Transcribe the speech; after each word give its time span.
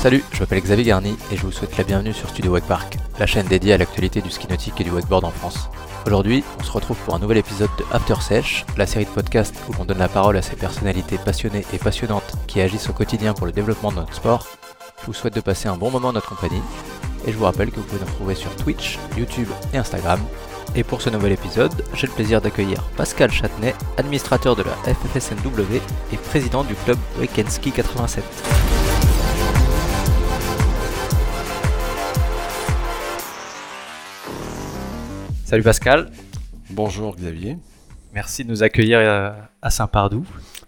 Salut, 0.00 0.22
je 0.32 0.38
m'appelle 0.38 0.60
Xavier 0.60 0.84
Garni 0.84 1.16
et 1.32 1.36
je 1.36 1.42
vous 1.42 1.50
souhaite 1.50 1.76
la 1.76 1.82
bienvenue 1.82 2.12
sur 2.12 2.28
Studio 2.28 2.52
Wakepark, 2.52 2.96
la 3.18 3.26
chaîne 3.26 3.48
dédiée 3.48 3.72
à 3.72 3.78
l'actualité 3.78 4.20
du 4.20 4.30
ski 4.30 4.46
nautique 4.46 4.80
et 4.80 4.84
du 4.84 4.92
wakeboard 4.92 5.24
en 5.24 5.32
France. 5.32 5.68
Aujourd'hui, 6.06 6.44
on 6.60 6.62
se 6.62 6.70
retrouve 6.70 6.96
pour 6.98 7.16
un 7.16 7.18
nouvel 7.18 7.38
épisode 7.38 7.70
de 7.78 7.84
After 7.90 8.14
Sesh, 8.20 8.64
la 8.76 8.86
série 8.86 9.06
de 9.06 9.10
podcasts 9.10 9.56
où 9.68 9.72
on 9.80 9.84
donne 9.84 9.98
la 9.98 10.06
parole 10.06 10.36
à 10.36 10.42
ces 10.42 10.54
personnalités 10.54 11.18
passionnées 11.18 11.66
et 11.72 11.78
passionnantes 11.78 12.36
qui 12.46 12.60
agissent 12.60 12.88
au 12.88 12.92
quotidien 12.92 13.34
pour 13.34 13.44
le 13.44 13.50
développement 13.50 13.90
de 13.90 13.96
notre 13.96 14.14
sport. 14.14 14.46
Je 15.00 15.06
vous 15.06 15.14
souhaite 15.14 15.34
de 15.34 15.40
passer 15.40 15.66
un 15.66 15.76
bon 15.76 15.90
moment 15.90 16.08
en 16.08 16.12
notre 16.12 16.28
compagnie 16.28 16.62
et 17.26 17.32
je 17.32 17.36
vous 17.36 17.44
rappelle 17.44 17.72
que 17.72 17.80
vous 17.80 17.86
pouvez 17.86 18.00
nous 18.00 18.06
retrouver 18.06 18.36
sur 18.36 18.54
Twitch, 18.54 19.00
YouTube 19.16 19.48
et 19.74 19.78
Instagram. 19.78 20.20
Et 20.76 20.84
pour 20.84 21.02
ce 21.02 21.10
nouvel 21.10 21.32
épisode, 21.32 21.74
j'ai 21.94 22.06
le 22.06 22.12
plaisir 22.12 22.40
d'accueillir 22.40 22.84
Pascal 22.96 23.32
Châtenay, 23.32 23.74
administrateur 23.96 24.54
de 24.54 24.62
la 24.62 24.94
FFSNW 24.94 25.80
et 26.12 26.16
président 26.18 26.62
du 26.62 26.76
club 26.76 26.98
Weekend 27.18 27.48
87. 27.48 28.77
Salut 35.48 35.62
Pascal, 35.62 36.10
Bonjour 36.68 37.16
Xavier. 37.16 37.56
merci 38.12 38.44
de 38.44 38.50
nous 38.50 38.62
accueillir 38.62 38.98
euh, 38.98 39.30
à 39.62 39.70
Saint-Pardoux, 39.70 40.26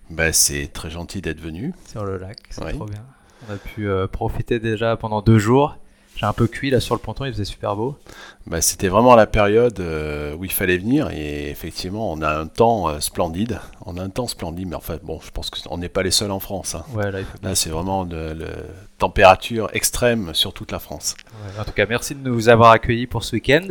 Bah, 0.08 0.32
c'est 0.32 0.68
très 0.72 0.88
gentil 0.88 1.20
d'être 1.20 1.38
venu. 1.38 1.74
sur 1.86 2.02
le 2.02 2.16
lac, 2.16 2.38
c'est 2.48 2.62
trop 2.72 2.86
bien. 2.86 3.04
On 3.46 3.52
a 3.52 3.56
pu 3.58 3.86
euh, 3.90 4.06
profiter 4.06 4.58
déjà 4.58 4.96
pendant 4.96 5.20
deux 5.20 5.38
jours. 5.38 5.76
J'ai 6.16 6.24
un 6.24 6.32
peu 6.32 6.46
cuit 6.46 6.70
là 6.70 6.80
sur 6.80 6.94
le 6.94 6.98
ponton, 6.98 7.26
il 7.26 7.32
faisait 7.32 7.44
super 7.44 7.76
beau. 7.76 7.98
Bah, 8.46 8.62
C'était 8.62 8.88
vraiment 8.88 9.14
la 9.16 9.26
période 9.26 9.78
euh, 9.80 10.34
où 10.34 10.46
il 10.46 10.50
fallait 10.52 10.78
venir 10.78 11.10
et 11.10 11.50
effectivement 11.50 12.10
on 12.10 12.22
a 12.22 12.34
un 12.40 12.46
temps 12.46 12.88
euh, 12.88 13.00
splendide. 13.00 13.60
On 13.84 13.98
a 13.98 14.02
un 14.02 14.08
temps 14.08 14.28
splendide, 14.28 14.68
mais 14.68 14.76
enfin 14.76 14.96
bon, 15.02 15.20
je 15.22 15.30
pense 15.30 15.50
qu'on 15.50 15.76
n'est 15.76 15.90
pas 15.90 16.02
les 16.02 16.10
seuls 16.10 16.30
en 16.30 16.40
France. 16.40 16.74
hein. 16.74 16.86
Ouais, 16.94 17.10
là, 17.10 17.54
c'est 17.54 17.68
vraiment 17.68 18.06
de, 18.06 18.34
température 18.96 19.68
extrême 19.74 20.32
sur 20.32 20.54
toute 20.54 20.72
la 20.72 20.78
France. 20.78 21.16
Ouais, 21.44 21.60
en 21.60 21.64
tout 21.64 21.72
cas, 21.72 21.84
merci 21.86 22.14
de 22.14 22.26
nous 22.26 22.48
avoir 22.48 22.70
accueillis 22.70 23.06
pour 23.06 23.24
ce 23.24 23.36
week-end. 23.36 23.68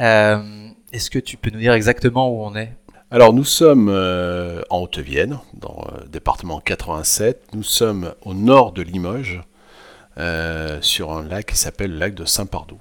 Euh, 0.00 0.68
Est-ce 0.92 1.10
que 1.10 1.18
tu 1.18 1.36
peux 1.36 1.50
nous 1.50 1.58
dire 1.60 1.72
exactement 1.72 2.28
où 2.30 2.42
on 2.44 2.54
est? 2.56 2.72
Alors 3.10 3.32
nous 3.32 3.44
sommes 3.44 3.88
euh, 3.88 4.62
en 4.68 4.80
Haute-Vienne, 4.80 5.38
dans 5.54 5.86
le 6.00 6.08
département 6.08 6.60
87. 6.60 7.54
Nous 7.54 7.62
sommes 7.62 8.14
au 8.22 8.34
nord 8.34 8.72
de 8.72 8.82
Limoges, 8.82 9.40
euh, 10.18 10.78
sur 10.80 11.12
un 11.12 11.22
lac 11.24 11.46
qui 11.46 11.56
s'appelle 11.56 11.92
le 11.92 11.98
lac 11.98 12.14
de 12.14 12.24
Saint-Pardoux. 12.24 12.80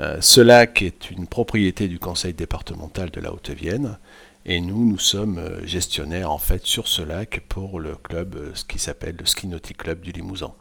Euh, 0.00 0.18
ce 0.20 0.42
lac 0.42 0.82
est 0.82 1.10
une 1.10 1.26
propriété 1.26 1.88
du 1.88 1.98
conseil 1.98 2.34
départemental 2.34 3.10
de 3.10 3.20
la 3.20 3.32
Haute-Vienne. 3.32 3.98
Et 4.44 4.60
nous, 4.60 4.84
nous 4.84 4.98
sommes 4.98 5.38
euh, 5.38 5.66
gestionnaires 5.66 6.30
en 6.30 6.38
fait 6.38 6.64
sur 6.66 6.86
ce 6.86 7.02
lac 7.02 7.40
pour 7.48 7.80
le 7.80 7.96
club, 7.96 8.36
euh, 8.36 8.50
ce 8.54 8.64
qui 8.64 8.78
s'appelle 8.78 9.16
le 9.18 9.26
Ski 9.26 9.48
Nautique 9.48 9.78
Club 9.78 10.00
du 10.02 10.12
Limousin. 10.12 10.52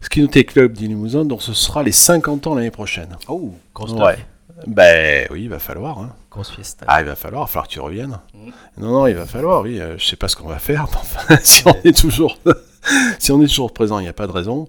Ski 0.00 0.20
Nautique 0.20 0.52
Club 0.52 0.72
du 0.72 0.88
Limousin, 0.88 1.24
dont 1.24 1.38
ce 1.38 1.54
sera 1.54 1.82
les 1.84 1.92
50 1.92 2.48
ans 2.48 2.54
l'année 2.54 2.72
prochaine. 2.72 3.16
Oh, 3.28 3.54
grosse 3.74 3.92
Ouais. 3.92 4.18
Ben 4.66 5.26
oui, 5.30 5.42
il 5.42 5.48
va 5.48 5.58
falloir. 5.58 5.98
Hein. 5.98 6.14
Grosse 6.30 6.50
fiesta. 6.50 6.84
Ah, 6.88 7.00
il 7.00 7.06
va 7.06 7.16
falloir, 7.16 7.42
il 7.42 7.46
va 7.46 7.48
falloir 7.48 7.68
que 7.68 7.72
tu 7.72 7.80
reviennes. 7.80 8.18
Non, 8.78 8.90
non, 8.90 9.06
il 9.06 9.14
va 9.14 9.26
falloir, 9.26 9.62
oui. 9.62 9.80
euh, 9.80 9.98
je 9.98 10.06
sais 10.06 10.16
pas 10.16 10.28
ce 10.28 10.36
qu'on 10.36 10.48
va 10.48 10.58
faire, 10.58 10.86
mais 10.90 10.96
enfin, 10.96 11.36
si 11.42 11.62
on 11.66 11.74
est 11.84 11.96
toujours, 11.96 12.38
si 13.18 13.32
on 13.32 13.40
est 13.42 13.46
toujours 13.46 13.72
présent, 13.72 13.98
il 13.98 14.02
n'y 14.02 14.08
a 14.08 14.12
pas 14.14 14.26
de 14.26 14.32
raison. 14.32 14.66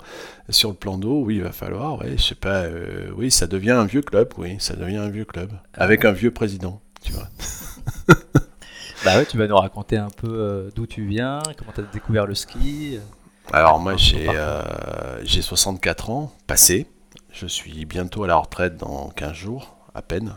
Sur 0.50 0.70
le 0.70 0.76
plan 0.76 0.98
d'eau, 0.98 1.24
oui, 1.24 1.38
il 1.38 1.44
va 1.44 1.54
falloir, 1.54 2.00
oui, 2.02 2.18
je 2.18 2.22
sais 2.24 2.36
pas, 2.36 2.64
euh, 2.64 3.10
oui, 3.16 3.32
ça 3.32 3.48
devient 3.48 3.72
un 3.72 3.86
vieux 3.86 4.02
club, 4.02 4.34
oui, 4.38 4.58
ça 4.60 4.76
devient 4.76 4.98
un 4.98 5.10
vieux 5.10 5.24
club, 5.24 5.52
avec 5.74 6.04
un 6.04 6.12
vieux 6.12 6.32
président, 6.32 6.82
tu 7.04 7.14
vois. 7.14 7.28
Bah 9.06 9.18
ouais, 9.18 9.26
tu 9.26 9.38
vas 9.38 9.48
nous 9.48 9.58
raconter 9.58 9.98
un 9.98 10.08
peu 10.10 10.30
euh, 10.30 10.70
d'où 10.76 10.88
tu 10.88 11.06
viens, 11.06 11.44
comment 11.58 11.74
tu 11.76 11.82
as 11.82 11.84
découvert 11.92 12.26
le 12.26 12.36
ski. 12.36 13.00
Alors 13.52 13.78
moi, 13.78 13.98
j'ai, 13.98 14.30
j'ai 15.24 15.42
64 15.42 16.10
ans, 16.10 16.32
passé. 16.48 16.88
Je 17.34 17.48
suis 17.48 17.86
bientôt 17.86 18.24
à 18.24 18.28
la 18.28 18.36
retraite 18.36 18.78
dans 18.78 19.10
15 19.10 19.34
jours, 19.34 19.73
à 19.94 20.02
peine. 20.02 20.36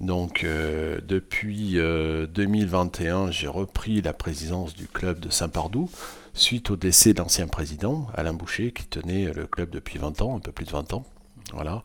Donc 0.00 0.44
euh, 0.44 0.98
depuis 1.06 1.78
euh, 1.78 2.26
2021, 2.26 3.30
j'ai 3.30 3.48
repris 3.48 4.00
la 4.00 4.14
présidence 4.14 4.74
du 4.74 4.88
club 4.88 5.20
de 5.20 5.28
Saint-Pardoux, 5.28 5.90
suite 6.32 6.70
au 6.70 6.76
décès 6.76 7.12
de 7.12 7.18
l'ancien 7.18 7.46
président, 7.46 8.06
Alain 8.14 8.32
Boucher, 8.32 8.72
qui 8.72 8.86
tenait 8.86 9.32
le 9.32 9.46
club 9.46 9.70
depuis 9.70 9.98
20 9.98 10.22
ans, 10.22 10.36
un 10.36 10.40
peu 10.40 10.52
plus 10.52 10.64
de 10.64 10.70
20 10.70 10.94
ans. 10.94 11.04
Voilà. 11.52 11.82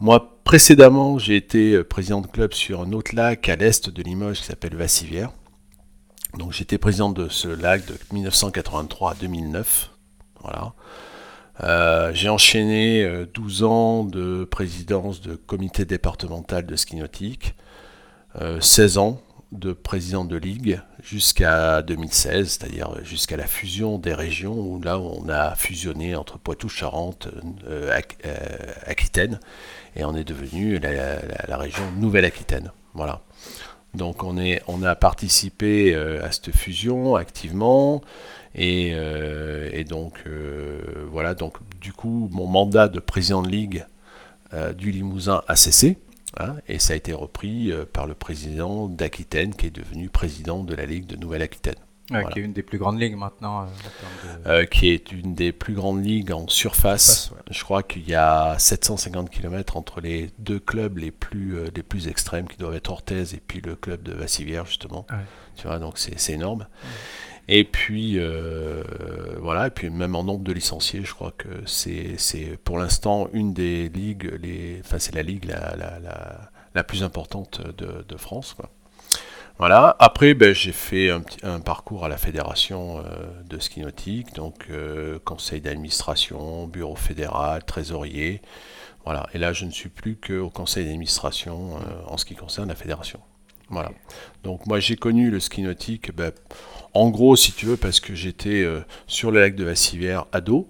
Moi, 0.00 0.40
précédemment, 0.44 1.18
j'ai 1.18 1.36
été 1.36 1.74
euh, 1.74 1.84
président 1.84 2.20
de 2.20 2.26
club 2.26 2.52
sur 2.52 2.80
un 2.80 2.92
autre 2.92 3.14
lac 3.14 3.48
à 3.48 3.54
l'est 3.54 3.88
de 3.88 4.02
Limoges 4.02 4.40
qui 4.40 4.46
s'appelle 4.46 4.74
Vassivière. 4.74 5.30
Donc 6.36 6.52
j'étais 6.52 6.78
président 6.78 7.10
de 7.10 7.28
ce 7.28 7.48
lac 7.48 7.86
de 7.86 7.94
1983 8.12 9.12
à 9.12 9.14
2009. 9.14 9.90
Voilà. 10.42 10.74
Euh, 11.62 12.10
j'ai 12.12 12.28
enchaîné 12.28 13.02
euh, 13.02 13.26
12 13.32 13.62
ans 13.62 14.04
de 14.04 14.44
présidence 14.44 15.20
de 15.20 15.36
comité 15.36 15.84
départemental 15.84 16.66
de 16.66 16.76
ski 16.76 16.96
nautique, 16.96 17.54
euh, 18.40 18.60
16 18.60 18.98
ans 18.98 19.22
de 19.52 19.72
président 19.72 20.24
de 20.24 20.36
ligue 20.36 20.80
jusqu'à 21.02 21.80
2016, 21.82 22.48
c'est-à-dire 22.58 22.90
jusqu'à 23.04 23.36
la 23.36 23.46
fusion 23.46 23.98
des 23.98 24.12
régions, 24.12 24.54
où 24.58 24.80
là 24.82 24.98
on 24.98 25.28
a 25.28 25.54
fusionné 25.54 26.14
entre 26.16 26.36
Poitou-Charentes, 26.38 27.28
euh, 27.66 27.98
euh, 28.26 28.36
Aquitaine, 28.84 29.40
et 29.94 30.04
on 30.04 30.14
est 30.14 30.24
devenu 30.24 30.78
la, 30.78 30.90
la- 31.48 31.56
région 31.56 31.84
Nouvelle-Aquitaine. 31.96 32.70
Voilà. 32.92 33.22
Donc 33.94 34.24
on, 34.24 34.36
est, 34.36 34.62
on 34.66 34.82
a 34.82 34.94
participé 34.94 35.94
euh, 35.94 36.22
à 36.26 36.32
cette 36.32 36.54
fusion 36.54 37.14
activement 37.16 38.02
et, 38.56 38.90
euh, 38.94 39.68
et 39.72 39.84
donc 39.84 40.14
euh, 40.26 40.80
voilà 41.10 41.34
donc 41.34 41.58
du 41.80 41.92
coup 41.92 42.28
mon 42.32 42.46
mandat 42.46 42.88
de 42.88 42.98
président 43.00 43.42
de 43.42 43.48
ligue 43.48 43.84
euh, 44.54 44.72
du 44.72 44.90
Limousin 44.90 45.42
a 45.46 45.54
cessé 45.56 45.98
hein, 46.40 46.56
et 46.66 46.78
ça 46.78 46.94
a 46.94 46.96
été 46.96 47.12
repris 47.12 47.70
par 47.92 48.06
le 48.06 48.14
président 48.14 48.88
d'Aquitaine 48.88 49.54
qui 49.54 49.66
est 49.66 49.70
devenu 49.76 50.08
président 50.08 50.64
de 50.64 50.74
la 50.74 50.86
ligue 50.86 51.06
de 51.06 51.16
Nouvelle-Aquitaine 51.16 51.76
Ouais, 52.12 52.20
Voilà. 52.20 52.34
Qui 52.34 52.38
est 52.38 52.42
une 52.44 52.52
des 52.52 52.62
plus 52.62 52.78
grandes 52.78 53.00
ligues 53.00 53.16
maintenant. 53.16 53.62
euh, 53.62 53.64
de- 54.44 54.48
euh, 54.48 54.64
qui 54.64 54.90
est 54.90 55.10
une 55.10 55.34
des 55.34 55.50
plus 55.50 55.74
grandes 55.74 56.04
ligues 56.04 56.30
en 56.30 56.46
surface. 56.46 57.24
Surface, 57.24 57.30
ouais. 57.32 57.52
Je 57.52 57.64
crois 57.64 57.82
qu'il 57.82 58.08
y 58.08 58.14
a 58.14 58.56
750 58.60 59.28
km 59.28 59.76
entre 59.76 60.00
les 60.00 60.30
deux 60.38 60.60
clubs 60.60 60.98
les 60.98 61.10
plus, 61.10 61.56
euh, 61.56 61.66
les 61.74 61.82
plus 61.82 62.06
extrêmes 62.06 62.46
qui 62.46 62.58
doivent 62.58 62.76
être 62.76 62.92
Orthez 62.92 63.34
et 63.34 63.42
puis 63.44 63.60
le 63.60 63.74
club 63.74 64.04
de 64.04 64.12
Vassivière 64.12 64.66
justement. 64.66 65.04
Ouais. 65.10 65.16
Tu 65.56 65.66
vois, 65.66 65.80
donc 65.80 65.98
c'est 65.98 66.16
c'est 66.16 66.34
énorme. 66.34 66.68
Et 67.48 67.64
puis 67.64 68.18
euh, 68.18 68.82
voilà, 69.40 69.68
et 69.68 69.70
puis 69.70 69.88
même 69.88 70.16
en 70.16 70.24
nombre 70.24 70.42
de 70.42 70.52
licenciés, 70.52 71.02
je 71.04 71.14
crois 71.14 71.32
que 71.36 71.48
c'est 71.64 72.16
pour 72.64 72.78
l'instant 72.78 73.28
une 73.32 73.52
des 73.52 73.88
ligues, 73.88 74.32
les, 74.42 74.80
enfin 74.84 74.98
c'est 74.98 75.14
la 75.14 75.22
ligue 75.22 75.44
la, 75.46 76.84
plus 76.84 77.04
importante 77.04 77.60
de, 77.78 78.16
France. 78.16 78.56
Voilà. 79.58 79.96
Après, 79.98 80.34
ben, 80.34 80.52
j'ai 80.52 80.72
fait 80.72 81.10
un, 81.42 81.60
parcours 81.60 82.04
à 82.04 82.08
la 82.08 82.18
fédération 82.18 82.98
euh, 82.98 83.02
de 83.48 83.58
ski 83.58 83.80
nautique, 83.80 84.34
donc 84.34 84.66
euh, 84.68 85.18
conseil 85.24 85.62
d'administration, 85.62 86.66
bureau 86.66 86.96
fédéral, 86.96 87.64
trésorier. 87.64 88.42
Voilà. 89.04 89.26
Et 89.32 89.38
là, 89.38 89.52
je 89.54 89.64
ne 89.64 89.70
suis 89.70 89.88
plus 89.88 90.16
qu'au 90.16 90.50
conseil 90.50 90.84
d'administration 90.84 91.78
en 92.06 92.18
ce 92.18 92.24
qui 92.24 92.34
concerne 92.34 92.68
la 92.68 92.74
fédération. 92.74 93.20
Voilà. 93.68 93.90
Donc 94.44 94.66
moi, 94.66 94.80
j'ai 94.80 94.96
connu 94.96 95.30
le 95.30 95.40
ski 95.40 95.62
nautique, 95.62 96.14
ben, 96.14 96.32
en 96.94 97.10
gros, 97.10 97.36
si 97.36 97.52
tu 97.52 97.66
veux, 97.66 97.76
parce 97.76 98.00
que 98.00 98.14
j'étais 98.14 98.62
euh, 98.62 98.80
sur 99.06 99.30
le 99.30 99.40
lac 99.40 99.54
de 99.54 99.64
Vassivière 99.64 100.26
ado. 100.32 100.68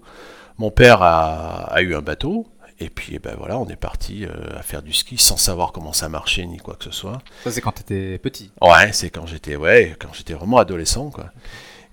Mon 0.57 0.71
père 0.71 1.01
a, 1.01 1.71
a 1.71 1.81
eu 1.81 1.95
un 1.95 2.01
bateau. 2.01 2.47
Et 2.79 2.89
puis, 2.91 3.13
eh 3.15 3.19
ben 3.19 3.35
voilà, 3.37 3.57
on 3.57 3.67
est 3.69 3.75
parti 3.75 4.23
euh, 4.25 4.29
à 4.55 4.61
faire 4.61 4.83
du 4.83 4.93
ski 4.93 5.17
sans 5.17 5.37
savoir 5.37 5.71
comment 5.71 5.93
ça 5.93 6.09
marchait 6.09 6.45
ni 6.45 6.57
quoi 6.57 6.75
que 6.75 6.83
ce 6.83 6.91
soit. 6.91 7.23
Ça, 7.43 7.49
c'est 7.51 7.61
quand 7.61 7.71
tu 7.71 7.81
étais 7.81 8.19
petit. 8.19 8.51
Ouais, 8.61 8.91
c'est 8.93 9.09
quand 9.09 9.25
j'étais 9.25 9.55
ouais, 9.55 9.95
quand 9.99 10.13
j'étais 10.13 10.33
vraiment 10.33 10.57
adolescent 10.57 11.09
quoi. 11.09 11.31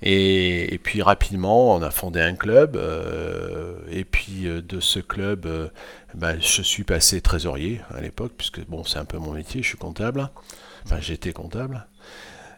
Et, 0.03 0.75
et 0.75 0.79
puis 0.79 1.01
rapidement, 1.03 1.75
on 1.75 1.81
a 1.83 1.91
fondé 1.91 2.21
un 2.21 2.35
club. 2.35 2.77
euh, 2.77 3.79
et 3.91 4.05
puis 4.05 4.47
euh, 4.47 4.61
de 4.61 4.81
ce 4.81 4.99
club, 5.01 5.47
euh, 5.47 5.69
ben, 6.15 6.39
je 6.41 6.63
suis 6.63 6.85
passé 6.85 7.21
trésorier 7.23 7.81
à 7.95 8.01
l'époque, 8.03 8.33
puisque 8.37 8.65
bon, 8.67 8.85
c'est 8.85 8.99
un 8.99 9.05
peu 9.07 9.19
mon 9.19 9.33
métier. 9.33 9.63
Je 9.63 9.69
suis 9.69 9.79
comptable. 9.79 10.29
Enfin, 10.85 10.99
j'étais 11.01 11.33
comptable. 11.33 11.87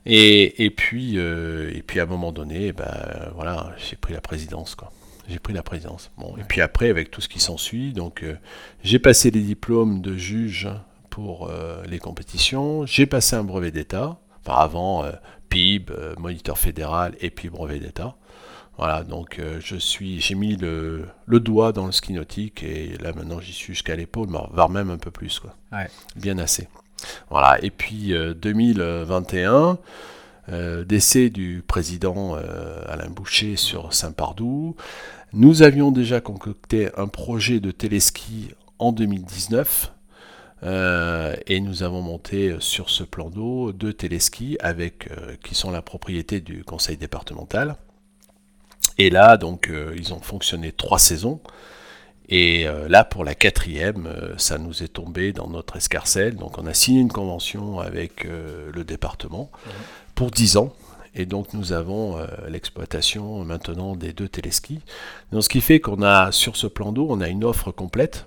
Et, 0.07 0.65
et 0.65 0.71
puis 0.71 1.19
euh, 1.19 1.71
et 1.75 1.83
puis 1.83 1.99
à 1.99 2.05
un 2.05 2.07
moment 2.07 2.31
donné, 2.31 2.73
ben 2.73 3.31
voilà, 3.35 3.75
j'ai 3.77 3.97
pris 3.97 4.15
la 4.15 4.21
présidence 4.21 4.77
quoi. 4.77 4.93
J'ai 5.29 5.41
pris 5.41 5.53
la 5.53 5.65
présidence. 5.65 6.13
Bon, 6.17 6.37
et 6.37 6.45
puis 6.45 6.61
après, 6.61 6.89
avec 6.89 7.11
tout 7.11 7.21
ce 7.21 7.29
qui 7.29 7.41
s'ensuit, 7.41 7.93
donc 7.93 8.23
euh, 8.23 8.37
j'ai 8.85 9.01
passé 9.01 9.33
les 9.33 9.41
diplômes 9.41 10.01
de 10.01 10.17
juge 10.17 10.69
pour 11.11 11.49
euh, 11.49 11.83
les 11.89 11.99
compétitions. 11.99 12.87
J'ai 12.87 13.07
passé 13.07 13.35
un 13.35 13.43
brevet 13.43 13.73
d'État. 13.73 14.21
Enfin, 14.45 14.61
avant, 14.61 15.05
PIB, 15.49 15.93
moniteur 16.19 16.57
fédéral 16.57 17.17
et 17.21 17.31
puis 17.31 17.49
brevet 17.49 17.81
d'État. 17.81 18.15
Voilà, 18.79 19.03
donc 19.03 19.41
je 19.59 19.75
suis, 19.75 20.21
j'ai 20.21 20.37
mis 20.37 20.55
le, 20.55 21.07
le 21.25 21.41
doigt 21.41 21.73
dans 21.73 21.87
le 21.87 21.93
ski 21.93 22.13
nautique 22.13 22.63
et 22.63 22.97
là 23.01 23.13
maintenant 23.13 23.41
j'y 23.41 23.53
suis 23.53 23.73
jusqu'à 23.73 23.97
l'épaule, 23.97 24.29
voire 24.29 24.69
même 24.69 24.91
un 24.91 24.99
peu 24.99 25.11
plus, 25.11 25.41
quoi. 25.41 25.57
Ouais. 25.73 25.89
Bien 26.15 26.39
assez. 26.39 26.69
Voilà, 27.31 27.59
et 27.63 27.71
puis 27.71 28.15
euh, 28.15 28.35
2021, 28.35 29.79
euh, 30.49 30.85
décès 30.85 31.31
du 31.31 31.63
président 31.67 32.37
euh, 32.37 32.81
Alain 32.87 33.11
Boucher 33.11 33.57
sur 33.57 33.93
Saint-Pardoux, 33.93 34.77
Nous 35.33 35.63
avions 35.63 35.91
déjà 35.91 36.21
concocté 36.21 36.89
un 36.97 37.09
projet 37.09 37.61
de 37.61 37.71
téléski 37.71 38.51
en 38.79 38.93
2019 38.93 39.93
euh, 40.63 41.37
et 41.47 41.61
nous 41.61 41.83
avons 41.83 42.01
monté 42.01 42.57
sur 42.61 42.91
ce 42.91 43.03
plan 43.05 43.29
d'eau 43.29 43.73
deux 43.73 43.93
téléskis 43.93 44.57
avec, 44.61 45.11
euh, 45.11 45.37
qui 45.45 45.55
sont 45.55 45.71
la 45.71 45.83
propriété 45.83 46.41
du 46.41 46.65
conseil 46.65 46.97
départemental. 46.97 47.77
Et 48.99 49.11
là, 49.11 49.37
donc, 49.37 49.69
euh, 49.69 49.95
ils 49.97 50.15
ont 50.15 50.21
fonctionné 50.21 50.73
trois 50.73 50.99
saisons. 50.99 51.41
Et 52.29 52.67
là, 52.89 53.05
pour 53.05 53.25
la 53.25 53.37
quatrième, 53.37 54.09
ça 54.37 54.59
nous 54.59 54.83
est 54.83 54.89
tombé 54.89 55.33
dans 55.33 55.49
notre 55.49 55.77
escarcelle. 55.77 56.35
Donc, 56.35 56.59
on 56.59 56.67
a 56.67 56.75
signé 56.75 57.01
une 57.01 57.13
convention 57.13 57.79
avec 57.79 58.25
le 58.25 58.83
département 58.83 59.49
pour 60.17 60.33
10 60.33 60.57
ans. 60.57 60.73
Et 61.15 61.25
donc, 61.25 61.55
nous 61.55 61.73
avons 61.73 62.19
l'exploitation 62.49 63.45
maintenant 63.45 63.95
des 63.95 64.13
deux 64.13 64.29
téléskis. 64.29 64.81
Donc, 65.31 65.45
ce 65.45 65.49
qui 65.49 65.61
fait 65.61 65.79
qu'on 65.79 66.03
a, 66.03 66.33
sur 66.33 66.57
ce 66.57 66.67
plan 66.67 66.91
d'eau, 66.91 67.07
on 67.09 67.21
a 67.21 67.29
une 67.29 67.45
offre 67.45 67.71
complète 67.71 68.27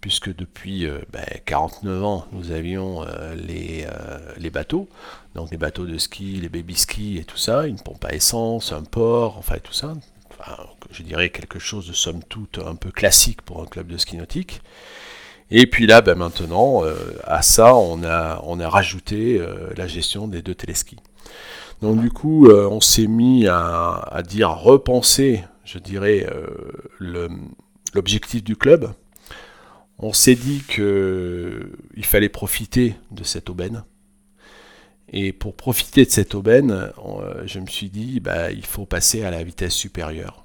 puisque 0.00 0.34
depuis 0.34 0.86
49 1.46 1.92
euh, 1.92 1.98
ben, 1.98 2.04
ans, 2.04 2.26
nous 2.32 2.50
avions 2.52 3.02
euh, 3.02 3.34
les, 3.34 3.84
euh, 3.86 4.18
les, 4.36 4.50
bateaux, 4.50 4.88
donc 5.34 5.50
les 5.50 5.56
bateaux 5.56 5.86
de 5.86 5.98
ski, 5.98 6.38
les 6.40 6.48
baby 6.48 6.74
skis 6.74 7.18
et 7.18 7.24
tout 7.24 7.36
ça, 7.36 7.66
une 7.66 7.80
pompe 7.80 8.04
à 8.04 8.14
essence, 8.14 8.72
un 8.72 8.82
port, 8.82 9.36
enfin 9.38 9.56
tout 9.62 9.72
ça. 9.72 9.94
Je 10.90 11.02
dirais 11.02 11.30
quelque 11.30 11.58
chose 11.58 11.86
de 11.88 11.92
somme 11.92 12.22
toute 12.28 12.58
un 12.58 12.74
peu 12.74 12.90
classique 12.90 13.42
pour 13.42 13.62
un 13.62 13.66
club 13.66 13.88
de 13.88 13.96
ski 13.96 14.16
nautique. 14.16 14.60
Et 15.50 15.66
puis 15.66 15.86
là, 15.86 16.02
ben 16.02 16.14
maintenant, 16.14 16.82
à 17.24 17.40
ça, 17.40 17.74
on 17.74 18.02
a, 18.02 18.68
rajouté 18.68 19.40
la 19.76 19.86
gestion 19.86 20.28
des 20.28 20.42
deux 20.42 20.54
téléskis. 20.54 20.98
Donc 21.80 22.00
du 22.00 22.10
coup, 22.10 22.50
on 22.50 22.82
s'est 22.82 23.06
mis 23.06 23.46
à, 23.46 23.94
à, 23.94 24.22
dire 24.22 24.50
repenser, 24.50 25.44
je 25.64 25.78
dirais, 25.78 26.26
l'objectif 27.94 28.44
du 28.44 28.56
club 28.56 28.92
on 29.98 30.12
s'est 30.12 30.34
dit 30.34 30.62
qu'il 30.68 32.04
fallait 32.04 32.28
profiter 32.28 32.94
de 33.10 33.24
cette 33.24 33.50
aubaine. 33.50 33.84
Et 35.12 35.32
pour 35.32 35.54
profiter 35.54 36.04
de 36.04 36.10
cette 36.10 36.34
aubaine, 36.34 36.70
euh, 36.70 37.42
je 37.46 37.60
me 37.60 37.66
suis 37.66 37.88
dit, 37.88 38.20
bah, 38.20 38.50
il 38.50 38.66
faut 38.66 38.84
passer 38.84 39.24
à 39.24 39.30
la 39.30 39.42
vitesse 39.42 39.74
supérieure. 39.74 40.44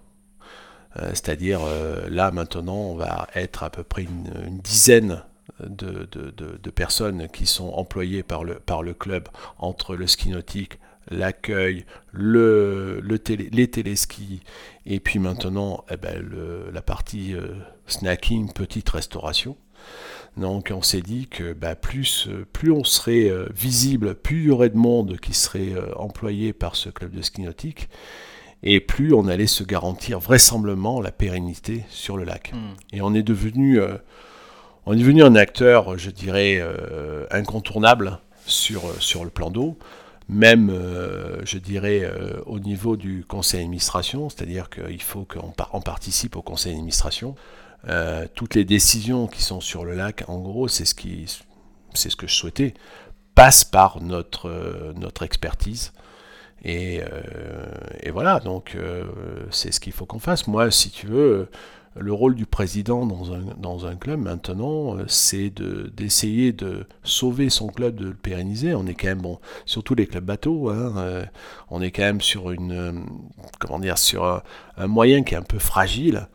Euh, 0.98 1.10
c'est-à-dire, 1.10 1.62
euh, 1.64 2.08
là 2.10 2.32
maintenant, 2.32 2.78
on 2.78 2.96
va 2.96 3.28
être 3.36 3.64
à 3.64 3.70
peu 3.70 3.84
près 3.84 4.04
une, 4.04 4.60
dizaine 4.60 5.24
de, 5.60 6.70
personnes 6.70 7.28
qui 7.30 7.46
sont 7.46 7.70
employées 7.74 8.24
par 8.24 8.44
le, 8.44 8.94
club 8.94 9.28
entre 9.58 9.96
le 9.96 10.08
ski 10.08 10.30
nautique, 10.30 10.80
l'accueil, 11.12 11.86
le, 12.12 13.02
les 13.02 13.68
téléskis, 13.70 14.42
et 14.86 15.00
puis 15.00 15.20
maintenant 15.20 15.84
eh 15.92 15.98
ben, 15.98 16.26
la 16.72 16.82
partie 16.82 17.36
snacking, 17.88 18.54
petite 18.54 18.90
restauration. 18.90 19.58
Donc 20.38 20.72
on 20.74 20.82
s'est 20.82 21.02
dit 21.02 21.28
que 21.28 21.54
bah, 21.54 21.76
plus, 21.76 22.30
plus 22.54 22.72
on 22.72 22.84
serait 22.84 23.30
euh, 23.30 23.48
visible, 23.54 24.16
plus 24.16 24.42
il 24.42 24.48
y 24.48 24.52
aurait 24.52 24.70
de 24.70 24.78
monde 24.78 25.18
qui 25.20 25.34
serait 25.34 25.74
euh, 25.74 25.94
employé 25.96 26.54
par 26.54 26.76
ce 26.76 26.90
club 26.90 27.12
de 27.12 27.22
ski 27.22 27.42
nautique, 27.42 27.90
et 28.64 28.80
plus 28.80 29.14
on 29.14 29.28
allait 29.28 29.48
se 29.48 29.64
garantir 29.64 30.20
vraisemblablement 30.20 31.02
la 31.02 31.12
pérennité 31.12 31.86
sur 31.90 32.18
le 32.18 32.24
lac. 32.24 32.52
Hmm. 32.54 32.74
Et 32.92 33.02
on 33.02 33.14
est 33.14 33.24
devenu, 33.24 33.80
on 34.86 34.94
est 34.94 34.98
devenu 34.98 35.22
un 35.22 35.36
acteur, 35.36 35.98
je 35.98 36.10
dirais, 36.10 36.64
incontournable 37.30 38.20
sur, 38.46 38.84
sur 39.02 39.26
le 39.26 39.30
plan 39.30 39.52
d'eau 39.52 39.78
même, 40.30 40.70
euh, 40.70 41.42
je 41.46 41.58
dirais, 41.58 42.02
euh, 42.04 42.42
au 42.46 42.60
niveau 42.60 42.98
du 42.98 43.26
conseil 43.28 43.62
d'administration, 43.62 44.30
c'est-à-dire 44.30 44.70
qu'il 44.70 45.02
faut 45.02 45.26
qu'on 45.26 45.82
participe 45.82 46.36
au 46.36 46.42
conseil 46.42 46.74
d'administration. 46.74 47.36
Euh, 47.88 48.28
toutes 48.34 48.56
les 48.56 48.66
décisions 48.66 49.28
qui 49.28 49.42
sont 49.42 49.60
sur 49.60 49.86
le 49.86 49.94
lac, 49.96 50.24
en 50.28 50.40
gros, 50.40 50.68
c'est 50.68 50.86
ce, 50.86 50.96
que 50.96 52.28
je 52.28 52.34
souhaitais, 52.34 52.74
passent 53.36 53.66
par 53.66 54.02
notre, 54.02 54.94
notre 54.96 55.24
expertise. 55.24 55.94
Et, 56.66 57.02
et 58.00 58.12
voilà, 58.12 58.40
donc 58.40 58.78
c'est 59.52 59.74
ce 59.74 59.82
qu'il 59.82 59.92
faut 59.92 60.06
qu'on 60.06 60.20
fasse. 60.20 60.48
Moi, 60.48 60.72
si 60.72 60.92
tu 60.92 61.08
veux, 61.08 61.50
le 61.96 62.14
rôle 62.14 62.36
du 62.36 62.46
président 62.46 63.06
dans 63.06 63.86
un, 63.86 63.96
club 63.96 64.20
maintenant, 64.20 64.98
euh, 64.98 65.04
c'est 65.08 65.52
d'essayer 65.96 66.52
de, 66.52 66.86
sauver 67.04 67.50
son 67.50 67.68
club, 67.68 67.96
de 67.96 68.06
le 68.06 68.14
pérenniser. 68.14 68.74
On 68.74 68.88
est 68.88 68.96
quand 68.96 69.08
même, 69.08 69.22
bon, 69.22 69.40
surtout 69.66 69.94
les 69.94 70.08
clubs 70.08 70.24
bateaux, 70.24 70.70
hein, 70.70 70.94
euh, 70.98 71.26
on 71.70 71.82
est 71.82 71.92
quand 71.92 72.02
même 72.02 72.22
sur 72.22 72.52
une, 72.52 72.72
euh, 72.72 72.92
comment 73.60 73.80
dire, 73.80 73.98
sur 73.98 74.26
un, 74.78 74.88
moyen 74.88 75.24
qui 75.24 75.36
est 75.36 75.38
un 75.38 75.44
peu 75.44 75.60
fragile. 75.60 76.28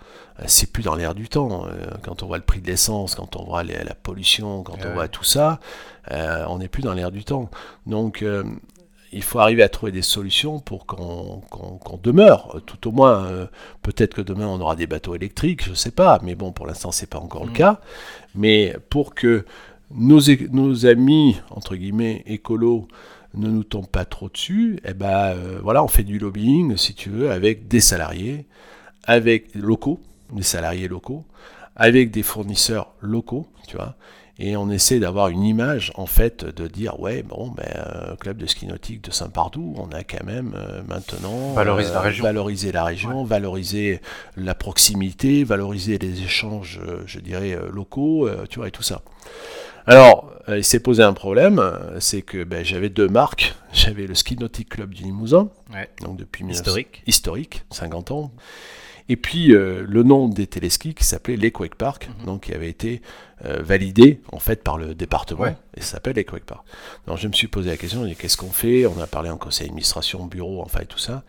C'est 0.46 0.73
plus 0.73 0.82
dans 0.82 0.94
l'air 0.94 1.14
du 1.14 1.29
temps. 1.29 1.67
Quand 2.02 2.23
on 2.23 2.26
voit 2.26 2.38
le 2.38 2.44
prix 2.44 2.61
de 2.61 2.67
l'essence, 2.67 3.14
quand 3.14 3.37
on 3.37 3.44
voit 3.44 3.64
la 3.64 3.94
pollution, 3.94 4.62
quand 4.62 4.79
on 4.87 4.94
voit 4.94 5.08
tout 5.08 5.25
ça, 5.25 5.58
on 6.11 6.58
n'est 6.58 6.69
plus 6.69 6.82
dans 6.82 6.94
l'air 6.94 7.11
du 7.11 7.25
temps. 7.25 7.50
Donc 7.87 8.25
il 9.12 9.23
faut 9.23 9.38
arriver 9.38 9.62
à 9.62 9.69
trouver 9.69 9.93
des 9.93 10.02
solutions 10.02 10.58
pour 10.61 10.87
qu'on 10.87 11.43
demeure. 12.02 12.61
Tout 12.67 12.88
au 12.88 12.93
moins, 12.93 13.25
euh, 13.25 13.46
peut-être 13.82 14.14
que 14.14 14.20
demain 14.20 14.46
on 14.46 14.61
aura 14.61 14.76
des 14.76 14.87
bateaux 14.87 15.14
électriques, 15.14 15.64
je 15.64 15.70
ne 15.70 15.75
sais 15.75 15.90
pas, 15.90 16.20
mais 16.23 16.35
bon, 16.35 16.52
pour 16.52 16.67
l'instant 16.67 16.93
c'est 16.93 17.08
pas 17.08 17.19
encore 17.19 17.44
le 17.44 17.50
mm. 17.50 17.55
cas. 17.55 17.81
Mais 18.35 18.76
pour 18.90 19.14
que 19.14 19.44
nos, 19.90 20.20
nos, 20.50 20.87
amis 20.87 21.40
entre 21.50 21.76
guillemets 21.76 22.23
écolos 22.26 22.88
ne 23.35 23.49
nous 23.49 23.64
tombent 23.64 23.88
pas 23.88 24.05
trop 24.05 24.29
dessus, 24.29 24.79
eh 24.85 24.94
ben 24.94 25.32
euh, 25.35 25.61
voilà, 25.62 25.82
on 25.82 25.88
fait 25.88 26.05
du 26.05 26.19
lobbying, 26.19 26.76
si 26.76 26.94
tu 26.94 27.11
veux, 27.11 27.31
avec 27.31 27.69
des 27.69 27.81
salariés, 27.81 28.46
avec 29.05 29.55
locaux, 29.55 30.00
des 30.33 30.43
salariés 30.43 30.89
locaux, 30.89 31.25
avec 31.77 32.11
des 32.11 32.23
fournisseurs 32.23 32.93
locaux, 33.01 33.47
tu 33.67 33.77
vois 33.77 33.97
et 34.39 34.57
on 34.57 34.71
essaie 34.71 35.01
d'avoir 35.01 35.29
une 35.29 35.43
image 35.43 35.93
en 35.97 36.07
fait 36.07 36.45
de 36.45 36.69
dire 36.69 37.01
ouais 37.01 37.23
bon 37.23 37.49
ben 37.49 37.67
euh, 37.77 38.15
club 38.17 38.37
de 38.37 38.47
ski 38.47 38.67
nautique 38.67 39.03
de 39.03 39.11
Saint-Pardoux 39.11 39.75
on 39.77 39.91
a 39.91 40.05
quand 40.05 40.25
même 40.25 40.55
euh, 40.57 40.83
maintenant 40.87 41.53
valoriser 41.55 41.93
la 41.93 41.99
euh, 41.99 42.03
région. 42.03 42.25
valoriser 42.25 42.73
la 42.73 42.85
région 42.85 43.25
valoriser 43.25 44.01
la 44.37 44.55
proximité 44.55 45.43
valoriser 45.43 45.99
les 45.99 46.23
échanges 46.23 46.81
je 47.07 47.19
dirais 47.19 47.59
locaux 47.71 48.29
tu 48.49 48.59
vois 48.59 48.69
et 48.69 48.73
tout 48.73 48.83
ça. 48.83 49.03
Alors 49.87 50.33
il 50.49 50.65
s'est 50.65 50.81
posé 50.81 51.02
un 51.02 51.14
problème 51.14 51.62
c'est 51.99 52.23
que 52.23 52.45
ben, 52.45 52.64
j'avais 52.64 52.91
deux 52.91 53.09
marques. 53.09 53.55
J'avais 53.73 54.07
le 54.07 54.14
ski 54.14 54.37
nautique 54.37 54.71
club 54.71 54.95
du 54.95 55.02
Limousin 55.02 55.49
donc 56.02 56.17
depuis 56.17 56.45
historique. 56.45 57.02
Historique 57.07 57.64
50 57.71 58.11
ans 58.12 58.31
et 59.09 59.17
puis 59.17 59.53
euh, 59.53 59.85
le 59.88 60.03
nom 60.03 60.29
des 60.29 60.47
téléskis 60.47 60.95
qui 60.95 61.05
s'appelait 61.05 61.37
Lake 61.37 61.61
Wake 61.61 61.75
Park, 61.75 62.09
mhm. 62.21 62.27
donc 62.27 62.43
qui 62.45 62.55
avait 62.55 62.69
été 62.69 63.03
euh, 63.45 63.62
validé 63.62 64.21
en 64.33 64.38
fait 64.38 64.62
par 64.62 64.79
le 64.79 64.95
département, 64.95 65.47
et 65.47 65.81
ça 65.81 65.93
s'appelle 65.93 66.17
Lake 66.17 66.33
Wake 66.33 66.45
Park. 66.45 66.65
Donc 67.07 67.19
je 67.19 67.29
me 67.29 67.33
suis 67.33 67.49
posé 67.49 67.71
la 67.71 67.77
question, 67.77 68.05
qu'est-ce 68.19 68.37
qu'on 68.37 68.50
fait? 68.50 68.87
On 68.87 69.00
a 69.00 69.07
parlé 69.07 69.31
en 69.31 69.37
conseil 69.37 69.69
d'administration, 69.69 70.27
bureau, 70.27 70.62
enfin 70.62 70.81
et 70.81 70.87
tout 70.87 70.99
ça. 70.99 71.23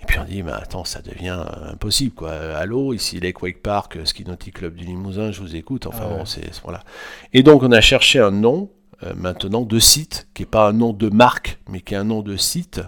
Et 0.00 0.06
puis 0.06 0.18
on 0.20 0.24
dit, 0.24 0.42
mais 0.42 0.52
attends, 0.52 0.84
ça 0.84 1.02
devient 1.02 1.44
impossible 1.72 2.14
quoi. 2.14 2.32
Allô, 2.32 2.94
ici 2.94 3.18
Lake 3.18 3.42
Wake 3.42 3.62
Park, 3.62 3.98
Ski 4.04 4.24
Nautic 4.24 4.54
Club 4.54 4.74
du 4.74 4.84
Limousin, 4.84 5.32
je 5.32 5.40
vous 5.40 5.56
écoute. 5.56 5.86
Enfin 5.86 6.08
bon, 6.08 6.24
c'est 6.24 6.48
voilà. 6.62 6.84
Et 7.32 7.42
donc 7.42 7.62
on 7.62 7.72
a 7.72 7.80
cherché 7.80 8.20
un 8.20 8.30
nom 8.30 8.70
euh, 9.04 9.12
maintenant 9.14 9.62
de 9.62 9.78
site, 9.78 10.26
qui 10.34 10.42
n'est 10.42 10.46
pas 10.46 10.68
un 10.68 10.72
nom 10.72 10.92
de 10.92 11.08
marque, 11.08 11.60
mais 11.68 11.80
qui 11.80 11.94
est 11.94 11.96
un 11.96 12.04
nom 12.04 12.20
de 12.22 12.36
site. 12.36 12.80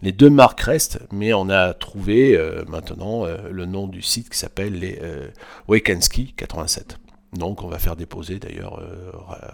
Les 0.00 0.12
deux 0.12 0.30
marques 0.30 0.60
restent, 0.60 1.00
mais 1.10 1.32
on 1.32 1.48
a 1.48 1.74
trouvé 1.74 2.36
euh, 2.36 2.64
maintenant 2.68 3.26
euh, 3.26 3.36
le 3.50 3.66
nom 3.66 3.88
du 3.88 4.00
site 4.00 4.30
qui 4.30 4.38
s'appelle 4.38 4.78
les 4.78 5.00
Wakenski 5.66 6.34
87. 6.36 6.98
Donc 7.32 7.64
on 7.64 7.68
va 7.68 7.78
faire 7.78 7.96
déposer 7.96 8.38
d'ailleurs 8.38 8.80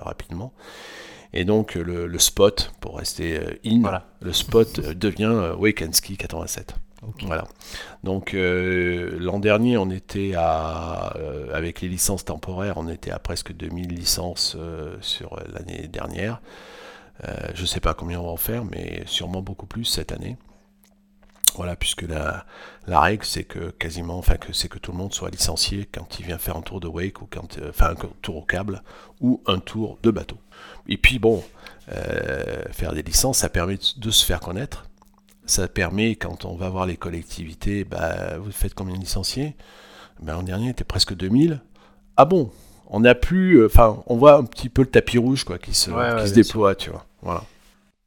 rapidement. 0.01 0.53
Et 1.33 1.45
donc 1.45 1.75
le, 1.75 2.19
spot, 2.19 2.73
pour 2.81 2.99
rester 2.99 3.41
in, 3.65 4.03
le 4.21 4.33
spot 4.33 4.81
devient 4.81 5.55
Wakenski 5.59 6.19
87. 6.19 6.75
Voilà. 7.23 7.45
Donc 8.05 8.35
euh, 8.35 9.17
l'an 9.19 9.41
dernier, 9.41 9.77
on 9.77 9.91
était 9.91 10.35
à, 10.37 11.15
euh, 11.17 11.53
avec 11.53 11.81
les 11.81 11.89
licences 11.89 12.25
temporaires, 12.25 12.75
on 12.77 12.89
était 12.89 13.11
à 13.11 13.19
presque 13.19 13.53
2000 13.53 13.89
licences 13.89 14.57
euh, 14.57 14.97
sur 15.01 15.37
l'année 15.53 15.89
dernière. 15.89 16.41
je 17.55 17.61
ne 17.61 17.67
sais 17.67 17.81
pas 17.81 17.95
combien 17.95 18.21
on 18.21 18.27
va 18.27 18.31
en 18.31 18.37
faire, 18.37 18.65
mais 18.65 19.03
sûrement 19.07 19.43
beaucoup 19.43 19.67
plus 19.67 19.85
cette 19.85 20.13
année. 20.13 20.37
Voilà, 21.57 21.77
puisque 21.77 22.03
la, 22.03 22.47
la 22.87 23.01
règle, 23.01 23.27
c'est 23.27 23.45
que 23.45 23.71
quasiment, 23.71 24.17
enfin, 24.17 24.37
que 24.37 24.55
c'est 24.55 24.69
que 24.69 24.79
tout 24.79 24.91
le 24.91 24.97
monde 24.97 25.13
soit 25.13 25.29
licencié 25.29 25.87
quand 25.93 26.19
il 26.19 26.25
vient 26.25 26.39
faire 26.39 26.57
un 26.57 26.63
tour 26.63 26.81
de 26.81 26.89
wake 26.89 27.21
ou 27.21 27.29
quand, 27.31 27.59
enfin, 27.69 27.91
un 27.91 27.97
tour 28.23 28.37
au 28.37 28.43
câble 28.43 28.83
ou 29.21 29.43
un 29.47 29.59
tour 29.59 29.99
de 30.03 30.11
bateau. 30.11 30.39
Et 30.89 30.97
puis 30.97 31.19
bon, 31.19 31.45
faire 32.71 32.95
des 32.95 33.03
licences, 33.03 33.39
ça 33.39 33.51
permet 33.51 33.79
de 33.97 34.11
se 34.11 34.25
faire 34.25 34.41
connaître 34.41 34.87
ça 35.47 35.69
permet, 35.69 36.15
quand 36.17 36.45
on 36.45 36.55
va 36.57 36.69
voir 36.69 36.87
les 36.87 36.97
collectivités, 36.97 37.85
bah, 37.85 38.39
vous 38.39 38.53
faites 38.53 38.75
combien 38.75 38.95
de 38.97 39.01
licenciés? 39.01 39.55
Ben, 40.21 40.35
L'an 40.35 40.43
dernier, 40.43 40.71
était 40.71 40.85
presque 40.85 41.15
2000. 41.15 41.61
Ah 42.17 42.25
bon? 42.25 42.51
On 42.89 43.01
n'a 43.01 43.15
plus. 43.15 43.57
Euh, 43.61 43.67
enfin, 43.67 44.03
on 44.07 44.17
voit 44.17 44.35
un 44.37 44.45
petit 44.45 44.69
peu 44.69 44.83
le 44.83 44.89
tapis 44.89 45.19
rouge 45.19 45.45
quoi, 45.45 45.59
qui 45.59 45.75
se, 45.75 45.91
qui 45.91 46.29
se 46.29 46.35
déploie, 46.35 46.75
tu 46.75 46.91
vois. 46.91 47.07
Voilà. 47.23 47.43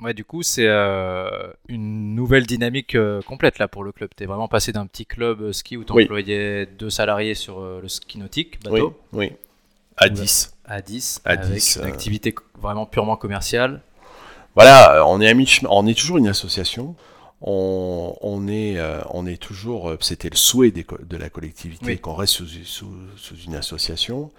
Ouais, 0.01 0.13
du 0.13 0.25
coup, 0.25 0.43
c'est 0.43 0.67
euh, 0.67 1.27
une 1.69 2.15
nouvelle 2.15 2.45
dynamique 2.45 2.95
euh, 2.95 3.21
complète 3.21 3.59
là 3.59 3.67
pour 3.67 3.83
le 3.83 3.91
club. 3.91 4.09
Tu 4.15 4.23
es 4.23 4.27
vraiment 4.27 4.47
passé 4.49 4.71
d'un 4.73 4.85
petit 4.85 5.05
club 5.05 5.51
ski 5.53 5.77
où 5.77 5.83
tu 5.85 5.93
Oui. 5.93 6.03
employais 6.03 6.65
deux 6.65 6.89
salariés 6.89 7.33
sur 7.33 7.59
euh, 7.61 7.79
le 7.81 7.87
ski 7.87 8.19
nautique, 8.19 8.61
bateau, 8.63 8.99
oui. 9.13 9.31
À 9.97 10.05
Ouais. 10.05 10.09
10. 10.11 10.53
à 10.65 10.81
10, 10.81 11.21
À 11.23 11.29
avec 11.31 11.45
10, 11.53 11.77
une 11.81 11.87
activité 11.87 12.35
vraiment 12.61 12.85
purement 12.85 13.15
commerciale. 13.15 13.81
Voilà, 14.55 15.05
on 15.07 15.19
est 15.21 15.29
à 15.29 15.33
mi-chemin, 15.33 15.69
on 15.71 15.87
est 15.87 15.97
toujours 15.97 16.17
une 16.17 16.27
association. 16.27 16.95
On, 17.41 18.15
on 18.21 18.47
est, 18.47 18.77
euh, 18.79 19.01
on 19.11 19.27
est 19.27 19.37
toujours, 19.41 19.89
euh, 19.89 19.97
c'était 20.01 20.29
le 20.29 20.37
souhait 20.37 20.71
des 20.71 20.85
de 21.07 21.17
la 21.17 21.29
collectivité 21.29 21.85
Oui. 21.85 21.99
qu'on 21.99 22.15
reste 22.15 22.33
sous, 22.33 22.47
sous, 22.63 22.91
sous 23.17 23.35
une 23.45 23.55
association, 23.55 24.31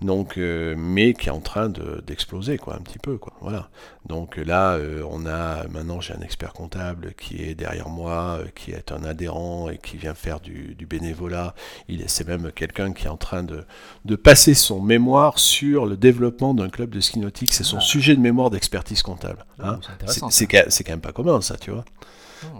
donc, 0.00 0.38
euh, 0.38 0.74
mais 0.78 1.12
qui 1.12 1.28
est 1.28 1.32
en 1.32 1.40
train 1.40 1.68
de- 1.68 2.02
d'exploser, 2.06 2.56
quoi, 2.56 2.76
un 2.76 2.80
petit 2.80 2.98
peu, 3.00 3.18
quoi. 3.18 3.32
Voilà. 3.40 3.68
Donc 4.06 4.36
là, 4.36 4.74
euh, 4.74 5.02
on 5.10 5.26
a 5.26 5.66
maintenant, 5.68 6.00
j'ai 6.00 6.14
un 6.14 6.20
expert 6.20 6.52
comptable 6.52 7.14
qui 7.18 7.42
est 7.42 7.54
derrière 7.56 7.88
moi, 7.88 8.38
qui 8.54 8.70
est 8.70 8.92
un 8.92 9.02
adhérent 9.04 9.68
et 9.68 9.78
qui 9.78 9.96
vient 9.96 10.14
faire 10.14 10.38
du, 10.40 10.74
du 10.76 10.86
bénévolat. 10.86 11.54
Il 11.88 12.00
est, 12.00 12.08
c'est 12.08 12.26
même 12.28 12.52
quelqu'un 12.52 12.92
qui 12.92 13.06
est 13.06 13.10
en 13.10 13.16
train 13.16 13.42
de, 13.42 13.64
de 14.04 14.16
passer 14.16 14.54
son 14.54 14.80
mémoire 14.80 15.38
sur 15.40 15.84
le 15.84 15.96
développement 15.96 16.54
d'un 16.54 16.68
club 16.70 16.90
de 16.90 17.00
ski 17.00 17.18
nautique. 17.18 17.52
C'est 17.52 17.64
son 17.64 17.78
Ah. 17.78 17.84
sujet 17.84 18.14
de 18.14 18.20
mémoire 18.20 18.50
d'expertise 18.50 19.02
comptable. 19.02 19.44
hein. 19.58 19.80
Ça. 20.06 20.20
quand 20.20 20.30
c'est 20.30 20.84
quand 20.84 20.92
même 20.92 21.00
pas 21.00 21.12
commun, 21.12 21.40
ça, 21.40 21.56
tu 21.56 21.70
vois. 21.72 21.84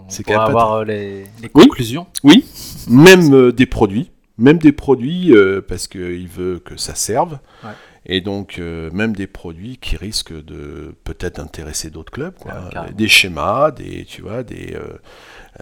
C'est 0.07 0.23
quand 0.23 0.33
même 0.33 0.41
avoir 0.41 0.73
euh, 0.73 0.85
les, 0.85 1.49
conclusions. 1.49 2.07
Oui, 2.23 2.45
même 2.87 3.33
euh, 3.33 3.51
des 3.51 3.65
produits, 3.65 4.11
même 4.37 4.57
des 4.57 4.71
produits 4.71 5.33
euh, 5.33 5.61
parce 5.67 5.87
qu'il 5.87 6.27
veut 6.27 6.59
que 6.59 6.77
ça 6.77 6.95
serve. 6.95 7.39
Ouais. 7.63 7.71
Et 8.09 8.21
donc, 8.21 8.57
euh, 8.57 8.89
même 8.91 9.13
des 9.13 9.27
produits 9.27 9.77
qui 9.77 9.97
risquent 9.97 10.45
de 10.45 10.95
peut-être 11.03 11.39
intéresser 11.39 11.89
d'autres 11.89 12.11
clubs, 12.11 12.35
quoi. 12.39 12.69
Des 12.95 13.09
schémas, 13.09 13.71
des, 13.71 14.05
tu 14.05 14.21
vois, 14.21 14.43
des 14.43 14.77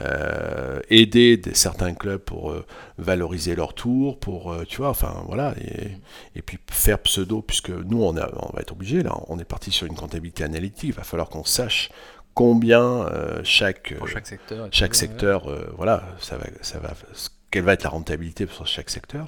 euh, 0.01 0.81
aider 0.89 1.37
des, 1.37 1.53
certains 1.53 1.93
clubs 1.93 2.19
pour 2.19 2.51
euh, 2.51 2.65
valoriser 2.97 3.55
leur 3.55 3.73
tour, 3.73 4.19
pour, 4.19 4.51
euh, 4.51 4.65
tu 4.67 4.77
vois, 4.77 4.89
enfin 4.89 5.23
voilà, 5.25 5.53
et, 5.57 5.85
Mm. 5.85 5.99
et 6.35 6.41
puis 6.41 6.57
faire 6.69 6.99
pseudo, 6.99 7.41
puisque 7.41 7.69
nous 7.69 8.03
on, 8.03 8.17
a, 8.17 8.29
on 8.35 8.53
va 8.53 8.61
être 8.61 8.73
obligé 8.73 9.03
là, 9.03 9.15
on 9.27 9.39
est 9.39 9.45
parti 9.45 9.71
sur 9.71 9.87
une 9.87 9.95
comptabilité 9.95 10.43
analytique, 10.43 10.89
il 10.89 10.93
va 10.93 11.03
falloir 11.03 11.29
qu'on 11.29 11.45
sache 11.45 11.89
combien 12.35 12.83
euh, 13.07 13.41
chaque 13.43 13.95
Pour 13.97 14.05
euh, 14.05 14.11
chaque 14.11 14.27
secteur. 14.27 14.67
chaque 14.71 14.95
euh, 15.23 15.65
voilà, 15.75 16.03
ça 16.19 16.37
va, 16.37 16.45
ça 16.61 16.79
va, 16.79 16.93
quelle 17.49 17.63
va 17.63 17.73
être 17.73 17.83
la 17.83 17.89
rentabilité 17.89 18.45
sur 18.47 18.67
chaque 18.67 18.91
secteur. 18.91 19.27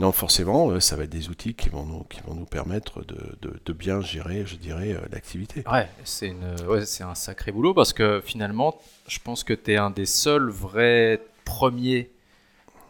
Donc 0.00 0.14
forcément, 0.14 0.78
ça 0.80 0.96
va 0.96 1.04
être 1.04 1.10
des 1.10 1.28
outils 1.28 1.54
qui 1.54 1.68
vont 1.68 1.84
nous, 1.86 2.02
qui 2.04 2.20
vont 2.26 2.34
nous 2.34 2.44
permettre 2.44 3.04
de, 3.04 3.16
de, 3.40 3.60
de 3.64 3.72
bien 3.72 4.00
gérer, 4.00 4.44
je 4.44 4.56
dirais, 4.56 4.94
l'activité. 5.10 5.62
Ouais, 5.70 5.88
c'est 6.04 6.34
ouais, 6.66 6.82
un 7.02 7.14
sacré 7.14 7.52
boulot 7.52 7.72
parce 7.72 7.92
que 7.92 8.20
finalement, 8.24 8.78
je 9.06 9.18
pense 9.20 9.44
que 9.44 9.54
tu 9.54 9.72
es 9.72 9.76
un 9.76 9.90
des 9.90 10.04
seuls 10.04 10.50
vrais 10.50 11.22
premiers 11.44 12.10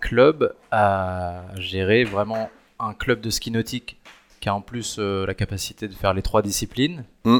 clubs 0.00 0.54
à 0.70 1.44
gérer 1.58 2.04
vraiment 2.04 2.50
un 2.78 2.94
club 2.94 3.20
de 3.20 3.30
ski 3.30 3.50
nautique 3.50 3.98
qui 4.40 4.48
a 4.48 4.54
en 4.54 4.60
plus 4.60 4.96
euh, 4.98 5.26
la 5.26 5.34
capacité 5.34 5.88
de 5.88 5.94
faire 5.94 6.14
les 6.14 6.22
trois 6.22 6.42
disciplines 6.42 7.04
Mm. 7.24 7.38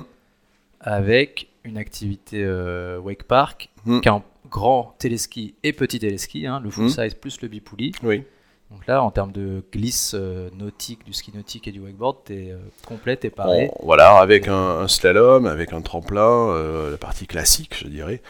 avec 0.81 1.49
une 1.67 1.79
activité 1.79 2.43
euh, 2.45 2.99
wake 2.99 3.25
park 3.25 3.71
Mm. 3.85 4.01
qui 4.01 4.09
a 4.09 4.15
un 4.15 4.23
grand 4.51 4.95
téléski 4.99 5.55
et 5.63 5.73
petit 5.73 5.99
téléski, 5.99 6.47
hein, 6.47 6.61
le 6.63 6.71
full 6.71 6.85
Mm. 6.87 6.91
size 6.91 7.15
plus 7.15 7.41
le 7.43 7.49
bipouli. 7.49 7.93
Oui. 8.03 8.23
Donc 8.71 8.85
là, 8.89 9.01
en 9.03 9.11
termes 9.13 9.31
de 9.31 9.63
glisse 9.73 10.13
euh, 10.15 10.49
nautique, 10.59 11.05
du 11.05 11.13
ski 11.13 11.31
nautique 11.35 11.69
et 11.69 11.73
du 11.73 11.79
wakeboard, 11.81 12.17
tu 12.27 12.33
es 12.35 12.55
complet, 12.85 13.17
t'es 13.17 13.31
paré. 13.31 13.71
On- 13.79 13.87
voilà, 13.87 14.17
avec 14.19 14.49
un, 14.49 14.55
un 14.81 14.89
slalom, 14.89 15.47
avec 15.47 15.73
un 15.73 15.83
tremplin, 15.83 16.51
euh, 16.51 16.91
la 16.91 16.97
partie 16.97 17.27
classique, 17.29 17.77
je 17.79 17.87
dirais. 17.89 18.23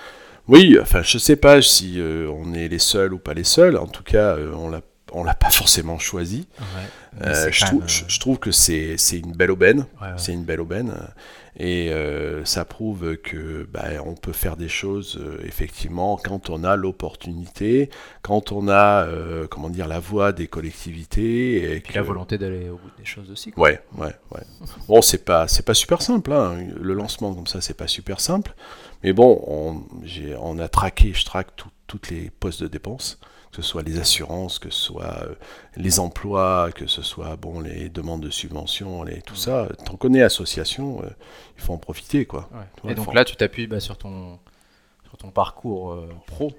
Oui, 0.48 0.76
enfin, 0.80 1.02
je 1.02 1.16
sais 1.18 1.36
pas 1.36 1.62
si 1.62 1.94
euh, 2.00 2.30
on 2.30 2.52
est 2.52 2.68
les 2.68 2.78
seuls 2.78 3.12
ou 3.14 3.18
pas 3.18 3.32
les 3.34 3.44
seuls. 3.44 3.76
En 3.78 3.86
tout 3.86 4.02
cas, 4.04 4.36
euh, 4.36 4.52
on 4.54 4.68
l'a, 4.68 4.80
on 5.12 5.24
l'a 5.24 5.34
pas 5.34 5.50
forcément 5.50 5.98
choisi. 5.98 6.46
Ouais. 6.60 7.26
Euh, 7.26 7.48
je, 7.50 7.64
trouve, 7.64 7.80
même, 7.80 7.88
je, 7.88 8.02
euh, 8.04 8.06
je 8.08 8.20
trouve 8.20 8.38
que 8.38 8.50
c'est, 8.52 8.96
une 9.12 9.32
belle 9.32 9.50
aubaine. 9.50 9.86
ouais, 10.02 10.08
ouais. 10.08 10.12
C'est 10.18 10.32
une 10.32 10.44
belle 10.44 10.60
aubaine 10.60 10.90
euh, 10.90 11.06
et 11.58 11.90
euh, 11.90 12.44
ça 12.44 12.64
prouve 12.66 13.16
que 13.16 13.66
bah, 13.72 13.84
on 14.04 14.14
peut 14.14 14.32
faire 14.32 14.56
des 14.56 14.68
choses 14.68 15.18
euh, 15.20 15.38
effectivement 15.44 16.18
quand 16.22 16.50
on 16.50 16.64
a 16.64 16.76
l'opportunité, 16.76 17.88
quand 18.22 18.52
on 18.52 18.68
a 18.68 19.04
euh, 19.06 19.46
comment 19.48 19.70
dire 19.70 19.88
la 19.88 19.98
voix 19.98 20.32
des 20.32 20.48
collectivités 20.48 21.74
et 21.76 21.80
Puis 21.80 21.92
que- 21.94 21.98
la 21.98 22.02
volonté 22.04 22.38
d'aller 22.38 22.68
au 22.68 22.76
bout 22.76 22.90
des 22.98 23.04
choses 23.04 23.30
aussi. 23.30 23.52
quoi. 23.52 23.64
Ouais, 23.64 23.80
ouais, 23.96 24.12
ouais. 24.32 24.42
Bon, 24.88 25.00
c'est 25.02 25.24
pas, 25.24 25.48
c'est 25.48 25.64
pas 25.64 25.74
super 25.74 26.02
simple. 26.02 26.32
Hein. 26.32 26.58
Le 26.80 26.94
lancement 26.94 27.34
comme 27.34 27.46
ça, 27.46 27.60
c'est 27.60 27.74
pas 27.76 27.88
super 27.88 28.20
simple. 28.20 28.54
Mais 29.02 29.12
bon, 29.12 29.42
on, 29.46 30.58
a 30.58 30.68
traqué, 30.68 31.12
je 31.14 31.24
traque 31.24 31.54
tout- 31.56 31.68
toutes 31.86 32.10
les 32.10 32.30
postes 32.30 32.62
de 32.62 32.68
dépenses, 32.68 33.18
que 33.56 33.62
ce 33.62 33.68
soit 33.68 33.82
les 33.82 33.98
assurances, 33.98 34.58
que 34.58 34.68
ce 34.70 34.78
soit 34.78 35.16
euh, 35.22 35.34
les 35.76 35.98
emplois, 35.98 36.70
que 36.74 36.86
ce 36.86 37.00
soit 37.00 37.36
bon 37.36 37.60
les 37.60 37.88
demandes 37.88 38.20
de 38.22 38.28
subventions, 38.30 39.02
les, 39.02 39.22
tout 39.22 39.34
ça. 39.34 39.68
Tant 39.86 39.96
qu'on 39.96 40.12
est 40.12 40.22
association, 40.22 41.00
euh, 41.02 41.08
il 41.56 41.62
faut 41.62 41.72
en 41.72 41.78
profiter, 41.78 42.26
quoi. 42.26 42.50
Ouais. 42.52 42.90
Et 42.92 42.94
donc 42.94 43.14
là, 43.14 43.24
tu 43.24 43.34
t'appuies 43.36 43.66
bah, 43.66 43.80
sur, 43.80 43.96
ton, 43.96 44.38
sur 45.08 45.16
ton 45.16 45.30
parcours 45.30 45.92
euh, 45.92 46.08
pro. 46.26 46.52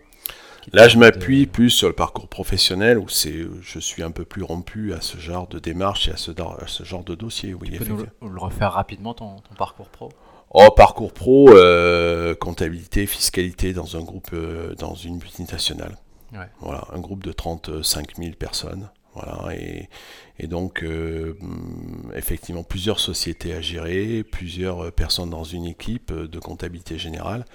Là, 0.74 0.88
je 0.88 0.96
de- 0.96 1.00
m'appuie 1.00 1.46
plus 1.46 1.70
sur 1.70 1.88
le 1.88 1.94
parcours 1.94 2.27
professionnel 2.27 2.98
où 2.98 3.08
c'est, 3.08 3.46
je 3.62 3.80
suis 3.80 4.01
un 4.04 4.12
peu 4.12 4.25
plus 4.25 4.44
rompu 4.44 4.92
à 4.94 5.00
ce 5.01 5.18
genre 5.18 5.48
de 5.48 5.60
démarche 5.60 6.08
et 6.10 6.12
à 6.12 6.18
ce, 6.18 6.32
à 6.32 6.68
ce 6.68 6.84
genre 6.84 7.04
de 7.04 7.13
dossier. 7.16 7.54
Oui, 7.54 7.70
Tu 7.72 7.77
peux 7.77 7.86
nous, 7.86 7.98
le- 7.98 8.30
le 8.30 8.39
refaire 8.39 8.74
rapidement, 8.74 9.13
ton, 9.13 9.36
ton 9.38 9.56
parcours 9.56 9.88
pro? 9.89 10.10
Oh, 10.50 10.72
parcours 10.75 11.13
pro, 11.13 11.50
euh, 11.51 12.34
comptabilité, 12.36 13.06
fiscalité 13.06 13.74
dans 13.74 13.96
un 13.98 14.01
groupe, 14.01 14.30
euh, 14.34 14.74
dans 14.75 14.96
une 14.96 15.18
multinationale. 15.18 15.96
Ouais. 16.34 16.48
Voilà, 16.60 16.86
un 16.94 17.00
groupe 17.00 17.24
de 17.24 17.32
35 17.32 18.16
000 18.18 18.32
personnes. 18.38 18.90
Voilà, 19.14 19.56
et, 19.56 19.90
et 20.38 20.46
donc, 20.46 20.84
euh, 20.84 21.36
hum, 21.42 22.12
effectivement, 22.16 22.64
plusieurs 22.64 23.00
sociétés 23.00 23.52
à 23.54 23.62
gérer, 23.62 24.24
plusieurs 24.24 24.86
euh, 24.86 24.92
personnes 24.92 25.32
dans 25.32 25.44
une 25.44 25.66
équipe 25.66 26.12
euh, 26.12 26.28
de 26.28 26.38
comptabilité 26.38 27.00
générale. 27.00 27.46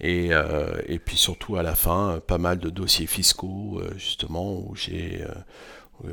Et, 0.00 0.28
euh, 0.32 0.80
et 0.86 0.98
puis 0.98 1.18
surtout, 1.18 1.56
à 1.56 1.62
la 1.62 1.74
fin, 1.74 2.20
pas 2.26 2.38
mal 2.38 2.58
de 2.58 2.70
dossiers 2.70 3.06
fiscaux, 3.06 3.78
euh, 3.82 3.92
justement, 3.98 4.54
où 4.54 4.74
j'ai. 4.74 5.22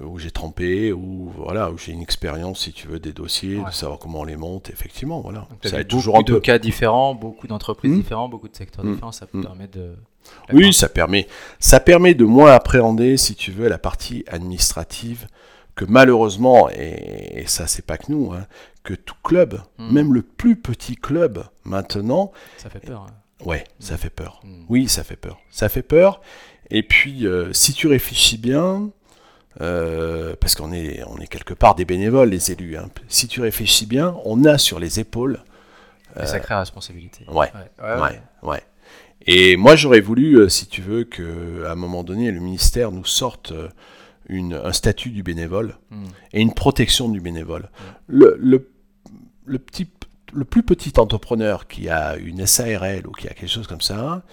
où 0.03 0.19
j'ai 0.19 0.29
trempé, 0.29 0.91
où 0.91 1.31
voilà, 1.35 1.71
où 1.71 1.77
j'ai 1.79 1.93
une 1.93 2.01
expérience, 2.03 2.59
si 2.65 2.73
tu 2.73 2.87
veux, 2.87 2.99
des 2.99 3.11
dossiers, 3.13 3.57
Ouais. 3.57 3.69
de 3.69 3.73
savoir 3.73 3.97
comment 3.97 4.19
on 4.19 4.23
les 4.23 4.35
monte, 4.35 4.69
effectivement, 4.69 5.19
voilà. 5.21 5.47
Donc, 5.49 5.59
Ça 5.63 5.79
aide 5.79 5.87
toujours 5.87 6.15
un 6.15 6.19
beaucoup 6.19 6.31
de 6.31 6.35
peu. 6.35 6.41
cas 6.41 6.59
différents, 6.59 7.15
beaucoup 7.15 7.47
d'entreprises 7.47 7.91
Mm. 7.91 7.95
différentes, 7.95 8.29
beaucoup 8.29 8.49
de 8.49 8.55
secteurs 8.55 8.85
Mm. 8.85 8.91
différents. 8.93 9.11
Ça 9.11 9.25
Mm. 9.33 9.41
permet 9.41 9.67
de. 9.67 9.95
Oui, 10.53 10.73
ça 10.73 10.89
permet, 10.89 11.27
ça 11.59 11.79
permet 11.79 12.13
de 12.15 12.25
moins 12.25 12.53
appréhender, 12.53 13.17
si 13.17 13.35
tu 13.35 13.51
veux, 13.51 13.67
la 13.67 13.77
partie 13.77 14.23
administrative 14.27 15.27
que 15.75 15.85
malheureusement, 15.85 16.69
et, 16.71 17.41
et 17.41 17.47
ça 17.47 17.65
c'est 17.67 17.85
pas 17.85 17.97
que 17.97 18.11
nous, 18.11 18.33
hein, 18.33 18.45
que 18.83 18.93
tout 18.93 19.15
club, 19.23 19.61
Mm. 19.77 19.93
même 19.93 20.13
le 20.13 20.21
plus 20.23 20.55
petit 20.57 20.95
club 20.95 21.43
maintenant, 21.63 22.31
Ça 22.57 22.69
fait 22.69 22.79
peur. 22.79 23.05
hein. 23.09 23.45
ouais, 23.45 23.63
ça 23.79 23.97
fait 23.97 24.09
peur. 24.09 24.41
Mm. 24.43 24.63
Oui, 24.67 24.87
ça 24.89 25.03
fait 25.03 25.15
peur. 25.15 25.37
Ça 25.51 25.69
fait 25.69 25.81
peur. 25.83 26.19
Et 26.69 26.83
puis, 26.83 27.25
euh, 27.25 27.53
si 27.53 27.73
tu 27.73 27.87
réfléchis 27.87 28.37
bien, 28.37 28.89
euh, 29.61 30.35
parce 30.39 30.55
qu'on 30.55 30.71
est, 30.71 31.01
on 31.07 31.17
est 31.19 31.27
quelque 31.27 31.53
part 31.53 31.75
des 31.75 31.85
bénévoles, 31.85 32.29
les 32.29 32.51
élus, 32.51 32.77
hein, 32.77 32.89
si 33.07 33.27
tu 33.27 33.41
réfléchis 33.41 33.85
bien, 33.85 34.15
on 34.25 34.43
a 34.45 34.57
sur 34.57 34.79
les 34.79 34.99
épaules 34.99 35.39
Des 36.19 36.25
sacrées 36.25 36.55
responsabilités. 36.55 37.25
ouais. 37.27 37.51
Ouais, 37.81 37.99
Ouais, 38.01 38.21
ouais. 38.43 38.61
Et 39.25 39.57
moi, 39.57 39.75
j'aurais 39.75 39.99
voulu, 40.01 40.35
euh, 40.37 40.49
si 40.49 40.67
tu 40.67 40.81
veux, 40.81 41.03
que 41.03 41.65
à 41.65 41.71
un 41.73 41.75
moment 41.75 42.03
donné, 42.03 42.31
le 42.31 42.39
ministère 42.39 42.91
nous 42.91 43.05
sorte 43.05 43.51
euh, 43.51 43.67
une, 44.27 44.53
un 44.53 44.71
statut 44.73 45.09
du 45.11 45.23
bénévole 45.23 45.75
Mm. 45.91 46.05
et 46.33 46.41
une 46.41 46.53
protection 46.53 47.09
du 47.09 47.19
bénévole. 47.19 47.69
Le, 48.07 48.37
le, 48.39 48.69
le 49.45 49.59
petit, 49.59 49.89
le 50.33 50.45
plus 50.45 50.63
petit 50.63 50.93
entrepreneur 50.97 51.67
qui 51.67 51.89
a 51.89 52.15
une 52.17 52.45
SARL 52.45 53.07
ou 53.07 53.11
qui 53.11 53.27
a 53.27 53.33
quelque 53.33 53.49
chose 53.49 53.67
comme 53.67 53.81
ça, 53.81 54.23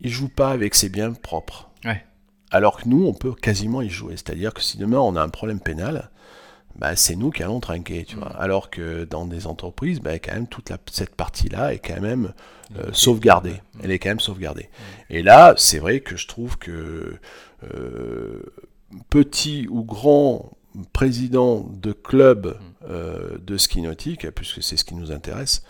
il 0.00 0.10
joue 0.10 0.28
pas 0.28 0.50
avec 0.50 0.74
ses 0.74 0.88
biens 0.88 1.12
propres. 1.12 1.70
Ouais. 1.84 2.04
Alors 2.50 2.80
que 2.80 2.88
nous, 2.88 3.06
on 3.06 3.14
peut 3.14 3.32
quasiment 3.32 3.82
y 3.82 3.88
jouer. 3.88 4.12
C'est-à-dire 4.16 4.52
que 4.52 4.60
si 4.62 4.78
demain 4.78 4.98
on 4.98 5.16
a 5.16 5.22
un 5.22 5.28
problème 5.28 5.60
pénal, 5.60 6.10
bah, 6.78 6.94
c'est 6.96 7.16
nous 7.16 7.30
qui 7.30 7.42
allons 7.42 7.60
trinquer, 7.60 8.04
tu 8.04 8.16
Mm. 8.16 8.18
vois. 8.20 8.28
Alors 8.36 8.70
que 8.70 9.04
dans 9.04 9.26
des 9.26 9.46
entreprises, 9.46 10.00
bah, 10.00 10.18
quand 10.18 10.34
même 10.34 10.46
toute 10.48 10.70
la, 10.70 10.78
cette 10.90 11.14
partie-là 11.14 11.72
est 11.74 11.78
quand 11.78 12.00
même 12.00 12.32
euh, 12.72 12.80
Limité. 12.80 12.92
sauvegardée. 12.94 13.62
Elle 13.82 13.90
est 13.90 13.98
quand 13.98 14.08
même 14.10 14.20
sauvegardée. 14.20 14.68
Et 15.10 15.22
là, 15.22 15.54
c'est 15.56 15.78
vrai 15.78 16.00
que 16.00 16.16
je 16.16 16.26
trouve 16.26 16.58
que 16.58 17.16
euh, 17.74 18.42
petit 19.10 19.66
ou 19.68 19.82
grand 19.84 20.52
président 20.92 21.68
de 21.72 21.92
club 21.92 22.58
euh, 22.88 23.38
de 23.38 23.56
ski 23.56 23.82
nautique, 23.82 24.28
puisque 24.32 24.62
c'est 24.62 24.76
ce 24.76 24.84
qui 24.84 24.94
nous 24.94 25.10
intéresse, 25.12 25.62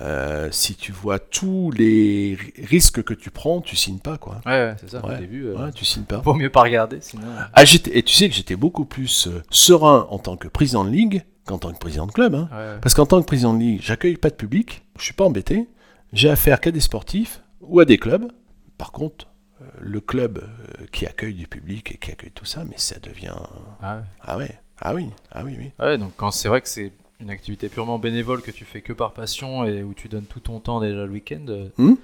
euh, 0.00 0.48
si 0.52 0.74
tu 0.76 0.92
vois 0.92 1.18
tous 1.18 1.70
les 1.72 2.36
ri- 2.40 2.52
risques 2.64 3.02
que 3.02 3.14
tu 3.14 3.30
prends, 3.30 3.60
tu 3.60 3.74
signes 3.76 3.98
pas, 3.98 4.16
quoi. 4.18 4.40
Ouais, 4.46 4.52
ouais, 4.52 4.74
c'est 4.80 4.90
ça. 4.90 5.04
Ouais. 5.04 5.16
Au 5.16 5.18
début, 5.18 5.46
euh, 5.46 5.56
Ouais, 5.56 5.72
tu 5.72 5.84
signes 5.84 6.04
pas. 6.04 6.18
vaut 6.18 6.34
mieux 6.34 6.50
pas 6.50 6.62
regarder, 6.62 6.98
sinon. 7.00 7.26
Ah, 7.52 7.64
j'étais- 7.64 7.96
et 7.98 8.02
tu 8.02 8.14
sais 8.14 8.28
que 8.28 8.34
j'étais 8.34 8.56
beaucoup 8.56 8.84
plus 8.84 9.26
euh, 9.26 9.42
serein 9.50 10.06
en 10.10 10.18
tant 10.18 10.36
que 10.36 10.46
président 10.48 10.84
de 10.84 10.90
ligue 10.90 11.22
qu'en 11.46 11.58
tant 11.58 11.72
que 11.72 11.78
président 11.78 12.06
de 12.06 12.12
club. 12.12 12.34
hein. 12.34 12.48
Parce 12.82 12.94
qu'en 12.94 13.06
tant 13.06 13.20
que 13.20 13.26
président 13.26 13.54
de 13.54 13.60
ligue, 13.60 13.80
j'accueille 13.82 14.16
pas 14.16 14.30
de 14.30 14.34
public, 14.36 14.82
je 14.98 15.04
suis 15.04 15.14
pas 15.14 15.24
embêté. 15.24 15.66
j'ai 16.12 16.30
affaire 16.30 16.60
qu'à 16.60 16.70
des 16.70 16.80
sportifs 16.80 17.42
ou 17.60 17.80
à 17.80 17.84
des 17.84 17.98
clubs. 17.98 18.30
Par 18.78 18.92
contre, 18.92 19.26
euh, 19.60 19.64
le 19.80 20.00
club 20.00 20.38
euh, 20.38 20.84
qui 20.92 21.04
accueille 21.06 21.34
du 21.34 21.46
public 21.48 21.90
et 21.92 21.96
qui 21.98 22.12
accueille 22.12 22.30
tout 22.30 22.44
ça, 22.44 22.64
mais 22.64 22.76
ça 22.76 22.98
devient. 23.00 23.34
Ah 23.82 23.96
ouais. 23.96 24.02
Ah 24.22 24.38
ah 24.80 24.94
oui, 24.94 25.06
ah 25.32 25.42
oui, 25.44 25.56
oui. 25.58 25.72
Ouais, 25.80 25.98
donc 25.98 26.12
quand 26.16 26.30
c'est 26.30 26.48
vrai 26.48 26.60
que 26.60 26.68
c'est 26.68 26.92
une 27.20 27.30
activité 27.30 27.68
purement 27.68 27.98
bénévole 27.98 28.42
que 28.42 28.50
tu 28.50 28.64
fais 28.64 28.80
que 28.80 28.92
par 28.92 29.12
passion 29.12 29.64
et 29.64 29.82
où 29.82 29.92
tu 29.94 30.08
donnes 30.08 30.26
tout 30.26 30.40
ton 30.40 30.60
temps 30.60 30.80
déjà 30.80 31.04
le 31.04 31.10
week-end, 31.12 31.44
euh, 31.48 31.68
Hmm 31.78 31.94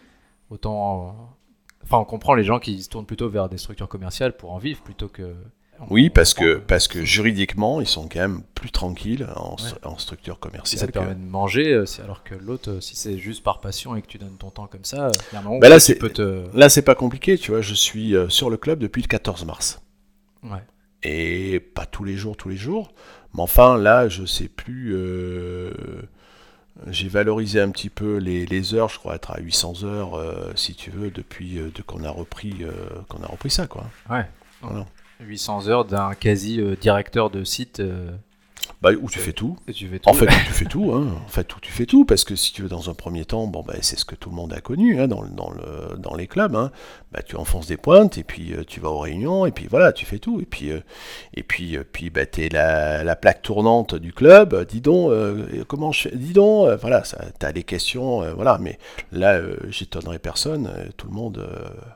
autant. 0.51 1.09
euh, 1.09 1.11
Enfin, 1.85 1.99
on 1.99 2.05
comprend 2.05 2.33
les 2.35 2.45
gens 2.45 2.59
qui 2.61 2.83
se 2.83 2.89
tournent 2.89 3.05
plutôt 3.05 3.29
vers 3.29 3.49
des 3.51 3.59
structures 3.59 3.89
commerciales 3.89 4.35
pour 4.37 4.53
en 4.53 4.59
vivre 4.59 4.81
plutôt 4.83 5.09
que. 5.09 5.35
Oui, 5.91 6.09
parce 6.09 6.33
que, 6.33 6.55
parce 6.57 6.89
que 6.89 7.05
juridiquement, 7.05 7.81
ils 7.83 7.87
sont 7.87 8.09
quand 8.09 8.21
même 8.21 8.43
plus 8.55 8.71
tranquilles 8.71 9.27
en, 9.37 9.57
Ouais. 9.57 9.71
en 9.83 9.99
structure 9.99 10.39
commerciale. 10.39 10.81
ça 10.81 10.87
te 10.87 10.93
que- 10.93 10.99
permet 10.99 11.15
de 11.15 11.21
manger, 11.29 11.73
euh, 11.75 11.85
alors 12.03 12.25
que 12.25 12.35
l'autre, 12.37 12.71
euh, 12.71 12.81
si 12.81 12.97
c'est 12.97 13.19
juste 13.19 13.43
par 13.45 13.61
passion 13.61 13.95
et 13.97 14.01
que 14.03 14.07
tu 14.07 14.17
donnes 14.17 14.37
ton 14.39 14.51
temps 14.51 14.67
comme 14.67 14.85
ça, 14.85 15.09
euh, 15.09 15.13
un 15.35 15.43
moment 15.43 15.59
Bah 15.59 15.69
là, 15.69 15.79
c'est- 15.79 15.95
tu 15.95 15.99
peux 15.99 16.09
te. 16.11 16.45
Là, 16.57 16.69
c'est 16.71 16.81
pas 16.83 16.95
compliqué, 16.95 17.37
tu 17.37 17.51
vois. 17.51 17.61
Je 17.61 17.75
suis 17.75 18.17
euh, 18.17 18.29
sur 18.31 18.49
le 18.49 18.57
club 18.57 18.79
depuis 18.79 19.03
le 19.03 19.09
14 19.09 19.45
mars. 19.45 19.83
Ouais. 20.43 20.63
Et 21.05 21.61
pas 21.61 21.87
tous 21.87 22.05
les 22.05 22.17
jours, 22.17 22.37
tous 22.37 22.49
les 22.49 22.57
jours. 22.57 22.93
Mais 23.35 23.43
enfin, 23.43 23.77
là, 23.79 24.09
je 24.09 24.25
sais 24.25 24.49
plus. 24.49 24.93
euh, 24.95 25.71
J'ai 26.89 27.09
valorisé 27.09 27.61
un 27.61 27.71
petit 27.71 27.89
peu 27.91 28.17
les, 28.17 28.47
les 28.47 28.75
heures, 28.75 28.89
je 28.89 28.99
crois 28.99 29.15
être 29.15 29.31
à 29.31 29.39
800 29.41 29.85
heures, 29.85 30.15
euh, 30.15 30.51
si 30.57 30.75
tu 30.75 30.91
veux, 30.91 31.11
depuis 31.11 31.59
euh, 31.59 31.71
de- 31.75 31.83
qu'on 31.83 32.03
a 32.05 32.11
repris, 32.11 32.57
euh, 32.63 32.73
qu'on 33.09 33.23
a 33.23 33.27
repris 33.27 33.51
ça, 33.51 33.67
quoi. 33.69 33.85
Ouais. 34.11 34.27
Voilà. 34.61 34.85
800 35.21 35.69
heures 35.69 35.85
d'un 35.85 36.15
quasi 36.15 36.61
euh, 36.61 36.75
directeur 36.75 37.31
de 37.31 37.45
site. 37.45 37.81
Bah, 38.83 38.91
où 39.01 39.09
tu 39.09 39.19
fais 39.19 39.33
tout. 39.33 39.57
et 39.67 39.73
tu 39.73 39.89
fais 39.89 39.99
tout. 39.99 40.09
En 40.11 40.13
fait, 40.15 40.27
tu 40.27 40.53
fais 40.53 40.65
tout, 40.67 40.93
hein. 40.93 41.07
En 41.25 41.29
fait, 41.29 41.55
où 41.57 41.61
tu 41.61 41.73
fais 41.73 41.87
tout, 41.87 42.05
parce 42.05 42.25
que 42.25 42.37
si 42.37 42.53
tu 42.53 42.63
veux, 42.63 42.69
dans 42.69 42.91
un 42.91 42.95
premier 42.95 43.25
temps, 43.25 43.47
bon, 43.47 43.63
bah, 43.63 43.75
c'est 43.81 43.99
ce 43.99 44.05
que 44.05 44.15
tout 44.15 44.29
le 44.31 44.37
monde 44.37 44.53
a 44.53 44.61
connu 44.61 45.01
hein, 45.01 45.09
dans, 45.09 45.23
le- 45.23 45.31
dans, 45.31 45.51
le, 45.51 45.97
dans 45.97 46.15
les 46.15 46.27
clubs. 46.27 46.55
Hein. 46.55 46.71
Bah, 47.13 47.23
tu 47.23 47.37
enfonces 47.37 47.67
des 47.67 47.77
pointes, 47.79 48.19
et 48.19 48.25
puis 48.25 48.53
euh, 48.53 48.63
tu 48.67 48.81
vas 48.81 48.91
aux 48.91 48.99
réunions, 48.99 49.47
et 49.47 49.53
puis 49.53 49.67
voilà, 49.71 49.93
tu 49.93 50.05
fais 50.05 50.19
tout. 50.19 50.41
Et 50.41 50.45
puis, 50.45 50.71
euh, 50.71 50.81
et 51.35 51.43
puis, 51.43 51.77
euh, 51.79 51.85
puis 51.91 52.11
bah, 52.11 52.27
tu 52.27 52.45
es 52.45 52.49
la, 52.51 53.05
la 53.05 53.17
plaque 53.17 53.41
tournante 53.43 53.95
du 53.95 54.13
club. 54.13 54.67
Dis 54.67 54.81
donc, 54.83 55.11
comment 55.69 55.93
je 55.93 56.09
Dis 56.11 56.33
donc, 56.35 56.69
voilà, 56.81 57.03
tu 57.03 57.47
as 57.47 57.53
les 57.53 57.63
questions, 57.65 58.21
voilà. 58.35 58.59
Mais 58.61 58.79
là, 59.13 59.41
j'étonnerai 59.69 60.19
personne, 60.19 60.71
tout 60.97 61.07
le 61.07 61.15
monde 61.15 61.47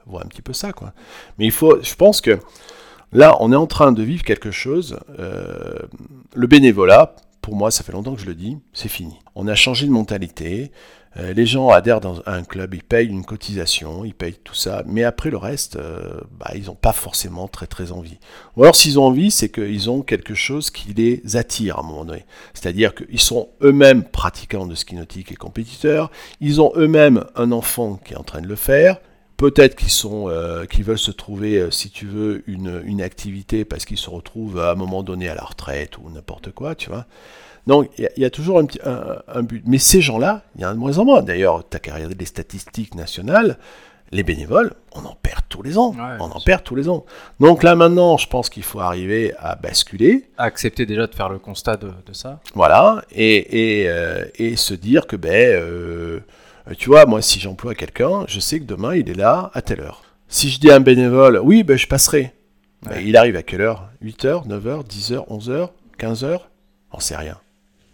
voit 0.06 0.22
un 0.22 0.26
petit 0.28 0.42
peu 0.42 0.52
ça, 0.52 0.72
quoi. 0.72 0.92
Mais 1.38 1.44
il 1.44 1.52
faut, 1.52 1.78
je 1.82 1.94
pense 1.94 2.20
que 2.20 2.38
là, 3.12 3.36
on 3.40 3.52
est 3.52 3.56
en 3.56 3.66
train 3.66 3.92
de 3.92 4.02
vivre 4.02 4.22
quelque 4.24 4.50
chose. 4.50 4.98
euh, 5.18 5.78
le 6.34 6.46
bénévolat, 6.46 7.14
pour 7.40 7.56
moi, 7.56 7.70
ça 7.70 7.82
fait 7.84 7.92
longtemps 7.92 8.14
que 8.14 8.20
je 8.20 8.26
le 8.26 8.34
dis, 8.34 8.58
c'est 8.72 8.88
fini. 8.88 9.18
On 9.34 9.46
a 9.48 9.54
changé 9.54 9.86
de 9.86 9.92
mentalité. 9.92 10.70
euh, 11.16 11.32
les 11.32 11.46
gens 11.46 11.70
adhèrent 11.70 12.00
dans, 12.00 12.20
à 12.26 12.34
un 12.34 12.42
club, 12.44 12.74
ils 12.74 12.82
payent 12.82 13.08
une 13.08 13.24
cotisation, 13.24 14.04
ils 14.04 14.14
payent 14.14 14.38
tout 14.44 14.54
ça, 14.54 14.82
mais 14.86 15.04
après 15.04 15.30
le 15.30 15.38
reste, 15.38 15.76
euh, 15.76 16.20
bah, 16.38 16.50
ils 16.54 16.66
n'ont 16.66 16.74
pas 16.74 16.92
forcément 16.92 17.48
très 17.48 17.66
très 17.66 17.92
envie. 17.92 18.18
Ou 18.56 18.62
alors 18.62 18.76
s'ils 18.76 18.98
ont 18.98 19.04
envie, 19.04 19.30
c'est 19.30 19.48
qu'ils 19.48 19.88
ont 19.88 20.02
quelque 20.02 20.34
chose 20.34 20.70
qui 20.70 20.92
les 20.92 21.36
attire 21.36 21.78
à 21.78 21.80
un 21.80 21.84
moment 21.84 22.04
donné. 22.04 22.26
C'est-à-dire 22.52 22.94
qu'ils 22.94 23.20
sont 23.20 23.48
eux-mêmes 23.62 24.04
pratiquants 24.04 24.66
de 24.66 24.74
ski 24.74 24.96
nautique 24.96 25.32
et 25.32 25.36
compétiteurs, 25.36 26.10
ils 26.40 26.60
ont 26.60 26.72
eux-mêmes 26.76 27.24
un 27.36 27.52
enfant 27.52 27.98
qui 28.04 28.12
est 28.12 28.18
en 28.18 28.24
train 28.24 28.42
de 28.42 28.46
le 28.48 28.56
faire, 28.56 29.00
Peut-être 29.38 29.76
qu'ils 29.76 29.88
sont, 29.90 30.28
euh, 30.28 30.66
qu'ils 30.66 30.84
veulent 30.84 30.98
se 30.98 31.10
trouver, 31.12 31.56
euh, 31.58 31.70
si 31.70 31.88
tu 31.90 32.06
veux, 32.06 32.42
une, 32.46 32.82
une 32.84 33.00
activité 33.00 33.64
parce 33.64 33.84
qu'ils 33.86 33.96
se 33.96 34.10
retrouvent 34.10 34.58
à 34.60 34.72
un 34.72 34.74
moment 34.74 35.02
donné 35.02 35.28
à 35.30 35.34
la 35.34 35.42
retraite 35.44 35.96
ou 35.98 36.10
n'importe 36.10 36.50
quoi, 36.50 36.74
tu 36.74 36.90
vois. 36.90 37.06
Donc 37.66 37.88
il 37.98 38.02
y, 38.02 38.06
a- 38.06 38.10
il 38.16 38.22
y 38.22 38.26
a 38.26 38.30
toujours 38.30 38.58
un, 38.58 38.64
petit, 38.66 38.80
un, 38.84 39.22
un 39.28 39.42
but. 39.42 39.62
Mais 39.66 39.78
ces 39.78 40.00
gens-là, 40.00 40.42
il 40.56 40.62
y 40.62 40.64
en 40.66 40.70
a 40.70 40.74
de 40.74 40.78
moins 40.78 40.98
en 40.98 41.04
moins. 41.04 41.22
D'ailleurs, 41.22 41.62
tu 41.68 41.76
as 41.76 41.80
qu'à 41.80 41.94
regarder 41.94 42.16
les 42.18 42.26
statistiques 42.26 42.94
nationales. 42.94 43.58
Les 44.10 44.22
bénévoles, 44.22 44.72
on 44.94 45.00
en 45.04 45.14
perd 45.22 45.42
tous 45.50 45.62
les 45.62 45.76
ans. 45.76 45.90
Ouais, 45.90 46.16
on 46.18 46.24
en 46.24 46.38
sûr. 46.38 46.44
perd 46.46 46.64
tous 46.64 46.74
les 46.74 46.88
ans. 46.88 47.04
Donc 47.40 47.62
là 47.62 47.74
maintenant, 47.76 48.16
je 48.16 48.26
pense 48.26 48.48
qu'il 48.48 48.62
faut 48.62 48.80
arriver 48.80 49.34
à 49.38 49.54
basculer. 49.54 50.30
Accepter 50.38 50.86
déjà 50.86 51.06
de 51.06 51.14
faire 51.14 51.28
le 51.28 51.38
constat 51.38 51.76
de, 51.76 51.88
de 52.06 52.12
ça. 52.14 52.40
Voilà, 52.54 53.04
et, 53.12 53.82
et, 53.82 53.88
euh, 53.90 54.24
et 54.36 54.56
se 54.56 54.72
dire 54.72 55.06
que, 55.06 55.14
ben, 55.14 56.22
tu 56.76 56.88
vois, 56.90 57.06
moi, 57.06 57.22
si 57.22 57.40
j'emploie 57.40 57.74
quelqu'un, 57.74 58.24
je 58.28 58.40
sais 58.40 58.58
que 58.60 58.64
demain, 58.64 58.94
il 58.94 59.08
est 59.08 59.14
là 59.14 59.50
à 59.54 59.62
telle 59.62 59.80
heure. 59.80 60.02
Si 60.28 60.50
je 60.50 60.60
dis 60.60 60.70
à 60.70 60.76
un 60.76 60.80
bénévole, 60.80 61.40
oui, 61.42 61.62
ben, 61.62 61.76
je 61.78 61.86
passerai, 61.86 62.32
Ben, 62.82 63.00
il 63.04 63.16
arrive 63.16 63.36
à 63.36 63.42
quelle 63.42 63.60
heure? 63.62 63.88
8h, 64.04 64.46
9h, 64.46 64.84
10h, 64.86 65.26
11h, 65.28 65.70
15h 65.98 66.40
On 66.92 67.00
sait 67.00 67.16
rien. 67.16 67.36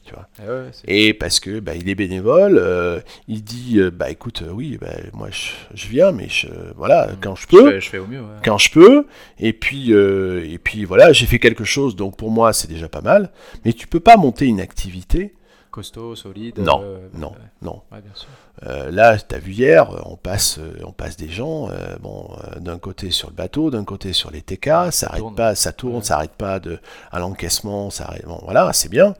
Et 0.07 0.47
ouais, 0.49 0.69
c'est- 0.73 0.85
Et 0.87 1.15
parce 1.15 1.41
que 1.41 1.59
bah, 1.61 1.75
il 1.75 1.89
est 1.89 1.95
bénévole, 1.95 2.59
euh, 2.59 3.01
il 3.27 3.43
dit, 3.43 3.79
euh, 3.81 3.91
bah 3.91 4.11
écoute, 4.11 4.43
euh, 4.43 4.51
oui, 4.53 4.77
bah, 4.81 4.91
moi 5.15 5.29
je, 5.31 5.49
je 5.75 5.89
viens, 5.89 6.13
mais 6.13 6.29
je, 6.29 6.47
voilà, 6.77 7.07
Mm. 7.09 7.17
quand 7.23 7.35
je 7.35 7.43
je, 7.43 7.47
peux, 7.49 7.71
fais, 7.73 7.81
je 7.81 7.89
fais 7.91 7.99
au 7.99 8.07
mieux. 8.07 8.21
ouais. 8.21 8.27
quand 8.45 8.59
je 8.59 8.71
peux, 8.71 9.07
et 9.41 9.53
puis, 9.55 9.93
euh, 9.95 10.47
et 10.47 10.59
puis 10.59 10.85
voilà, 10.85 11.13
j'ai 11.15 11.25
fait 11.27 11.39
quelque 11.39 11.65
chose, 11.65 11.97
donc 11.97 12.17
pour 12.19 12.31
moi 12.31 12.53
c'est 12.53 12.69
déjà 12.69 12.89
pas 12.89 13.01
mal, 13.01 13.31
mais 13.65 13.73
tu 13.73 13.87
peux 13.89 13.99
pas 13.99 14.17
monter 14.19 14.45
une 14.45 14.61
activité, 14.61 15.35
Costaud, 15.75 16.15
solide. 16.15 16.59
Non, 16.61 16.81
euh, 16.85 17.09
non, 17.15 17.31
ouais. 17.31 17.37
non. 17.63 17.83
Ouais, 17.91 18.01
bien 18.01 18.15
sûr. 18.15 18.29
Euh, 18.63 18.93
là, 18.93 19.19
tu 19.19 19.35
as 19.35 19.39
vu 19.39 19.51
hier, 19.51 19.91
euh, 19.91 20.01
on 20.05 20.15
passe, 20.17 20.61
on 20.87 20.93
passe 20.93 21.17
des 21.17 21.29
gens, 21.29 21.69
euh, 21.69 21.97
bon, 22.01 22.31
d'un 22.61 22.79
côté 22.79 23.11
sur 23.11 23.29
le 23.29 23.35
bateau, 23.35 23.73
d'un 23.73 23.83
côté 23.83 24.13
sur 24.13 24.31
les 24.31 24.41
TK, 24.41 24.67
ça 24.93 25.09
arrête 25.09 25.19
tourne. 25.19 25.35
pas, 25.35 25.57
ça 25.57 25.73
tourne, 25.73 25.97
Ouais. 25.97 26.03
ça 26.05 26.15
arrête 26.15 26.37
pas 26.37 26.61
de, 26.61 26.79
à 27.11 27.19
l'encaissement, 27.19 27.91
ça 27.91 28.05
arrête, 28.05 28.25
bon, 28.25 28.39
voilà, 28.45 28.73
c'est 28.73 28.89
bien, 28.89 29.15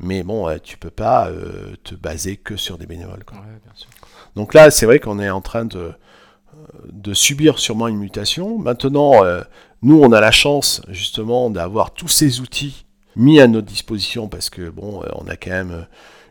mais 0.00 0.24
bon, 0.24 0.52
tu 0.58 0.76
peux 0.78 0.90
pas 0.90 1.30
te 1.84 1.94
baser 1.94 2.36
que 2.36 2.56
sur 2.56 2.76
des 2.76 2.86
bénévoles. 2.86 3.22
quoi. 3.24 3.36
Ouais, 3.38 3.60
bien 3.64 3.72
sûr. 3.76 3.88
Donc 4.34 4.52
là, 4.52 4.72
c'est 4.72 4.86
vrai 4.86 4.98
qu'on 4.98 5.20
est 5.20 5.30
en 5.30 5.40
train 5.40 5.64
de, 5.64 5.92
de 6.92 7.14
subir 7.14 7.60
sûrement 7.60 7.86
une 7.86 7.98
mutation. 7.98 8.58
Maintenant, 8.58 9.12
nous, 9.82 10.02
on 10.02 10.10
a 10.10 10.20
la 10.20 10.32
chance 10.32 10.82
justement 10.88 11.50
d'avoir 11.50 11.92
tous 11.92 12.08
ces 12.08 12.40
outils 12.40 12.84
mis 13.16 13.40
à 13.40 13.46
notre 13.46 13.66
disposition 13.66 14.28
parce 14.28 14.50
que 14.50 14.68
bon, 14.70 15.02
euh, 15.02 15.08
on 15.14 15.26
a 15.28 15.36
quand 15.36 15.50
même 15.50 15.86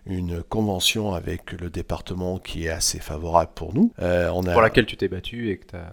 une 0.06 0.42
convention 0.44 1.14
avec 1.14 1.52
le 1.54 1.70
département 1.70 2.40
qui 2.40 2.66
est 2.66 2.70
assez 2.70 3.00
favorable 3.00 3.52
pour 3.56 3.74
nous. 3.76 3.92
Euh, 4.02 4.30
on 4.34 4.46
a... 4.48 4.54
Pour 4.54 4.62
laquelle 4.62 4.86
tu 4.86 4.98
t'es 4.98 5.08
battu 5.08 5.52
et 5.52 5.58
que 5.58 5.68
tu 5.68 5.76
as 5.76 5.92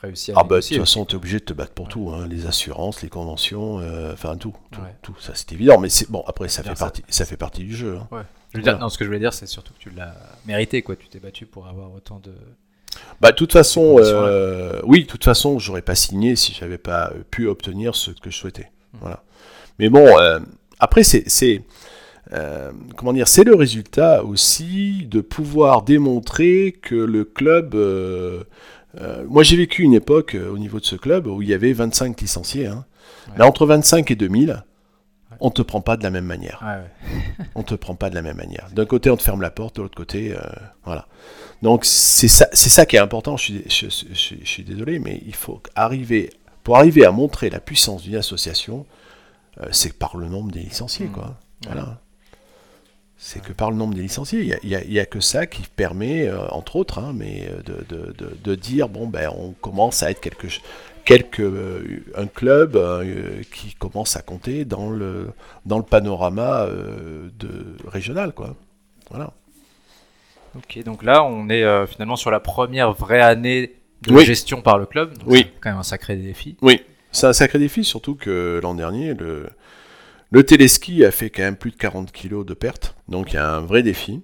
réussi 0.00 0.32
à 0.32 0.34
Ah 0.38 0.44
bah, 0.44 0.60
de 0.60 0.66
toute 0.66 0.78
façon, 0.78 1.04
tu 1.04 1.12
es 1.12 1.16
obligé 1.16 1.38
de 1.38 1.44
te 1.44 1.52
battre 1.52 1.72
pour 1.72 1.86
Ouais. 1.86 1.92
tout, 1.92 2.10
hein, 2.10 2.26
les 2.28 2.46
assurances, 2.46 3.02
les 3.02 3.08
conventions, 3.08 3.78
euh, 3.80 4.12
enfin 4.12 4.36
tout, 4.36 4.54
tout, 4.70 4.80
Ouais. 4.80 4.94
tout, 5.02 5.14
ça 5.20 5.32
c'est 5.34 5.52
évident. 5.52 5.78
Mais 5.78 5.88
c'est 5.88 6.10
bon, 6.10 6.24
après 6.26 6.48
ça 6.48 6.62
fait 6.62 6.70
ça- 6.70 6.84
partie, 6.86 7.02
ça 7.08 7.24
fait 7.24 7.36
partie 7.36 7.62
du 7.64 7.74
jeu. 7.76 7.96
hein. 7.98 8.08
Ouais. 8.10 8.22
Je 8.52 8.56
veux 8.58 8.62
dire- 8.62 8.72
Voilà. 8.72 8.84
non, 8.84 8.88
ce 8.88 8.96
que 8.96 9.04
je 9.04 9.08
voulais 9.10 9.18
dire, 9.20 9.34
c'est 9.34 9.46
surtout 9.46 9.74
que 9.74 9.78
tu 9.78 9.90
l'as 9.90 10.14
mérité, 10.46 10.80
quoi. 10.82 10.96
Tu 10.96 11.08
t'es 11.08 11.18
battu 11.20 11.44
pour 11.46 11.66
avoir 11.68 11.92
autant 11.92 12.18
de. 12.20 12.32
Bah, 13.20 13.30
de 13.30 13.36
toute 13.36 13.52
façon, 13.52 13.96
euh, 13.98 14.80
oui, 14.84 15.02
de 15.02 15.06
toute 15.06 15.22
façon, 15.24 15.58
j'aurais 15.58 15.82
pas 15.82 15.94
signé 15.94 16.34
si 16.34 16.54
j'avais 16.54 16.78
pas 16.78 17.10
euh, 17.10 17.22
pu 17.30 17.46
obtenir 17.46 17.94
ce 17.94 18.10
que 18.10 18.30
je 18.30 18.36
souhaitais. 18.36 18.70
Mhm. 18.94 19.00
Voilà. 19.02 19.22
Mais 19.78 19.88
bon, 19.88 20.06
euh, 20.18 20.38
après, 20.80 21.02
c'est, 21.04 21.62
euh, 22.32 22.70
comment 22.96 23.12
dire, 23.12 23.28
c'est 23.28 23.44
le 23.44 23.54
résultat 23.54 24.24
aussi 24.24 25.06
de 25.10 25.20
pouvoir 25.20 25.82
démontrer 25.82 26.76
que 26.82 26.94
le 26.94 27.24
club. 27.24 27.74
euh, 27.74 28.42
euh, 29.00 29.24
moi, 29.28 29.42
j'ai 29.42 29.56
vécu 29.56 29.82
une 29.82 29.94
époque 29.94 30.36
au 30.50 30.58
niveau 30.58 30.80
de 30.80 30.84
ce 30.84 30.96
club 30.96 31.26
où 31.26 31.42
il 31.42 31.48
y 31.48 31.54
avait 31.54 31.72
25 31.72 32.20
licenciés. 32.20 32.66
Hein. 32.66 32.84
Ouais. 33.28 33.34
Mais 33.38 33.44
entre 33.44 33.66
25 33.66 34.10
et 34.10 34.16
2000, 34.16 34.64
on 35.40 35.50
te 35.50 35.62
prend 35.62 35.80
pas 35.80 35.96
de 35.96 36.02
la 36.02 36.10
même 36.10 36.24
manière 36.24 36.60
Ouais, 36.62 37.10
ouais. 37.38 37.46
on 37.54 37.62
te 37.62 37.74
prend 37.74 37.94
pas 37.94 38.10
de 38.10 38.14
la 38.14 38.22
même 38.22 38.36
manière. 38.38 38.68
D'un 38.72 38.86
côté, 38.86 39.10
on 39.10 39.16
te 39.16 39.22
ferme 39.22 39.42
la 39.42 39.50
porte, 39.50 39.76
de 39.76 39.82
l'autre 39.82 39.94
côté, 39.96 40.34
voilà. 40.84 41.06
Donc 41.62 41.84
c'est 41.84 42.28
ça, 42.28 42.48
c'est 42.52 42.70
ça 42.70 42.86
qui 42.86 42.96
est 42.96 43.00
important. 43.00 43.36
Je 43.36 43.42
suis, 43.44 43.62
je, 43.68 43.86
je- 43.88 44.14
je- 44.14 44.34
je 44.42 44.48
suis 44.48 44.62
désolé, 44.64 44.98
mais 44.98 45.22
il 45.26 45.34
faut 45.34 45.60
arriver, 45.74 46.30
pour 46.64 46.76
arriver 46.76 47.04
à 47.04 47.10
montrer 47.12 47.50
la 47.50 47.60
puissance 47.60 48.02
d'une 48.02 48.16
association, 48.16 48.86
c'est 49.72 49.98
par 49.98 50.16
le 50.16 50.26
nombre 50.28 50.50
des 50.52 50.60
licenciés, 50.60 51.06
Mhm. 51.06 51.12
quoi. 51.12 51.24
Ouais. 51.26 51.72
Voilà. 51.72 51.98
C'est 53.20 53.42
que 53.42 53.52
par 53.52 53.70
le 53.72 53.76
nombre 53.76 53.94
des 53.94 54.02
licenciés, 54.02 54.40
il 54.62 54.68
y 54.68 54.74
a- 54.98 55.02
a, 55.02 55.06
que 55.06 55.18
ça 55.18 55.46
qui 55.46 55.62
permet, 55.62 56.28
euh, 56.28 56.46
entre 56.50 56.76
autres, 56.76 57.00
hein, 57.00 57.12
mais 57.14 57.48
euh, 57.50 57.62
de, 57.62 57.84
de- 57.88 58.12
de- 58.12 58.36
de 58.44 58.54
dire 58.54 58.88
bon 58.88 59.08
ben 59.08 59.28
on 59.36 59.50
commence 59.60 60.04
à 60.04 60.10
être 60.12 60.20
quelque, 60.20 60.46
euh, 61.42 61.82
un 62.16 62.26
club 62.28 62.76
euh, 62.76 63.42
qui 63.52 63.74
commence 63.74 64.14
à 64.16 64.22
compter 64.22 64.64
dans 64.64 64.88
le 64.90 65.30
dans 65.66 65.78
le 65.78 65.84
panorama 65.84 66.62
euh, 66.66 67.28
de 67.40 67.76
régional, 67.88 68.32
quoi. 68.32 68.54
Voilà. 69.10 69.32
Ok, 70.56 70.82
donc 70.84 71.02
là, 71.02 71.24
on 71.24 71.48
est 71.48 71.62
euh, 71.64 71.86
finalement 71.86 72.16
sur 72.16 72.30
la 72.30 72.40
première 72.40 72.92
vraie 72.92 73.20
année 73.20 73.74
de 74.02 74.12
Oui. 74.14 74.24
gestion 74.24 74.62
par 74.62 74.78
le 74.78 74.86
club. 74.86 75.18
Donc 75.18 75.28
Oui. 75.28 75.38
C'est 75.40 75.60
quand 75.60 75.70
même 75.70 75.78
un 75.78 75.82
sacré 75.82 76.14
défi. 76.16 76.56
Oui, 76.62 76.80
c'est 77.12 77.26
un 77.26 77.32
sacré 77.32 77.58
défi, 77.58 77.84
surtout 77.84 78.14
que 78.14 78.60
l'an 78.62 78.74
dernier, 78.74 79.14
le, 79.14 79.48
le 80.30 80.44
téléski 80.44 81.04
a 81.04 81.10
fait 81.10 81.30
quand 81.30 81.42
même 81.42 81.56
plus 81.56 81.70
de 81.70 81.76
40 81.76 82.12
kilos 82.12 82.44
de 82.44 82.54
pertes. 82.54 82.96
Donc 83.08 83.32
il 83.32 83.36
y 83.36 83.38
a 83.38 83.56
un 83.56 83.60
vrai 83.60 83.82
défi. 83.82 84.22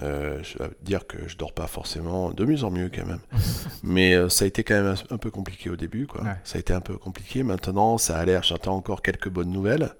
Euh, 0.00 0.38
je 0.44 0.56
dois 0.56 0.68
dire 0.82 1.06
que 1.08 1.16
je 1.26 1.36
dors 1.36 1.52
pas 1.52 1.66
forcément 1.66 2.30
de 2.30 2.44
mieux 2.44 2.62
en 2.62 2.70
mieux 2.70 2.88
quand 2.94 3.04
même. 3.04 3.20
Mais 3.82 4.14
euh, 4.14 4.28
ça 4.28 4.44
a 4.44 4.48
été 4.48 4.62
quand 4.62 4.74
même 4.74 4.94
un, 4.94 5.14
un 5.14 5.18
peu 5.18 5.30
compliqué 5.30 5.70
au 5.70 5.76
début. 5.76 6.06
Quoi. 6.06 6.22
Ouais. 6.22 6.36
Ça 6.44 6.56
a 6.56 6.60
été 6.60 6.72
un 6.72 6.80
peu 6.80 6.96
compliqué. 6.96 7.42
Maintenant, 7.42 7.98
ça 7.98 8.16
a 8.16 8.24
l'air, 8.24 8.42
j'attends 8.42 8.76
encore 8.76 9.02
quelques 9.02 9.28
bonnes 9.28 9.50
nouvelles. 9.50 9.90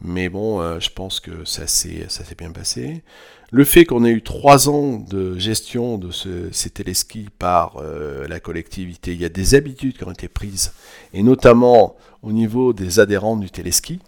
Mais 0.00 0.28
bon, 0.28 0.60
euh, 0.60 0.78
je 0.80 0.90
pense 0.90 1.20
que 1.20 1.44
ça 1.44 1.66
s'est, 1.66 2.06
bien 2.36 2.50
passé. 2.50 3.02
Le 3.50 3.64
fait 3.64 3.84
qu'on 3.84 4.04
ait 4.04 4.10
eu 4.10 4.22
trois 4.22 4.68
ans 4.68 4.98
de 4.98 5.38
gestion 5.38 5.98
de 5.98 6.10
ce, 6.10 6.50
ces 6.52 6.70
téléskis 6.70 7.28
par 7.38 7.76
euh, 7.78 8.26
la 8.28 8.40
collectivité, 8.40 9.12
il 9.12 9.20
y 9.20 9.24
a 9.24 9.28
des 9.28 9.54
habitudes 9.54 9.96
qui 9.96 10.04
ont 10.04 10.12
été 10.12 10.28
prises, 10.28 10.72
et 11.14 11.22
notamment 11.22 11.96
au 12.22 12.32
niveau 12.32 12.72
des 12.72 13.00
adhérents 13.00 13.36
du 13.36 13.50
téléski. 13.50 14.00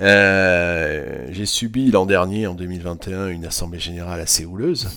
Euh, 0.00 1.26
j'ai 1.30 1.46
subi 1.46 1.90
l'an 1.90 2.06
dernier, 2.06 2.46
en 2.46 2.54
2021, 2.54 3.28
une 3.28 3.46
assemblée 3.46 3.78
générale 3.78 4.20
assez 4.20 4.44
houleuse, 4.44 4.88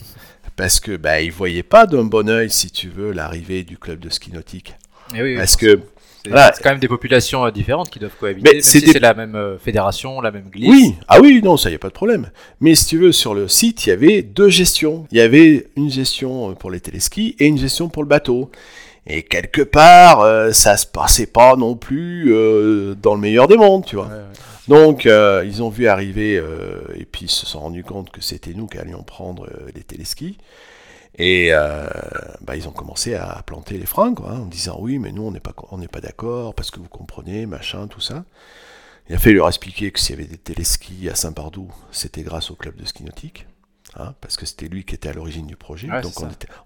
parce 0.56 0.80
que 0.80 0.98
bah, 0.98 1.22
ils 1.22 1.32
voyaient 1.32 1.64
pas 1.64 1.86
d'un 1.86 2.04
bon 2.04 2.30
oeil, 2.30 2.50
si 2.50 2.72
tu 2.72 2.90
veux, 2.90 3.12
l'arrivée 3.12 3.64
du 3.64 3.78
club 3.78 4.00
de 4.00 4.10
ski 4.10 4.32
nautique. 4.32 4.76
Eh 5.14 5.22
oui, 5.22 5.34
oui, 5.34 5.38
Parce 5.38 5.56
que 5.56 5.80
c'est 6.30 6.40
voilà. 6.40 6.52
quand 6.64 6.70
même 6.72 6.80
des 6.80 6.88
populations 6.88 7.46
euh, 7.46 7.52
différentes 7.52 7.90
qui 7.90 8.00
doivent 8.00 8.16
cohabiter. 8.20 8.50
Mais 8.56 8.62
c'est 8.62 8.80
si 8.80 8.86
des- 8.86 8.92
c'est 8.94 9.00
la 9.00 9.14
même 9.14 9.36
euh, 9.36 9.58
fédération, 9.58 10.22
la 10.22 10.32
même 10.32 10.50
glisse. 10.50 10.70
Oui, 10.70 10.96
ah 11.08 11.20
oui, 11.22 11.42
non, 11.44 11.58
ça 11.58 11.70
y 11.70 11.76
a 11.76 11.80
pas 11.80 11.90
de 11.90 11.94
problème. 11.94 12.30
Mais 12.62 12.76
si 12.76 12.86
tu 12.88 12.98
veux, 12.98 13.12
sur 13.12 13.34
le 13.34 13.48
site, 13.48 13.86
il 13.86 13.90
y 13.90 13.94
avait 13.94 14.22
deux 14.22 14.50
gestions. 14.50 15.06
Il 15.12 15.18
y 15.18 15.22
avait 15.22 15.68
une 15.76 15.90
gestion 15.90 16.54
pour 16.56 16.72
les 16.72 16.80
téléskis 16.80 17.36
et 17.40 17.48
une 17.48 17.58
gestion 17.58 17.90
pour 17.90 18.04
le 18.04 18.10
bateau. 18.10 18.50
Et 19.08 19.24
quelque 19.24 19.62
part, 19.62 20.22
euh, 20.22 20.52
ça 20.52 20.78
se 20.78 20.86
passait 20.86 21.26
pas 21.26 21.56
non 21.56 21.76
plus 21.76 22.32
euh, 22.34 22.96
dans 23.02 23.16
le 23.16 23.22
meilleur 23.22 23.48
des 23.48 23.58
mondes, 23.58 23.86
tu 23.86 23.96
vois. 23.96 24.06
Ouais, 24.06 24.12
ouais. 24.14 24.20
Donc, 24.68 25.08
euh, 25.08 25.44
ils 25.48 25.64
ont 25.64 25.70
vu 25.70 25.88
arriver, 25.88 26.38
euh, 26.38 26.82
et 26.96 27.06
puis 27.06 27.26
ils 27.26 27.30
se 27.32 27.48
sont 27.48 27.60
rendus 27.62 27.84
compte 27.84 28.12
que 28.12 28.22
c'était 28.22 28.54
nous 28.54 28.68
qui 28.68 28.78
allions 28.78 29.02
prendre 29.02 29.46
euh, 29.48 29.70
les 29.74 29.82
téléskis. 29.82 30.38
Et 31.20 31.50
euh, 31.52 31.88
bah, 32.40 32.56
ils 32.56 32.68
ont 32.68 32.72
commencé 32.72 33.14
à 33.14 33.44
planter 33.46 33.78
les 33.78 33.86
freins, 33.86 34.14
quoi, 34.14 34.32
hein, 34.32 34.40
en 34.40 34.46
disant 34.46 34.78
oui, 34.80 35.00
mais 35.00 35.12
nous, 35.12 35.24
on 35.24 35.32
n'est 35.32 35.42
pas, 35.42 35.54
on 35.70 35.80
pas 35.82 36.00
d'accord, 36.00 36.56
parce 36.56 36.72
que 36.72 36.80
vous 36.80 36.88
comprenez, 36.88 37.46
machin, 37.46 37.88
tout 37.88 38.00
ça. 38.00 38.24
Il 39.10 39.16
a 39.16 39.20
fallu 39.20 39.36
leur 39.36 39.48
expliquer 39.50 39.92
que 39.92 40.00
s'il 40.00 40.16
y 40.16 40.20
avait 40.20 40.30
des 40.30 40.38
téléskis 40.38 41.10
à 41.10 41.16
Saint-Pardoux, 41.16 41.70
c'était 41.92 42.22
grâce 42.24 42.52
au 42.52 42.56
club 42.56 42.76
de 42.78 42.86
ski 42.86 43.04
nautique. 43.04 43.48
hein, 43.98 44.14
parce 44.22 44.38
que 44.38 44.46
c'était 44.46 44.68
lui 44.68 44.86
qui 44.86 44.96
était 44.96 45.10
à 45.10 45.14
l'origine 45.14 45.46
du 45.46 45.58
projet. 45.58 45.90
Ouais, 45.90 46.02
donc 46.02 46.14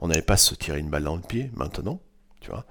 on 0.02 0.08
n'allait 0.08 0.22
pas 0.22 0.38
se 0.38 0.54
tirer 0.54 0.80
une 0.80 0.90
balle 0.90 1.06
dans 1.06 1.16
le 1.16 1.22
pied 1.22 1.50
maintenant, 1.56 2.00
tu 2.42 2.52
vois. 2.52 2.66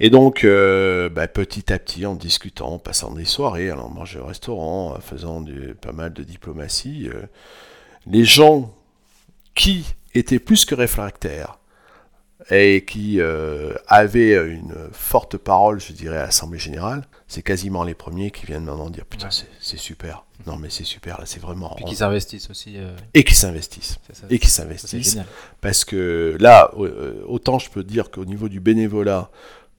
Et 0.00 0.10
donc, 0.10 0.44
euh, 0.44 1.08
bah, 1.08 1.26
petit 1.26 1.72
à 1.72 1.78
petit, 1.78 2.06
en 2.06 2.14
discutant, 2.14 2.74
en 2.74 2.78
passant 2.78 3.12
des 3.12 3.24
soirées, 3.24 3.70
allant 3.70 3.88
manger 3.88 4.20
au 4.20 4.26
restaurant, 4.26 4.94
en 4.94 5.00
faisant 5.00 5.40
du, 5.40 5.74
pas 5.80 5.92
mal 5.92 6.12
de 6.12 6.22
diplomatie, 6.22 7.08
euh, 7.08 7.22
les 8.06 8.24
gens 8.24 8.74
qui 9.54 9.94
étaient 10.14 10.38
plus 10.38 10.64
que 10.64 10.74
réfractaires 10.74 11.58
et 12.50 12.84
qui 12.84 13.20
euh, 13.20 13.74
avaient 13.88 14.34
une 14.48 14.74
forte 14.92 15.36
parole, 15.36 15.80
je 15.80 15.92
dirais, 15.92 16.16
à 16.18 16.22
l'Assemblée 16.22 16.58
Générale, 16.58 17.04
c'est 17.26 17.42
quasiment 17.42 17.82
les 17.84 17.94
premiers 17.94 18.30
qui 18.30 18.46
viennent 18.46 18.64
maintenant 18.64 18.88
dire 18.90 19.04
Putain, 19.04 19.26
Ouais. 19.26 19.32
c'est- 19.60 19.76
super. 19.76 20.24
Non, 20.46 20.56
mais 20.56 20.70
c'est 20.70 20.84
super, 20.84 21.18
là, 21.18 21.26
c'est 21.26 21.40
vraiment. 21.40 21.74
Puis 21.76 21.84
qu'ils 21.84 22.02
investissent 22.04 22.48
aussi. 22.48 22.74
euh, 22.78 22.96
Et 23.12 23.24
qui 23.24 23.34
s'investissent. 23.34 23.98
ça. 24.12 24.26
Et 24.30 24.38
qui 24.38 24.46
Ça, 24.46 24.62
c'est 24.62 24.62
s'investissent. 24.62 25.10
génial. 25.10 25.26
Parce 25.60 25.84
que 25.84 26.36
là, 26.40 26.70
euh, 26.78 27.22
autant 27.26 27.58
je 27.58 27.68
peux 27.70 27.82
dire 27.84 28.10
qu'au 28.10 28.24
niveau 28.24 28.48
du 28.48 28.60
bénévolat, 28.60 29.30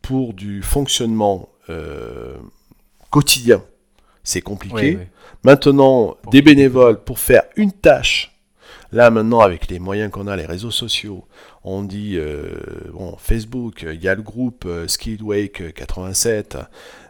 pour 0.02 0.34
du 0.34 0.62
fonctionnement 0.62 1.50
euh, 1.70 2.36
quotidien, 3.10 3.64
c'est 4.24 4.42
compliqué. 4.42 4.76
Oui, 4.76 4.98
oui. 5.00 5.08
Maintenant, 5.44 6.18
Pour- 6.22 6.32
des 6.32 6.42
bénévoles 6.42 7.02
pour 7.04 7.20
faire 7.20 7.44
une 7.56 7.72
tâche. 7.72 8.36
Là, 8.92 9.12
maintenant, 9.12 9.42
avec 9.42 9.70
les 9.70 9.78
moyens 9.78 10.12
qu'on 10.12 10.26
a, 10.28 10.36
les 10.36 10.46
réseaux 10.46 10.72
sociaux, 10.72 11.26
on 11.64 11.84
dit, 11.84 12.18
euh, 12.18 12.50
bon, 12.92 13.16
Facebook, 13.20 13.86
il 13.88 14.04
y 14.04 14.08
a 14.08 14.16
le 14.16 14.22
groupe 14.24 14.64
euh, 14.66 14.88
Skid 14.88 15.22
Wake 15.22 15.74
87, 15.74 16.58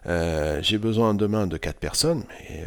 euh, 0.08 0.60
j'ai 0.62 0.78
besoin 0.78 1.14
demain 1.14 1.48
de 1.48 1.56
4 1.58 1.78
personnes, 1.78 2.24
mais 2.50 2.66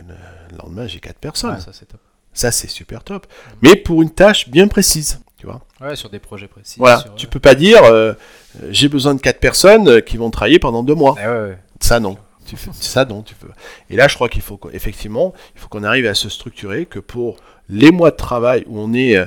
le 0.51 0.57
lendemain, 0.59 0.87
j'ai 0.87 1.01
4 1.01 1.19
personnes. 1.19 1.55
Ouais, 1.55 1.61
ça 1.61 1.73
c'est 1.73 1.87
top. 1.87 2.01
Ça, 2.33 2.51
c'est 2.51 2.69
super 2.69 3.05
top. 3.05 3.27
Mais 3.61 3.77
pour 3.77 4.01
une 4.01 4.11
tâche 4.11 4.49
bien 4.49 4.67
précise, 4.67 5.21
tu 5.37 5.45
vois. 5.47 5.61
Ouais, 5.83 5.97
sur 5.97 6.09
des 6.09 6.19
projets 6.19 6.49
précis. 6.49 6.77
Voilà, 6.79 7.01
sur, 7.01 7.15
tu 7.15 7.27
euh, 7.27 7.29
peux 7.31 7.41
pas 7.41 7.55
dire, 7.55 7.85
euh, 7.85 8.15
euh, 8.63 8.69
j'ai 8.71 8.89
besoin 8.89 9.15
de 9.15 9.21
4 9.21 9.39
personnes 9.39 9.89
euh, 9.89 10.01
qui 10.01 10.17
vont 10.17 10.31
travailler 10.31 10.59
pendant 10.59 10.83
2 10.83 10.95
mois. 10.95 11.17
eh 11.23 11.27
ouais. 11.27 11.59
Ça 11.81 12.01
non. 12.01 12.17
Tu 12.47 12.57
fais, 12.57 12.71
ça 12.73 13.05
non, 13.05 13.23
tu 13.23 13.35
peux. 13.35 13.49
Et 13.91 13.97
là, 13.97 14.09
je 14.09 14.15
crois 14.15 14.29
qu'il 14.29 14.43
faut 14.43 14.59
effectivement, 14.73 15.33
il 15.55 15.61
faut 15.61 15.69
qu'on 15.69 15.85
arrive 15.85 16.07
à 16.07 16.15
se 16.15 16.29
structurer 16.29 16.87
que 16.87 16.99
pour 16.99 17.37
les 17.69 17.91
mois 17.91 18.11
de 18.11 18.17
travail 18.17 18.65
où 18.67 18.79
on 18.79 18.93
est 18.93 19.17
euh, 19.17 19.27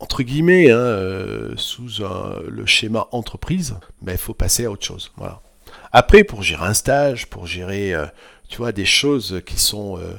entre 0.00 0.22
guillemets 0.22 0.70
hein, 0.70 0.76
euh, 0.78 1.52
sous 1.56 2.02
un- 2.04 2.36
le 2.48 2.66
schéma 2.66 3.06
entreprise, 3.12 3.76
ben, 4.02 4.12
il 4.12 4.18
faut 4.18 4.34
passer 4.34 4.64
à 4.66 4.70
autre 4.70 4.84
chose. 4.84 5.12
Voilà. 5.16 5.40
Après, 5.92 6.24
pour 6.24 6.42
gérer 6.42 6.66
un 6.66 6.74
stage, 6.74 7.26
pour 7.26 7.46
gérer, 7.46 7.94
euh, 7.94 8.06
tu 8.48 8.58
vois, 8.58 8.72
des 8.72 8.84
choses 8.84 9.42
qui 9.46 9.58
sont 9.58 9.98
euh, 9.98 10.14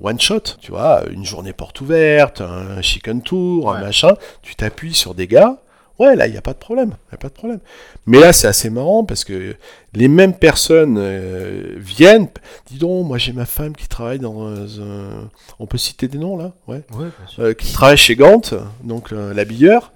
one 0.00 0.20
shot, 0.20 0.40
tu 0.60 0.70
vois, 0.70 1.02
une 1.10 1.24
journée 1.24 1.52
porte 1.52 1.80
ouverte, 1.80 2.40
un 2.40 2.80
chicken 2.82 3.22
tour, 3.22 3.72
un 3.72 3.80
machin, 3.80 4.14
tu 4.42 4.54
t'appuies 4.54 4.94
sur 4.94 5.14
des 5.14 5.26
gars. 5.26 5.56
Ouais, 5.98 6.16
là, 6.16 6.26
il 6.26 6.32
n'y 6.32 6.38
a 6.38 6.42
pas 6.42 6.52
de 6.52 6.58
problème. 6.58 6.94
y 7.10 7.14
a 7.14 7.18
pas 7.18 7.28
de 7.28 7.34
problème. 7.34 7.60
Mais 8.06 8.18
là, 8.18 8.32
c'est 8.32 8.46
assez 8.46 8.70
marrant 8.70 9.04
parce 9.04 9.24
que 9.24 9.54
les 9.94 10.08
mêmes 10.08 10.34
personnes 10.34 10.96
euh, 10.98 11.74
viennent. 11.76 12.28
Dis 12.66 12.78
donc, 12.78 13.06
moi 13.06 13.18
j'ai 13.18 13.32
ma 13.32 13.46
femme 13.46 13.76
qui 13.76 13.88
travaille 13.88 14.18
dans 14.18 14.46
un. 14.48 15.28
On 15.58 15.66
peut 15.66 15.78
citer 15.78 16.08
des 16.08 16.18
noms 16.18 16.36
là 16.36 16.52
Ouais. 16.66 16.82
Ouais, 16.92 17.08
bien 17.18 17.26
sûr. 17.28 17.42
Euh, 17.42 17.52
qui 17.54 17.72
travaille 17.72 17.96
chez 17.96 18.16
Gant, 18.16 18.42
donc 18.82 19.12
euh, 19.12 19.34
l'habilleur. 19.34 19.92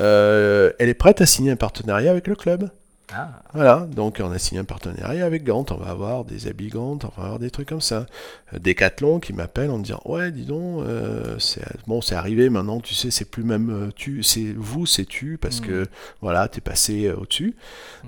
Euh, 0.00 0.70
elle 0.78 0.88
est 0.88 0.94
prête 0.94 1.20
à 1.20 1.26
signer 1.26 1.50
un 1.50 1.56
partenariat 1.56 2.10
avec 2.10 2.26
le 2.26 2.36
club. 2.36 2.70
Ah, 3.10 3.42
Voilà, 3.54 3.86
donc 3.90 4.20
on 4.22 4.30
a 4.30 4.38
signé 4.38 4.60
un 4.60 4.64
partenariat 4.64 5.24
avec 5.24 5.42
Gant, 5.42 5.64
on 5.70 5.76
va 5.76 5.88
avoir 5.90 6.26
des 6.26 6.46
habits 6.46 6.68
Gant, 6.68 6.98
on 7.02 7.20
va 7.20 7.24
avoir 7.24 7.38
des 7.38 7.50
trucs 7.50 7.68
comme 7.70 7.80
ça. 7.80 8.04
Euh, 8.52 8.58
Decathlon 8.58 9.18
qui 9.18 9.32
m'appelle 9.32 9.70
en 9.70 9.78
me 9.78 9.82
disant 9.84 10.00
ouais 10.04 10.30
dis 10.30 10.44
donc, 10.44 10.82
euh, 10.82 11.38
c'est 11.38 11.62
bon 11.86 12.02
c'est 12.02 12.16
arrivé 12.16 12.50
maintenant, 12.50 12.80
tu 12.80 12.94
sais 12.94 13.10
c'est 13.10 13.24
plus 13.24 13.44
même 13.44 13.70
euh, 13.70 13.90
tu, 13.96 14.22
c'est 14.22 14.52
vous 14.54 14.84
c'est 14.84 15.06
tu 15.06 15.38
parce 15.38 15.60
que 15.60 15.86
voilà 16.20 16.48
t'es 16.48 16.60
passé 16.60 17.06
euh, 17.06 17.16
au-dessus. 17.16 17.56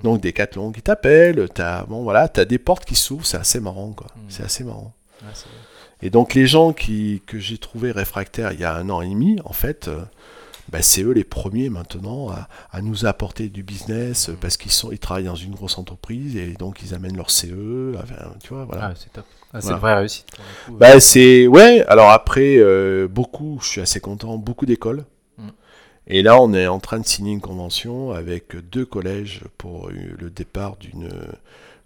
Donc 0.03 0.21
Decathlon 0.21 0.71
qui 0.71 0.83
t'appelle, 0.83 1.49
t'as 1.51 1.83
bon 1.85 2.03
voilà 2.03 2.27
t'as 2.27 2.45
des 2.45 2.59
portes 2.59 2.85
qui 2.85 2.95
s'ouvrent, 2.95 3.25
c'est 3.25 3.37
assez 3.37 3.59
marrant 3.59 3.93
quoi, 3.93 4.07
Mhm. 4.15 4.21
c'est 4.29 4.43
assez 4.43 4.63
marrant. 4.63 4.93
ouais, 5.23 5.27
Et 6.03 6.11
donc 6.11 6.35
les 6.35 6.45
gens 6.45 6.73
qui, 6.73 7.23
que 7.25 7.39
j'ai 7.39 7.57
trouvé 7.57 7.91
réfractaires 7.91 8.51
il 8.53 8.59
y 8.59 8.65
a 8.65 8.75
un 8.75 8.87
an 8.89 9.01
et 9.01 9.09
demi, 9.09 9.39
en 9.45 9.53
fait, 9.53 9.87
euh, 9.87 10.01
bah, 10.71 10.81
c'est 10.81 11.03
eux 11.03 11.11
les 11.11 11.23
premiers 11.23 11.69
maintenant 11.69 12.29
à, 12.29 12.47
à 12.71 12.81
nous 12.81 13.05
apporter 13.05 13.49
du 13.49 13.63
business 13.63 14.29
euh, 14.29 14.37
parce 14.39 14.57
qu'ils 14.57 14.71
sont, 14.71 14.91
ils 14.91 14.99
travaillent 14.99 15.25
dans 15.25 15.35
une 15.35 15.53
grosse 15.53 15.77
entreprise 15.77 16.35
et 16.37 16.53
donc 16.53 16.81
ils 16.81 16.93
amènent 16.93 17.17
leur 17.17 17.29
CE, 17.29 17.93
enfin, 17.97 18.15
tu 18.41 18.53
vois, 18.53 18.65
voilà. 18.65 18.87
ah, 18.87 18.93
c'est 18.95 19.11
top. 19.11 19.25
Ah, 19.53 19.59
c'est 19.59 19.67
Voilà. 19.67 19.75
une 19.75 19.81
vraie 19.81 19.95
réussite. 19.99 20.27
coup. 20.65 20.73
Bah 20.77 20.99
c'est 21.01 21.45
ouais. 21.47 21.83
Alors 21.87 22.09
après 22.11 22.55
euh, 22.57 23.07
beaucoup, 23.09 23.59
je 23.61 23.67
suis 23.67 23.81
assez 23.81 23.99
content, 23.99 24.37
beaucoup 24.37 24.65
d'écoles. 24.65 25.03
Mm. 25.37 25.49
Et 26.07 26.21
là, 26.23 26.41
on 26.41 26.53
est 26.53 26.67
en 26.67 26.79
train 26.79 26.99
de 26.99 27.05
signer 27.05 27.33
une 27.33 27.41
convention 27.41 28.11
avec 28.11 28.55
deux 28.71 28.85
collèges 28.85 29.41
pour 29.57 29.89
euh, 29.89 29.93
le 30.17 30.29
départ 30.29 30.77
d'une 30.77 31.09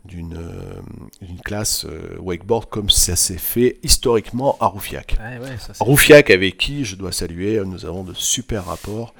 d'une 0.07 0.37
euh, 0.37 1.25
classe 1.43 1.85
euh, 1.85 2.15
wakeboard 2.19 2.69
comme 2.69 2.89
ça 2.89 3.15
s'est 3.15 3.37
fait 3.37 3.77
historiquement 3.83 4.57
à 4.59 4.67
Roufiac. 4.67 5.17
Ouais, 5.19 5.39
ouais, 5.39 5.57
ça, 5.57 5.73
c'est- 5.73 5.83
Roufiac 5.83 6.29
avec 6.29 6.57
qui 6.57 6.85
je 6.85 6.95
dois 6.95 7.11
saluer, 7.11 7.57
euh, 7.57 7.65
nous 7.65 7.85
avons 7.85 8.03
de 8.03 8.13
super 8.13 8.65
rapports 8.65 9.13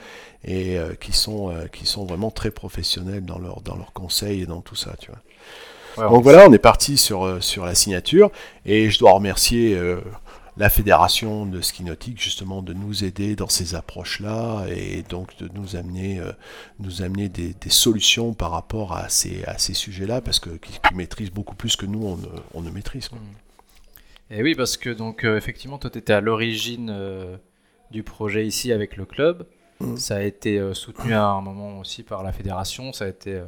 et 0.43 0.77
euh, 0.77 0.93
qui 0.93 1.11
sont 1.11 1.49
euh, 1.51 1.65
qui 1.67 1.85
sont 1.85 2.05
vraiment 2.05 2.31
très 2.31 2.51
professionnels 2.51 3.25
dans 3.25 3.39
leur 3.39 3.61
dans 3.61 3.75
leurs 3.75 3.93
conseils 3.93 4.41
et 4.41 4.45
dans 4.45 4.61
tout 4.61 4.75
ça, 4.75 4.93
tu 4.99 5.09
vois. 5.11 5.19
Ouais, 5.97 6.09
Donc 6.09 6.19
on- 6.19 6.21
voilà, 6.21 6.47
on 6.47 6.53
est 6.53 6.59
parti 6.59 6.97
sur, 6.97 7.41
sur 7.41 7.65
la 7.65 7.73
signature 7.73 8.29
et 8.65 8.89
je 8.89 8.99
dois 8.99 9.13
remercier 9.13 9.75
euh, 9.75 10.01
la 10.57 10.69
fédération 10.69 11.45
de 11.45 11.61
ski 11.61 11.83
nautique 11.83 12.21
justement 12.21 12.61
de 12.61 12.73
nous 12.73 13.03
aider 13.03 13.35
dans 13.35 13.49
ces 13.49 13.75
approches-là 13.75 14.65
et 14.69 15.03
donc 15.03 15.37
de 15.37 15.49
nous 15.53 15.75
amener, 15.75 16.19
euh, 16.19 16.31
nous 16.79 17.01
amener 17.01 17.27
des, 17.27 17.53
des 17.53 17.69
solutions 17.69 18.33
par 18.33 18.51
rapport 18.51 18.93
à 18.93 19.09
ces, 19.09 19.43
à 19.45 19.57
ces 19.57 19.73
sujets-là 19.73 20.21
parce 20.21 20.39
que 20.39 20.51
qui, 20.51 20.79
qui 20.79 20.93
maîtrisent 20.93 21.31
beaucoup 21.31 21.55
plus 21.55 21.75
que 21.75 21.85
nous 21.85 22.05
on 22.05 22.17
ne, 22.17 22.27
on 22.53 22.61
ne 22.61 22.69
maîtrise. 22.69 23.09
quoi. 23.09 23.19
Et 24.29 24.41
oui, 24.41 24.55
parce 24.55 24.77
que 24.77 24.89
donc 24.89 25.23
euh, 25.23 25.37
effectivement, 25.37 25.77
toi, 25.77 25.89
tu 25.89 25.97
étais 25.99 26.13
à 26.13 26.21
l'origine 26.21 26.89
euh, 26.89 27.37
du 27.91 28.03
projet 28.03 28.47
ici 28.47 28.71
avec 28.71 28.95
le 28.95 29.05
club. 29.05 29.45
Mhm. 29.81 29.97
Ça 29.97 30.15
a 30.15 30.21
été 30.21 30.73
soutenu 30.73 31.13
à 31.13 31.25
un 31.25 31.41
moment 31.41 31.79
aussi 31.79 32.01
par 32.03 32.23
la 32.23 32.31
fédération. 32.31 32.93
Ça 32.93 33.05
a 33.05 33.07
été, 33.09 33.41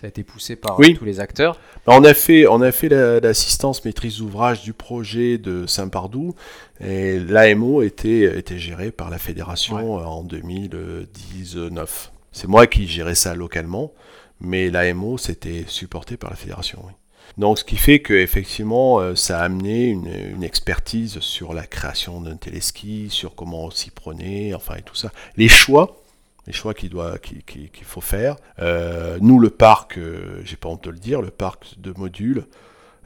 ça 0.00 0.06
a 0.06 0.08
été 0.08 0.22
poussé 0.24 0.56
par 0.56 0.72
euh, 0.72 0.76
Oui. 0.80 0.94
tous 0.94 1.04
les 1.06 1.20
acteurs. 1.20 1.58
Bah, 1.86 1.94
On 1.96 2.04
a 2.04 2.12
fait, 2.14 2.46
on 2.46 2.60
a 2.60 2.70
fait 2.72 2.88
la- 2.90 3.18
l'assistance 3.20 3.84
maîtrise 3.84 4.18
d'ouvrage 4.18 4.62
du 4.62 4.72
projet 4.74 5.38
de 5.38 5.66
Saint-Pardoux 5.66 6.34
et 6.80 7.18
l'AMO 7.18 7.82
était, 7.82 8.38
était 8.38 8.58
géré 8.58 8.90
par 8.90 9.08
la 9.08 9.18
fédération 9.18 9.98
euh, 9.98 10.04
en 10.04 10.22
2019. 10.22 12.12
C'est 12.32 12.48
moi 12.48 12.66
qui 12.66 12.86
gérais 12.86 13.14
ça 13.14 13.34
localement, 13.34 13.92
mais 14.40 14.70
l'AMO 14.70 15.18
c'était 15.18 15.64
supporté 15.68 16.16
par 16.16 16.30
la 16.30 16.36
fédération. 16.36 16.82
oui. 16.86 16.92
Donc 17.38 17.58
ce 17.58 17.64
qui 17.64 17.76
fait 17.76 17.98
que 18.00 18.14
effectivement 18.14 19.00
euh, 19.00 19.14
ça 19.14 19.40
a 19.40 19.44
amené 19.44 19.86
une, 19.86 20.08
une 20.36 20.44
expertise 20.44 21.18
sur 21.20 21.54
la 21.54 21.66
création 21.66 22.20
d'un 22.20 22.36
téléski, 22.36 23.08
sur 23.10 23.34
comment 23.34 23.64
on 23.64 23.70
s'y 23.70 23.90
prenait, 23.90 24.54
enfin 24.54 24.76
et 24.76 24.82
tout 24.82 24.94
ça. 24.94 25.10
Les 25.36 25.48
choix, 25.48 26.02
les 26.46 26.52
choix 26.52 26.74
qu'il 26.74 26.90
doit, 26.90 27.18
qu'il 27.18 27.70
faut 27.84 28.00
faire. 28.00 28.36
Euh, 28.60 29.18
nous, 29.20 29.38
le 29.38 29.50
parc, 29.50 29.98
euh, 29.98 30.40
j'ai 30.44 30.56
pas 30.56 30.68
honte 30.68 30.84
de 30.84 30.90
le 30.90 30.98
dire, 30.98 31.20
le 31.22 31.30
parc 31.30 31.78
de 31.78 31.92
modules, 31.96 32.44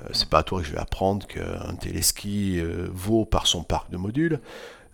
Euh, 0.02 0.08
c'est 0.12 0.30
pas 0.30 0.38
à 0.38 0.42
toi 0.42 0.60
que 0.62 0.66
je 0.66 0.72
vais 0.72 0.78
apprendre 0.78 1.26
qu'un 1.26 1.74
téléski 1.76 2.58
vaut 2.90 3.26
par 3.26 3.46
son 3.46 3.62
parc 3.62 3.90
de 3.90 3.98
modules 3.98 4.40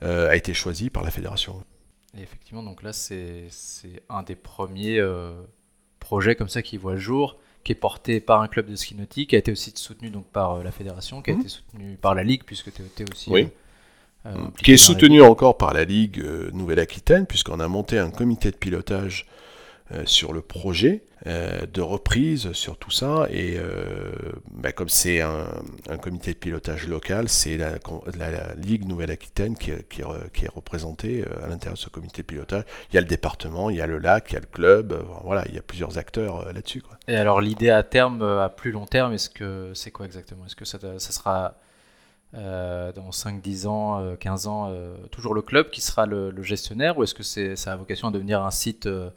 a 0.02 0.34
été 0.34 0.52
choisi 0.52 0.90
par 0.90 1.04
la 1.04 1.10
fédération. 1.12 1.62
Et 2.18 2.22
effectivement, 2.22 2.64
donc 2.64 2.82
là, 2.82 2.92
c'est 2.92 3.44
c'est 3.50 4.02
un 4.08 4.22
des 4.24 4.34
premiers 4.34 5.00
projets 6.00 6.34
comme 6.34 6.48
ça 6.48 6.60
qui 6.62 6.76
voit 6.76 6.94
le 6.94 6.98
jour, 6.98 7.36
qui 7.64 7.72
est 7.72 7.76
porté 7.76 8.20
par 8.20 8.40
un 8.40 8.48
club 8.48 8.66
de 8.68 8.76
ski 8.76 8.94
nautique, 8.96 9.30
qui 9.30 9.36
a 9.36 9.38
été 9.38 9.52
aussi 9.52 9.72
soutenu 9.76 10.10
donc 10.10 10.26
par 10.26 10.62
la 10.62 10.70
fédération, 10.72 11.22
qui 11.22 11.30
a 11.30 11.34
Mhm. 11.34 11.40
été 11.40 11.48
soutenu 11.48 11.96
par 11.96 12.14
la 12.14 12.24
ligue, 12.24 12.42
puisque 12.44 12.72
tu 12.72 12.82
étais 12.82 13.04
aussi. 13.10 13.30
Oui. 13.30 13.48
Euh, 14.26 14.32
qui 14.62 14.72
impliqué 14.72 14.72
est 14.72 14.76
soutenu 14.76 15.22
encore 15.22 15.56
par 15.58 15.72
la 15.74 15.84
Ligue 15.84 16.20
euh, 16.20 16.50
Nouvelle-Aquitaine, 16.52 17.26
puisqu'on 17.26 17.60
a 17.60 17.68
monté 17.68 17.98
un 17.98 18.10
comité 18.10 18.50
de 18.50 18.56
pilotage 18.56 19.26
euh, 19.92 20.02
sur 20.06 20.32
le 20.32 20.42
projet, 20.42 21.02
de 21.24 21.80
reprise 21.80 22.52
sur 22.52 22.76
tout 22.76 22.90
ça, 22.92 23.26
et 23.30 23.56
euh, 23.58 24.12
bah, 24.52 24.70
comme 24.70 24.88
c'est 24.88 25.22
un, 25.22 25.46
un 25.88 25.96
comité 25.96 26.32
de 26.32 26.38
pilotage 26.38 26.86
local, 26.86 27.28
c'est 27.28 27.56
la, 27.56 27.70
la- 28.16 28.30
la 28.30 28.54
Ligue 28.54 28.86
Nouvelle-Aquitaine 28.86 29.56
qui, 29.56 29.72
est- 29.72 29.88
qui 29.88 30.02
est 30.02 30.04
re- 30.04 30.30
qui 30.32 30.44
est 30.44 30.48
représentée 30.54 31.24
à 31.42 31.48
l'intérieur 31.48 31.74
de 31.74 31.78
ce 31.80 31.88
comité 31.88 32.22
de 32.22 32.26
pilotage. 32.26 32.62
Il 32.90 32.94
y 32.94 32.98
a 32.98 33.00
le 33.00 33.08
département, 33.08 33.70
il 33.70 33.76
y 33.76 33.80
a 33.80 33.88
le 33.88 33.98
lac, 33.98 34.26
il 34.30 34.34
y 34.34 34.36
a 34.36 34.40
le 34.40 34.46
club, 34.46 35.02
voilà, 35.24 35.44
il 35.48 35.54
y 35.54 35.58
a 35.58 35.62
plusieurs 35.62 35.98
acteurs 35.98 36.52
là-dessus. 36.52 36.82
quoi. 36.82 36.96
Et 37.08 37.16
alors 37.16 37.40
l'idée 37.40 37.70
à 37.70 37.82
terme, 37.82 38.22
à 38.22 38.48
plus 38.48 38.70
long 38.70 38.86
terme, 38.86 39.12
est-ce 39.12 39.30
que 39.30 39.72
c'est 39.74 39.90
quoi 39.90 40.06
exactement? 40.06 40.44
Est-ce 40.46 40.56
que 40.56 40.64
ça, 40.64 40.78
ça 40.98 41.12
sera 41.12 41.54
euh, 42.34 42.92
dans 42.92 43.12
5, 43.12 43.40
10 43.40 43.66
ans, 43.66 44.00
euh, 44.00 44.16
15 44.16 44.46
ans, 44.46 44.68
euh, 44.70 44.96
toujours 45.10 45.34
le 45.34 45.42
club 45.42 45.70
qui 45.70 45.80
sera 45.80 46.06
le, 46.06 46.30
le 46.30 46.42
gestionnaire 46.42 46.98
ou 46.98 47.02
est-ce 47.02 47.14
que 47.14 47.22
c'est, 47.22 47.56
ça 47.56 47.72
a 47.72 47.76
vocation 47.76 48.08
à 48.08 48.10
devenir 48.10 48.42
un 48.42 48.50
site 48.50 48.86
euh, 48.86 49.10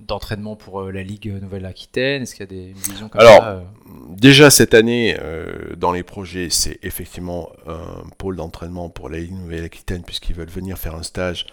d'entraînement 0.00 0.56
pour 0.56 0.90
la 0.90 1.02
Ligue 1.02 1.32
Nouvelle-Aquitaine? 1.40 2.22
Est-ce 2.22 2.34
qu'il 2.34 2.42
y 2.42 2.44
a 2.44 2.46
des, 2.46 2.68
une 2.70 2.92
vision 2.92 3.08
comme 3.08 3.20
Alors, 3.20 3.42
ça 3.42 3.62
Déjà 4.10 4.50
cette 4.50 4.74
année, 4.74 5.16
euh, 5.20 5.74
dans 5.76 5.92
les 5.92 6.02
projets, 6.02 6.48
c'est 6.50 6.78
effectivement 6.82 7.50
un 7.66 8.08
pôle 8.18 8.36
d'entraînement 8.36 8.88
pour 8.88 9.08
la 9.08 9.18
Ligue 9.18 9.32
Nouvelle-Aquitaine, 9.32 10.02
puisqu'ils 10.02 10.34
veulent 10.34 10.50
venir 10.50 10.78
faire 10.78 10.94
un 10.94 11.02
stage. 11.02 11.46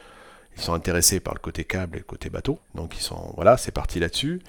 Ils 0.57 0.61
sont 0.63 0.73
intéressés 0.73 1.19
par 1.19 1.33
le 1.33 1.39
côté 1.39 1.63
câble 1.63 1.97
et 1.97 1.99
le 1.99 2.05
côté 2.05 2.29
bateau. 2.29 2.59
Donc 2.75 2.95
ils 2.97 3.01
sont 3.01 3.33
voilà, 3.35 3.57
c'est 3.57 3.71
parti 3.71 3.99
là-dessus. 3.99 4.41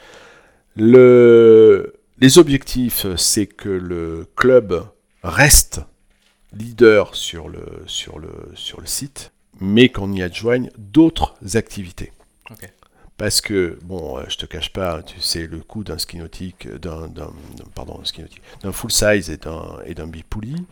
Le, 0.76 1.94
les 2.18 2.38
objectifs, 2.38 3.06
c'est 3.16 3.46
que 3.46 3.68
le 3.68 4.26
club 4.36 4.84
reste 5.22 5.80
leader 6.58 7.14
sur 7.14 7.48
le, 7.48 7.82
sur 7.86 8.18
le, 8.18 8.30
sur 8.54 8.80
le 8.80 8.86
site, 8.86 9.32
mais 9.60 9.88
qu'on 9.88 10.12
y 10.12 10.22
adjoigne 10.22 10.70
d'autres 10.78 11.34
activités. 11.54 12.12
Parce 13.16 13.40
que, 13.40 13.78
bon, 13.82 14.18
euh, 14.18 14.24
je 14.28 14.36
te 14.36 14.44
cache 14.44 14.70
pas, 14.72 15.02
tu 15.02 15.22
sais, 15.22 15.46
le 15.46 15.60
coût 15.60 15.84
d'un 15.84 15.96
ski 15.96 16.18
nautique, 16.18 16.66
euh, 16.66 16.78
d'un, 16.78 17.08
pardon, 17.74 17.98
un 18.02 18.04
ski 18.04 18.20
nautique, 18.20 18.42
d'un 18.62 18.72
full 18.72 18.92
size 18.92 19.30
et 19.30 19.38
d'un, 19.38 19.78
et 19.86 19.94
d'un 19.94 20.06
bipoulis, 20.06 20.66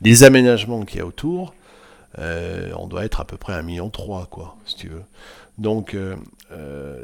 les 0.00 0.22
aménagements 0.22 0.84
qu'il 0.84 0.98
y 0.98 1.02
a 1.02 1.06
autour, 1.06 1.54
euh, 2.20 2.70
on 2.78 2.86
doit 2.86 3.04
être 3.04 3.20
à 3.20 3.24
peu 3.24 3.36
près 3.36 3.52
à 3.52 3.62
1,3 3.62 3.64
million, 3.64 3.90
quoi, 3.90 4.56
si 4.64 4.76
tu 4.76 4.88
veux. 4.88 5.02
Donc, 5.58 5.94
euh, 5.94 6.14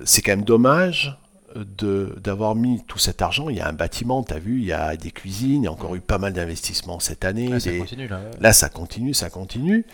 c'est 0.04 0.22
quand 0.22 0.32
même 0.32 0.44
dommage 0.44 1.18
d'avoir 1.54 2.54
mis 2.54 2.82
tout 2.86 2.98
cet 2.98 3.22
argent. 3.22 3.48
Il 3.48 3.56
y 3.56 3.60
a 3.60 3.68
un 3.68 3.72
bâtiment, 3.72 4.22
tu 4.22 4.32
as 4.34 4.38
vu, 4.38 4.58
il 4.60 4.64
y 4.66 4.72
a 4.72 4.96
des 4.96 5.10
cuisines, 5.10 5.62
il 5.62 5.64
y 5.64 5.68
a 5.68 5.72
encore 5.72 5.94
eu 5.94 6.00
pas 6.00 6.18
mal 6.18 6.32
d'investissements 6.32 7.00
cette 7.00 7.24
année. 7.24 7.48
Ouais, 7.48 7.60
ça 7.60 7.70
des- 7.70 7.78
continue 7.78 8.08
là. 8.08 8.20
Là, 8.40 8.52
ça 8.52 8.68
continue, 8.68 9.14
ça 9.14 9.30
continue. 9.30 9.84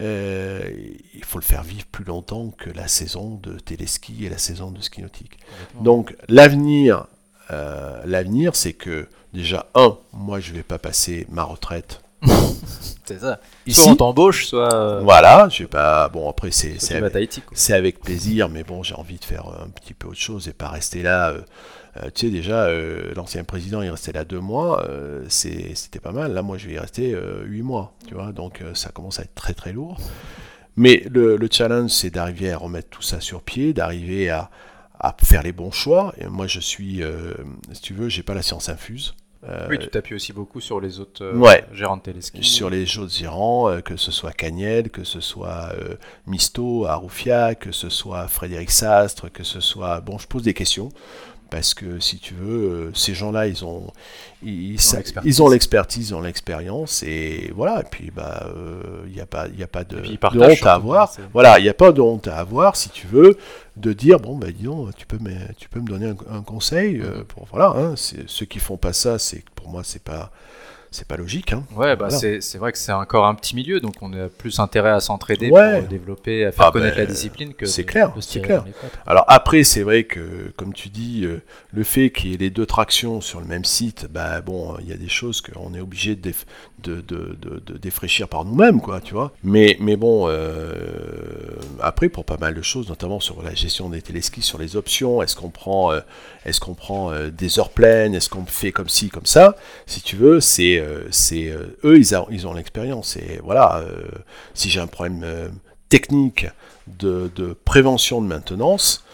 Euh, 0.00 0.70
il 1.14 1.24
faut 1.24 1.38
le 1.38 1.44
faire 1.44 1.62
vivre 1.64 1.86
plus 1.86 2.04
longtemps 2.04 2.50
que 2.56 2.70
la 2.70 2.86
saison 2.86 3.34
de 3.42 3.58
téléski 3.58 4.26
et 4.26 4.28
la 4.28 4.38
saison 4.38 4.70
de 4.70 4.80
ski 4.80 5.02
nautique. 5.02 5.38
Donc, 5.80 6.14
l'avenir, 6.28 7.06
euh, 7.50 8.00
l'avenir, 8.04 8.54
c'est 8.54 8.74
que 8.74 9.08
déjà, 9.34 9.66
un, 9.74 9.96
moi, 10.12 10.38
je 10.38 10.52
vais 10.52 10.62
pas 10.62 10.78
passer 10.78 11.26
ma 11.30 11.42
retraite 11.42 12.00
c'est 13.04 13.20
ça. 13.20 13.40
ici. 13.66 13.80
Soit 13.80 13.92
on 13.92 13.96
t'embauche, 13.96 14.46
soit, 14.46 14.74
euh, 14.74 15.00
Voilà, 15.02 15.48
je 15.50 15.62
vais 15.62 15.68
pas. 15.68 16.08
Bon, 16.08 16.28
après, 16.28 16.50
c'est 16.50 16.78
avec, 16.96 17.12
avec 17.74 18.00
plaisir, 18.00 18.48
mais 18.48 18.64
bon, 18.64 18.82
j'ai 18.82 18.94
envie 18.94 19.18
de 19.18 19.24
faire 19.24 19.46
un 19.46 19.68
petit 19.68 19.94
peu 19.94 20.08
autre 20.08 20.18
chose 20.18 20.48
et 20.48 20.52
pas 20.52 20.68
rester 20.68 21.02
là. 21.02 21.30
euh, 21.30 21.40
euh, 21.96 22.10
tu 22.14 22.26
sais, 22.26 22.30
déjà, 22.32 22.64
euh, 22.66 23.12
l'ancien 23.16 23.44
président, 23.44 23.82
il 23.82 23.90
restait 23.90 24.12
là 24.12 24.24
deux 24.24 24.40
mois, 24.40 24.84
euh, 24.88 25.24
c'est- 25.28 25.74
c'était 25.74 26.00
pas 26.00 26.12
mal. 26.12 26.32
Là, 26.32 26.42
moi, 26.42 26.56
je 26.58 26.66
vais 26.68 26.74
y 26.74 26.78
rester 26.78 27.12
euh, 27.14 27.42
huit 27.44 27.62
mois, 27.62 27.94
tu 28.06 28.14
vois, 28.14 28.30
donc 28.32 28.60
euh, 28.60 28.74
ça 28.74 28.90
commence 28.90 29.18
à 29.18 29.22
être 29.22 29.34
très 29.34 29.54
très 29.54 29.72
lourd. 29.72 29.98
Mais 30.76 31.02
le, 31.10 31.36
le 31.36 31.48
challenge, 31.50 31.90
c'est 31.90 32.10
d'arriver 32.10 32.52
à 32.52 32.58
remettre 32.58 32.88
tout 32.90 33.02
ça 33.02 33.20
sur 33.20 33.42
pied, 33.42 33.72
d'arriver 33.72 34.30
à, 34.30 34.48
à 35.00 35.16
faire 35.24 35.42
les 35.42 35.50
bons 35.52 35.72
choix. 35.72 36.14
Et 36.20 36.26
moi, 36.26 36.46
je 36.46 36.60
suis, 36.60 37.02
euh, 37.02 37.32
si 37.72 37.80
tu 37.82 37.94
veux, 37.94 38.08
j'ai 38.08 38.22
pas 38.22 38.34
la 38.34 38.42
science 38.42 38.68
infuse. 38.68 39.14
Oui, 39.70 39.78
tu 39.78 39.88
t'appuies 39.88 40.16
aussi 40.16 40.32
beaucoup 40.32 40.60
sur 40.60 40.80
les 40.80 40.98
autres 41.00 41.24
euh, 41.24 41.36
Ouais. 41.36 41.64
gérants 41.72 41.96
de 41.96 42.02
téléski. 42.02 42.42
sur 42.42 42.70
les 42.70 42.98
autres 42.98 43.12
gérants, 43.14 43.70
euh, 43.70 43.80
que 43.80 43.96
ce 43.96 44.10
soit 44.10 44.32
Cagnel, 44.32 44.90
que 44.90 45.04
ce 45.04 45.20
soit 45.20 45.70
euh, 45.78 45.94
Misto, 46.26 46.86
Aroufia, 46.86 47.54
que 47.54 47.70
ce 47.70 47.88
soit 47.88 48.26
Frédéric 48.26 48.70
Sastre, 48.70 49.30
que 49.30 49.44
ce 49.44 49.60
soit... 49.60 50.00
Bon, 50.00 50.18
je 50.18 50.26
pose 50.26 50.42
des 50.42 50.54
questions, 50.54 50.88
parce 51.50 51.74
que 51.74 51.98
si 52.00 52.18
tu 52.18 52.34
veux, 52.34 52.70
euh, 52.70 52.90
ces 52.94 53.14
gens-là, 53.14 53.46
ils 53.46 53.64
ont 53.64 53.90
ils, 54.42 54.76
ont 54.76 54.96
l'expertise. 54.96 55.22
ils 55.24 55.42
ont 55.42 55.48
l'expertise, 55.48 56.08
ils 56.10 56.14
ont 56.14 56.20
l'expérience, 56.20 57.02
et 57.02 57.52
voilà, 57.54 57.80
et 57.80 57.84
puis 57.90 58.10
bah, 58.14 58.46
euh, 58.56 59.02
il 59.06 59.12
n'y 59.12 59.20
a 59.20 59.26
pas, 59.26 59.46
il 59.48 59.62
a 59.62 59.66
pas 59.66 59.84
de, 59.84 60.02
honte 60.38 60.66
à 60.66 60.74
avoir. 60.74 61.12
Voilà, 61.32 61.58
il 61.58 61.62
n'y 61.62 61.68
a 61.68 61.74
pas 61.74 61.92
de 61.92 62.00
honte 62.00 62.28
à 62.28 62.36
avoir, 62.36 62.76
si 62.76 62.88
tu 62.90 63.06
veux, 63.06 63.36
de 63.76 63.92
dire, 63.92 64.20
bon, 64.20 64.36
bah 64.36 64.48
dis 64.52 64.64
donc, 64.64 64.94
tu 64.96 65.06
peux 65.06 65.18
me, 65.18 65.30
tu 65.56 65.68
peux 65.68 65.80
me 65.80 65.86
donner 65.88 66.08
un, 66.08 66.36
un 66.36 66.42
conseil, 66.42 67.00
euh, 67.00 67.18
Mhm. 67.18 67.24
pour, 67.24 67.46
voilà, 67.50 67.74
hein, 67.76 67.94
ceux 67.96 68.46
qui 68.46 68.58
font 68.58 68.76
pas 68.76 68.92
ça, 68.92 69.18
c'est 69.18 69.44
pour 69.54 69.68
moi, 69.68 69.82
c'est 69.84 70.02
pas... 70.02 70.30
C'est 70.90 71.06
pas 71.06 71.16
logique, 71.18 71.52
hein. 71.52 71.64
Ouais, 71.76 71.96
bah 71.96 72.08
Voilà. 72.10 72.40
c'est 72.40 72.58
vrai 72.58 72.72
que 72.72 72.78
c'est 72.78 72.92
encore 72.92 73.26
un 73.26 73.34
petit 73.34 73.54
milieu, 73.54 73.78
donc 73.80 73.94
on 74.00 74.12
a 74.14 74.28
plus 74.28 74.58
intérêt 74.58 74.90
à 74.90 75.00
s'entraider 75.00 75.50
Ouais. 75.50 75.80
pour 75.80 75.88
développer, 75.88 76.46
à 76.46 76.52
faire 76.52 76.66
Ah 76.66 76.70
connaître 76.72 76.96
ben, 76.96 77.06
la 77.06 77.12
discipline 77.12 77.52
que 77.54 77.66
c'est 77.66 77.84
clair, 77.84 78.12
c'est 78.20 78.40
clair. 78.40 78.64
Alors 79.06 79.24
après, 79.28 79.64
c'est 79.64 79.82
vrai 79.82 80.04
que, 80.04 80.50
comme 80.56 80.72
tu 80.72 80.88
dis, 80.88 81.24
euh, 81.24 81.42
le 81.72 81.84
fait 81.84 82.10
qu'il 82.10 82.30
y 82.30 82.34
ait 82.34 82.38
les 82.38 82.50
deux 82.50 82.64
tractions 82.66 83.20
sur 83.20 83.40
le 83.40 83.46
même 83.46 83.64
site, 83.64 84.06
bah 84.10 84.40
bon, 84.40 84.76
il 84.80 84.88
y 84.88 84.92
a 84.92 84.96
des 84.96 85.08
choses 85.08 85.42
qu'on 85.42 85.74
est 85.74 85.80
obligé 85.80 86.16
de, 86.16 86.32
de, 86.82 87.00
de, 87.00 87.36
de- 87.40 87.62
de 87.66 87.78
défraîchir 87.78 88.28
par 88.28 88.44
nous-mêmes, 88.44 88.80
quoi, 88.80 89.00
tu 89.00 89.14
vois. 89.14 89.32
Mais, 89.42 89.76
mais 89.80 89.96
bon, 89.96 90.26
euh, 90.28 90.72
après, 91.80 92.08
pour 92.08 92.24
pas 92.24 92.36
mal 92.36 92.54
de 92.54 92.62
choses, 92.62 92.88
notamment 92.88 93.20
sur 93.20 93.42
la 93.42 93.54
gestion 93.54 93.88
des 93.88 94.02
téléskis, 94.02 94.42
sur 94.42 94.58
les 94.58 94.76
options, 94.76 95.22
est-ce 95.22 95.36
qu'on 95.36 95.50
prend, 95.50 95.92
euh, 95.92 96.00
est-ce 96.44 96.60
qu'on 96.60 96.74
prend 96.74 97.12
euh, 97.12 97.30
des 97.30 97.58
heures 97.58 97.70
pleines, 97.70 98.14
est-ce 98.14 98.28
qu'on 98.28 98.46
fait 98.46 98.72
comme 98.72 98.88
ci, 98.88 99.08
comme 99.10 99.26
ça, 99.26 99.56
si 99.86 100.00
tu 100.02 100.16
veux, 100.16 100.40
c'est, 100.40 100.82
c'est 101.10 101.52
eux, 101.84 101.98
ils, 101.98 102.14
a- 102.14 102.26
ils 102.30 102.46
ont 102.46 102.54
l'expérience. 102.54 103.16
Et 103.16 103.40
voilà, 103.42 103.84
si 104.54 104.70
j'ai 104.70 104.80
un 104.80 104.86
problème 104.86 105.24
technique 105.88 106.46
de, 106.86 107.30
prévention 107.64 108.20
de 108.22 108.26
maintenance, 108.26 109.04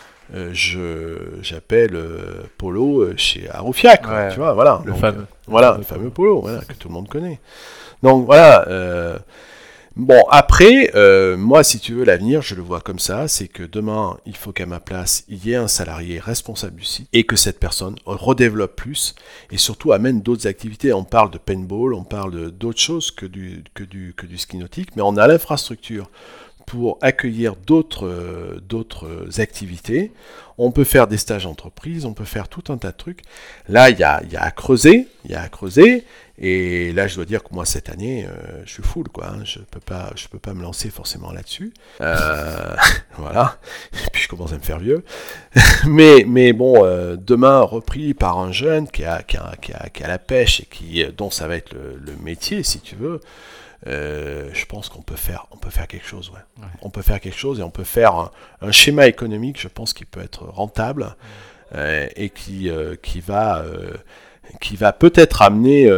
je 0.52 1.18
j'appelle 1.42 1.94
euh, 1.96 2.42
Polo 2.58 3.00
euh, 3.02 3.14
chez 3.16 3.48
Arufiac, 3.50 4.02
quoi, 4.02 4.26
Ouais, 4.26 4.28
tu 4.28 4.36
vois, 4.38 4.52
voilà. 4.54 4.82
Le 4.84 4.92
Donc, 4.92 5.00
fameux. 5.00 5.20
euh, 5.22 5.24
voilà, 5.46 5.76
le 5.78 5.84
fameux 5.84 6.10
Polo, 6.10 6.40
voilà, 6.40 6.60
que 6.62 6.74
tout 6.74 6.88
le 6.88 6.94
monde 6.94 7.08
connaît. 7.08 7.40
Donc 8.02 8.26
voilà. 8.26 8.66
euh, 8.68 9.18
bon, 9.96 10.22
après, 10.30 10.90
euh, 10.94 11.36
moi, 11.36 11.62
si 11.64 11.78
tu 11.78 11.94
veux, 11.94 12.04
l'avenir, 12.04 12.42
je 12.42 12.54
le 12.54 12.62
vois 12.62 12.80
comme 12.80 12.98
ça, 12.98 13.28
c'est 13.28 13.48
que 13.48 13.62
demain, 13.62 14.18
il 14.26 14.36
faut 14.36 14.52
qu'à 14.52 14.66
ma 14.66 14.80
place, 14.80 15.24
il 15.28 15.44
y 15.46 15.52
ait 15.52 15.56
un 15.56 15.68
salarié 15.68 16.18
responsable 16.18 16.76
du 16.76 16.84
site 16.84 17.08
et 17.12 17.24
que 17.24 17.36
cette 17.36 17.60
personne 17.60 17.96
redéveloppe 18.06 18.76
plus 18.76 19.14
et 19.50 19.58
surtout 19.58 19.92
amène 19.92 20.20
d'autres 20.22 20.46
activités. 20.46 20.92
On 20.92 21.04
parle 21.04 21.30
de 21.30 21.38
paintball, 21.38 21.94
on 21.94 22.04
parle 22.04 22.50
d'autres 22.50 22.80
choses 22.80 23.10
que 23.10 23.26
du, 23.26 23.62
que, 23.74 23.84
du, 23.84 24.14
que 24.16 24.26
du 24.26 24.38
ski 24.38 24.56
nautique, 24.58 24.96
mais 24.96 25.02
on 25.02 25.16
a 25.16 25.26
l'infrastructure 25.26 26.10
pour 26.66 26.98
accueillir 27.02 27.56
d'autres 27.56 28.06
euh, 28.06 29.30
activités. 29.38 30.12
On 30.56 30.70
peut 30.70 30.84
faire 30.84 31.06
des 31.06 31.18
stages 31.18 31.46
entreprises, 31.46 32.04
on 32.04 32.14
peut 32.14 32.24
faire 32.24 32.48
tout 32.48 32.72
un 32.72 32.78
tas 32.78 32.92
de 32.92 32.96
trucs. 32.96 33.22
Là, 33.68 33.90
il 33.90 33.98
y 33.98 34.04
a, 34.04 34.22
y 34.30 34.36
a 34.36 34.42
à 34.42 34.50
creuser, 34.50 35.08
il 35.24 35.32
y 35.32 35.34
a 35.34 35.42
à 35.42 35.48
creuser. 35.48 36.04
Et 36.38 36.92
là, 36.92 37.06
je 37.06 37.14
dois 37.14 37.24
dire 37.24 37.44
que 37.44 37.54
moi, 37.54 37.64
cette 37.64 37.88
année, 37.88 38.26
euh, 38.26 38.62
je 38.64 38.72
suis 38.72 38.82
full, 38.82 39.08
quoi. 39.08 39.28
hein. 39.28 39.44
Je 39.44 39.60
peux 39.60 39.78
peux 39.78 40.38
pas 40.38 40.54
me 40.54 40.62
lancer 40.62 40.90
forcément 40.90 41.32
là-dessus. 41.32 41.72
Euh, 42.00 42.74
voilà. 43.18 43.58
Et 43.92 44.10
puis, 44.12 44.22
je 44.22 44.28
commence 44.28 44.52
à 44.52 44.56
me 44.56 44.62
faire 44.62 44.78
vieux. 44.80 45.04
mais, 45.86 46.24
mais 46.26 46.52
bon, 46.52 46.84
euh, 46.84 47.16
demain, 47.16 47.60
repris 47.60 48.14
par 48.14 48.38
un 48.38 48.50
jeune 48.50 48.88
qui 48.88 49.04
a, 49.04 49.22
qui 49.22 49.36
a, 49.36 49.54
qui 49.60 49.72
a, 49.72 49.88
qui 49.90 50.02
a 50.02 50.08
la 50.08 50.18
pêche 50.18 50.60
et 50.60 50.66
qui, 50.66 51.04
dont 51.16 51.30
ça 51.30 51.46
va 51.46 51.56
être 51.56 51.72
le 51.74 52.12
métier, 52.22 52.62
si 52.64 52.80
tu 52.80 52.96
veux. 52.96 53.20
Euh, 53.86 54.48
je 54.54 54.64
pense 54.66 54.88
qu'on 54.88 55.02
peut 55.02 55.16
faire, 55.16 55.46
on 55.50 55.56
peut 55.56 55.70
faire 55.70 55.86
quelque 55.86 56.06
chose, 56.06 56.30
ouais. 56.30 56.62
Ouais. 56.62 56.68
On 56.82 56.90
peut 56.90 57.02
faire 57.02 57.20
quelque 57.20 57.36
chose 57.38 57.60
et 57.60 57.62
on 57.62 57.70
peut 57.70 57.84
faire 57.84 58.14
un, 58.14 58.30
un 58.62 58.72
schéma 58.72 59.06
économique, 59.06 59.60
je 59.60 59.68
pense, 59.68 59.92
qui 59.92 60.04
peut 60.04 60.20
être 60.22 60.44
rentable 60.44 61.16
euh, 61.74 62.06
et 62.16 62.30
qui, 62.30 62.70
euh, 62.70 62.96
qui 63.02 63.20
va, 63.20 63.62
qui 64.60 64.76
va 64.76 64.92
peut-être 64.92 65.42
amener 65.42 65.90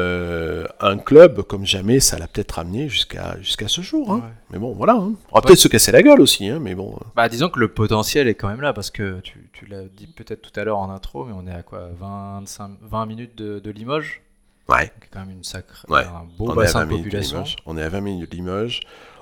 un 0.81 0.99
club 0.99 1.43
comme 1.43 1.65
jamais 1.67 2.01
ça 2.01 2.19
l'a 2.19 2.27
peut-être 2.27 2.59
amené 2.59 2.89
jusqu'à 2.89 3.37
jusqu'à 3.41 3.69
ce 3.69 3.81
jour. 3.83 4.11
hein. 4.13 4.17
Ouais. 4.17 4.33
Mais 4.51 4.59
bon, 4.59 4.73
voilà. 4.73 4.95
hein. 4.95 5.13
On 5.33 5.37
va 5.39 5.43
peut-être 5.43 5.59
se 5.59 5.69
casser 5.69 5.93
la 5.93 6.03
gueule 6.03 6.21
aussi, 6.21 6.49
hein, 6.49 6.59
mais 6.61 6.75
bon. 6.75 6.99
Bah, 7.15 7.29
disons 7.29 7.49
que 7.49 7.59
le 7.61 7.69
potentiel 7.69 8.27
est 8.29 8.35
quand 8.35 8.49
même 8.49 8.61
là 8.63 8.73
parce 8.73 8.91
que 8.91 9.21
tu, 9.21 9.49
tu 9.53 9.67
l'as 9.67 9.83
dit 9.85 10.07
peut-être 10.07 10.43
tout 10.43 10.59
à 10.59 10.65
l'heure 10.65 10.79
en 10.79 10.91
intro, 10.91 11.25
mais 11.25 11.35
on 11.37 11.47
est 11.47 11.55
à 11.55 11.63
quoi? 11.63 11.89
25, 12.01 12.71
20 12.83 13.07
minutes 13.07 13.37
de, 13.37 13.59
de 13.59 13.71
Limoges? 13.71 14.23
Ouais. 14.69 14.91
C'est 15.01 15.09
quand 15.13 15.21
même 15.21 15.31
une 15.31 15.45
sacrée, 15.45 15.87
Ouais. 15.89 16.01
un 16.03 16.25
beau 16.39 16.51
On 16.51 16.55
bassin 16.55 16.85
20 16.85 16.87
de 16.93 16.97
population. 17.03 17.45
On 17.67 17.77
est 17.79 17.83
à 17.83 17.89
20 17.89 18.01
minutes 18.01 18.31
de 18.31 18.37
Limoges. 18.37 18.81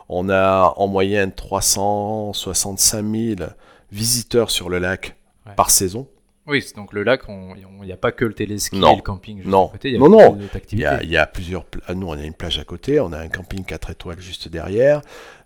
On 0.09 0.29
a 0.29 0.73
en 0.77 0.87
moyenne 0.87 1.33
365 1.33 3.05
000 3.39 3.51
visiteurs 3.93 4.51
sur 4.51 4.69
le 4.69 4.79
lac 4.79 5.17
Ouais. 5.47 5.53
par 5.57 5.71
saison. 5.71 6.09
Oui, 6.47 6.63
donc 6.77 6.93
le 6.93 7.03
lac, 7.05 7.23
il 7.29 7.87
n'y 7.87 7.93
a 7.93 7.97
pas 7.97 8.13
que 8.13 8.25
le 8.27 8.35
téléski 8.35 8.79
Non. 8.79 8.93
et 8.93 8.97
le 8.97 9.03
camping 9.03 9.39
juste 9.39 9.49
Non. 9.49 9.69
à 9.69 9.73
côté, 9.73 9.89
il 9.89 9.93
y 9.95 9.97
a 9.97 9.99
Non, 9.99 10.09
non. 10.11 10.39
Il 10.73 10.79
y, 10.79 10.85
a, 10.85 11.03
il 11.03 11.09
y 11.11 11.17
a 11.17 11.27
plusieurs. 11.27 11.65
Nous, 11.95 12.07
on 12.07 12.13
a 12.13 12.23
une 12.23 12.35
plage 12.35 12.59
à 12.59 12.65
côté, 12.65 13.01
on 13.01 13.13
a 13.15 13.19
un 13.19 13.29
camping 13.29 13.65
4 13.65 13.91
étoiles 13.91 14.21
juste 14.21 14.49
derrière. 14.49 15.01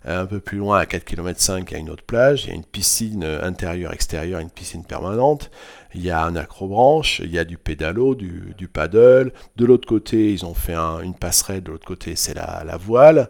Un 0.05 0.25
peu 0.25 0.41
plus 0.41 0.57
loin, 0.57 0.77
à 0.79 0.85
4 0.85 1.05
km 1.05 1.39
5, 1.39 1.71
il 1.71 1.73
y 1.73 1.77
a 1.77 1.79
une 1.79 1.89
autre 1.89 2.03
plage. 2.03 2.45
Il 2.45 2.49
y 2.49 2.51
a 2.51 2.55
une 2.55 2.65
piscine 2.65 3.23
euh, 3.23 3.45
intérieure-extérieure, 3.45 4.41
une 4.41 4.49
piscine 4.49 4.83
permanente. 4.83 5.51
Il 5.95 6.01
y 6.03 6.11
a 6.11 6.23
un 6.23 6.35
acrobranche, 6.35 7.19
il 7.23 7.31
y 7.31 7.39
a 7.39 7.45
du 7.45 7.57
pédalo, 7.57 8.13
du, 8.15 8.53
du 8.57 8.67
paddle. 8.67 9.31
De 9.55 9.65
l'autre 9.65 9.87
côté, 9.87 10.31
ils 10.31 10.45
ont 10.45 10.53
fait 10.53 10.73
un- 10.75 10.99
une 11.01 11.15
passerelle. 11.15 11.63
De 11.63 11.71
l'autre 11.71 11.87
côté, 11.87 12.15
c'est 12.15 12.33
la, 12.35 12.63
la 12.65 12.77
voile. 12.77 13.27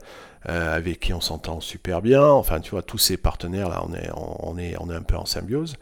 euh, 0.47 0.73
avec 0.75 1.01
qui 1.01 1.13
on 1.13 1.19
s'entend 1.19 1.59
super 1.59 2.01
bien. 2.01 2.23
Enfin, 2.23 2.61
tu 2.61 2.71
vois, 2.71 2.81
tous 2.81 2.97
ces 2.97 3.17
partenaires-là, 3.17 3.83
on 3.87 3.93
est, 3.93 4.09
on, 4.15 4.57
est, 4.57 4.75
on 4.79 4.89
est 4.89 4.95
un 4.95 5.01
peu 5.01 5.17
en 5.17 5.25
symbiose. 5.25 5.75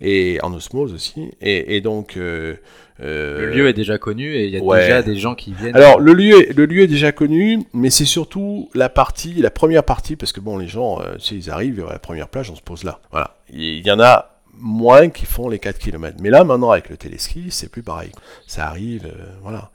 Et 0.00 0.38
en 0.44 0.52
osmose 0.54 0.94
aussi. 0.94 1.32
Et, 1.40 1.76
et 1.76 1.80
donc. 1.80 2.16
euh, 2.16 2.54
euh, 3.00 3.40
Le 3.40 3.50
lieu 3.52 3.68
est 3.68 3.72
déjà 3.72 3.98
connu 3.98 4.34
et 4.34 4.44
il 4.46 4.50
y 4.50 4.56
a 4.56 4.60
ouais. 4.62 4.80
déjà 4.82 5.02
des 5.02 5.16
gens 5.16 5.34
qui 5.34 5.52
viennent. 5.52 5.74
alors 5.76 5.98
le 6.00 6.12
lieu, 6.12 6.48
est- 6.48 6.52
le 6.56 6.66
lieu 6.66 6.82
est 6.82 6.86
déjà 6.88 7.10
connu, 7.10 7.64
mais 7.72 7.90
c'est 7.90 8.04
surtout 8.04 8.70
la 8.74 8.88
partie, 8.88 9.34
la 9.34 9.50
première 9.50 9.82
partie, 9.84 10.14
parce 10.14 10.30
que 10.32 10.40
bon, 10.40 10.58
les 10.58 10.68
gens, 10.68 11.00
euh, 11.00 11.14
tu 11.16 11.20
sais, 11.26 11.34
ils 11.34 11.50
arrivent 11.50 11.84
à 11.88 11.92
la 11.92 11.98
première 11.98 12.28
plage, 12.28 12.50
on 12.50 12.56
se 12.56 12.62
pose 12.62 12.84
là. 12.84 13.00
Voilà. 13.10 13.36
Il 13.52 13.84
y 13.84 13.90
en 13.90 13.98
a 14.00 14.37
moins 14.60 15.08
qui 15.10 15.26
font 15.26 15.48
les 15.48 15.58
4 15.58 15.78
km. 15.78 16.16
Mais 16.20 16.30
là, 16.30 16.44
maintenant, 16.44 16.70
avec 16.70 16.88
le 16.88 16.96
téléski, 16.96 17.46
c'est 17.50 17.68
plus 17.70 17.82
pareil. 17.82 18.12
Ça 18.46 18.66
arrive, 18.68 19.06
euh, 19.06 19.24
voilà. 19.42 19.70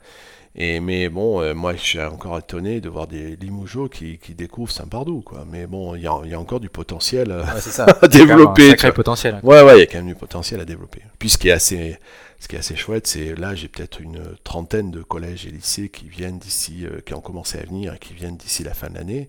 Et, 0.56 0.78
mais 0.78 1.08
bon, 1.08 1.40
euh, 1.40 1.52
moi, 1.52 1.74
je 1.74 1.80
suis 1.80 2.00
encore 2.00 2.38
étonné 2.38 2.80
de 2.80 2.88
voir 2.88 3.08
des 3.08 3.34
Limougeaux 3.36 3.88
qui, 3.88 4.18
qui 4.18 4.34
découvrent 4.34 4.70
Saint-Pardoux, 4.70 5.20
quoi. 5.22 5.44
Mais 5.50 5.66
bon, 5.66 5.96
il 5.96 6.02
y 6.02 6.06
a, 6.06 6.12
il 6.24 6.30
y 6.30 6.34
a 6.34 6.38
encore 6.38 6.60
du 6.60 6.68
potentiel. 6.68 7.32
euh, 7.32 7.42
Ouais, 7.42 7.60
c'est 7.60 7.70
ça. 7.70 7.86
à 8.02 8.06
développer, 8.06 8.62
un 8.62 8.64
tu 8.66 8.70
sacré 8.70 8.88
vois. 8.88 8.94
potentiel. 8.94 9.34
hein. 9.34 9.40
Ouais, 9.42 9.62
ouais, 9.62 9.76
il 9.76 9.80
y 9.80 9.82
a 9.82 9.86
quand 9.86 9.98
même 9.98 10.06
du 10.06 10.14
potentiel 10.14 10.60
à 10.60 10.64
développer. 10.64 11.00
Puis 11.18 11.30
ce 11.30 11.38
qui 11.38 11.48
est 11.48 11.52
assez, 11.52 11.98
ce 12.40 12.48
qui 12.48 12.56
est 12.56 12.58
assez 12.58 12.76
chouette, 12.76 13.06
c'est 13.06 13.34
là, 13.34 13.54
j'ai 13.54 13.68
peut-être 13.68 14.00
une 14.00 14.22
trentaine 14.44 14.90
de 14.90 15.02
collèges 15.02 15.46
et 15.46 15.50
lycées 15.50 15.88
qui 15.88 16.08
viennent 16.08 16.38
d'ici, 16.38 16.84
euh, 16.86 17.00
qui 17.04 17.14
ont 17.14 17.20
commencé 17.20 17.58
à 17.58 17.62
venir 17.62 17.94
et 17.94 17.98
qui 17.98 18.12
viennent 18.14 18.36
d'ici 18.36 18.62
la 18.64 18.74
fin 18.74 18.88
de 18.90 18.94
l'année. 18.94 19.28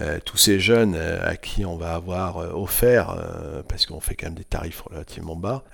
Euh, 0.00 0.18
tous 0.24 0.36
ces 0.36 0.60
jeunes 0.60 0.94
euh, 0.94 1.18
à 1.28 1.36
qui 1.36 1.64
on 1.64 1.76
va 1.76 1.94
avoir 1.94 2.36
offert, 2.58 3.16
parce 3.68 3.84
qu'on 3.86 4.00
fait 4.00 4.14
quand 4.14 4.26
même 4.26 4.34
des 4.34 4.44
tarifs 4.44 4.80
relativement 4.82 5.36
bas, 5.36 5.64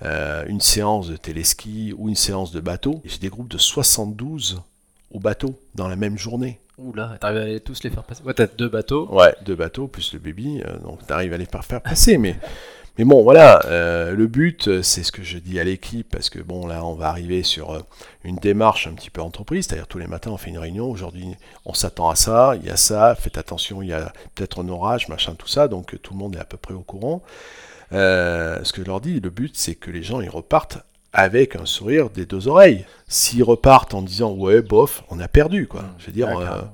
une 0.47 0.61
séance 0.61 1.07
de 1.07 1.15
téléski 1.17 1.93
ou 1.97 2.09
une 2.09 2.15
séance 2.15 2.51
de 2.51 2.59
bateau. 2.59 3.01
J'ai 3.05 3.19
des 3.19 3.29
groupes 3.29 3.49
de 3.49 3.57
72 3.57 4.61
au 5.11 5.19
bateau 5.19 5.57
dans 5.75 5.87
la 5.87 5.95
même 5.95 6.17
journée. 6.17 6.59
Oula, 6.77 7.15
t'arrives 7.21 7.37
à 7.41 7.45
les- 7.45 7.59
tous 7.61 7.83
les 7.83 7.89
faire 7.89 8.03
passer. 8.03 8.21
Ouais, 8.23 8.33
t'as 8.33 8.47
deux 8.47 8.67
bateaux. 8.67 9.07
Ouais, 9.13 9.33
deux 9.45 9.55
bateaux 9.55 9.87
plus 9.87 10.11
le 10.11 10.19
baby, 10.19 10.61
euh, 10.65 10.77
donc 10.79 11.07
t'arrives 11.07 11.31
à 11.31 11.37
les 11.37 11.45
faire 11.45 11.79
passer. 11.81 12.17
Mais, 12.17 12.35
mais 12.97 13.03
bon, 13.03 13.23
voilà, 13.23 13.61
euh, 13.65 14.15
le 14.15 14.27
but, 14.27 14.67
euh, 14.69 14.81
c'est 14.81 15.03
ce 15.03 15.11
que 15.11 15.21
je 15.21 15.37
dis 15.37 15.59
à 15.59 15.65
l'équipe, 15.65 16.07
parce 16.09 16.29
que 16.29 16.39
bon, 16.39 16.65
là, 16.65 16.85
on 16.85 16.93
va 16.93 17.09
arriver 17.09 17.43
sur 17.43 17.73
euh, 17.73 17.79
une 18.23 18.37
démarche 18.37 18.87
un 18.87 18.93
petit 18.93 19.09
peu 19.09 19.21
entreprise, 19.21 19.65
c'est-à-dire 19.67 19.87
tous 19.87 19.97
les 19.97 20.07
matins, 20.07 20.31
on 20.31 20.37
fait 20.37 20.49
une 20.49 20.57
réunion. 20.57 20.89
Aujourd'hui, 20.89 21.35
on 21.65 21.73
s'attend 21.73 22.09
à 22.09 22.15
ça, 22.15 22.55
il 22.55 22.65
y 22.65 22.69
a 22.69 22.77
ça, 22.77 23.15
faites 23.15 23.37
attention, 23.37 23.81
il 23.81 23.89
y 23.89 23.93
a 23.93 24.13
peut-être 24.33 24.63
un 24.63 24.69
orage, 24.69 25.09
machin, 25.09 25.35
tout 25.35 25.47
ça, 25.47 25.67
donc 25.67 26.01
tout 26.01 26.13
le 26.13 26.19
monde 26.19 26.37
est 26.37 26.39
à 26.39 26.45
peu 26.45 26.57
près 26.57 26.73
au 26.73 26.81
courant. 26.81 27.21
Euh, 27.91 28.59
ce 28.63 28.71
que 28.71 28.81
je 28.81 28.87
leur 28.87 29.01
dis, 29.01 29.19
le 29.19 29.29
but, 29.29 29.57
c'est 29.57 29.75
que 29.75 29.91
les 29.91 30.01
gens, 30.01 30.21
ils 30.21 30.29
repartent 30.29 30.79
avec 31.11 31.55
un 31.55 31.65
sourire 31.65 32.09
des 32.09 32.25
deux 32.25 32.47
oreilles. 32.47 32.85
S'ils 33.07 33.43
repartent 33.43 33.93
en 33.93 34.01
disant 34.01 34.31
ouais 34.31 34.61
bof, 34.61 35.03
on 35.09 35.19
a 35.19 35.29
perdu 35.29 35.65
quoi. 35.65 35.81
Mmh. 35.81 35.95
Je 35.99 36.05
veux 36.07 36.11
dire, 36.11 36.27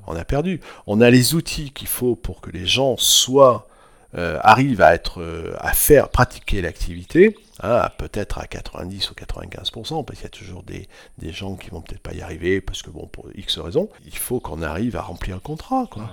on 0.08 0.16
a 0.16 0.26
perdu. 0.26 0.62
On 0.88 1.00
a 1.00 1.12
les 1.12 1.36
outils 1.36 1.70
qu'il 1.72 1.88
faut 1.88 2.16
pour 2.16 2.42
que 2.42 2.50
les 2.50 2.66
gens 2.66 2.96
soient 2.98 3.68
euh, 4.16 4.40
arrivent 4.42 4.82
à 4.82 4.94
être 4.94 5.22
euh, 5.22 5.56
à 5.60 5.74
faire 5.74 6.10
pratiquer 6.10 6.62
l'activité, 6.62 7.38
hein, 7.64 7.90
peut-être 7.98 8.40
à 8.40 8.48
90 8.48 9.12
ou 9.12 9.14
95%, 9.14 10.04
parce 10.04 10.20
qu'il 10.20 10.24
y 10.24 10.26
a 10.26 10.30
toujours 10.30 10.64
des, 10.64 10.88
des 11.18 11.32
gens 11.32 11.56
qui 11.56 11.70
vont 11.70 11.82
peut-être 11.82 12.02
pas 12.02 12.14
y 12.14 12.22
arriver 12.22 12.62
parce 12.62 12.82
que 12.82 12.90
bon 12.90 13.08
pour 13.08 13.28
X 13.36 13.60
raisons, 13.60 13.90
il 14.06 14.18
faut 14.18 14.40
qu'on 14.40 14.62
arrive 14.62 14.96
à 14.96 15.02
remplir 15.02 15.36
le 15.36 15.42
contrat 15.42 15.88
quoi. 15.90 16.04
Ouais. 16.04 16.10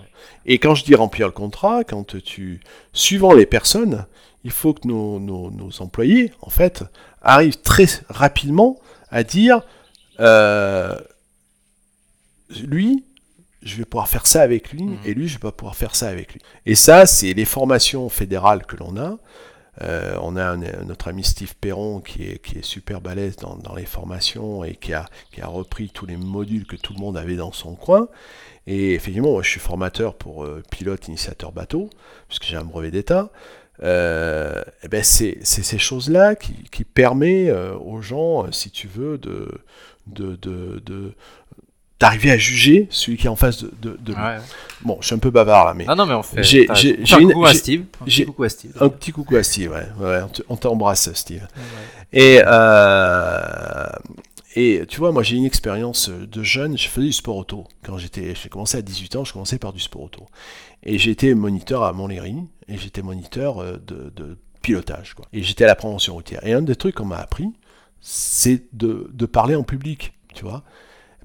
Et 0.47 0.59
quand 0.59 0.75
je 0.75 0.85
dis 0.85 0.95
remplir 0.95 1.27
le 1.27 1.33
contrat, 1.33 1.83
quand 1.85 2.17
tu 2.23 2.61
suivant 2.93 3.33
les 3.33 3.47
personnes, 3.47 4.07
il 4.45 4.51
faut 4.51 4.75
que 4.75 4.87
nos, 4.87 5.19
nos, 5.19 5.51
nos 5.51 5.83
employés 5.83 6.33
en 6.41 6.51
fait 6.51 6.85
arrivent 7.23 7.61
très 7.61 7.87
rapidement 8.09 8.79
à 9.11 9.25
dire 9.25 9.63
euh, 10.21 10.97
lui 12.51 13.05
je 13.69 13.77
vais 13.77 13.85
pouvoir 13.85 14.09
faire 14.09 14.27
ça 14.27 14.43
avec 14.43 14.73
lui, 14.73 14.83
Mhm. 14.83 14.99
et 15.05 15.15
lui, 15.15 15.29
je 15.29 15.35
vais 15.35 15.41
pas 15.41 15.53
pouvoir 15.53 15.77
faire 15.77 15.95
ça 15.95 16.09
avec 16.09 16.33
lui. 16.33 16.41
Et 16.67 16.75
ça, 16.75 17.07
c'est 17.07 17.33
les 17.35 17.45
formations 17.45 18.09
fédérales 18.09 18.65
que 18.67 18.77
l'on 18.77 18.97
a. 18.97 19.19
Euh, 19.81 20.17
on 20.23 20.35
a 20.35 20.45
un- 20.45 20.85
notre 20.87 21.07
ami 21.07 21.23
Steve 21.23 21.55
Perron 21.55 22.01
qui 22.01 22.25
est, 22.25 22.43
qui 22.43 22.59
est 22.59 22.65
super 22.65 23.01
balèze 23.01 23.37
dans, 23.37 23.55
dans 23.57 23.77
les 23.77 23.87
formations 23.87 24.65
et 24.65 24.75
qui 24.75 24.93
a, 24.93 25.07
qui 25.33 25.41
a 25.41 25.47
repris 25.47 25.89
tous 25.91 26.05
les 26.05 26.17
modules 26.17 26.67
que 26.67 26.75
tout 26.75 26.93
le 26.95 26.99
monde 26.99 27.17
avait 27.17 27.37
dans 27.37 27.53
son 27.53 27.77
coin. 27.77 28.09
Et 28.67 28.95
effectivement, 28.95 29.31
moi, 29.31 29.43
je 29.45 29.51
suis 29.51 29.61
formateur 29.61 30.15
pour 30.17 30.43
euh, 30.45 30.65
pilote 30.71 31.07
initiateur 31.07 31.53
bateau, 31.53 31.91
puisque 32.27 32.43
j'ai 32.45 32.57
un 32.57 32.65
brevet 32.65 32.91
d'État. 32.91 33.31
Euh, 33.85 34.63
eh 34.83 34.89
ben 34.89 35.05
c'est 35.05 35.39
ces 35.45 35.79
choses-là 35.79 36.35
qui, 36.35 36.55
qui 36.73 36.83
permet 36.83 37.49
euh, 37.49 37.77
aux 37.79 38.01
gens, 38.03 38.47
euh, 38.47 38.51
si 38.51 38.73
tu 38.73 38.89
veux, 38.89 39.17
de, 39.19 39.49
de, 40.09 40.35
de, 40.35 40.83
de- 40.85 41.15
d'arriver 42.01 42.31
à 42.31 42.39
juger 42.39 42.87
celui 42.91 43.17
qui 43.19 43.27
est 43.27 43.31
en 43.31 43.37
face 43.37 43.63
de, 43.65 43.73
de, 43.83 43.97
de 44.01 44.13
lui. 44.13 44.21
Ouais. 44.21 44.37
Bon, 44.83 44.99
je 45.01 45.07
suis 45.07 45.15
un 45.15 45.19
peu 45.19 45.31
bavard 45.31 45.65
là, 45.67 45.75
mais 45.75 45.85
Non, 45.85 45.97
non, 45.97 46.07
mais 46.07 46.15
on 46.15 46.23
fait. 46.23 46.43
J'ai- 46.45 46.69
j'ai- 46.75 47.05
j'ai 47.05 47.17
un 47.17 47.19
une- 47.19 47.29
coucou 47.33 47.47
à 47.47 47.53
j'ai- 47.53 47.59
Steve. 47.59 47.85
Un 48.01 48.05
petit 48.07 48.25
coucou 48.25 48.45
à 48.45 48.49
Steve. 48.49 48.73
un 48.81 48.89
petit 48.89 49.13
coucou 49.13 49.37
à 49.37 49.43
Steve, 49.43 49.71
ouais, 49.73 49.89
ouais, 50.07 50.21
on 50.23 50.29
te- 50.29 50.43
on 50.49 50.57
t'embrasse 50.57 51.13
Steve. 51.15 51.43
Ouais. 51.43 52.21
Et, 52.21 52.43
euh, 52.47 53.87
et 54.57 54.83
tu 54.89 54.99
vois, 54.99 55.13
moi 55.13 55.23
j'ai 55.23 55.37
une 55.37 55.45
expérience 55.45 56.09
de 56.11 56.43
jeune, 56.43 56.77
je 56.79 56.89
faisais 56.89 57.07
du 57.09 57.13
sport 57.13 57.37
auto. 57.37 57.65
Quand 57.85 57.99
j'étais, 57.99 58.35
j'ai 58.35 58.49
commencé 58.49 58.77
à 58.79 58.83
18 58.83 59.17
ans, 59.17 59.25
je 59.25 59.33
commençais 59.33 59.59
par 59.59 59.73
du 59.73 59.81
sport 59.81 60.03
auto. 60.03 60.27
Et 60.85 60.99
j'étais 60.99 61.35
moniteur 61.35 61.83
à 61.83 61.93
Montlhéry, 61.93 62.37
et 62.69 62.79
j'étais 62.79 63.03
moniteur 63.03 63.61
euh, 63.63 63.73
de, 63.87 64.13
de 64.15 64.39
pilotage. 64.63 65.15
Quoi. 65.15 65.27
Et 65.33 65.43
j'étais 65.43 65.65
à 65.65 65.67
la 65.69 65.75
prévention 65.75 66.15
routière. 66.15 66.45
Et 66.47 66.53
un 66.53 66.63
des 66.63 66.77
trucs 66.77 66.95
qu'on 66.95 67.05
m'a 67.05 67.19
appris, 67.19 67.49
c'est 68.01 68.63
de, 68.73 69.11
de 69.13 69.27
parler 69.27 69.55
en 69.57 69.65
public, 69.65 70.13
tu 70.35 70.45
vois. 70.45 70.63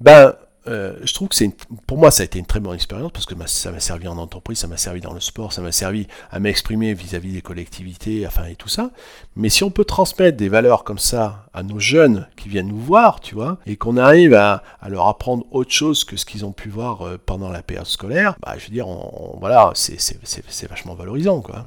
Ben, 0.00 0.34
euh, 0.66 0.96
je 1.04 1.12
trouve 1.12 1.28
que 1.28 1.34
c'est 1.34 1.50
pour 1.86 1.98
moi 1.98 2.10
ça 2.10 2.22
a 2.22 2.24
été 2.24 2.38
une 2.38 2.46
très 2.46 2.60
bonne 2.60 2.74
expérience 2.74 3.12
parce 3.12 3.26
que 3.26 3.34
ça 3.46 3.70
m'a 3.70 3.80
servi 3.80 4.08
en 4.08 4.16
entreprise, 4.18 4.58
ça 4.58 4.66
m'a 4.66 4.76
servi 4.76 5.00
dans 5.00 5.12
le 5.12 5.20
sport, 5.20 5.52
ça 5.52 5.60
m'a 5.62 5.72
servi 5.72 6.06
à 6.30 6.40
m'exprimer 6.40 6.94
vis-à-vis 6.94 7.32
des 7.32 7.42
collectivités, 7.42 8.26
enfin 8.26 8.44
et 8.46 8.54
tout 8.56 8.68
ça. 8.68 8.90
Mais 9.36 9.48
si 9.50 9.62
on 9.64 9.70
peut 9.70 9.84
transmettre 9.84 10.36
des 10.36 10.48
valeurs 10.48 10.84
comme 10.84 10.98
ça 10.98 11.46
à 11.52 11.62
nos 11.62 11.78
jeunes 11.78 12.28
qui 12.36 12.48
viennent 12.48 12.68
nous 12.68 12.80
voir, 12.80 13.20
tu 13.20 13.34
vois, 13.34 13.58
et 13.66 13.76
qu'on 13.76 13.96
arrive 13.96 14.34
à, 14.34 14.62
à 14.80 14.88
leur 14.88 15.06
apprendre 15.06 15.44
autre 15.50 15.72
chose 15.72 16.04
que 16.04 16.16
ce 16.16 16.24
qu'ils 16.24 16.44
ont 16.44 16.52
pu 16.52 16.68
voir 16.68 17.02
euh, 17.06 17.18
pendant 17.24 17.50
la 17.50 17.62
période 17.62 17.86
scolaire, 17.86 18.36
bah 18.40 18.54
je 18.58 18.64
veux 18.66 18.72
dire, 18.72 18.88
on, 18.88 19.34
on- 19.34 19.38
voilà, 19.40 19.72
c'est 19.74 20.66
vachement 20.68 20.94
valorisant, 20.94 21.40
quoi. 21.40 21.66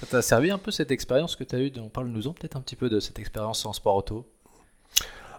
Ça 0.00 0.06
t'a 0.06 0.22
servi 0.22 0.50
un 0.50 0.58
peu 0.58 0.70
cette 0.70 0.90
expérience 0.90 1.34
que 1.34 1.44
tu 1.44 1.56
as 1.56 1.58
eue 1.60 1.72
On 1.78 1.88
parle 1.88 2.08
nous 2.08 2.28
en 2.28 2.32
peut-être 2.32 2.56
un 2.56 2.60
petit 2.60 2.76
peu 2.76 2.88
de 2.88 3.00
cette 3.00 3.18
expérience 3.18 3.66
en 3.66 3.72
sport 3.72 3.96
auto? 3.96 4.26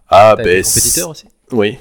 Ah 0.09 0.35
ben 0.35 0.63
compétiteur 0.63 1.09
aussi? 1.09 1.27
Oui, 1.51 1.77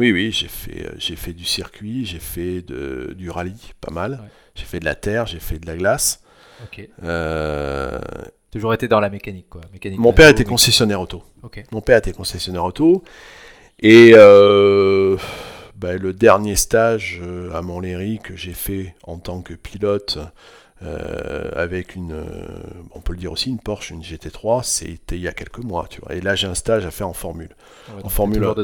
oui, 0.00 0.12
oui, 0.12 0.32
j'ai 0.32 0.48
fait, 0.48 0.86
euh, 0.86 0.92
j'ai 0.96 1.14
fait 1.14 1.34
du 1.34 1.44
circuit, 1.44 2.06
j'ai 2.06 2.20
fait 2.20 2.62
de, 2.62 3.14
du 3.18 3.28
rallye, 3.28 3.74
pas 3.82 3.92
mal. 3.92 4.12
Ouais. 4.12 4.28
J'ai 4.54 4.64
fait 4.64 4.80
de 4.80 4.86
la 4.86 4.94
terre, 4.94 5.26
j'ai 5.26 5.40
fait 5.40 5.58
de 5.58 5.66
la 5.66 5.76
glace. 5.76 6.22
Ok. 6.64 6.88
Euh, 7.04 7.98
Toujours 8.50 8.72
été 8.72 8.88
dans 8.88 8.98
la 8.98 9.10
mécanique, 9.10 9.50
quoi. 9.50 9.60
Mécanique 9.74 10.00
mon 10.00 10.14
père 10.14 10.30
était 10.30 10.44
concessionnaire 10.44 11.02
auto. 11.02 11.22
Mon 11.70 11.82
père 11.82 11.98
était 11.98 12.12
concessionnaire 12.12 12.64
auto. 12.64 13.04
Et 13.78 14.12
euh, 14.14 15.18
ben, 15.76 16.00
le 16.00 16.14
dernier 16.14 16.56
stage 16.56 17.20
à 17.52 17.60
Montlhéry 17.60 18.20
que 18.24 18.36
j'ai 18.36 18.54
fait 18.54 18.94
en 19.02 19.18
tant 19.18 19.42
que 19.42 19.52
pilote 19.52 20.18
euh, 20.82 21.50
avec 21.54 21.94
une, 21.94 22.24
on 22.92 23.00
peut 23.00 23.12
le 23.12 23.18
dire 23.18 23.32
aussi, 23.32 23.50
une 23.50 23.60
Porsche, 23.60 23.90
une 23.90 24.02
GT3, 24.02 24.62
c'était 24.64 25.16
il 25.16 25.22
y 25.22 25.28
a 25.28 25.32
quelques 25.32 25.58
mois, 25.58 25.86
tu 25.90 26.00
vois. 26.00 26.14
Et 26.14 26.22
là, 26.22 26.34
j'ai 26.34 26.46
un 26.46 26.54
stage 26.54 26.86
à 26.86 26.90
faire 26.90 27.08
en 27.08 27.12
Formule. 27.12 27.54
Ouais, 27.94 28.02
donc 28.02 28.10
Formule 28.10 28.54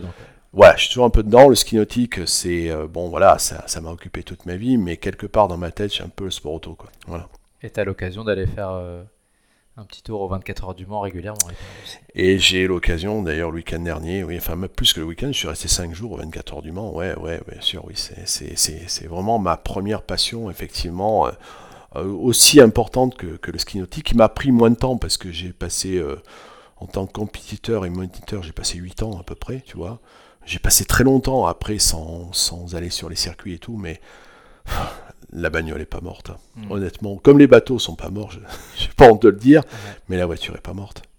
Ouais, 0.52 0.72
je 0.76 0.82
suis 0.82 0.88
toujours 0.88 1.04
un 1.04 1.10
peu 1.10 1.22
dedans. 1.22 1.48
Le 1.48 1.54
ski 1.54 1.76
nautique, 1.76 2.26
c'est 2.26 2.70
euh, 2.70 2.86
bon, 2.86 3.08
voilà, 3.08 3.38
ça, 3.38 3.64
ça 3.66 3.80
m'a 3.80 3.90
occupé 3.90 4.22
toute 4.22 4.46
ma 4.46 4.56
vie, 4.56 4.78
mais 4.78 4.96
quelque 4.96 5.26
part 5.26 5.48
dans 5.48 5.58
ma 5.58 5.70
tête, 5.70 5.92
j'ai 5.92 6.02
un 6.02 6.08
peu 6.08 6.24
le 6.24 6.30
sport 6.30 6.54
auto, 6.54 6.74
quoi. 6.74 6.90
Voilà. 7.06 7.28
Et 7.62 7.70
t'as 7.70 7.84
l'occasion 7.84 8.24
d'aller 8.24 8.46
faire 8.46 8.70
euh, 8.70 9.02
un 9.76 9.84
petit 9.84 10.02
tour 10.02 10.22
aux 10.22 10.28
24 10.28 10.64
heures 10.68 10.74
du 10.74 10.86
Mans 10.86 11.00
régulièrement. 11.00 11.48
Et 12.14 12.38
j'ai 12.38 12.66
l'occasion, 12.66 13.22
d'ailleurs, 13.22 13.50
le 13.50 13.56
week-end 13.56 13.80
dernier, 13.80 14.24
oui, 14.24 14.36
enfin 14.38 14.56
plus 14.74 14.92
que 14.94 15.00
le 15.00 15.06
week-end, 15.06 15.28
je 15.28 15.38
suis 15.38 15.48
resté 15.48 15.68
5 15.68 15.94
jours 15.94 16.12
aux 16.12 16.16
24 16.16 16.54
heures 16.54 16.62
du 16.62 16.72
Mans. 16.72 16.94
Ouais, 16.94 17.14
ouais, 17.18 17.40
bien 17.50 17.60
sûr, 17.60 17.84
oui, 17.86 17.94
c'est- 17.96 19.06
vraiment 19.06 19.38
ma 19.38 19.56
première 19.58 20.02
passion, 20.02 20.50
effectivement, 20.50 21.26
euh, 21.96 22.04
aussi 22.04 22.60
importante 22.60 23.16
que, 23.16 23.36
que 23.36 23.50
le 23.50 23.58
ski 23.58 23.78
nautique, 23.78 24.04
qui 24.06 24.16
m'a 24.16 24.28
pris 24.28 24.52
moins 24.52 24.70
de 24.70 24.76
temps 24.76 24.96
parce 24.96 25.16
que 25.18 25.32
j'ai 25.32 25.52
passé, 25.52 26.02
en 26.78 26.86
tant 26.86 27.06
que 27.06 27.12
compétiteur 27.12 27.86
et 27.86 27.90
moniteur, 27.90 28.42
j'ai 28.42 28.52
passé 28.52 28.78
8 28.78 29.02
ans 29.02 29.18
à 29.18 29.22
peu 29.22 29.34
près, 29.34 29.62
tu 29.66 29.76
vois. 29.76 30.00
J'ai 30.46 30.58
passé 30.58 30.84
très 30.84 31.04
longtemps 31.04 31.46
après 31.46 31.78
sans, 31.78 32.32
sans, 32.32 32.74
aller 32.74 32.90
sur 32.90 33.08
les 33.08 33.16
circuits 33.16 33.54
et 33.54 33.58
tout, 33.58 33.76
mais 33.76 34.00
la 35.32 35.50
bagnole 35.50 35.80
est 35.80 35.86
pas 35.86 36.00
morte. 36.00 36.30
Hein. 36.30 36.38
Hmm. 36.56 36.72
Honnêtement, 36.72 37.16
comme 37.16 37.38
les 37.38 37.46
bateaux 37.46 37.78
sont 37.78 37.96
pas 37.96 38.10
morts, 38.10 38.30
je 38.30 38.38
n'ai 38.86 38.92
pas 38.96 39.10
honte 39.10 39.22
de 39.22 39.28
le 39.28 39.36
dire, 39.36 39.62
mais 40.08 40.16
la 40.16 40.26
voiture 40.26 40.54
est 40.54 40.60
pas 40.60 40.74
morte. 40.74 41.02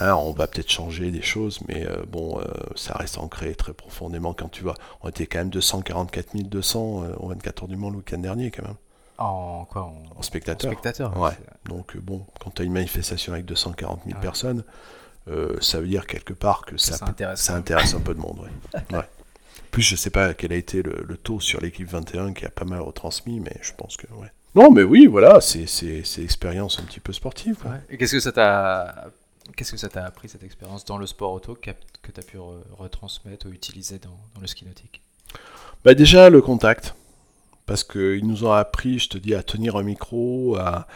Hein, 0.00 0.14
on 0.14 0.32
va 0.32 0.48
peut-être 0.48 0.72
changer 0.72 1.12
des 1.12 1.22
choses, 1.22 1.60
mais 1.68 1.86
euh, 1.86 2.02
bon, 2.08 2.40
euh, 2.40 2.44
ça 2.74 2.94
reste 2.94 3.16
ancré 3.16 3.54
très 3.54 3.72
profondément 3.72 4.32
quand 4.32 4.48
tu 4.48 4.64
vois. 4.64 4.74
On 5.02 5.08
était 5.08 5.26
quand 5.26 5.38
même 5.38 5.50
244 5.50 6.34
200 6.34 7.04
euh, 7.04 7.14
au 7.18 7.28
24 7.28 7.62
heures 7.62 7.68
du 7.68 7.76
Mans 7.76 7.90
le 7.90 7.98
week-end 7.98 8.18
dernier, 8.18 8.50
quand 8.50 8.64
même. 8.64 8.74
En 9.18 9.66
quoi 9.66 9.92
En, 10.16 10.22
spectateur. 10.22 10.72
spectateur. 10.72 11.16
Ouais. 11.16 11.30
Donc 11.68 11.96
bon, 11.96 12.26
quand 12.40 12.50
tu 12.50 12.62
as 12.62 12.64
une 12.64 12.72
manifestation 12.72 13.32
avec 13.32 13.44
240 13.44 14.00
000 14.06 14.18
personnes, 14.20 14.64
ça 15.60 15.80
veut 15.80 15.86
dire 15.86 16.06
quelque 16.06 16.32
part 16.32 16.64
que 16.64 16.76
ça, 16.76 16.96
ça, 16.96 17.06
intéresse, 17.54 17.94
un 17.94 18.00
peu 18.00 18.14
de 18.14 18.20
monde. 18.20 18.48
Ouais. 18.92 19.00
Plus 19.70 19.82
je 19.82 19.96
sais 19.96 20.10
pas 20.10 20.32
quel 20.32 20.52
a 20.52 20.56
été 20.56 20.82
le, 20.82 21.16
taux 21.16 21.40
sur 21.40 21.60
l'équipe 21.60 21.88
21 21.88 22.32
qui 22.32 22.46
a 22.46 22.50
pas 22.50 22.64
mal 22.64 22.80
retransmis, 22.80 23.40
mais 23.40 23.56
je 23.60 23.72
pense 23.76 23.96
que 23.96 24.06
ouais. 24.14 24.32
Non, 24.54 24.70
mais 24.70 24.82
oui, 24.82 25.06
voilà, 25.06 25.40
c'est 25.40 25.66
l'expérience 26.16 26.78
un 26.80 26.84
petit 26.84 27.00
peu 27.00 27.12
sportive. 27.12 27.58
Et 27.90 27.98
qu'est-ce 27.98 28.12
que 28.12 28.20
ça 28.20 28.32
t'a 28.32 29.10
Qu'est-ce 29.56 29.72
que 29.72 29.78
ça 29.78 29.88
t'a 29.88 30.04
appris 30.04 30.28
cette 30.28 30.42
expérience 30.42 30.84
dans 30.84 30.98
le 30.98 31.06
sport 31.06 31.32
auto 31.32 31.54
que 31.54 31.70
tu 31.70 32.20
as 32.20 32.22
pu 32.22 32.38
retransmettre 32.76 33.46
ou 33.46 33.50
utiliser 33.50 33.98
dans, 33.98 34.16
le 34.40 34.46
ski 34.46 34.64
nautique? 34.64 35.00
Bah 35.84 35.94
Déjà 35.94 36.28
le 36.28 36.42
contact, 36.42 36.94
parce 37.66 37.82
qu'ils 37.84 38.26
nous 38.26 38.44
ont 38.44 38.52
appris, 38.52 38.98
je 38.98 39.08
te 39.08 39.18
dis, 39.18 39.34
à 39.34 39.42
tenir 39.42 39.76
un 39.76 39.82
micro, 39.82 40.56
à, 40.56 40.86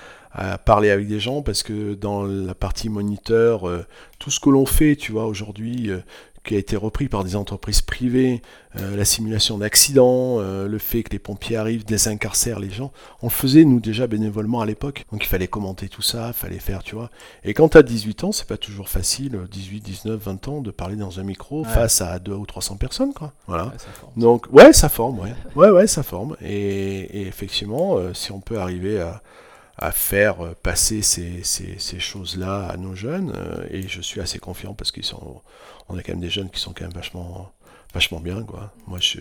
parler 0.65 0.91
avec 0.91 1.09
des 1.09 1.21
gens, 1.21 1.43
parce 1.43 1.63
que 1.63 1.95
dans 1.95 2.25
la 2.25 2.55
partie 2.55 2.89
moniteur, 2.89 3.69
euh, 3.69 3.85
tout 4.19 4.31
ce 4.31 4.41
que 4.41 4.51
l'on 4.51 4.67
fait, 4.67 4.97
tu 4.97 5.13
vois, 5.13 5.27
aujourd'hui, 5.27 5.91
euh, 5.91 5.99
qui 6.45 6.57
a 6.57 6.59
été 6.59 6.75
repris 6.75 7.09
par 7.09 7.23
des 7.23 7.37
entreprises 7.37 7.83
privées, 7.83 8.43
euh, 8.77 8.97
la 8.97 9.05
simulation 9.05 9.59
d'accidents, 9.59 10.41
le 10.41 10.79
fait 10.79 11.05
que 11.05 11.11
les 11.13 11.21
pompiers 11.21 11.57
arrivent, 11.57 11.85
désincarcèrent 11.85 12.59
les 12.59 12.71
gens, 12.71 12.91
on 13.21 13.27
le 13.27 13.33
faisait 13.33 13.65
nous 13.65 13.79
déjà 13.79 14.09
bénévolement 14.09 14.61
à 14.61 14.67
l'époque. 14.67 15.05
Donc 15.13 15.23
il 15.25 15.29
fallait 15.29 15.47
commenter 15.47 15.89
tout 15.89 16.03
ça, 16.03 16.29
il 16.29 16.33
fallait 16.33 16.59
faire, 16.59 16.83
tu 16.83 16.97
vois. 16.97 17.11
Et 17.45 17.55
quand 17.55 17.69
tu 17.69 17.79
as 17.79 17.85
18 17.85 18.25
ans, 18.25 18.33
c'est 18.33 18.49
pas 18.49 18.57
toujours 18.57 18.89
facile, 18.89 19.39
18, 19.53 19.81
19, 19.83 20.21
20 20.21 20.49
ans, 20.49 20.61
de 20.63 20.73
parler 20.73 20.97
dans 20.97 21.21
un 21.21 21.23
micro 21.23 21.63
face 21.63 22.01
à 22.01 22.19
2 22.19 22.33
ou 22.33 22.45
300 22.45 22.77
personnes, 22.77 23.13
quoi. 23.13 23.33
Voilà. 23.47 23.73
Donc 24.17 24.47
ouais, 24.51 24.73
ça 24.73 24.89
forme, 24.89 25.21
ouais. 25.21 25.35
Ouais, 25.55 25.71
ouais, 25.71 25.87
ça 25.87 26.03
forme. 26.03 26.37
Et, 26.43 27.23
effectivement, 27.29 27.99
euh, 27.99 28.15
si 28.15 28.33
on 28.33 28.41
peut 28.41 28.59
arriver 28.59 29.01
à, 29.01 29.23
faire 29.93 30.55
passer 30.63 31.03
ces, 31.03 31.43
ces 31.43 32.01
choses-là 32.01 32.69
à 32.69 32.77
nos 32.77 32.95
jeunes, 32.95 33.35
et 33.71 33.89
je 33.89 34.01
suis 34.01 34.21
assez 34.21 34.39
confiant 34.39 34.75
parce 34.75 34.93
qu'ils 34.93 35.05
sont 35.05 35.43
on 35.89 35.99
a 35.99 36.03
quand 36.03 36.13
même 36.13 36.21
des 36.21 36.31
jeunes 36.31 36.51
qui 36.51 36.61
sont 36.61 36.73
quand 36.73 36.85
même 36.85 36.93
vachement, 36.93 37.53
vachement 37.93 38.21
bien, 38.21 38.43
quoi. 38.43 38.73
Moi, 38.87 38.99
je, 39.01 39.19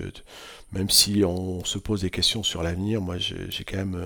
même 0.72 0.90
si 0.90 1.24
on 1.26 1.64
se 1.66 1.78
pose 1.78 2.02
des 2.02 2.10
questions 2.10 2.44
sur 2.44 2.64
l'avenir, 2.64 3.02
moi, 3.02 3.18
j'ai 3.18 3.64
quand 3.64 3.78
même. 3.78 4.06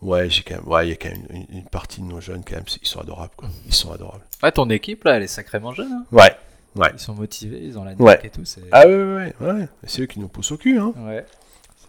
Ouais, 0.00 0.30
j'ai 0.30 0.42
quand 0.42 0.54
même, 0.54 0.68
ouais, 0.68 0.86
il 0.86 0.90
y 0.90 0.92
a 0.92 0.96
quand 0.96 1.10
même 1.10 1.44
une, 1.50 1.64
partie 1.64 2.00
de 2.00 2.06
nos 2.06 2.20
jeunes 2.20 2.44
quand 2.44 2.54
même, 2.54 2.64
ils 2.80 2.86
sont 2.86 3.00
adorables, 3.00 3.34
quoi. 3.36 3.48
Ils 3.66 3.74
sont 3.74 3.92
adorables. 3.92 4.24
Ouais, 4.42 4.52
ton 4.52 4.70
équipe 4.70 5.02
là, 5.04 5.16
elle 5.16 5.24
est 5.24 5.26
sacrément 5.26 5.72
jeune. 5.72 5.90
Hein 5.92 6.04
ouais, 6.12 6.36
ouais. 6.76 6.90
Ils 6.94 7.00
sont 7.00 7.14
motivés, 7.14 7.60
ils 7.64 7.76
ont 7.76 7.84
la 7.84 7.94
ouais. 7.94 8.20
et 8.22 8.30
tout. 8.30 8.44
Ah 8.70 8.86
ouais, 8.86 8.94
ouais, 8.94 9.34
ouais. 9.40 9.68
C'est 9.84 10.02
eux 10.02 10.06
qui 10.06 10.20
nous 10.20 10.28
poussent 10.28 10.52
au 10.52 10.56
cul, 10.56 10.78
hein. 10.78 10.92
Ouais. 10.98 11.26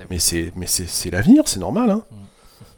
Mais 0.10 0.18
c'est, 0.18 0.52
mais 0.56 0.66
c'est, 0.66 1.12
l'avenir, 1.12 1.44
c'est 1.46 1.60
normal, 1.60 1.92
hein. 1.92 2.04
Mm. 2.10 2.16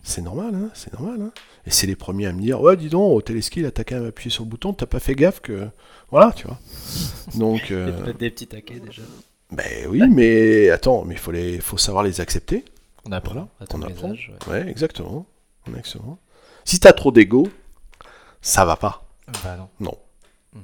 C'est 0.04 0.22
normal, 0.22 0.56
hein. 0.56 0.70
C'est 0.74 0.92
normal, 0.94 1.22
hein. 1.22 1.32
Et 1.66 1.72
c'est 1.72 1.88
les 1.88 1.96
premiers 1.96 2.28
à 2.28 2.34
me 2.34 2.42
dire, 2.42 2.60
ouais, 2.62 2.76
dis 2.76 2.90
donc, 2.90 3.12
au 3.16 3.22
téléski, 3.22 3.62
là, 3.62 3.72
t'as 3.72 3.84
quand 3.84 3.96
même 3.96 4.08
appuyé 4.08 4.32
sur 4.32 4.44
le 4.44 4.50
bouton, 4.50 4.74
t'as 4.74 4.88
pas 4.88 5.00
fait 5.00 5.14
gaffe 5.16 5.40
que 5.42 5.68
voilà, 6.10 6.32
tu 6.34 6.48
vois. 6.48 6.60
Donc. 7.36 7.62
Euh... 7.72 8.12
Des 8.14 8.30
petits 8.32 8.48
taquets 8.48 8.80
déjà. 8.80 9.04
Ben 9.52 9.88
oui, 9.90 10.02
mais 10.10 10.70
attends, 10.70 11.04
mais 11.06 11.16
il 11.16 11.20
faut, 11.20 11.32
les, 11.32 11.60
faut 11.60 11.78
savoir 11.78 12.04
les 12.04 12.22
accepter. 12.22 12.66
On 13.06 13.12
apprend. 13.12 13.50
on 13.74 13.82
apprend. 13.82 14.14
ouais. 14.48 14.68
exactement. 14.68 15.26
exactement. 15.68 16.20
Si 16.64 16.80
t'as 16.80 16.94
trop 16.94 17.12
d'ego, 17.12 17.48
ça 18.42 18.66
va 18.66 18.76
pas. 18.76 19.04
Bah 19.44 19.58
non. 19.58 19.70
Non. 19.80 19.98
Mhm. 20.54 20.62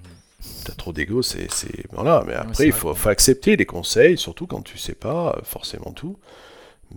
T'as 0.65 0.73
trop 0.73 0.93
d'ego, 0.93 1.21
c'est, 1.21 1.47
voilà. 1.91 2.23
Mais 2.25 2.33
après, 2.33 2.67
il 2.67 2.71
faut, 2.71 2.93
faut, 2.93 3.09
accepter 3.09 3.55
les 3.55 3.65
conseils, 3.65 4.17
surtout 4.17 4.47
quand 4.47 4.61
tu 4.61 4.77
sais 4.77 4.95
pas 4.95 5.35
euh, 5.35 5.41
forcément 5.43 5.91
tout. 5.91 6.17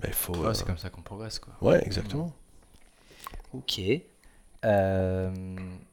Mais 0.03 0.12
faut. 0.12 0.34
C'est 0.55 0.62
euh, 0.62 0.66
comme 0.66 0.78
ça 0.78 0.91
qu'on 0.91 1.03
progresse, 1.03 1.38
quoi. 1.38 1.55
Ouais, 1.61 1.84
exactement. 1.84 2.32
Ok. 3.53 3.80
Euh, 4.64 5.30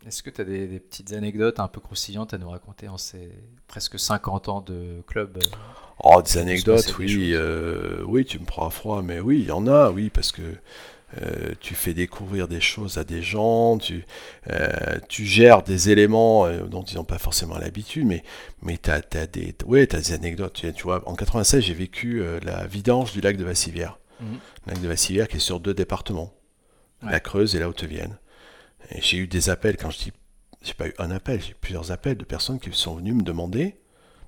est-ce 0.05 0.21
que 0.21 0.29
tu 0.29 0.41
as 0.41 0.43
des, 0.43 0.79
petites 0.79 1.13
anecdotes 1.13 1.59
un 1.59 1.67
peu 1.67 1.79
croustillantes 1.79 2.33
à 2.33 2.37
nous 2.37 2.49
raconter 2.49 2.89
en 2.89 2.97
ces 2.97 3.31
presque 3.67 3.97
50 3.97 4.49
ans 4.49 4.61
de 4.61 5.01
club 5.07 5.37
euh, 5.37 5.55
Oh, 6.03 6.21
des 6.21 6.37
anecdotes, 6.37 6.95
oui. 6.99 7.31
Euh, 7.33 8.03
oui, 8.05 8.25
tu 8.25 8.39
me 8.39 8.45
prends 8.45 8.67
à 8.67 8.69
froid, 8.69 9.01
mais 9.01 9.19
oui, 9.19 9.39
il 9.39 9.47
y 9.47 9.51
en 9.51 9.67
a, 9.67 9.89
oui, 9.89 10.09
parce 10.09 10.31
que 10.31 10.41
tu 11.61 11.73
fais 11.73 11.93
découvrir 11.93 12.47
des 12.47 12.61
choses 12.61 12.97
à 12.97 13.03
des 13.03 13.21
gens, 13.21 13.77
tu, 13.77 14.05
tu 15.07 15.25
gères 15.25 15.63
des 15.63 15.89
éléments 15.89 16.49
dont 16.65 16.83
ils 16.83 16.95
n'ont 16.95 17.05
pas 17.05 17.17
forcément 17.17 17.57
l'habitude, 17.57 18.05
mais, 18.05 18.23
mais 18.61 18.77
tu 18.77 18.89
as, 18.91 19.01
des, 19.27 19.55
ouais, 19.65 19.93
as 19.95 19.99
des 19.99 20.13
anecdotes. 20.13 20.65
Tu, 20.75 20.83
vois, 20.83 21.07
en 21.07 21.15
96, 21.15 21.63
j'ai 21.63 21.73
vécu 21.73 22.21
la 22.43 22.67
vidange 22.67 23.13
du 23.13 23.21
lac 23.21 23.37
de 23.37 23.45
Vassivière. 23.45 23.99
Mhm. 24.19 24.27
Le 24.65 24.73
lac 24.73 24.81
de 24.81 24.87
Vassivière 24.87 25.27
qui 25.27 25.37
est 25.37 25.39
sur 25.39 25.59
deux 25.59 25.73
départements, 25.73 26.33
la 27.01 27.19
Creuse 27.19 27.55
et 27.55 27.59
la 27.59 27.69
Haute-Vienne 27.69 28.17
j'ai 28.95 29.17
eu 29.17 29.27
des 29.27 29.49
appels, 29.49 29.77
quand 29.77 29.89
je 29.89 29.97
dis, 29.97 30.13
j'ai 30.61 30.73
pas 30.73 30.87
eu 30.87 30.93
un 30.97 31.11
appel, 31.11 31.41
j'ai 31.41 31.51
eu 31.51 31.55
plusieurs 31.59 31.91
appels 31.91 32.17
de 32.17 32.25
personnes 32.25 32.59
qui 32.59 32.69
sont 32.73 32.95
venues 32.95 33.13
me 33.13 33.23
demander, 33.23 33.77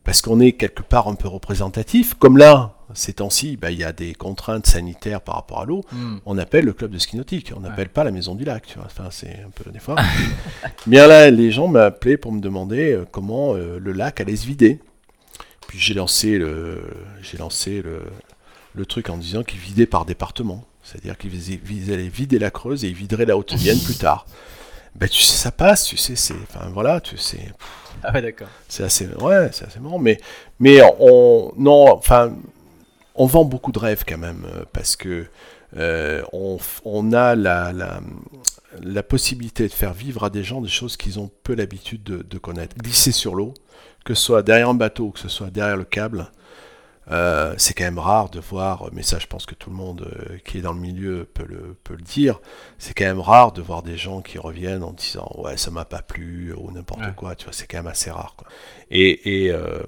parce 0.04 0.22
qu'on 0.22 0.40
est 0.40 0.54
quelque 0.54 0.82
part 0.82 1.08
un 1.08 1.16
peu 1.16 1.28
représentatif, 1.28 2.14
comme 2.16 2.38
là, 2.38 2.76
ces 2.94 3.14
temps-ci, 3.14 3.58
bah, 3.58 3.72
il 3.72 3.80
y 3.80 3.84
a 3.84 3.92
des 3.92 4.14
contraintes 4.14 4.66
sanitaires 4.66 5.22
par 5.22 5.36
rapport 5.36 5.62
à 5.62 5.66
l'eau, 5.66 5.84
hmm. 5.92 6.18
on 6.26 6.38
appelle 6.38 6.66
le 6.66 6.74
club 6.74 6.92
de 6.92 6.98
ski 6.98 7.18
nautique, 7.18 7.54
on 7.56 7.60
n'appelle 7.60 7.90
pas 7.90 8.04
la 8.04 8.12
maison 8.12 8.36
du 8.36 8.44
lac, 8.44 8.66
tu 8.66 8.76
vois, 8.78 8.88
enfin 8.88 9.10
c'est 9.12 9.44
un 9.46 9.50
peu 9.54 9.70
des 9.72 9.80
fois. 9.80 9.96
Bien 10.88 11.08
là, 11.08 11.30
les 11.30 11.52
gens 11.52 11.68
m'appelaient 11.68 12.18
pour 12.18 12.32
me 12.32 12.42
demander 12.42 12.94
euh, 12.94 13.06
comment 13.10 13.56
euh, 13.56 13.80
le 13.80 13.92
lac 13.92 14.20
allait 14.22 14.36
se 14.36 14.48
vider. 14.48 14.80
Puis 15.68 15.78
j'ai 15.78 15.94
lancé 15.94 16.40
le, 16.40 16.82
j'ai 17.22 17.38
lancé 17.38 17.84
le, 17.84 18.02
le 18.74 18.86
truc 18.88 19.10
en 19.10 19.18
disant 19.18 19.44
qu'il 19.44 19.60
vidait 19.60 19.86
par 19.86 20.06
département. 20.06 20.66
C'est-à-dire 20.82 21.18
qu'ils 21.18 21.94
allaient 21.94 22.08
vider 22.08 22.40
la 22.40 22.50
Creuse 22.50 22.84
et 22.84 22.88
ils 22.88 22.96
videraient 22.96 23.26
la 23.26 23.38
Haute-Vienne 23.38 23.80
plus 23.80 23.98
tard. 23.98 24.26
Ben, 24.96 25.08
tu 25.08 25.22
sais, 25.22 25.38
ça 25.38 25.52
passe, 25.52 25.86
tu 25.86 25.98
sais, 25.98 26.16
c'est. 26.16 26.36
Enfin, 26.44 26.70
voilà, 26.74 27.00
tu 27.02 27.18
sais. 27.18 27.54
Ah 28.04 28.14
ouais, 28.14 28.22
d'accord. 28.22 28.48
C'est 28.68 28.84
assez. 28.84 29.08
Ouais, 29.08 29.50
c'est 29.52 29.66
assez 29.66 29.80
marrant. 29.80 30.00
Mais, 30.00 30.20
mais 30.60 30.80
on. 31.00 31.54
Non, 31.58 31.94
enfin. 31.94 32.34
On 33.16 33.26
vend 33.26 33.44
beaucoup 33.44 33.74
de 33.74 33.80
rêves 33.80 34.04
quand 34.08 34.18
même, 34.18 34.46
euh, 34.46 34.64
parce 34.72 34.96
que. 34.96 35.28
Euh, 35.78 36.24
on, 36.34 36.58
on, 36.84 37.14
a 37.14 37.36
la, 37.36 37.72
la, 37.72 38.00
la, 38.82 39.04
possibilité 39.04 39.68
de 39.68 39.72
faire 39.72 39.94
vivre 39.94 40.24
à 40.24 40.32
des 40.32 40.44
gens 40.44 40.62
des 40.62 40.70
choses 40.70 40.98
qu'ils 40.98 41.20
ont 41.20 41.30
peu 41.44 41.54
l'habitude 41.54 42.02
de, 42.02 42.24
de 42.24 42.38
connaître. 42.40 42.76
Glisser 42.76 43.12
sur 43.12 43.36
l'eau, 43.36 43.54
que 44.04 44.16
ce 44.16 44.24
soit 44.24 44.42
derrière 44.42 44.70
un 44.70 44.74
bateau, 44.74 45.12
que 45.12 45.20
ce 45.20 45.30
soit 45.30 45.52
derrière 45.52 45.78
le 45.78 45.84
câble, 45.84 46.32
euh, 47.12 47.56
c'est 47.58 47.74
quand 47.74 47.86
même 47.86 48.00
rare 48.00 48.30
de 48.30 48.40
voir, 48.40 48.90
mais 48.94 49.02
ça 49.02 49.18
je 49.20 49.28
pense 49.28 49.46
que 49.46 49.56
tout 49.56 49.70
le 49.70 49.76
monde 49.76 50.08
euh, 50.12 50.38
qui 50.46 50.60
est 50.60 50.62
dans 50.62 50.74
le 50.74 50.80
milieu 50.80 51.26
peut 51.34 51.46
le, 51.48 51.76
peut 51.84 51.96
le 51.96 52.04
dire, 52.04 52.40
c'est 52.78 52.94
quand 52.94 53.06
même 53.06 53.20
rare 53.20 53.52
de 53.52 53.62
voir 53.62 53.82
des 53.82 53.98
gens 53.98 54.22
qui 54.22 54.38
reviennent 54.38 54.84
en 54.84 54.94
disant 54.94 55.32
ouais 55.38 55.58
ça 55.58 55.72
m'a 55.72 55.86
pas 55.86 56.02
plu 56.02 56.54
ou 56.56 56.72
n'importe 56.72 57.16
quoi, 57.16 57.36
tu 57.36 57.46
vois, 57.46 57.54
c'est 57.54 57.68
quand 57.68 57.78
même 57.78 57.88
assez 57.88 58.12
rare. 58.12 58.36
Quoi. 58.38 58.48
Et, 58.92 59.46
et, 59.46 59.52
euh, 59.52 59.82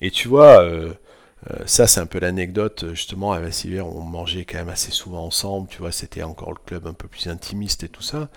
et 0.00 0.10
tu 0.10 0.28
vois, 0.28 0.66
ça 1.66 1.86
c'est 1.86 2.00
un 2.00 2.06
peu 2.06 2.18
l'anecdote, 2.18 2.86
justement 2.92 3.32
à 3.32 3.40
Vassivière 3.40 3.86
on 3.86 4.00
mangeait 4.00 4.44
quand 4.44 4.58
même 4.58 4.70
assez 4.70 4.90
souvent 4.90 5.24
ensemble, 5.24 5.68
tu 5.68 5.78
vois, 5.78 5.92
c'était 5.92 6.22
encore 6.22 6.50
le 6.50 6.58
club 6.64 6.86
un 6.86 6.94
peu 6.94 7.08
plus 7.08 7.28
intimiste 7.28 7.84
et 7.84 7.88
tout 7.88 8.02
ça. 8.02 8.28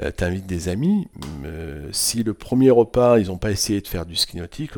Euh, 0.00 0.10
t'invites 0.10 0.46
des 0.46 0.68
amis. 0.68 1.08
Euh, 1.44 1.88
si 1.92 2.22
le 2.22 2.32
premier 2.32 2.70
repas, 2.70 3.18
ils 3.18 3.26
n'ont 3.26 3.36
pas 3.36 3.50
essayé 3.50 3.80
de 3.80 3.88
faire 3.88 4.06
du 4.06 4.16
ski 4.16 4.38
nautique 4.38 4.72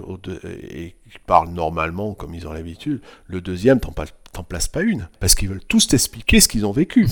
et 0.45 0.97
ils 1.07 1.21
parlent 1.27 1.51
normalement 1.51 2.15
comme 2.15 2.35
ils 2.35 2.49
ont 2.49 2.53
l'habitude, 2.53 3.01
le 3.29 3.41
deuxième, 3.41 3.79
t'en 3.81 4.43
places 4.43 4.69
pas 4.69 4.83
une. 4.83 5.09
Parce 5.21 5.35
qu'ils 5.35 5.49
veulent 5.49 5.65
tous 5.65 5.87
t'expliquer 5.87 6.41
ce 6.41 6.49
qu'ils 6.49 6.67
ont 6.67 6.73
vécu. 6.73 7.07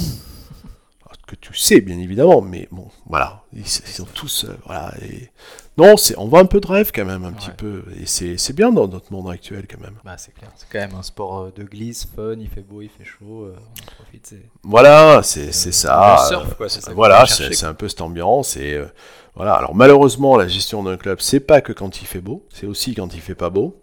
Que 1.32 1.36
tu 1.36 1.54
sais, 1.54 1.80
bien 1.80 1.98
évidemment, 1.98 2.42
mais 2.42 2.68
bon, 2.70 2.88
voilà. 3.06 3.42
Ils, 3.54 3.66
sont 3.66 4.04
tous. 4.04 4.44
Euh, 4.44 4.54
voilà, 4.66 4.92
et 5.00 5.30
non, 5.78 5.96
c'est, 5.96 6.16
on 6.18 6.28
voit 6.28 6.40
un 6.40 6.44
peu 6.44 6.60
de 6.60 6.66
rêve 6.66 6.92
quand 6.94 7.06
même, 7.06 7.24
un 7.24 7.32
petit 7.32 7.50
peu. 7.50 7.84
Et 7.98 8.06
c'est, 8.06 8.52
bien 8.52 8.70
dans 8.70 8.86
notre 8.86 9.10
monde 9.12 9.30
actuel 9.30 9.66
quand 9.68 9.80
même. 9.80 9.96
Bah, 10.04 10.16
c'est 10.18 10.34
clair. 10.34 10.50
C'est 10.56 10.66
quand 10.70 10.78
même 10.78 10.94
un 10.94 11.02
sport 11.02 11.38
euh, 11.38 11.52
de 11.56 11.62
glisse, 11.64 12.06
fun, 12.14 12.36
il 12.38 12.48
fait 12.48 12.60
beau, 12.60 12.82
il 12.82 12.90
fait 12.90 13.04
chaud, 13.04 13.44
euh, 13.44 13.56
on 13.56 13.94
profite. 14.02 14.34
Voilà, 14.62 15.22
c'est, 15.22 15.52
ça. 15.52 16.18
voilà, 16.94 17.24
c'est, 17.26 17.64
un 17.64 17.74
peu 17.74 17.88
cette 17.88 18.02
ambiance. 18.02 18.56
Et 18.58 18.78
voilà. 19.34 19.54
Alors 19.54 19.74
malheureusement, 19.74 20.36
la 20.36 20.48
gestion 20.48 20.82
d'un 20.82 20.98
club, 20.98 21.20
c'est 21.20 21.40
pas 21.40 21.62
que 21.62 21.72
quand 21.72 22.02
il 22.02 22.06
fait 22.06 22.20
beau, 22.20 22.46
c'est 22.50 22.66
aussi 22.66 22.94
quand 22.94 23.14
il 23.14 23.20
fait 23.20 23.34
pas 23.34 23.48
beau. 23.48 23.81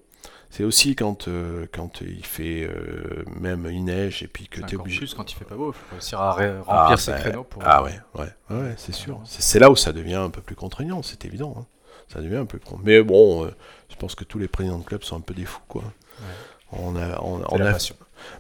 C'est 0.50 0.64
aussi 0.64 0.96
quand, 0.96 1.28
euh, 1.28 1.68
quand 1.72 2.02
il 2.02 2.26
fait 2.26 2.64
euh, 2.64 3.24
même 3.40 3.68
une 3.68 3.86
neige 3.86 4.24
et 4.24 4.28
puis 4.28 4.48
que 4.48 4.62
tu 4.62 4.76
es 4.76 4.80
obligé. 4.80 4.98
plus 5.00 5.14
quand 5.14 5.32
il 5.32 5.36
fait 5.36 5.46
pas 5.46 5.56
beau, 5.56 5.72
il 5.72 5.76
faut 5.76 5.86
réussir 5.92 6.20
à 6.20 6.32
remplir 6.32 6.64
ah, 6.68 6.98
ses 6.98 7.12
ben, 7.12 7.20
créneaux. 7.20 7.44
Pour... 7.44 7.62
Ah 7.64 7.84
ouais, 7.84 8.00
ouais, 8.16 8.34
ouais 8.50 8.74
c'est 8.78 8.94
sûr. 8.94 9.22
C'est 9.26 9.60
là 9.60 9.70
où 9.70 9.76
ça 9.76 9.94
devient 9.94 10.16
un 10.16 10.32
peu 10.32 10.42
plus 10.42 10.56
contraignant, 10.56 11.04
c'est 11.04 11.24
évident. 11.26 11.56
Hein. 11.60 11.66
Ça 12.08 12.22
devient 12.22 12.38
un 12.38 12.46
peu. 12.46 12.60
Mais 12.84 13.04
bon, 13.04 13.46
euh, 13.46 13.52
je 13.90 13.96
pense 13.96 14.16
que 14.16 14.24
tous 14.24 14.40
les 14.40 14.48
présidents 14.48 14.80
de 14.80 14.84
club 14.84 15.04
sont 15.04 15.18
un 15.18 15.22
peu 15.22 15.36
des 15.36 15.46
fous, 15.46 15.62
quoi. 15.68 15.84
On 16.74 16.96
a, 16.96 17.20
on, 17.22 17.42
on 17.50 17.58
la 17.58 17.70
a- 17.70 17.74
passion. 17.74 17.96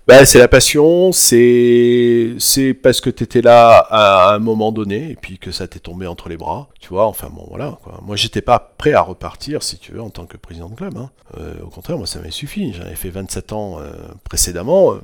Bah, 0.07 0.25
c'est 0.25 0.39
la 0.39 0.47
passion, 0.47 1.11
c'est 1.11 2.36
c'est 2.38 2.73
parce 2.73 2.99
que 2.99 3.09
tu 3.09 3.23
étais 3.23 3.41
là 3.41 3.77
à 3.89 4.34
un 4.34 4.39
moment 4.39 4.71
donné 4.71 5.11
et 5.11 5.15
puis 5.15 5.38
que 5.38 5.51
ça 5.51 5.67
t'est 5.67 5.80
tombé 5.80 6.05
entre 6.05 6.30
les 6.30 6.36
bras, 6.38 6.67
tu 6.80 6.89
vois. 6.89 7.05
Enfin 7.07 7.30
bon, 7.32 7.45
voilà. 7.49 7.77
Quoi. 7.84 7.99
Moi, 8.05 8.15
j'étais 8.15 8.41
pas 8.41 8.59
prêt 8.77 8.93
à 8.93 9.01
repartir, 9.01 9.63
si 9.63 9.77
tu 9.77 9.93
veux, 9.93 10.01
en 10.01 10.09
tant 10.09 10.25
que 10.25 10.36
président 10.38 10.67
de 10.69 10.75
club. 10.75 10.97
hein. 10.97 11.09
Euh, 11.38 11.53
au 11.63 11.67
contraire, 11.69 11.97
moi, 11.97 12.07
ça 12.07 12.19
m'avait 12.19 12.32
suffi. 12.32 12.73
J'en 12.73 12.84
avais 12.84 12.95
fait 12.95 13.09
27 13.09 13.53
ans 13.53 13.77
euh, 13.80 13.91
précédemment, 14.25 14.93
euh, 14.93 14.99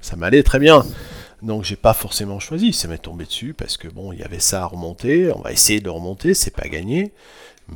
ça 0.00 0.16
m'allait 0.16 0.42
très 0.42 0.58
bien. 0.58 0.84
Donc, 1.42 1.64
j'ai 1.64 1.76
pas 1.76 1.94
forcément 1.94 2.38
choisi. 2.38 2.72
Ça 2.72 2.86
m'est 2.86 2.98
tombé 2.98 3.24
dessus 3.24 3.54
parce 3.54 3.76
que 3.78 3.88
bon, 3.88 4.12
il 4.12 4.20
y 4.20 4.22
avait 4.22 4.40
ça 4.40 4.62
à 4.62 4.66
remonter. 4.66 5.32
On 5.34 5.40
va 5.40 5.52
essayer 5.52 5.80
de 5.80 5.86
le 5.86 5.90
remonter, 5.90 6.34
c'est 6.34 6.54
pas 6.54 6.68
gagné. 6.68 7.12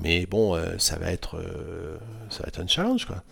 Mais 0.03 0.26
bon, 0.26 0.55
euh, 0.57 0.76
ça 0.78 0.97
va 0.97 1.11
être 1.11 1.36
euh, 1.38 1.97
ça 2.30 2.42
va 2.42 2.49
être 2.49 2.61
un 2.61 2.66
challenge, 2.66 3.07
quoi. 3.07 3.22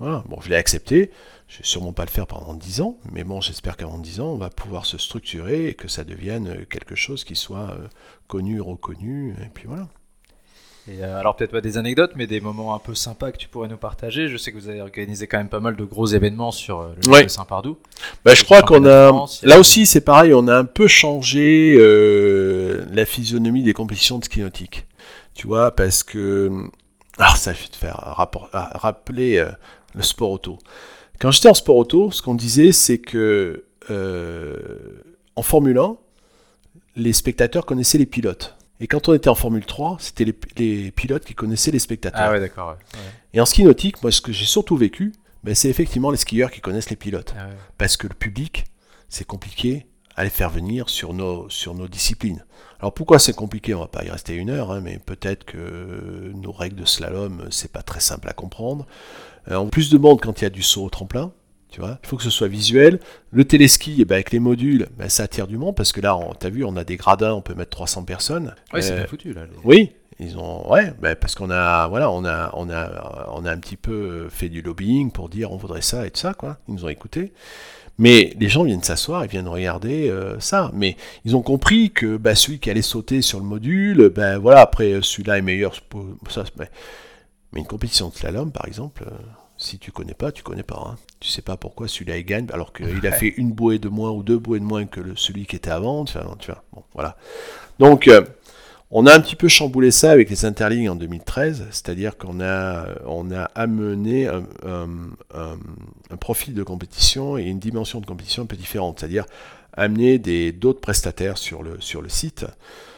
Voilà. 0.00 0.24
Bon, 0.28 0.40
je 0.40 0.48
l'ai 0.48 0.56
accepté. 0.56 1.10
Je 1.48 1.58
vais 1.58 1.64
sûrement 1.64 1.92
pas 1.92 2.04
le 2.04 2.10
faire 2.10 2.26
pendant 2.26 2.52
10 2.54 2.82
ans, 2.82 2.98
mais 3.10 3.24
bon, 3.24 3.40
j'espère 3.40 3.76
qu'avant 3.78 3.96
10 3.98 4.20
ans, 4.20 4.26
on 4.32 4.36
va 4.36 4.50
pouvoir 4.50 4.84
se 4.84 4.98
structurer 4.98 5.68
et 5.68 5.74
que 5.74 5.88
ça 5.88 6.04
devienne 6.04 6.48
euh, 6.48 6.64
quelque 6.68 6.94
chose 6.94 7.24
qui 7.24 7.36
soit 7.36 7.70
euh, 7.70 7.86
connu, 8.26 8.60
reconnu, 8.60 9.34
et 9.42 9.48
puis 9.54 9.66
voilà. 9.66 9.88
Et 10.90 11.02
euh, 11.02 11.18
alors 11.18 11.36
peut-être 11.36 11.50
pas 11.52 11.60
des 11.60 11.76
anecdotes, 11.76 12.12
mais 12.16 12.26
des 12.26 12.40
moments 12.40 12.74
un 12.74 12.78
peu 12.78 12.94
sympas 12.94 13.30
que 13.30 13.36
tu 13.38 13.48
pourrais 13.48 13.68
nous 13.68 13.76
partager. 13.76 14.28
Je 14.28 14.36
sais 14.36 14.52
que 14.52 14.56
vous 14.58 14.68
avez 14.68 14.80
organisé 14.80 15.26
quand 15.26 15.38
même 15.38 15.48
pas 15.50 15.60
mal 15.60 15.76
de 15.76 15.84
gros 15.84 16.06
événements 16.06 16.50
sur 16.50 16.80
euh, 16.80 16.94
le 17.02 17.08
Ouais. 17.10 17.24
de 17.24 17.28
Saint-Pardoux. 17.28 17.78
Bah, 18.24 18.34
je 18.34 18.44
crois 18.44 18.62
qu'on 18.62 18.84
a, 18.86 19.08
France, 19.08 19.42
là 19.42 19.58
aussi, 19.58 19.84
c'est 19.86 20.00
pareil, 20.00 20.32
on 20.34 20.48
a 20.48 20.56
un 20.56 20.64
peu 20.64 20.86
changé 20.86 21.76
euh, 21.78 22.86
la 22.92 23.04
physionomie 23.04 23.62
des 23.62 23.74
compétitions 23.74 24.18
de 24.18 24.24
ski 24.24 24.40
nautique. 24.40 24.86
Tu 25.38 25.46
vois, 25.46 25.70
parce 25.70 26.02
que, 26.02 26.50
alors 27.16 27.36
ça, 27.36 27.52
je 27.52 27.62
vais 27.62 27.68
te 27.68 27.76
faire 27.76 27.94
rapport, 27.94 28.50
ah, 28.52 28.72
rappeler 28.74 29.38
euh, 29.38 29.48
le 29.94 30.02
sport 30.02 30.32
auto. 30.32 30.58
Quand 31.20 31.30
j'étais 31.30 31.48
en 31.48 31.54
sport 31.54 31.76
auto, 31.76 32.10
ce 32.10 32.22
qu'on 32.22 32.34
disait, 32.34 32.72
c'est 32.72 32.98
que 32.98 33.64
euh, 33.88 34.56
en 35.36 35.42
Formule 35.42 35.78
1, 35.78 35.96
les 36.96 37.12
spectateurs 37.12 37.66
connaissaient 37.66 37.98
les 37.98 38.06
pilotes. 38.06 38.56
Et 38.80 38.88
quand 38.88 39.08
on 39.08 39.14
était 39.14 39.28
en 39.28 39.36
Formule 39.36 39.64
3, 39.64 39.98
c'était 40.00 40.24
les, 40.24 40.34
les 40.56 40.90
pilotes 40.90 41.24
qui 41.24 41.34
connaissaient 41.36 41.70
les 41.70 41.78
spectateurs. 41.78 42.20
Ah 42.20 42.32
ouais, 42.32 42.40
d'accord. 42.40 42.70
ouais. 42.70 42.98
Ouais. 42.98 43.06
Et 43.32 43.40
en 43.40 43.46
ski 43.46 43.62
nautique, 43.62 44.02
moi, 44.02 44.10
ce 44.10 44.20
que 44.20 44.32
j'ai 44.32 44.44
surtout 44.44 44.76
vécu, 44.76 45.12
ben, 45.44 45.54
c'est 45.54 45.68
effectivement 45.68 46.10
les 46.10 46.16
skieurs 46.16 46.50
qui 46.50 46.60
connaissent 46.60 46.90
les 46.90 46.96
pilotes 46.96 47.32
Ah 47.38 47.46
ouais. 47.46 47.54
parce 47.78 47.96
que 47.96 48.08
le 48.08 48.14
public, 48.14 48.64
c'est 49.08 49.24
compliqué 49.24 49.86
à 50.18 50.24
les 50.24 50.30
faire 50.30 50.50
venir 50.50 50.88
sur 50.88 51.14
nos, 51.14 51.48
sur 51.48 51.74
nos 51.74 51.86
disciplines. 51.88 52.44
Alors 52.80 52.92
pourquoi 52.92 53.18
c'est 53.18 53.32
compliqué? 53.34 53.72
On 53.74 53.80
va 53.80 53.86
pas 53.86 54.04
y 54.04 54.10
rester 54.10 54.34
une 54.34 54.50
heure, 54.50 54.72
hein, 54.72 54.80
mais 54.82 54.98
peut-être 54.98 55.44
que 55.44 56.32
nos 56.34 56.52
règles 56.52 56.76
de 56.76 56.84
slalom, 56.84 57.44
c'est 57.50 57.70
pas 57.72 57.82
très 57.82 58.00
simple 58.00 58.28
à 58.28 58.32
comprendre. 58.32 58.86
Euh, 59.50 59.56
en 59.56 59.68
plus 59.68 59.90
de 59.90 59.98
monde 59.98 60.20
quand 60.20 60.40
il 60.40 60.44
y 60.44 60.46
a 60.46 60.50
du 60.50 60.62
saut 60.62 60.84
au 60.84 60.90
tremplin, 60.90 61.32
tu 61.70 61.80
vois, 61.80 61.98
il 62.02 62.08
faut 62.08 62.16
que 62.16 62.22
ce 62.22 62.30
soit 62.30 62.48
visuel. 62.48 62.98
Le 63.30 63.44
téléski, 63.44 63.96
eh 64.00 64.04
ben, 64.04 64.14
avec 64.16 64.32
les 64.32 64.40
modules, 64.40 64.88
ben, 64.96 65.08
ça 65.08 65.24
attire 65.24 65.46
du 65.46 65.56
monde 65.56 65.76
parce 65.76 65.92
que 65.92 66.00
là, 66.00 66.16
on- 66.16 66.32
t'as 66.34 66.48
vu, 66.50 66.64
on 66.64 66.76
a 66.76 66.84
des 66.84 66.96
gradins, 66.96 67.32
on 67.34 67.42
peut 67.42 67.54
mettre 67.54 67.70
300 67.70 68.02
personnes. 68.04 68.54
Ouais, 68.72 68.82
c'est 68.82 68.92
Euh, 68.92 68.96
bien 68.96 69.06
foutu 69.06 69.32
là. 69.32 69.42
les- 69.44 69.50
oui, 69.64 69.92
ils 70.18 70.36
ont, 70.38 70.68
ouais, 70.70 70.92
ben, 71.00 71.14
parce 71.14 71.34
qu'on 71.36 71.50
a, 71.50 71.86
voilà, 71.88 72.10
on 72.10 72.24
a, 72.24 72.50
on 72.54 72.70
a, 72.70 73.28
on 73.34 73.44
a 73.44 73.52
un 73.52 73.58
petit 73.58 73.76
peu 73.76 74.28
fait 74.30 74.48
du 74.48 74.62
lobbying 74.62 75.12
pour 75.12 75.28
dire 75.28 75.52
on 75.52 75.56
voudrait 75.56 75.82
ça 75.82 76.06
et 76.06 76.10
tout 76.10 76.18
ça, 76.20 76.34
quoi. 76.34 76.58
Ils 76.68 76.74
nous 76.74 76.84
ont 76.86 76.88
écoutés. 76.88 77.32
Mais 77.98 78.32
les 78.38 78.48
gens 78.48 78.62
viennent 78.62 78.82
s'asseoir, 78.82 79.24
ils 79.24 79.30
viennent 79.30 79.48
regarder 79.48 80.08
euh, 80.08 80.38
ça. 80.38 80.70
Mais 80.72 80.96
ils 81.24 81.34
ont 81.34 81.42
compris 81.42 81.90
que 81.90 82.16
bah, 82.16 82.34
celui 82.36 82.60
qui 82.60 82.70
allait 82.70 82.80
sauter 82.82 83.22
sur 83.22 83.38
le 83.40 83.44
module, 83.44 84.08
ben 84.14 84.38
voilà, 84.38 84.60
après 84.60 84.92
euh, 84.92 85.02
celui-là 85.02 85.38
est 85.38 85.42
meilleur. 85.42 85.74
Ça, 86.30 86.44
mais, 86.58 86.70
mais 87.52 87.60
une 87.60 87.66
compétition 87.66 88.08
de 88.08 88.14
slalom, 88.14 88.52
par 88.52 88.66
exemple, 88.66 89.04
euh, 89.06 89.14
si 89.56 89.78
tu 89.80 89.90
connais 89.90 90.14
pas, 90.14 90.30
tu 90.30 90.44
connais 90.44 90.62
pas. 90.62 90.80
Hein. 90.92 90.96
Tu 91.18 91.28
sais 91.28 91.42
pas 91.42 91.56
pourquoi 91.56 91.88
celui-là 91.88 92.18
il 92.18 92.24
gagne, 92.24 92.46
alors 92.52 92.72
qu'il 92.72 93.04
a 93.04 93.10
fait 93.10 93.34
une 93.36 93.50
bouée 93.50 93.80
de 93.80 93.88
moins 93.88 94.12
ou 94.12 94.22
deux 94.22 94.38
bouées 94.38 94.60
de 94.60 94.64
moins 94.64 94.86
que 94.86 95.00
le- 95.00 95.16
celui 95.16 95.46
qui 95.46 95.56
était 95.56 95.70
avant. 95.70 96.04
Tu 96.04 96.16
vois, 96.16 96.36
tu 96.38 96.52
vois, 96.52 96.62
bon, 96.72 96.84
voilà. 96.94 97.16
Donc 97.80 98.06
euh, 98.06 98.22
on 98.90 99.06
a 99.06 99.14
un 99.14 99.20
petit 99.20 99.36
peu 99.36 99.48
chamboulé 99.48 99.90
ça 99.90 100.10
avec 100.12 100.30
les 100.30 100.44
interlignes 100.44 100.88
en 100.88 100.96
2013, 100.96 101.66
c'est-à-dire 101.70 102.16
qu'on 102.16 102.40
a, 102.40 102.86
on 103.06 103.30
a 103.32 103.44
amené 103.54 104.26
un, 104.28 104.44
un- 104.66 104.88
un- 105.34 105.58
un 106.10 106.16
profil 106.16 106.54
de 106.54 106.62
compétition 106.62 107.36
et 107.36 107.42
une 107.44 107.58
dimension 107.58 108.00
de 108.00 108.06
compétition 108.06 108.44
un 108.44 108.46
peu 108.46 108.56
différente, 108.56 109.00
c'est-à-dire 109.00 109.26
amener 109.74 110.18
des, 110.18 110.50
d'autres 110.50 110.80
prestataires 110.80 111.38
sur 111.38 111.62
le, 111.62 111.80
sur 111.80 112.02
le 112.02 112.08
site. 112.08 112.46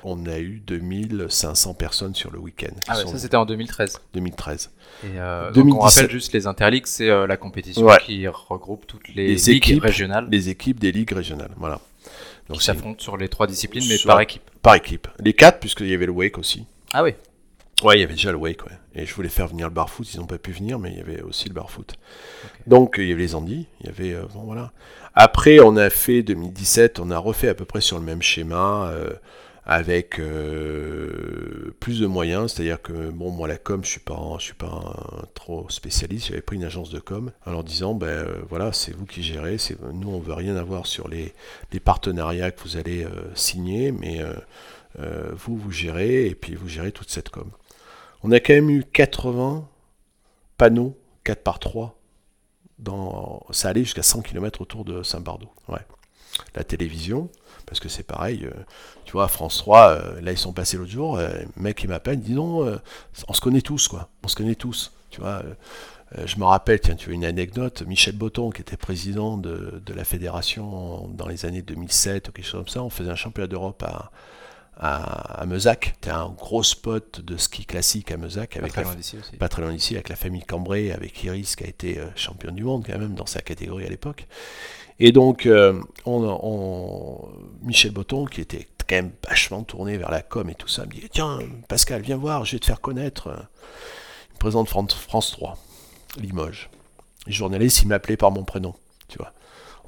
On 0.03 0.25
a 0.27 0.39
eu 0.39 0.63
2500 0.67 1.75
personnes 1.75 2.15
sur 2.15 2.31
le 2.31 2.39
week-end, 2.39 2.73
Ah 2.89 2.97
ouais, 2.97 3.07
ça 3.07 3.19
c'était 3.19 3.37
en 3.37 3.45
2013. 3.45 4.01
2013. 4.15 4.71
Et 5.05 5.07
euh, 5.19 5.47
donc, 5.47 5.67
2017. 5.67 5.75
on 5.77 5.85
rappelle 5.85 6.11
juste 6.11 6.33
les 6.33 6.47
Interligues, 6.47 6.87
c'est 6.87 7.11
euh, 7.11 7.27
la 7.27 7.37
compétition 7.37 7.85
Ouais. 7.85 7.99
qui 8.03 8.27
regroupe 8.29 8.87
toutes 8.87 9.09
les, 9.09 9.27
Les 9.27 9.35
ligues 9.35 9.49
équipes, 9.57 9.83
régionales 9.83 10.29
Les 10.31 10.49
équipes 10.49 10.81
des 10.81 10.93
ligues 10.93 11.13
régionales, 11.13 11.51
voilà. 11.59 11.81
Donc 12.51 12.61
c'est 12.61 12.73
s'affrontent 12.73 13.01
sur 13.01 13.17
les 13.17 13.29
trois 13.29 13.47
disciplines, 13.47 13.85
mais 13.89 13.97
par 14.05 14.21
équipe. 14.21 14.43
par 14.61 14.75
équipe. 14.75 15.09
Les 15.21 15.33
quatre, 15.33 15.61
puisqu'il 15.61 15.89
y 15.89 15.95
avait 15.95 16.07
le 16.07 16.13
wake 16.13 16.37
aussi. 16.37 16.65
Ah 16.93 17.03
oui. 17.03 17.15
Ouais, 17.83 17.97
il 17.97 18.01
y 18.01 18.05
avait 18.05 18.15
déjà 18.15 18.33
le 18.33 18.39
wake, 18.39 18.67
ouais. 18.67 18.77
Et 18.95 19.07
je 19.07 19.15
voulais 19.15 19.29
faire 19.29 19.47
venir 19.47 19.69
le 19.69 19.73
barfoot, 19.73 20.13
ils 20.13 20.19
n'ont 20.19 20.27
pas 20.27 20.37
pu 20.37 20.53
venir, 20.53 20.79
mais 20.79 20.91
il 20.91 20.99
y 20.99 21.01
avait 21.01 21.23
aussi 21.23 21.49
le 21.49 21.55
barfoot. 21.55 21.95
Donc 22.67 22.97
il 22.99 23.09
y 23.09 23.13
avait 23.13 23.23
les 23.23 23.35
Andy, 23.35 23.67
il 23.81 23.87
y 23.87 23.89
avait 23.89 24.13
euh, 24.13 24.27
bon 24.35 24.41
voilà. 24.41 24.73
Après, 25.15 25.61
on 25.61 25.77
a 25.77 25.91
fait 25.91 26.23
2017, 26.23 26.99
on 26.99 27.11
a 27.11 27.19
refait 27.19 27.49
à 27.49 27.55
peu 27.55 27.65
près 27.65 27.81
sur 27.81 27.99
le 27.99 28.05
même 28.05 28.21
schéma 28.21 28.91
euh, 28.91 29.11
avec 29.71 30.19
euh, 30.19 31.73
plus 31.79 32.01
de 32.01 32.07
moyens, 32.09 32.53
c'est-à-dire 32.53 32.83
que 32.83 33.11
bon 33.11 33.31
moi 33.31 33.47
la 33.47 33.57
com, 33.57 33.85
je 33.85 33.89
suis 33.89 34.01
pas 34.01 34.19
je 34.41 34.47
suis 34.47 34.55
pas 34.55 35.29
trop 35.35 35.71
spécialiste, 35.71 36.27
j'avais 36.27 36.41
pris 36.41 36.57
une 36.57 36.65
agence 36.65 36.91
de 36.91 36.99
com 36.99 37.31
en 37.47 37.53
leur 37.53 37.63
disant 37.63 37.95
ben 37.95 38.09
euh, 38.09 38.43
voilà, 38.49 38.73
c'est 38.73 38.91
vous 38.93 39.07
qui 39.07 39.23
gérez, 39.23 39.59
nous 39.93 40.11
on 40.11 40.19
veut 40.19 40.33
rien 40.35 40.57
avoir 40.57 40.87
sur 40.87 41.07
les, 41.07 41.33
partenariats 41.85 42.51
que 42.51 42.61
vous 42.65 42.79
allez 42.79 43.05
euh, 43.05 43.11
signer, 43.37 43.93
mais 43.93 44.21
vous 44.99 45.57
vous 45.57 45.71
gérez 45.71 46.27
et 46.27 46.35
puis 46.35 46.57
vous 46.57 46.69
gérez 46.69 46.91
toute 46.91 47.11
cette 47.11 47.29
com. 47.29 47.49
On 48.25 48.33
a 48.33 48.41
quand 48.41 48.55
même 48.55 48.71
eu 48.71 48.83
80 48.83 49.69
panneaux 50.59 50.99
4 51.23 51.45
par 51.45 51.61
3 51.61 51.97
dans, 52.81 53.47
ça 53.53 53.69
allait 53.69 53.85
jusqu'à 53.85 54.03
100 54.03 54.23
km 54.23 54.63
autour 54.63 54.85
de 54.85 55.05
Saint-Bardo. 55.05 55.49
Ouais. 55.69 55.87
La 56.57 56.65
télévision, 56.65 57.31
parce 57.71 57.79
que 57.79 57.89
c'est 57.89 58.03
pareil, 58.03 58.45
euh, 58.47 58.51
tu 59.05 59.13
vois, 59.13 59.29
France 59.29 59.59
3, 59.59 59.89
euh, 59.91 60.21
là 60.21 60.33
ils 60.33 60.39
sont 60.39 60.53
passés 60.53 60.77
l'autre 60.77 60.91
jour, 60.91 61.17
euh, 61.19 61.29
le 61.57 61.63
mec 61.63 61.81
il 61.85 61.89
m'appelle, 61.89 62.19
dis 62.21 62.35
donc, 62.35 62.67
euh, 62.67 62.79
on 63.29 63.33
se 63.33 63.41
connaît 63.41 63.61
tous, 63.61 63.87
quoi, 63.87 64.09
on 64.25 64.29
se 64.29 64.35
connaît 64.35 64.57
tous, 64.57 64.93
tu 65.11 65.21
vois. 65.21 65.41
je 66.25 66.37
me 66.39 66.45
rappelle, 66.45 66.81
tiens, 66.81 66.97
tu 66.97 67.11
veux 67.11 67.15
une 67.15 67.25
anecdote, 67.25 67.83
Michel 67.87 68.17
Botton, 68.17 68.51
qui 68.51 68.61
était 68.61 68.77
président 68.77 69.37
de, 69.39 69.81
de 69.87 69.95
la 69.95 70.03
fédération 70.03 71.07
dans 71.15 71.29
les 71.29 71.47
années 71.47 71.63
2007 71.63 72.29
ou 72.29 72.33
quelque 72.33 72.45
chose 72.45 72.61
comme 72.63 72.69
ça, 72.69 72.83
on 72.83 72.91
faisait 72.91 73.11
un 73.11 73.15
championnat 73.15 73.47
d'Europe 73.47 73.85
à, 73.85 74.11
à, 74.77 75.41
à 75.43 75.47
Meusac. 75.47 75.93
C'était 75.95 76.11
un 76.11 76.29
gros 76.31 76.65
spot 76.65 77.21
de 77.21 77.37
ski 77.37 77.65
classique 77.67 78.11
à 78.11 78.17
Meusac 78.17 78.57
avec 78.57 78.73
Pas 78.73 78.73
très 78.73 78.83
la, 78.83 78.89
loin 78.89 78.97
d'ici 78.97 79.17
aussi. 79.19 79.37
pas 79.37 79.49
très 79.49 79.63
loin 79.63 79.73
d'ici, 79.73 79.95
avec 79.95 80.09
la 80.09 80.17
famille 80.17 80.43
Cambrai, 80.43 80.91
avec 80.91 81.23
Iris 81.23 81.55
qui 81.55 81.63
a 81.63 81.69
été 81.69 82.01
championne 82.17 82.57
du 82.57 82.65
monde 82.65 82.85
quand 82.85 82.99
même 82.99 83.15
dans 83.15 83.27
sa 83.27 83.41
catégorie 83.41 83.87
à 83.87 83.89
l'époque. 83.91 84.27
Et 85.01 85.13
donc, 85.13 85.47
euh, 85.47 85.81
on, 86.05 87.19
Michel 87.63 87.91
Botton, 87.91 88.27
qui 88.27 88.43
était 88.43 88.69
quand 88.87 88.97
même 88.97 89.13
vachement 89.27 89.63
tourné 89.63 89.97
vers 89.97 90.11
la 90.11 90.21
com 90.21 90.49
et 90.51 90.55
tout 90.55 90.69
ça, 90.69 90.85
me 90.85 90.91
dit 90.91 91.09
Tiens, 91.11 91.39
Pascal, 91.69 92.03
viens 92.03 92.19
voir, 92.19 92.45
je 92.45 92.53
vais 92.53 92.59
te 92.59 92.67
faire 92.67 92.83
connaître. 92.83 93.29
Il 94.31 94.35
me 94.35 94.39
présente 94.39 94.69
France, 94.69 94.95
France 94.95 95.33
3, 95.33 95.57
Limoges. 96.19 96.69
Les 97.27 97.33
journalistes, 97.33 97.83
ils 97.83 97.89
m'appelaient 97.89 98.19
par 98.19 98.31
mon 98.31 98.45
prénom, 98.45 98.75
tu 99.09 99.17
vois. 99.17 99.33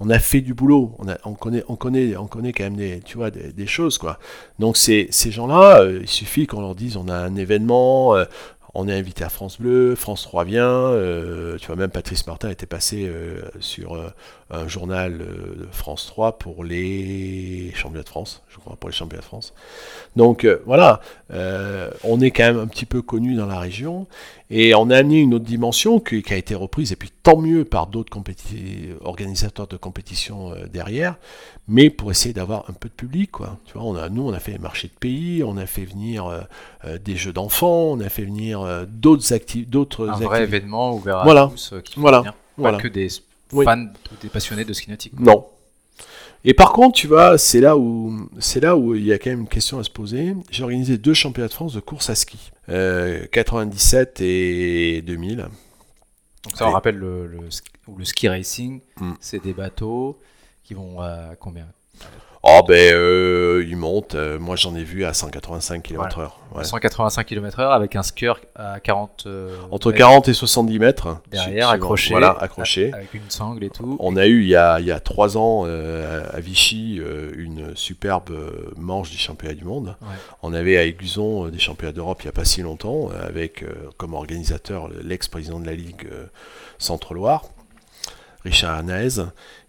On 0.01 0.09
a 0.09 0.19
fait 0.19 0.41
du 0.41 0.55
boulot, 0.55 0.97
on, 1.25 1.35
connaît, 1.35 1.63
on, 1.69 1.77
connaît, 1.77 2.17
on 2.17 2.27
connaît 2.27 2.53
quand 2.53 2.65
même 2.65 2.77
des, 2.77 3.01
tu 3.01 3.19
vois, 3.19 3.31
des, 3.31 3.67
choses, 3.67 3.99
quoi. 3.99 4.19
Donc, 4.59 4.77
ces, 4.77 5.07
ces 5.11 5.31
gens-là, 5.31 5.83
euh, 5.83 6.01
il 6.03 6.09
suffit 6.09 6.47
qu'on 6.47 6.63
leur 6.63 6.75
dise 6.75 6.97
on 6.97 7.09
a 7.09 7.15
un 7.15 7.37
événement, 7.37 8.17
euh, 8.17 8.25
on 8.75 8.89
est 8.89 8.95
invité 8.95 9.25
à 9.25 9.29
France 9.29 9.61
Bleu, 9.61 9.95
France 9.95 10.23
3 10.23 10.45
vient, 10.45 10.67
euh, 10.67 11.59
tu 11.59 11.67
vois, 11.67 11.77
même 11.77 11.91
Patrice 11.91 12.27
Martin 12.27 12.49
était 12.49 12.67
passé 12.67 13.07
euh, 13.07 13.43
sur 13.61 13.95
euh, 13.95 14.09
un 14.53 14.69
journal 14.69 15.21
euh, 15.23 15.65
de 15.65 15.69
France 15.73 16.07
3 16.07 16.39
pour 16.39 16.63
les 16.65 17.73
championnats 17.75 18.03
de 18.05 18.09
France, 18.09 18.43
je 18.51 18.59
crois, 18.59 18.77
pour 18.77 18.89
les 18.91 18.95
championnats 18.95 19.23
de 19.23 19.27
France. 19.27 19.55
Donc 20.15 20.45
euh, 20.45 20.63
voilà, 20.67 21.01
euh, 21.33 21.91
on 22.05 22.21
est 22.21 22.31
quand 22.31 22.45
même 22.45 22.59
un 22.59 22.67
petit 22.67 22.85
peu 22.87 23.01
connu 23.03 23.35
dans 23.35 23.47
la 23.47 23.59
région 23.59 24.07
et 24.51 24.75
on 24.75 24.91
a 24.91 24.99
amené 24.99 25.21
une 25.21 25.33
autre 25.35 25.47
dimension 25.47 25.99
qui, 26.01 26.23
qui 26.23 26.35
a 26.35 26.37
été 26.37 26.55
reprise 26.55 26.93
et 26.93 26.97
puis 26.97 27.11
tant 27.23 27.39
mieux 27.39 27.65
par 27.65 27.87
d'autres 27.87 28.13
organisateurs 29.01 29.67
de 29.67 29.77
compétition 29.77 30.53
euh, 30.53 30.67
derrière, 30.67 31.17
mais 31.67 31.89
pour 31.91 32.11
essayer 32.11 32.35
d'avoir 32.35 32.69
un 32.69 32.75
peu 32.75 32.89
de 32.89 32.95
public 32.95 33.31
quoi. 33.31 33.59
Tu 33.65 33.73
vois, 33.75 33.85
on 33.85 33.97
a, 33.97 34.09
nous 34.11 34.23
on 34.29 34.33
a 34.33 34.39
fait 34.39 34.53
les 34.53 34.59
marchés 34.59 34.89
de 34.89 34.99
pays, 34.99 35.43
on 35.45 35.57
a 35.57 35.67
fait 35.67 35.85
venir 35.85 36.47
des 37.05 37.17
jeux 37.17 37.33
d'enfants, 37.33 37.93
on 37.93 38.01
a 38.01 38.09
fait 38.09 38.25
venir 38.25 38.87
d'autres 38.87 39.33
activités, 39.33 39.71
d'autres 39.71 40.09
Un 40.09 40.13
vrai 40.19 40.43
événement 40.43 40.95
ouvert 40.95 41.19
à 41.19 41.25
Voilà. 41.25 41.49
tous 41.51 41.75
qui 41.85 41.95
font 41.95 42.01
Voilà. 42.03 42.19
venir. 42.19 42.33
Pas 42.33 42.39
Voilà. 42.59 42.79
que 42.79 42.89
des 42.89 43.09
Oui. 43.53 43.65
fans 43.65 43.85
ou 44.11 44.15
des 44.21 44.29
passionnés 44.29 44.65
de 44.65 44.73
ski 44.73 44.91
nautique. 44.91 45.19
Non. 45.21 45.47
Et 46.45 46.55
par 46.55 46.73
contre, 46.73 46.97
tu 46.99 47.07
vois, 47.07 47.39
c'est 47.39 47.61
là 47.61 47.77
où 47.77 48.29
c'est 48.41 48.59
là 48.61 48.77
où 48.77 48.95
il 48.97 49.05
y 49.05 49.13
a 49.13 49.19
quand 49.19 49.31
même 49.31 49.41
une 49.43 49.49
question 49.49 49.79
à 49.79 49.85
se 49.85 49.91
poser. 49.91 50.35
J'ai 50.51 50.65
organisé 50.65 50.99
deux 50.99 51.15
championnats 51.15 51.47
de 51.49 51.53
France 51.53 51.75
de 51.75 51.81
course 51.81 52.11
à 52.11 52.15
ski, 52.17 52.51
euh, 52.69 53.27
97 53.31 54.21
et 54.21 55.03
2000. 55.03 55.37
Donc 55.37 56.57
ça, 56.57 56.67
on 56.69 56.73
rappelle 56.73 56.97
le, 56.97 57.29
le, 57.29 57.39
le 57.97 58.05
ski 58.05 58.29
racing, 58.29 58.81
Mm. 58.99 59.13
c'est 59.21 59.41
des 59.43 59.53
bateaux 59.53 60.19
qui 60.65 60.75
vont 60.75 61.01
à 61.01 61.37
combien? 61.39 61.69
Oh 62.45 62.61
ben, 62.67 62.93
euh, 62.93 63.65
ils 63.69 63.77
montent. 63.77 64.17
euh, 64.17 64.37
moi, 64.37 64.57
j'en 64.57 64.75
ai 64.75 64.83
vu 64.83 65.05
à 65.05 65.15
185 65.15 65.81
km/h. 65.81 66.31
Ouais. 66.57 66.65
185 66.65 67.25
km/h 67.25 67.71
avec 67.73 67.95
un 67.95 68.03
skieur 68.03 68.41
à 68.57 68.81
40 68.81 69.25
euh, 69.27 69.57
Entre 69.71 69.91
mètres 69.91 69.99
40 69.99 70.29
et 70.29 70.35
70 70.35 70.79
mètres. 70.81 71.19
derrière, 71.31 71.69
accroché, 71.69 72.11
Voilà, 72.11 72.37
accroché. 72.41 72.93
avec 72.93 73.15
une 73.15 73.31
sangle 73.31 73.63
et 73.63 73.71
tout. 73.71 73.97
On 74.01 74.17
a 74.17 74.27
eu 74.27 74.41
il 74.43 74.49
y 74.49 74.57
a, 74.57 74.81
il 74.81 74.87
y 74.87 74.91
a 74.91 74.99
trois 74.99 75.37
ans 75.37 75.63
euh, 75.67 76.25
à 76.33 76.41
Vichy 76.41 77.01
une 77.37 77.77
superbe 77.77 78.33
manche 78.77 79.11
du 79.13 79.19
championnat 79.19 79.55
du 79.55 79.65
monde. 79.65 79.95
Ouais. 80.03 80.09
On 80.43 80.53
avait 80.53 80.77
à 80.79 80.85
Aiguzon 80.85 81.47
des 81.49 81.61
championnats 81.61 81.93
d'Europe 81.93 82.23
il 82.23 82.27
n'y 82.27 82.31
a 82.31 82.33
pas 82.33 82.45
si 82.45 82.63
longtemps, 82.63 83.09
avec 83.25 83.65
comme 83.99 84.15
organisateur 84.15 84.89
l'ex-président 85.05 85.61
de 85.61 85.67
la 85.67 85.75
Ligue 85.75 86.09
euh, 86.11 86.27
Centre-Loire, 86.79 87.45
Richard 88.45 88.77
Anaez. 88.79 89.21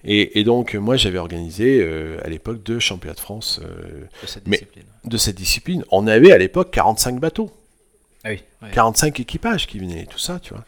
Et, 0.06 0.40
et 0.40 0.44
donc 0.44 0.74
moi 0.76 0.98
j'avais 0.98 1.18
organisé 1.18 1.80
euh, 1.82 2.18
à 2.24 2.30
l'époque 2.30 2.62
deux 2.64 2.80
championnats 2.80 3.14
de 3.16 3.20
France 3.20 3.60
euh, 3.64 4.02
de 4.22 4.28
cette 4.28 4.48
Mais- 4.48 4.58
discipline. 4.58 4.84
de 5.06 5.18
cette 5.18 5.36
discipline. 5.36 5.86
On 5.92 6.08
avait 6.08 6.32
à 6.32 6.38
l'époque 6.38 6.72
45 6.72 7.20
bateaux. 7.20 7.50
Ah 8.26 8.30
oui, 8.30 8.44
ouais. 8.62 8.70
45 8.72 9.20
équipages 9.20 9.68
qui 9.68 9.80
venaient, 9.80 10.06
tout 10.06 10.18
ça, 10.20 10.40
tu 10.42 10.54
vois. 10.54 10.64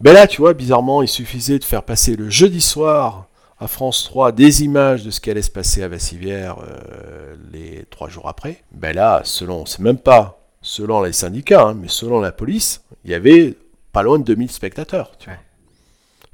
Ben 0.00 0.12
là, 0.12 0.26
tu 0.26 0.40
vois, 0.40 0.52
bizarrement, 0.54 1.02
il 1.02 1.08
suffisait 1.08 1.58
de 1.58 1.64
faire 1.64 1.82
passer 1.82 2.16
le 2.16 2.28
jeudi 2.28 2.60
soir 2.60 3.26
à 3.58 3.66
France 3.68 4.04
3 4.04 4.32
des 4.32 4.62
images 4.62 5.02
de 5.04 5.10
ce 5.10 5.20
qui 5.20 5.30
allait 5.30 5.42
se 5.42 5.50
passer 5.50 5.82
à 5.82 5.88
Vassivière 5.88 6.56
euh, 6.60 7.34
les 7.52 7.84
trois 7.90 8.08
jours 8.10 8.28
après. 8.28 8.62
Ben 8.72 8.94
là, 8.94 9.22
selon, 9.24 9.64
c'est 9.64 9.78
même 9.80 9.96
pas 9.98 10.38
selon 10.60 11.02
les 11.02 11.12
syndicats, 11.12 11.62
hein, 11.62 11.74
mais 11.74 11.88
selon 11.88 12.20
la 12.20 12.32
police, 12.32 12.82
il 13.04 13.10
y 13.10 13.14
avait 13.14 13.54
pas 13.92 14.02
loin 14.02 14.18
de 14.18 14.24
2000 14.24 14.50
spectateurs, 14.50 15.12
tu 15.18 15.26
vois. 15.30 15.34
Ouais. 15.34 15.40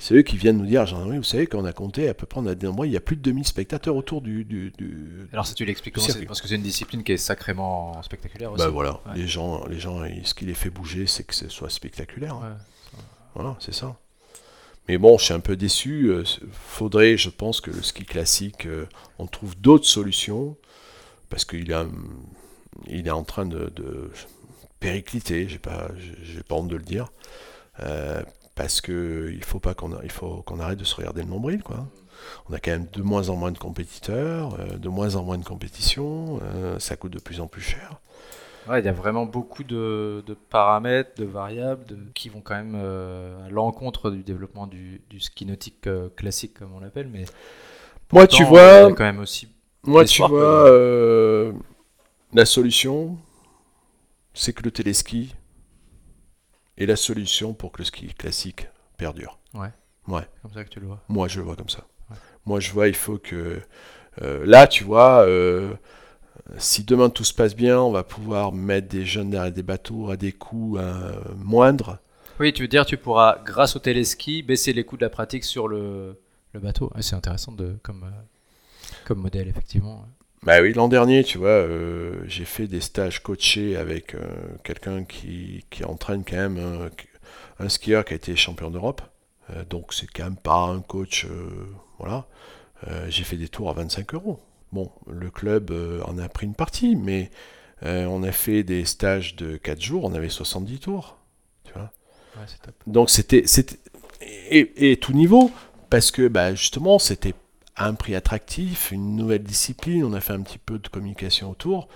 C'est 0.04 0.14
eux 0.16 0.22
qui 0.22 0.36
viennent 0.36 0.58
nous 0.58 0.66
dire, 0.66 0.84
gendarmerie, 0.84 1.18
vous 1.18 1.22
savez, 1.22 1.46
quand 1.46 1.60
on 1.60 1.64
a 1.64 1.72
compté, 1.72 2.08
à 2.08 2.14
peu 2.14 2.26
près, 2.26 2.40
on 2.40 2.46
a 2.46 2.56
dénombré, 2.56 2.88
il 2.88 2.92
y 2.92 2.96
a 2.96 3.00
plus 3.00 3.14
de 3.14 3.22
2000 3.22 3.46
spectateurs 3.46 3.94
autour 3.94 4.20
du... 4.20 4.44
du, 4.44 4.72
du- 4.76 5.28
Alors 5.32 5.46
ça 5.46 5.54
tu 5.54 5.64
l'expliques 5.64 5.94
Parce 6.26 6.40
que 6.40 6.48
c'est 6.48 6.56
une 6.56 6.62
discipline 6.62 7.04
qui 7.04 7.12
est 7.12 7.16
sacrément 7.16 8.02
spectaculaire 8.02 8.50
aussi. 8.50 8.64
Ben 8.64 8.68
voilà, 8.70 8.94
Ouais. 9.06 9.12
les 9.14 9.28
gens, 9.28 9.64
les 9.66 9.78
gens, 9.78 10.00
ce 10.24 10.34
qui 10.34 10.44
les 10.44 10.54
fait 10.54 10.70
bouger, 10.70 11.06
c'est 11.06 11.22
que 11.22 11.36
ce 11.36 11.48
soit 11.48 11.70
spectaculaire. 11.70 12.34
hein. 12.34 12.56
Voilà, 13.36 13.56
c'est 13.60 13.72
ça. 13.72 13.96
Mais 14.88 14.98
bon, 14.98 15.18
je 15.18 15.24
suis 15.26 15.34
un 15.34 15.38
peu 15.40 15.54
déçu. 15.54 16.06
euh, 16.10 16.24
Faudrait, 16.50 17.16
je 17.16 17.30
pense, 17.30 17.60
que 17.60 17.70
le 17.70 17.80
ski 17.80 18.04
classique, 18.04 18.66
euh, 18.66 18.86
on 19.20 19.28
trouve 19.28 19.56
d'autres 19.56 19.86
solutions, 19.86 20.56
parce 21.30 21.44
qu'il 21.44 21.70
est, 21.70 21.74
un- 21.74 21.92
il 22.88 23.06
est 23.06 23.10
en 23.12 23.22
train 23.22 23.46
de, 23.46 23.70
de 23.76 24.10
péricliter, 24.80 25.46
j'ai 25.48 25.58
pas, 25.60 25.88
j'ai 26.24 26.42
pas 26.42 26.56
honte 26.56 26.66
de 26.66 26.74
le 26.76 26.82
dire, 26.82 27.12
euh, 27.80 28.20
parce 28.62 28.80
que 28.80 29.28
il 29.34 29.42
faut 29.42 29.58
pas 29.58 29.74
qu'on, 29.74 29.90
arrête 30.60 30.78
de 30.78 30.84
se 30.84 30.94
regarder 30.94 31.22
le 31.22 31.28
nombril, 31.28 31.64
quoi. 31.64 31.84
On 32.48 32.54
a 32.54 32.60
quand 32.60 32.70
même 32.70 32.86
de 32.92 33.02
moins 33.02 33.28
en 33.28 33.34
moins 33.34 33.50
de 33.50 33.58
compétiteurs, 33.58 34.54
euh, 34.60 34.78
de 34.78 34.88
moins 34.88 35.16
en 35.16 35.24
moins 35.24 35.36
de 35.36 35.44
compétitions, 35.44 36.38
euh, 36.44 36.78
ça 36.78 36.94
coûte 36.94 37.12
de 37.12 37.18
plus 37.18 37.40
en 37.40 37.48
plus 37.48 37.60
cher. 37.60 38.00
Ouais, 38.68 38.78
il 38.78 38.84
y 38.84 38.88
a 38.88 38.92
vraiment 38.92 39.26
beaucoup 39.26 39.64
de, 39.64 40.22
de 40.24 40.34
paramètres, 40.34 41.10
de 41.16 41.24
variables 41.24 41.84
de- 41.86 41.98
qui 42.14 42.28
vont 42.28 42.40
quand 42.40 42.54
même 42.54 42.74
euh, 42.76 43.46
à 43.48 43.50
l'encontre 43.50 44.12
du 44.12 44.22
développement 44.22 44.68
du, 44.68 45.00
du 45.10 45.18
ski 45.18 45.44
nautique 45.44 45.88
classique, 46.14 46.54
comme 46.60 46.72
on 46.72 46.78
l'appelle. 46.78 47.08
Mais 47.12 47.24
Moi, 48.12 48.28
tu 48.28 48.44
pourtant, 48.44 48.48
vois, 48.84 48.92
quand 48.92 49.02
même 49.04 49.18
aussi. 49.18 49.48
Moi, 49.82 50.04
tu 50.04 50.22
L'espoir 50.22 50.30
que- 50.30 51.50
vois, 51.50 51.60
la 52.32 52.44
solution, 52.44 53.16
c'est 54.34 54.52
que 54.52 54.62
le 54.62 54.70
téléski 54.70 55.34
est 56.78 56.86
la 56.86 56.96
solution 56.96 57.54
pour 57.54 57.72
que 57.72 57.78
le 57.78 57.84
ski 57.84 58.06
classique 58.14 58.68
perdure. 58.96 59.38
Comme 60.42 60.52
ça 60.52 60.64
que 60.64 60.68
tu 60.68 60.80
le 60.80 60.86
vois. 60.86 61.00
Moi, 61.08 61.28
je 61.28 61.38
le 61.38 61.44
vois 61.44 61.56
comme 61.56 61.68
ça. 61.68 61.86
Ouais. 62.10 62.16
Moi, 62.44 62.60
je 62.60 62.72
vois, 62.72 62.88
il 62.88 62.94
faut 62.94 63.18
que... 63.18 63.60
euh, 64.20 64.44
là, 64.44 64.66
tu 64.66 64.84
vois, 64.84 65.26
euh, 65.26 65.74
si 66.58 66.84
demain 66.84 67.08
tout 67.08 67.24
se 67.24 67.32
passe 67.32 67.54
bien, 67.54 67.80
on 67.80 67.92
va 67.92 68.02
pouvoir 68.02 68.52
mettre 68.52 68.88
des 68.88 69.04
jeunes 69.04 69.30
derrière 69.30 69.52
des 69.52 69.62
bateaux 69.62 70.10
à 70.10 70.16
des 70.16 70.32
coûts 70.32 70.76
euh, 70.78 71.12
moindres. 71.36 71.98
Oui, 72.40 72.52
tu 72.52 72.62
veux 72.62 72.68
dire, 72.68 72.84
tu 72.84 72.96
pourras, 72.96 73.38
grâce 73.44 73.76
au 73.76 73.78
téléski, 73.78 74.42
baisser 74.42 74.72
les 74.72 74.84
coûts 74.84 74.96
de 74.96 75.02
la 75.02 75.10
pratique 75.10 75.44
sur 75.44 75.68
le, 75.68 76.20
le 76.52 76.60
bateau. 76.60 76.90
Ouais, 76.94 77.02
c'est 77.02 77.14
intéressant 77.14 77.52
de, 77.52 77.78
comme, 77.82 78.10
comme 79.04 79.20
modèle, 79.20 79.48
effectivement. 79.48 80.06
Bah 80.42 80.60
oui, 80.60 80.72
l'an 80.72 80.88
dernier, 80.88 81.22
tu 81.22 81.38
vois, 81.38 81.50
euh, 81.50 82.20
j'ai 82.26 82.44
fait 82.44 82.66
des 82.66 82.80
stages 82.80 83.22
coachés 83.22 83.76
avec 83.76 84.16
euh, 84.16 84.20
quelqu'un 84.64 85.04
qui, 85.04 85.64
qui 85.70 85.84
entraîne 85.84 86.24
quand 86.24 86.36
même 86.36 86.58
euh, 86.58 86.88
un 87.60 87.68
skieur 87.68 88.04
qui 88.04 88.12
a 88.14 88.16
été 88.16 88.34
champion 88.34 88.68
d'Europe. 88.70 89.02
Euh, 89.50 89.64
donc 89.70 89.94
c'est 89.94 90.08
quand 90.08 90.24
même 90.24 90.36
pas 90.36 90.58
un 90.58 90.80
coach, 90.80 91.26
voilà. 91.98 92.26
J'ai 93.08 93.22
fait 93.22 93.36
des 93.36 93.48
tours 93.48 93.70
à 93.70 93.74
25 93.74 94.14
euros. 94.14 94.40
Bon, 94.72 94.90
le 95.06 95.30
club 95.30 95.72
en 96.04 96.18
a 96.18 96.28
pris 96.28 96.46
une 96.46 96.56
partie, 96.56 96.96
mais 96.96 97.30
on 97.82 98.24
a 98.24 98.32
fait 98.32 98.64
des 98.64 98.84
stages 98.84 99.36
de 99.36 99.56
4 99.56 99.80
jours, 99.80 100.02
on 100.02 100.12
avait 100.14 100.28
70 100.28 100.80
tours. 100.80 101.16
Tu 101.62 101.72
vois. 101.74 101.92
Ouais, 102.36 102.46
c'est 102.48 102.60
top. 102.60 102.74
Donc 102.88 103.08
c'était 103.08 103.44
c'était 103.46 103.76
et, 104.20 104.90
et 104.90 104.96
tout 104.96 105.12
niveau 105.12 105.52
parce 105.90 106.10
que 106.10 106.26
bah, 106.26 106.56
justement 106.56 106.98
c'était 106.98 107.34
à 107.76 107.86
un 107.86 107.94
prix 107.94 108.14
attractif, 108.14 108.90
une 108.90 109.16
nouvelle 109.16 109.42
discipline, 109.42 110.04
on 110.04 110.12
a 110.12 110.20
fait 110.20 110.32
un 110.32 110.42
petit 110.42 110.58
peu 110.58 110.78
de 110.78 110.88
communication 110.88 111.50
autour 111.50 111.88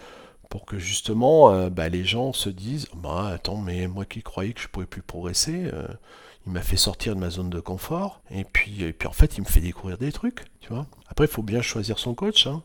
pour 0.49 0.65
que 0.65 0.79
justement 0.79 1.51
euh, 1.51 1.71
bah, 1.71 1.89
les 1.89 2.05
gens 2.05 2.33
se 2.33 2.49
disent 2.49 2.87
bah 2.95 3.29
attends 3.35 3.61
mais 3.61 3.89
moi 3.89 4.05
qui 4.05 4.23
croyais 4.23 4.53
que 4.53 4.61
je 4.61 4.69
pouvais 4.69 4.87
plus 4.87 5.03
progresser, 5.03 5.69
euh, 5.73 5.87
il 6.47 6.53
m'a 6.53 6.63
fait 6.63 6.77
sortir 6.77 7.15
de 7.15 7.21
ma 7.21 7.31
zone 7.31 7.51
de 7.51 7.61
confort 7.61 8.21
et 8.31 8.45
puis 8.45 8.83
et 8.85 8.93
puis 8.93 9.09
en 9.09 9.13
fait 9.13 9.37
il 9.37 9.43
me 9.43 9.47
fait 9.47 9.61
découvrir 9.61 9.99
des 9.99 10.13
trucs, 10.13 10.45
tu 10.61 10.73
vois. 10.73 10.87
Après 11.09 11.27
il 11.27 11.31
faut 11.31 11.43
bien 11.43 11.63
choisir 11.63 11.99
son 11.99 12.15
coach 12.15 12.47
hein. 12.47 12.63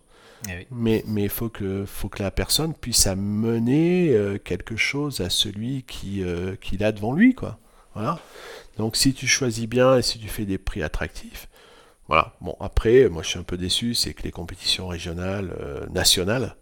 Eh 0.49 0.57
oui. 0.57 0.67
Mais 0.71 1.03
mais 1.05 1.23
il 1.23 1.29
faut 1.29 1.49
que 1.49 1.85
faut 1.85 2.09
que 2.09 2.23
la 2.23 2.31
personne 2.31 2.73
puisse 2.73 3.05
amener 3.07 4.09
euh, 4.09 4.37
quelque 4.37 4.75
chose 4.75 5.21
à 5.21 5.29
celui 5.29 5.83
qui 5.83 6.23
qu'il 6.61 6.83
a 6.83 6.91
devant 6.91 7.13
lui 7.13 7.35
quoi. 7.35 7.59
Voilà. 7.93 8.19
Donc 8.77 8.95
si 8.95 9.13
tu 9.13 9.27
choisis 9.27 9.67
bien 9.67 9.97
et 9.97 10.01
si 10.01 10.17
tu 10.17 10.27
fais 10.27 10.45
des 10.45 10.57
prix 10.57 10.81
attractifs, 10.81 11.49
voilà. 12.07 12.33
Bon 12.41 12.55
après, 12.59 13.09
moi 13.09 13.23
je 13.23 13.29
suis 13.29 13.39
un 13.39 13.43
peu 13.43 13.57
déçu, 13.57 13.93
c'est 13.93 14.13
que 14.13 14.23
les 14.23 14.31
compétitions 14.31 14.87
régionales, 14.87 15.55
euh, 15.59 15.85
nationales, 15.87 16.55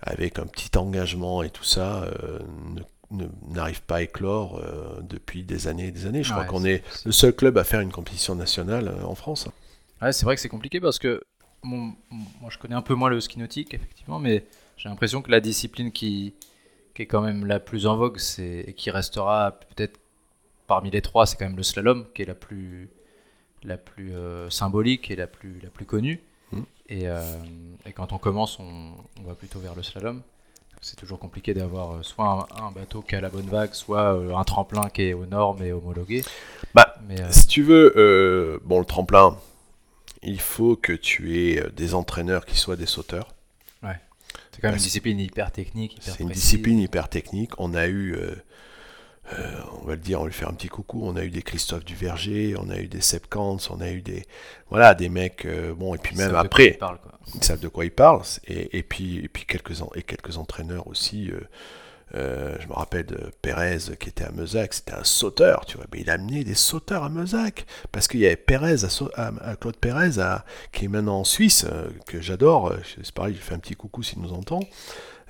avec 0.00 0.38
un 0.38 0.46
petit 0.46 0.76
engagement 0.76 1.42
et 1.42 1.50
tout 1.50 1.64
ça, 1.64 2.02
euh, 2.04 2.38
n'arrivent 3.50 3.82
pas 3.82 3.96
à 3.96 4.02
éclore 4.02 4.58
euh, 4.58 5.00
depuis 5.02 5.44
des 5.44 5.68
années 5.68 5.88
et 5.88 5.90
des 5.90 6.06
années. 6.06 6.22
Je 6.22 6.32
crois 6.32 6.44
qu'on 6.44 6.64
est 6.64 6.82
le 7.04 7.12
seul 7.12 7.32
club 7.32 7.58
à 7.58 7.64
faire 7.64 7.80
une 7.80 7.92
compétition 7.92 8.34
nationale 8.34 8.88
euh, 8.88 9.04
en 9.04 9.14
France. 9.14 9.48
Ouais, 10.00 10.12
c'est 10.12 10.24
vrai 10.24 10.34
que 10.34 10.40
c'est 10.40 10.48
compliqué 10.48 10.80
parce 10.80 10.98
que 10.98 11.22
moi 11.62 11.94
je 12.48 12.58
connais 12.58 12.74
un 12.74 12.82
peu 12.82 12.94
moins 12.94 13.08
le 13.08 13.20
ski 13.20 13.38
nautique 13.38 13.74
effectivement, 13.74 14.18
mais 14.18 14.44
j'ai 14.76 14.88
l'impression 14.88 15.22
que 15.22 15.30
la 15.30 15.40
discipline 15.40 15.92
qui, 15.92 16.34
qui 16.94 17.02
est 17.02 17.06
quand 17.06 17.20
même 17.20 17.46
la 17.46 17.60
plus 17.60 17.86
en 17.86 17.96
vogue 17.96 18.18
c'est, 18.18 18.64
et 18.66 18.72
qui 18.72 18.90
restera 18.90 19.52
peut-être 19.52 20.00
parmi 20.66 20.90
les 20.90 21.02
trois, 21.02 21.26
c'est 21.26 21.36
quand 21.36 21.44
même 21.44 21.56
le 21.56 21.62
slalom 21.62 22.06
qui 22.14 22.22
est 22.22 22.26
la 22.26 22.34
plus, 22.34 22.90
la 23.64 23.76
plus 23.76 24.14
euh, 24.14 24.50
symbolique 24.50 25.10
et 25.10 25.16
la 25.16 25.26
plus, 25.26 25.60
la 25.62 25.70
plus 25.70 25.84
connue. 25.84 26.20
Mm. 26.52 26.62
Et, 26.88 27.08
euh, 27.08 27.20
et 27.86 27.92
quand 27.92 28.12
on 28.12 28.18
commence, 28.18 28.58
on, 28.58 28.92
on 29.20 29.22
va 29.22 29.34
plutôt 29.34 29.60
vers 29.60 29.74
le 29.74 29.82
slalom. 29.82 30.22
C'est 30.80 30.96
toujours 30.96 31.20
compliqué 31.20 31.54
d'avoir 31.54 31.92
euh, 31.92 32.02
soit 32.02 32.48
un, 32.58 32.64
un 32.66 32.72
bateau 32.72 33.02
qui 33.02 33.14
a 33.14 33.20
la 33.20 33.28
bonne 33.28 33.46
vague, 33.46 33.72
soit 33.72 34.10
un 34.10 34.44
tremplin 34.44 34.88
qui 34.88 35.02
est 35.02 35.12
aux 35.12 35.26
normes 35.26 35.62
et 35.62 35.72
homologué. 35.72 36.24
Bah, 36.74 36.96
Mais, 37.06 37.16
Si 37.30 37.46
tu 37.46 37.62
veux, 37.62 38.60
bon, 38.64 38.80
le 38.80 38.84
tremplin, 38.84 39.38
il 40.22 40.40
faut 40.40 40.74
que 40.74 40.92
tu 40.92 41.38
aies 41.38 41.62
des 41.76 41.94
entraîneurs 41.94 42.46
qui 42.46 42.56
soient 42.58 42.76
des 42.76 42.86
sauteurs. 42.86 43.34
c'est 43.82 44.60
quand 44.60 44.68
même 44.68 44.76
une 44.76 44.82
discipline 44.82 45.20
hyper 45.20 45.52
technique, 45.52 45.98
C'est 46.00 46.20
une 46.20 46.30
discipline 46.30 46.80
hyper 46.80 47.08
technique. 47.08 47.52
On 47.58 47.74
a 47.74 47.86
eu, 47.86 48.16
euh, 49.38 49.60
on 49.80 49.86
va 49.86 49.92
le 49.94 50.00
dire, 50.00 50.20
on 50.20 50.26
lui 50.26 50.32
faire 50.32 50.48
un 50.48 50.54
petit 50.54 50.68
coucou. 50.68 51.00
On 51.04 51.16
a 51.16 51.24
eu 51.24 51.30
des 51.30 51.42
Christophe 51.42 51.84
Duverger, 51.84 52.54
on 52.58 52.68
a 52.70 52.78
eu 52.78 52.88
des 52.88 53.00
Sepp 53.00 53.28
Kantz, 53.28 53.70
on 53.70 53.80
a 53.80 53.90
eu 53.90 54.02
des, 54.02 54.24
voilà, 54.68 54.94
des 54.94 55.08
mecs. 55.08 55.46
euh, 55.46 55.72
bon, 55.74 55.94
et 55.94 55.98
puis 55.98 56.16
même 56.16 56.30
après, 56.40 56.66
ils 56.74 56.78
parlent, 56.78 56.98
quoi. 56.98 57.18
ils 57.34 57.44
savent 57.44 57.60
de 57.60 57.68
quoi 57.68 57.84
ils 57.84 57.90
parlent. 57.92 58.22
Et, 58.46 58.78
et 58.78 58.82
puis, 58.82 59.18
et 59.18 59.28
puis 59.28 59.44
quelques 59.46 59.80
et 59.94 60.02
quelques 60.02 60.36
entraîneurs 60.38 60.86
aussi. 60.88 61.30
euh, 62.14 62.56
je 62.60 62.66
me 62.68 62.74
rappelle 62.74 63.06
de 63.06 63.30
Pérez 63.40 63.78
qui 63.98 64.10
était 64.10 64.24
à 64.24 64.30
Meusac, 64.32 64.74
c'était 64.74 64.92
un 64.92 65.04
sauteur, 65.04 65.64
tu 65.64 65.78
vois. 65.78 65.86
Mais 65.92 66.00
il 66.00 66.10
a 66.10 66.14
amené 66.14 66.44
des 66.44 66.54
sauteurs 66.54 67.04
à 67.04 67.08
Meusac 67.08 67.64
parce 67.90 68.06
qu'il 68.06 68.20
y 68.20 68.26
avait 68.26 68.36
Pérez 68.36 68.84
à, 68.84 68.88
à- 69.28 69.50
à 69.52 69.56
Claude 69.56 69.76
Pérez 69.78 70.18
à- 70.20 70.44
qui 70.72 70.84
est 70.84 70.88
maintenant 70.88 71.20
en 71.20 71.24
Suisse, 71.24 71.64
que 72.06 72.20
j'adore. 72.20 72.74
C'est 73.02 73.12
pareil, 73.14 73.32
je 73.32 73.38
lui 73.38 73.44
fais 73.46 73.54
un 73.54 73.58
petit 73.60 73.76
coucou 73.76 74.02
s'il 74.02 74.20
nous 74.20 74.32
entend. 74.34 74.60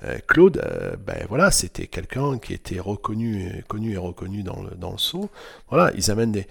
Euh, 0.05 0.17
Claude, 0.27 0.57
euh, 0.57 0.95
ben 0.97 1.25
voilà, 1.29 1.49
c'était 1.51 1.87
quelqu'un 1.87 2.37
qui 2.37 2.53
était 2.53 2.79
reconnu, 2.79 3.63
connu 3.67 3.93
et 3.93 3.97
reconnu 3.97 4.43
dans 4.43 4.61
le, 4.61 4.71
dans 4.75 4.91
le 4.91 4.97
saut. 4.97 5.29
Voilà, 5.69 5.91
ils 5.95 6.11
amènent 6.11 6.31
des. 6.33 6.47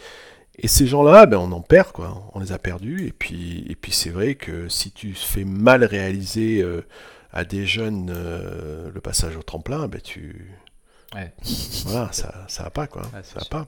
Et 0.59 0.68
ces 0.68 0.86
gens-là, 0.86 1.26
ben, 1.26 1.38
on 1.38 1.53
en 1.53 1.61
perd, 1.61 1.92
quoi. 1.92 2.30
On 2.34 2.40
les 2.40 2.53
a 2.53 2.59
perdus. 2.59 3.07
Et 3.07 3.12
puis, 3.12 3.64
et 3.68 3.74
puis 3.74 3.92
c'est 3.92 4.11
vrai 4.11 4.34
que 4.34 4.68
si 4.68 4.90
tu 4.90 5.14
fais 5.14 5.44
mal 5.44 5.84
réaliser 5.84 6.62
euh, 6.62 6.82
à 7.32 7.44
des 7.44 7.66
jeunes 7.66 8.11
euh, 8.14 8.90
le 8.92 9.00
passage 9.00 9.36
au 9.36 9.42
tremplin, 9.42 9.88
ben 9.88 10.00
tu. 10.00 10.50
Ouais. 11.14 11.32
Voilà, 11.86 12.11
ça, 12.12 12.32
ça 12.48 12.62
va 12.64 12.70
pas, 12.70 12.86
quoi. 12.86 13.03
Ouais, 13.03 13.22
ça 13.22 13.34
va 13.36 13.40
sûr. 13.40 13.48
pas. 13.50 13.66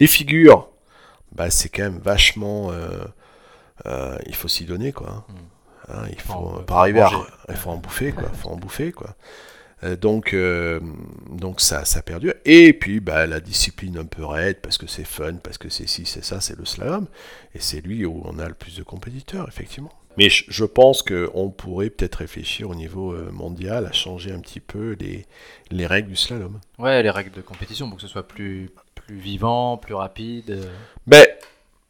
Les 0.00 0.06
figures, 0.06 0.68
bah, 1.32 1.50
c'est 1.50 1.68
quand 1.68 1.82
même 1.84 1.98
vachement. 1.98 2.70
euh, 2.72 4.18
il 4.26 4.34
faut 4.34 4.48
s'y 4.48 4.64
donner, 4.64 4.92
quoi. 4.92 5.24
Mm. 5.28 5.32
Hein, 5.90 6.04
il 6.10 6.20
Faut 6.20 6.62
arriver 6.68 7.00
à. 7.00 7.10
Il 7.48 7.56
faut 7.56 7.70
en 7.70 7.76
bouffer, 7.76 8.12
quoi. 8.12 8.28
faut 8.28 8.50
en 8.50 8.56
bouffer, 8.56 8.92
quoi. 8.92 9.14
Euh, 9.84 9.96
donc, 9.96 10.34
euh, 10.34 10.80
donc 11.30 11.60
ça, 11.60 11.84
ça 11.84 12.02
perdure. 12.02 12.34
Et 12.44 12.72
puis, 12.72 13.00
bah, 13.00 13.26
la 13.26 13.40
discipline 13.40 13.96
un 13.98 14.04
peu 14.04 14.24
raide, 14.24 14.58
parce 14.60 14.76
que 14.76 14.86
c'est 14.86 15.04
fun, 15.04 15.34
parce 15.34 15.58
que 15.58 15.68
c'est 15.68 15.86
ci, 15.86 16.04
c'est 16.04 16.24
ça, 16.24 16.40
c'est 16.40 16.58
le 16.58 16.64
slalom. 16.64 17.06
Et 17.54 17.60
c'est 17.60 17.80
lui 17.80 18.04
où 18.04 18.22
on 18.24 18.38
a 18.38 18.48
le 18.48 18.54
plus 18.54 18.76
de 18.76 18.82
compétiteurs, 18.82 19.46
effectivement. 19.48 19.92
Mais 20.16 20.30
je, 20.30 20.44
je 20.48 20.64
pense 20.64 21.02
qu'on 21.02 21.50
pourrait 21.50 21.90
peut-être 21.90 22.16
réfléchir 22.16 22.68
au 22.70 22.74
niveau 22.74 23.12
euh, 23.12 23.30
mondial 23.30 23.86
à 23.86 23.92
changer 23.92 24.32
un 24.32 24.40
petit 24.40 24.58
peu 24.58 24.96
les, 24.98 25.24
les 25.70 25.86
règles 25.86 26.08
du 26.08 26.16
slalom. 26.16 26.58
Ouais, 26.78 27.00
les 27.04 27.10
règles 27.10 27.30
de 27.30 27.40
compétition 27.40 27.88
pour 27.88 27.96
que 27.96 28.02
ce 28.02 28.08
soit 28.08 28.26
plus, 28.26 28.70
plus 28.96 29.16
vivant, 29.16 29.76
plus 29.76 29.94
rapide. 29.94 30.58
Ben, 31.06 31.24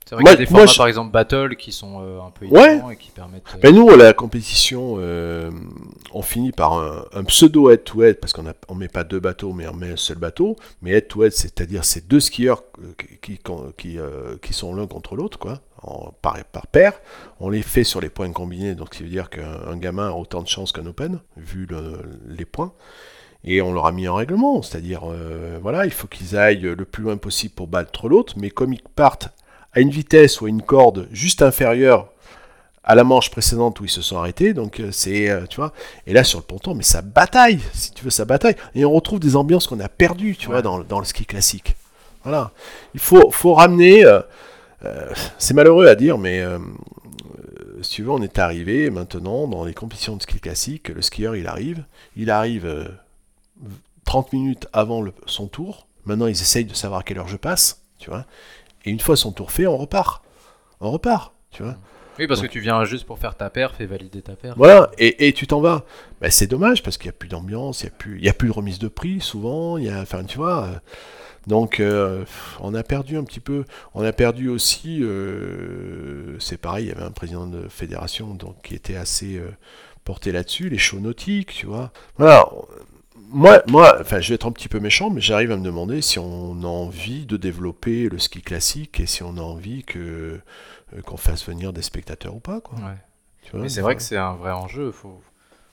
C'est 0.09 0.15
vrai 0.15 0.23
Moi- 0.23 0.31
qu'il 0.33 0.41
y 0.41 0.43
a 0.43 0.47
des 0.47 0.51
moi, 0.53 0.61
formats, 0.61 0.73
je- 0.73 0.79
par 0.79 0.87
exemple, 0.87 1.13
battle, 1.13 1.57
qui 1.57 1.71
sont 1.71 2.01
euh, 2.01 2.21
un 2.23 2.31
peu 2.31 2.47
Ouais. 2.47 2.81
et 2.93 2.97
qui 2.97 3.11
permettent. 3.11 3.43
euh, 3.55 3.59
Ben 3.63 3.75
nous, 3.75 3.91
à 3.91 3.97
la 3.97 4.15
compétition, 4.15 4.95
euh, 4.99 5.51
on 6.15 6.23
finit 6.23 6.51
par 6.51 6.73
un, 6.73 7.05
un 7.13 7.25
pseudo 7.25 7.69
head-to-head, 7.69 8.19
parce 8.19 8.33
qu'on 8.33 8.43
ne 8.45 8.75
met 8.79 8.89
pas 8.89 9.05
deux 9.05 9.21
bateaux, 9.21 9.53
mais 9.53 9.69
on 9.69 9.75
met 9.75 9.91
un 9.93 9.97
seul 9.97 10.17
bateau. 10.17 10.57
Mais 10.81 10.93
head-to-head, 10.93 11.33
c'est-à-dire 11.33 11.85
c'est 11.85 12.09
deux 12.09 12.21
skieurs 12.21 12.63
euh, 12.83 12.93
qui, 13.21 13.37
qui, 13.37 13.39
qui, 13.77 13.99
qui 14.41 14.53
sont 14.55 14.75
l'un 14.75 14.87
contre 14.87 15.15
l'autre, 15.15 15.39
quoi, 15.39 15.61
en, 15.83 16.11
par, 16.23 16.43
par 16.47 16.67
paire. 16.69 16.95
On 17.39 17.51
les 17.51 17.61
fait 17.61 17.85
sur 17.85 18.01
les 18.01 18.09
points 18.09 18.33
combinés, 18.33 18.75
donc 18.75 18.95
ce 18.95 18.99
qui 19.01 19.05
veut 19.05 19.11
dire 19.11 19.29
qu'un 19.29 19.61
un 19.67 19.77
gamin 19.77 20.09
a 20.09 20.13
autant 20.13 20.41
de 20.43 20.49
chances 20.49 20.73
qu'un 20.73 20.87
open, 20.87 21.21
vu 21.37 21.67
le- 21.67 22.01
les 22.27 22.47
points. 22.47 22.73
Et 23.45 23.61
on 23.61 23.75
leur 23.75 23.85
a 23.87 23.93
mis 23.93 24.07
un 24.07 24.15
règlement, 24.15 24.63
c'est-à-dire, 24.63 25.03
euh, 25.05 25.59
voilà, 25.61 25.85
il 25.85 25.93
faut 25.93 26.09
qu'ils 26.09 26.35
aillent 26.37 26.63
le 26.63 26.85
plus 26.85 27.03
loin 27.05 27.19
possible 27.19 27.53
pour 27.55 27.67
battre 27.69 28.09
l'autre, 28.09 28.35
mais 28.39 28.49
comme 28.51 28.73
ils 28.73 28.83
partent 28.83 29.29
à 29.79 29.81
une 29.81 29.91
vitesse 29.91 30.41
ou 30.41 30.47
à 30.47 30.49
une 30.49 30.63
corde 30.63 31.09
juste 31.13 31.43
inférieure 31.43 32.11
à 32.85 32.95
la 32.95 33.05
manche 33.05 33.31
précédente 33.31 33.81
où 33.81 33.85
ils 33.85 33.91
se 33.91 34.01
sont 34.01 34.17
arrêtés, 34.17 34.55
donc 34.55 34.81
euh, 34.81 34.91
c'est, 34.93 35.29
euh, 35.29 35.45
tu 35.47 35.57
vois, 35.57 35.75
et 36.07 36.13
là 36.15 36.25
sur 36.25 36.39
le 36.39 36.45
ponton, 36.45 36.75
mais 36.75 36.83
ça 36.83 37.03
bataille, 37.03 37.61
si 37.75 37.93
tu 37.93 38.03
veux, 38.03 38.11
ça 38.11 38.25
bataille, 38.25 38.57
et 38.75 38.85
on 38.87 38.91
retrouve 38.93 39.21
des 39.21 39.37
ambiances 39.37 39.67
qu'on 39.67 39.81
a 39.81 39.89
perdues, 39.91 40.37
tu 40.37 40.47
vois, 40.47 40.63
dans, 40.63 40.79
dans 40.81 40.99
le 40.99 41.05
ski 41.05 41.27
classique. 41.27 41.77
Voilà, 42.23 42.51
il 42.95 43.01
faut, 43.01 43.31
faut 43.31 43.53
ramener, 43.55 44.05
euh, 44.07 44.21
euh, 44.87 45.13
c'est 45.39 45.53
malheureux 45.55 45.87
à 45.87 45.95
dire, 45.97 46.17
mais 46.17 46.41
euh, 46.41 46.59
si 47.83 47.91
tu 47.91 48.03
veux, 48.05 48.11
on 48.11 48.23
est 48.23 48.39
arrivé 48.39 48.89
maintenant 48.91 49.47
dans 49.49 49.65
les 49.65 49.75
compétitions 49.75 50.17
de 50.17 50.23
ski 50.23 50.41
classique, 50.41 50.89
le 50.89 51.03
skieur 51.03 51.37
il 51.37 51.47
arrive, 51.47 51.85
il 52.17 52.31
arrive 52.31 52.65
euh, 52.65 52.89
30 54.07 54.33
minutes 54.33 54.67
avant 54.73 55.03
le- 55.03 55.13
son 55.27 55.47
tour, 55.47 55.87
maintenant 56.07 56.27
ils 56.27 56.33
essayent 56.41 56.65
de 56.65 56.75
savoir 56.75 57.01
à 57.01 57.03
quelle 57.03 57.19
heure 57.19 57.29
je 57.29 57.37
passe, 57.37 57.83
tu 57.99 58.09
vois, 58.09 58.25
et 58.85 58.91
une 58.91 59.01
fois 59.01 59.17
son 59.17 59.33
tour 59.33 59.51
fait, 59.51 59.67
on 59.67 59.77
repart, 59.77 60.23
on 60.81 60.91
repart, 60.91 61.33
tu 61.51 61.63
vois. 61.63 61.77
Oui, 62.19 62.27
parce 62.27 62.41
que 62.43 62.49
tu 62.49 62.59
viens 62.59 62.85
juste 62.85 63.05
pour 63.07 63.19
faire 63.21 63.37
ta 63.37 63.49
perf 63.49 63.81
et 63.81 63.87
valider 63.87 64.23
ta 64.23 64.35
perf. 64.35 64.57
Voilà, 64.57 64.91
et, 64.99 65.29
et 65.29 65.33
tu 65.33 65.47
t'en 65.47 65.61
vas. 65.61 65.85
Ben, 66.21 66.31
c'est 66.33 66.49
dommage 66.49 66.83
parce 66.83 66.99
qu'il 66.99 67.07
n'y 67.07 67.15
a 67.15 67.19
plus 67.19 67.29
d'ambiance, 67.29 67.83
il 67.83 67.87
n'y 67.87 67.91
a, 67.91 67.95
plus- 67.97 68.21
y 68.21 68.29
a 68.29 68.33
plus 68.33 68.49
de 68.49 68.53
remise 68.53 68.81
de 68.81 68.89
prix 68.89 69.21
souvent, 69.21 69.79
il 69.79 69.85
y 69.85 69.89
a, 69.89 70.01
enfin 70.01 70.25
tu 70.25 70.37
vois. 70.39 70.65
euh, 70.65 70.79
donc 71.47 71.79
euh, 71.81 72.25
on 72.61 72.75
a 72.75 72.83
perdu 72.83 73.17
un 73.17 73.25
petit 73.25 73.41
peu, 73.41 73.65
on 73.95 74.03
a 74.05 74.13
perdu 74.13 74.49
aussi, 74.49 74.99
euh, 75.03 76.37
c'est 76.41 76.59
pareil, 76.59 76.87
il 76.87 76.89
y 76.89 76.93
avait 76.93 77.05
un 77.05 77.11
président 77.13 77.47
de 77.47 77.69
fédération 77.69 78.35
donc, 78.35 78.61
qui 78.63 78.75
était 78.75 78.97
assez 78.97 79.41
porté 80.05 80.33
là-dessus, 80.33 80.69
les 80.71 80.79
shows 80.79 81.01
nautiques, 81.01 81.53
tu 81.55 81.67
vois. 81.67 81.93
Voilà, 82.17 82.49
moi, 83.29 83.63
moi, 83.69 83.99
enfin 84.01 84.21
je 84.21 84.29
vais 84.31 84.35
être 84.37 84.47
un 84.47 84.53
petit 84.53 84.69
peu 84.69 84.81
méchant, 84.81 85.11
mais 85.11 85.21
j'arrive 85.21 85.53
à 85.53 85.57
me 85.57 85.65
demander 85.65 86.01
si 86.03 86.19
on 86.19 86.63
a 86.63 86.67
envie 86.67 87.27
de 87.27 87.37
développer 87.37 88.09
le 88.09 88.19
ski 88.19 88.43
classique 88.43 89.01
et 89.01 89.07
si 89.07 89.23
on 89.23 89.37
a 89.37 89.41
envie 89.41 89.85
que 89.85 90.41
euh, 90.97 91.03
qu'on 91.03 91.17
fasse 91.17 91.47
venir 91.47 91.73
des 91.73 91.83
spectateurs 91.83 92.35
ou 92.35 92.41
pas, 92.41 92.61
quoi. 92.61 92.79
Ouais. 92.79 92.97
Mais 93.55 93.69
c'est 93.69 93.81
vrai 93.81 93.97
que 93.97 94.03
c'est 94.03 94.17
un 94.17 94.35
vrai 94.35 94.53
enjeu. 94.53 94.89
Il 94.89 94.93
faut, 94.93 95.23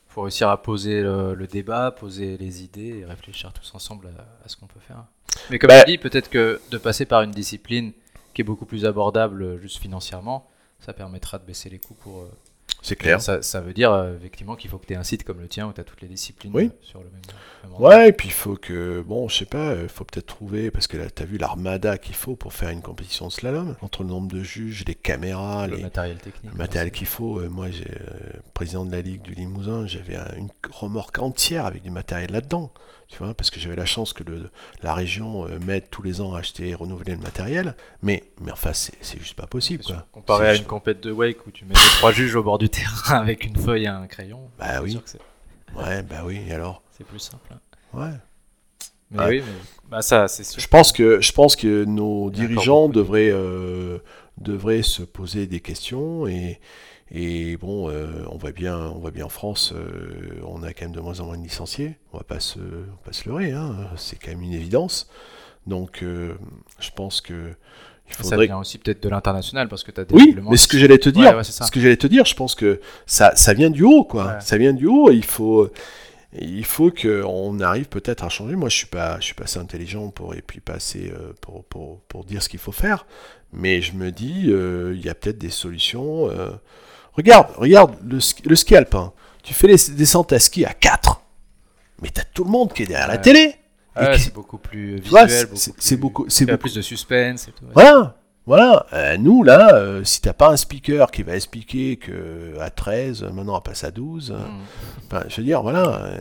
faut 0.07 0.21
réussir 0.21 0.49
à 0.49 0.61
poser 0.61 1.01
le, 1.01 1.33
le 1.33 1.47
débat, 1.47 1.91
poser 1.91 2.37
les 2.37 2.63
idées 2.63 2.99
et 2.99 3.05
réfléchir 3.05 3.51
tous 3.53 3.73
ensemble 3.75 4.07
à, 4.17 4.45
à 4.45 4.47
ce 4.49 4.55
qu'on 4.55 4.67
peut 4.67 4.79
faire. 4.79 5.03
Mais 5.49 5.59
comme 5.59 5.67
Bah- 5.69 5.83
tu 5.83 5.91
dis, 5.91 5.97
peut-être 5.97 6.29
que 6.29 6.61
de 6.71 6.77
passer 6.77 7.05
par 7.05 7.21
une 7.21 7.31
discipline 7.31 7.91
qui 8.33 8.41
est 8.41 8.45
beaucoup 8.45 8.65
plus 8.65 8.85
abordable 8.85 9.43
euh, 9.43 9.57
juste 9.59 9.77
financièrement, 9.79 10.49
ça 10.79 10.93
permettra 10.93 11.37
de 11.39 11.45
baisser 11.45 11.69
les 11.69 11.79
coûts 11.79 11.95
pour. 11.95 12.27
C'est 12.81 12.95
clair. 12.95 13.19
Ça, 13.21 13.41
ça 13.41 13.61
veut 13.61 13.73
dire 13.73 13.91
euh, 13.91 14.15
effectivement 14.15 14.55
qu'il 14.55 14.69
faut 14.69 14.77
que 14.77 14.85
tu 14.85 14.93
aies 14.93 14.97
un 14.97 15.03
site 15.03 15.23
comme 15.23 15.39
le 15.41 15.47
tien 15.47 15.67
où 15.67 15.73
tu 15.73 15.81
as 15.81 15.83
toutes 15.83 16.01
les 16.01 16.07
disciplines 16.07 16.51
Oui. 16.53 16.71
sur 16.81 16.99
le 16.99 17.05
même. 17.05 17.21
Ouais, 17.79 18.09
et 18.09 18.11
puis 18.11 18.27
il 18.29 18.33
faut 18.33 18.55
que, 18.55 19.01
bon, 19.01 19.27
je 19.27 19.37
sais 19.37 19.45
pas, 19.45 19.75
il 19.81 19.89
faut 19.89 20.03
peut-être 20.05 20.25
trouver, 20.27 20.71
parce 20.71 20.87
que 20.87 20.97
là, 20.97 21.09
t'as 21.09 21.25
vu 21.25 21.37
l'armada 21.37 21.97
qu'il 21.97 22.15
faut 22.15 22.35
pour 22.35 22.53
faire 22.53 22.69
une 22.69 22.81
compétition 22.81 23.27
de 23.27 23.31
slalom, 23.31 23.75
entre 23.81 24.03
le 24.03 24.09
nombre 24.09 24.27
de 24.31 24.41
juges, 24.43 24.83
les 24.87 24.95
caméras, 24.95 25.67
Le 25.67 25.77
les, 25.77 25.83
matériel 25.83 26.17
technique. 26.17 26.51
le 26.51 26.57
matériel 26.57 26.91
qu'il 26.91 27.07
faut. 27.07 27.39
Euh, 27.39 27.49
moi, 27.49 27.69
j'ai 27.71 27.85
euh, 27.89 28.39
président 28.53 28.85
de 28.85 28.91
la 28.91 29.01
Ligue 29.01 29.21
du 29.21 29.33
Limousin, 29.33 29.85
j'avais 29.87 30.15
un- 30.15 30.33
une 30.37 30.49
remorque 30.71 31.19
entière 31.19 31.65
avec 31.65 31.83
du 31.83 31.89
matériel 31.91 32.31
là-dedans, 32.31 32.71
tu 33.07 33.17
vois, 33.19 33.33
parce 33.33 33.49
que 33.51 33.59
j'avais 33.59 33.75
la 33.75 33.85
chance 33.85 34.13
que 34.13 34.23
le, 34.23 34.49
la 34.81 34.93
région 34.93 35.45
euh, 35.47 35.59
m'aide 35.59 35.89
tous 35.91 36.01
les 36.01 36.21
ans 36.21 36.33
à 36.33 36.39
acheter 36.39 36.69
et 36.69 36.75
renouveler 36.75 37.13
le 37.13 37.21
matériel, 37.21 37.75
mais, 38.01 38.23
mais 38.41 38.51
enfin, 38.51 38.73
c'est 38.73 38.93
c'est 39.01 39.19
juste 39.19 39.35
pas 39.35 39.47
possible, 39.47 39.83
quoi. 39.83 40.07
Comparé 40.11 40.47
à 40.47 40.51
juste- 40.53 40.63
une 40.63 40.67
compète 40.67 41.01
de 41.01 41.11
wake 41.11 41.45
où 41.45 41.51
tu 41.51 41.65
mets 41.65 41.73
trois 41.97 42.11
juges 42.11 42.35
au 42.35 42.43
bord 42.43 42.57
du 42.57 42.69
terrain 42.69 43.15
avec 43.21 43.45
une 43.45 43.55
feuille 43.55 43.83
et 43.83 43.87
un 43.87 44.07
crayon. 44.07 44.49
Bah 44.57 44.81
oui. 44.81 44.91
sûr 44.91 45.03
que 45.03 45.09
c'est- 45.09 45.19
Ouais, 45.75 46.01
bah 46.03 46.23
oui, 46.25 46.39
et 46.47 46.53
alors? 46.53 46.81
C'est 46.97 47.03
plus 47.05 47.19
simple. 47.19 47.53
hein. 47.53 47.59
Ouais. 47.93 48.11
Mais 49.11 49.19
Ouais. 49.19 49.27
oui, 49.29 49.43
mais 49.45 49.89
bah 49.91 50.01
ça, 50.01 50.27
c'est 50.27 50.43
sûr. 50.43 50.59
Je 50.61 50.67
pense 50.67 50.91
que, 50.91 51.21
je 51.21 51.31
pense 51.31 51.55
que 51.55 51.85
nos 51.85 52.29
dirigeants 52.31 52.89
devraient, 52.89 53.29
euh, 53.31 53.99
devraient 54.39 54.81
se 54.81 55.03
poser 55.03 55.45
des 55.47 55.59
questions 55.59 56.25
et, 56.27 56.59
et 57.11 57.55
bon, 57.57 57.89
euh, 57.89 58.25
on 58.31 58.37
voit 58.37 58.51
bien, 58.51 58.77
on 58.79 58.97
voit 58.97 59.11
bien 59.11 59.25
en 59.25 59.29
France, 59.29 59.73
euh, 59.75 60.41
on 60.43 60.63
a 60.63 60.73
quand 60.73 60.85
même 60.85 60.91
de 60.95 60.99
moins 61.01 61.19
en 61.19 61.25
moins 61.27 61.37
de 61.37 61.43
licenciés. 61.43 61.97
On 62.13 62.17
va 62.17 62.23
pas 62.23 62.39
se, 62.39 62.57
on 62.57 62.61
va 62.61 62.97
pas 63.05 63.13
se 63.13 63.29
leurrer, 63.29 63.51
hein, 63.51 63.75
c'est 63.95 64.17
quand 64.17 64.31
même 64.31 64.41
une 64.41 64.53
évidence. 64.53 65.07
Donc, 65.67 66.01
euh, 66.01 66.33
je 66.79 66.89
pense 66.89 67.21
que 67.21 67.51
il 68.07 68.13
Ça 68.15 68.23
faudrait. 68.23 68.45
vient 68.47 68.59
aussi 68.59 68.77
peut-être 68.79 69.01
de 69.03 69.09
l'international 69.09 69.67
parce 69.67 69.83
que 69.83 69.91
tu 69.91 69.99
as 70.01 70.05
des 70.05 70.13
Oui, 70.15 70.35
mais 70.49 70.57
ce 70.57 70.67
qui 70.67 70.73
que 70.73 70.79
j'allais 70.79 70.97
te 70.99 71.09
dire, 71.09 71.29
Ouais, 71.31 71.35
ouais, 71.37 71.43
c'est 71.43 71.51
ça. 71.51 71.65
ce 71.65 71.71
que 71.71 71.79
j'allais 71.79 71.97
te 71.97 72.05
dire, 72.07 72.25
je 72.25 72.35
pense 72.35 72.53
que 72.55 72.79
ça, 73.07 73.35
ça 73.35 73.53
vient 73.53 73.69
du 73.71 73.83
haut, 73.83 74.03
quoi. 74.03 74.25
Ouais. 74.25 74.41
Ça 74.41 74.57
vient 74.57 74.73
du 74.73 74.85
haut. 74.87 75.09
et 75.09 75.15
Il 75.15 75.25
faut, 75.25 75.69
il 76.39 76.65
faut 76.65 76.91
qu'on 76.91 77.59
arrive 77.59 77.87
peut-être 77.87 78.23
à 78.23 78.29
changer. 78.29 78.55
Moi, 78.55 78.69
je 78.69 78.75
suis 78.77 78.87
pas, 78.87 79.19
je 79.19 79.25
suis 79.25 79.33
pas 79.35 79.43
assez 79.45 79.59
intelligent 79.59 80.09
pour 80.09 80.33
et 80.35 80.41
puis 80.41 80.59
pas 80.59 80.73
assez 80.73 81.11
euh, 81.11 81.33
pour, 81.41 81.63
pour, 81.65 82.01
pour 82.01 82.23
dire 82.25 82.41
ce 82.43 82.49
qu'il 82.49 82.59
faut 82.59 82.71
faire. 82.71 83.05
Mais 83.53 83.81
je 83.81 83.93
me 83.93 84.11
dis, 84.11 84.45
euh, 84.47 84.93
il 84.95 85.05
y 85.05 85.09
a 85.09 85.15
peut-être 85.15 85.37
des 85.37 85.49
solutions. 85.49 86.29
euh. 86.29 86.51
Regarde, 87.13 87.47
regarde 87.57 87.95
le 88.05 88.19
ski, 88.19 88.43
le 88.47 88.55
ski 88.55 88.75
alpin. 88.75 89.13
Tu 89.43 89.53
fais 89.53 89.67
les 89.67 89.77
descentes 89.95 90.33
à 90.33 90.39
ski 90.39 90.65
à 90.65 90.73
4 90.73 91.21
mais 92.01 92.09
t'as 92.09 92.23
tout 92.33 92.43
le 92.43 92.49
monde 92.49 92.73
qui 92.73 92.83
est 92.83 92.87
derrière 92.87 93.07
la 93.07 93.17
télé. 93.17 93.55
Et 93.97 93.99
Ouais, 94.01 94.15
qui- 94.15 94.23
c'est 94.23 94.33
beaucoup 94.33 94.57
plus 94.57 94.97
visuel. 94.99 95.29
c'est- 95.29 95.95
beaucoup 95.95 96.25
plus- 96.25 96.45
beaucoup, 96.45 96.57
plus 96.57 96.75
de 96.75 96.81
suspense 96.81 97.47
et 97.47 97.51
tout. 97.53 97.63
ouais. 97.63 97.71
voilà, 97.73 98.17
voilà. 98.45 98.85
Euh, 98.93 99.17
nous, 99.17 99.43
là, 99.43 99.75
euh, 99.75 100.03
si 100.03 100.21
t'as 100.21 100.33
pas 100.33 100.49
un 100.51 100.57
speaker 100.57 101.11
qui 101.11 101.23
va 101.23 101.35
expliquer 101.35 101.97
que 101.97 102.57
à 102.59 102.69
13, 102.69 103.23
euh, 103.23 103.31
maintenant 103.31 103.57
on 103.57 103.61
passe 103.61 103.83
à 103.83 103.91
12, 103.91 104.31
euh, 104.31 104.35
Mm. 104.37 104.61
enfin, 105.07 105.23
je 105.27 105.37
veux 105.37 105.43
dire, 105.43 105.61
voilà. 105.61 105.95
euh, 106.05 106.19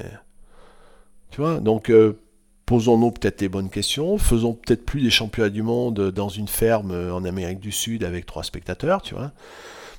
tu 1.30 1.40
vois, 1.40 1.60
donc 1.60 1.90
euh, 1.90 2.18
posons-nous 2.66 3.10
peut-être 3.10 3.40
les 3.40 3.48
bonnes 3.48 3.68
questions, 3.70 4.16
faisons 4.18 4.54
peut-être 4.54 4.84
plus 4.86 5.02
des 5.02 5.10
championnats 5.10 5.50
du 5.50 5.62
monde 5.62 6.10
dans 6.12 6.28
une 6.28 6.48
ferme 6.48 6.92
en 7.12 7.24
Amérique 7.24 7.60
du 7.60 7.72
Sud 7.72 8.04
avec 8.04 8.24
trois 8.26 8.42
spectateurs, 8.44 9.02
tu 9.02 9.14
vois. 9.14 9.32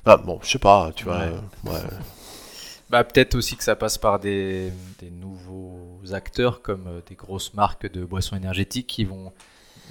Ah, 0.04 0.16
bon, 0.16 0.38
je 0.42 0.50
sais 0.50 0.58
pas, 0.58 0.90
tu 0.94 1.04
vois. 1.04 1.18
Ouais. 1.18 1.72
ouais. 1.72 1.80
Bah, 2.88 3.02
peut-être 3.02 3.34
aussi 3.34 3.56
que 3.56 3.64
ça 3.64 3.74
passe 3.74 3.98
par 3.98 4.20
des, 4.20 4.70
des 5.00 5.10
nouveaux 5.10 5.98
acteurs 6.12 6.62
comme 6.62 6.84
des 7.08 7.16
grosses 7.16 7.52
marques 7.54 7.90
de 7.90 8.04
boissons 8.04 8.36
énergétiques 8.36 8.86
qui 8.86 9.04
vont, 9.04 9.32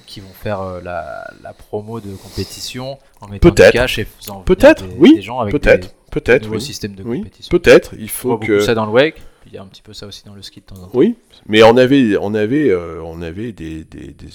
qui 0.05 0.19
vont 0.19 0.33
faire 0.33 0.61
euh, 0.61 0.81
la, 0.81 1.29
la 1.43 1.53
promo 1.53 1.99
de 1.99 2.13
compétition 2.15 2.97
en 3.21 3.27
mettant 3.27 3.49
du 3.49 3.55
Peut-être. 3.55 3.73
cash 3.73 3.99
et 3.99 4.05
faisant 4.05 4.41
Peut-être, 4.41 4.85
des, 4.87 4.95
oui, 4.97 5.15
des 5.15 5.21
gens 5.21 5.39
avec 5.39 5.51
Peut-être, 5.51 5.87
des, 5.89 5.93
peut-être, 6.11 6.43
nouveaux 6.43 6.55
oui. 6.55 6.61
systèmes 6.61 6.95
de 6.95 7.03
Oui, 7.03 7.19
compétition. 7.19 7.49
peut-être. 7.57 7.93
Il 7.97 8.05
On 8.05 8.07
faut 8.07 8.29
voit 8.37 8.39
que. 8.39 8.53
beaucoup 8.53 8.65
ça 8.65 8.73
dans 8.75 8.85
le 8.85 8.91
wake, 8.91 9.15
puis 9.41 9.51
il 9.51 9.53
y 9.53 9.57
a 9.57 9.61
un 9.61 9.67
petit 9.67 9.81
peu 9.81 9.93
ça 9.93 10.07
aussi 10.07 10.23
dans 10.25 10.33
le 10.35 10.41
ski 10.41 10.61
de 10.61 10.65
temps 10.65 10.75
en 10.75 10.85
temps. 10.87 10.89
Oui, 10.93 11.15
mais 11.47 11.61
on 11.63 11.77
avait, 11.77 12.17
on 12.17 12.33
avait, 12.33 12.69
euh, 12.69 13.01
on 13.03 13.21
avait 13.21 13.51
des, 13.51 13.85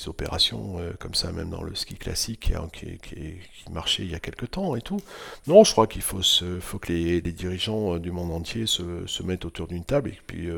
opérations 0.06 0.76
euh, 0.78 0.92
comme 0.98 1.14
ça, 1.14 1.32
même 1.32 1.50
dans 1.50 1.62
le 1.62 1.74
ski 1.74 1.94
classique, 1.96 2.52
hein, 2.56 2.68
qui, 2.72 2.98
qui, 2.98 3.14
qui 3.14 3.72
marchait 3.72 4.02
il 4.04 4.10
y 4.10 4.14
a 4.14 4.20
quelque 4.20 4.46
temps 4.46 4.76
et 4.76 4.80
tout. 4.82 5.00
Non, 5.46 5.64
je 5.64 5.72
crois 5.72 5.86
qu'il 5.86 6.02
faut, 6.02 6.22
se, 6.22 6.58
faut 6.60 6.78
que 6.78 6.92
les, 6.92 7.20
les 7.20 7.32
dirigeants 7.32 7.98
du 7.98 8.10
monde 8.12 8.32
entier 8.32 8.66
se, 8.66 8.82
se 9.06 9.22
mettent 9.22 9.44
autour 9.44 9.66
d'une 9.66 9.84
table 9.84 10.10
et 10.10 10.18
puis 10.26 10.48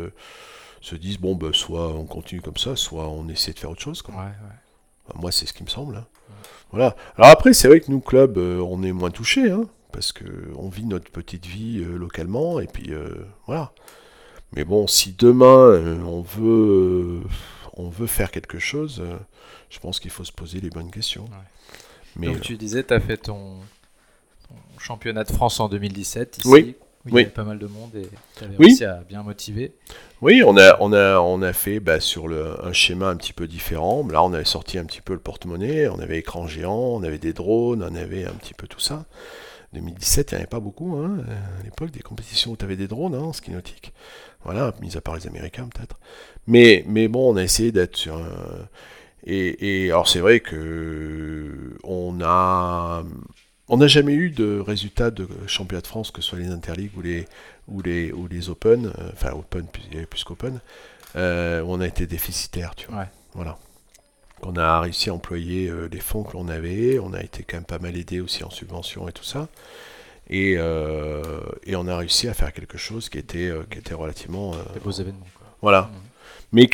se 0.80 0.96
disent 0.96 1.18
bon, 1.18 1.34
bah, 1.36 1.50
soit 1.52 1.88
on 1.94 2.04
continue 2.04 2.40
comme 2.40 2.56
ça, 2.56 2.74
soit 2.76 3.08
on 3.08 3.28
essaie 3.28 3.52
de 3.52 3.58
faire 3.58 3.70
autre 3.70 3.80
chose. 3.82 4.02
Quoi. 4.02 4.14
Ouais, 4.16 4.20
ouais. 4.22 4.56
Enfin, 5.09 5.18
moi, 5.20 5.32
c'est 5.32 5.46
ce 5.46 5.53
qui 5.53 5.62
me 5.62 5.68
semble. 5.68 5.96
hein. 5.96 6.07
Voilà. 6.70 6.96
Alors 7.16 7.30
après, 7.30 7.53
c'est 7.53 7.68
vrai 7.68 7.80
que 7.80 7.90
nous, 7.90 8.00
club, 8.00 8.38
euh, 8.38 8.59
on 8.61 8.82
est 8.82 8.92
moins 8.92 9.11
touchés, 9.11 9.50
hein, 9.50 9.64
parce 9.92 10.11
que 10.12 10.24
on 10.57 10.68
vit 10.68 10.86
notre 10.86 11.11
petite 11.11 11.44
vie 11.44 11.80
euh, 11.84 11.96
localement, 11.98 12.61
et 12.61 12.66
puis 12.66 12.92
euh, 12.94 13.26
voilà. 13.46 13.72
Mais 14.55 14.64
bon, 14.64 14.86
si 14.86 15.12
demain 15.12 16.00
on 16.07 16.20
veut, 16.22 17.20
on 17.74 17.88
veut 17.88 18.07
faire 18.07 18.30
quelque 18.30 18.59
chose, 18.59 19.03
je 19.70 19.78
pense 19.80 19.98
qu'il 20.00 20.11
faut 20.11 20.24
se 20.24 20.32
poser 20.32 20.61
les 20.61 20.68
bonnes 20.70 20.90
questions. 20.90 21.24
Ouais. 21.24 21.76
Mais 22.16 22.26
Donc 22.28 22.40
tu 22.42 22.57
disais, 22.59 22.84
tu 22.84 22.92
as 22.92 23.00
fait 23.00 23.16
ton, 23.16 23.57
ton 24.48 24.55
championnat 24.78 25.24
de 25.24 25.32
France 25.32 25.59
en 25.61 25.68
2017 25.70 26.38
ici. 26.38 26.48
Oui. 26.48 26.76
Où 27.05 27.09
il 27.09 27.14
y 27.16 27.16
Oui. 27.16 27.20
avait 27.20 27.30
pas 27.30 27.44
mal 27.44 27.59
de 27.59 27.66
monde 27.66 27.94
et 27.96 28.09
tu 28.36 28.44
avais 28.44 28.57
Oui. 28.59 28.66
réussi 28.66 28.84
à 28.84 29.03
bien 29.05 29.22
motiver. 29.22 29.74
Oui, 30.20 30.42
on 30.46 30.57
a, 30.57 30.76
on 30.80 30.92
a, 30.92 31.18
on 31.18 31.42
a 31.42 31.53
fait 31.53 31.80
bah, 31.80 31.98
sur 32.00 32.28
le, 32.28 32.64
un 32.64 32.72
schéma 32.72 33.09
un 33.09 33.16
petit 33.16 33.32
peu 33.32 33.48
différent. 33.48 34.07
Là, 34.09 34.22
on 34.22 34.32
avait 34.32 34.44
sorti 34.44 34.78
un 34.78 34.84
petit 34.84 35.00
peu 35.00 35.14
le 35.14 35.18
porte-monnaie, 35.20 35.88
on 35.88 35.98
avait 35.98 36.18
écran 36.18 36.46
géant, 36.46 36.74
on 36.76 37.03
avait 37.03 37.18
des 37.18 37.32
drones, 37.32 37.82
on 37.82 37.94
avait 37.96 38.24
un 38.24 38.32
petit 38.32 38.55
peu 38.55 38.68
tout 38.68 38.78
ça. 38.80 39.05
2017, 39.72 40.32
il 40.32 40.34
n'y 40.34 40.38
en 40.38 40.40
avait 40.42 40.46
pas 40.48 40.61
beaucoup 40.61 40.96
hein, 40.96 41.18
à 41.61 41.64
l'époque, 41.64 41.90
des 41.90 42.00
compétitions 42.03 42.53
où 42.53 42.57
tu 42.57 42.64
avais 42.64 42.76
des 42.76 42.88
drones 42.88 43.14
hein, 43.14 43.20
en 43.20 43.32
ski 43.32 43.50
nautique. 43.50 43.92
Voilà, 44.44 44.74
mis 44.80 44.96
à 44.96 45.00
part 45.00 45.16
les 45.16 45.26
Américains 45.26 45.68
peut-être. 45.74 45.98
Mais, 46.46 46.84
mais 46.86 47.09
bon, 47.09 47.32
on 47.32 47.36
a 47.36 47.42
essayé 47.42 47.72
d'être 47.72 47.96
sur 47.96 48.16
un... 48.16 48.68
Et, 49.24 49.84
et 49.86 49.90
alors 49.90 50.09
c'est 50.09 50.20
vrai 50.20 50.40
que 50.40 51.76
on 51.84 52.18
a... 52.22 53.03
On 53.68 53.76
n'a 53.78 53.86
jamais 53.86 54.12
eu 54.14 54.30
de 54.30 54.58
résultat 54.60 55.10
de 55.10 55.26
championnat 55.46 55.80
de 55.82 55.86
France, 55.86 56.10
que 56.10 56.20
ce 56.20 56.28
soit 56.30 56.38
les 56.38 56.48
Interligues 56.48 56.96
ou 56.96 57.02
les, 57.02 57.26
ou 57.68 57.80
les, 57.80 58.12
ou 58.12 58.26
les 58.28 58.50
Open, 58.50 58.86
euh, 58.86 59.10
enfin 59.12 59.30
Open, 59.32 59.66
plus- 59.66 59.82
il 59.88 59.94
y 59.94 59.96
avait 59.98 60.06
plus 60.06 60.24
qu'Open, 60.24 60.60
euh, 61.16 61.62
où 61.62 61.72
on 61.72 61.80
a 61.80 61.86
été 61.86 62.06
déficitaire, 62.06 62.74
tu 62.74 62.88
vois. 62.88 63.00
Ouais. 63.00 63.08
Voilà. 63.34 63.58
On 64.42 64.56
a 64.56 64.80
réussi 64.80 65.08
à 65.10 65.14
employer 65.14 65.68
euh, 65.68 65.88
les 65.90 66.00
fonds 66.00 66.24
que 66.24 66.32
l'on 66.32 66.48
avait, 66.48 66.98
on 66.98 67.12
a 67.14 67.20
été 67.22 67.44
quand 67.44 67.56
même 67.58 67.64
pas 67.64 67.78
mal 67.78 67.96
aidé 67.96 68.20
aussi 68.20 68.42
en 68.44 68.50
subvention 68.50 69.08
et 69.08 69.12
tout 69.12 69.24
ça. 69.24 69.48
Et, 70.28 70.54
euh, 70.58 71.22
et 71.64 71.76
on 71.76 71.86
a 71.86 71.96
réussi 71.96 72.28
à 72.28 72.34
faire 72.34 72.52
quelque 72.52 72.78
chose 72.78 73.08
qui 73.08 73.18
était, 73.18 73.52
qui 73.70 73.78
était 73.78 73.94
relativement... 73.94 74.52
Des 74.74 74.80
beaux 74.80 74.90
événements. 74.90 75.26
Quoi. 75.38 75.46
voilà. 75.62 75.82
Mhm. 75.82 76.00
Mais 76.54 76.68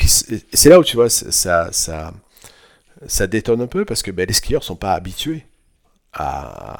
c'est 0.51 0.69
là 0.69 0.79
où 0.79 0.83
tu 0.83 0.97
vois, 0.97 1.09
ça, 1.09 1.31
ça, 1.31 1.69
ça, 1.71 2.13
ça 3.07 3.27
détonne 3.27 3.61
un 3.61 3.67
peu 3.67 3.85
parce 3.85 4.01
que 4.01 4.11
ben, 4.11 4.27
les 4.27 4.33
skieurs 4.33 4.63
sont 4.63 4.75
pas 4.75 4.93
habitués. 4.93 5.45
À... 6.13 6.77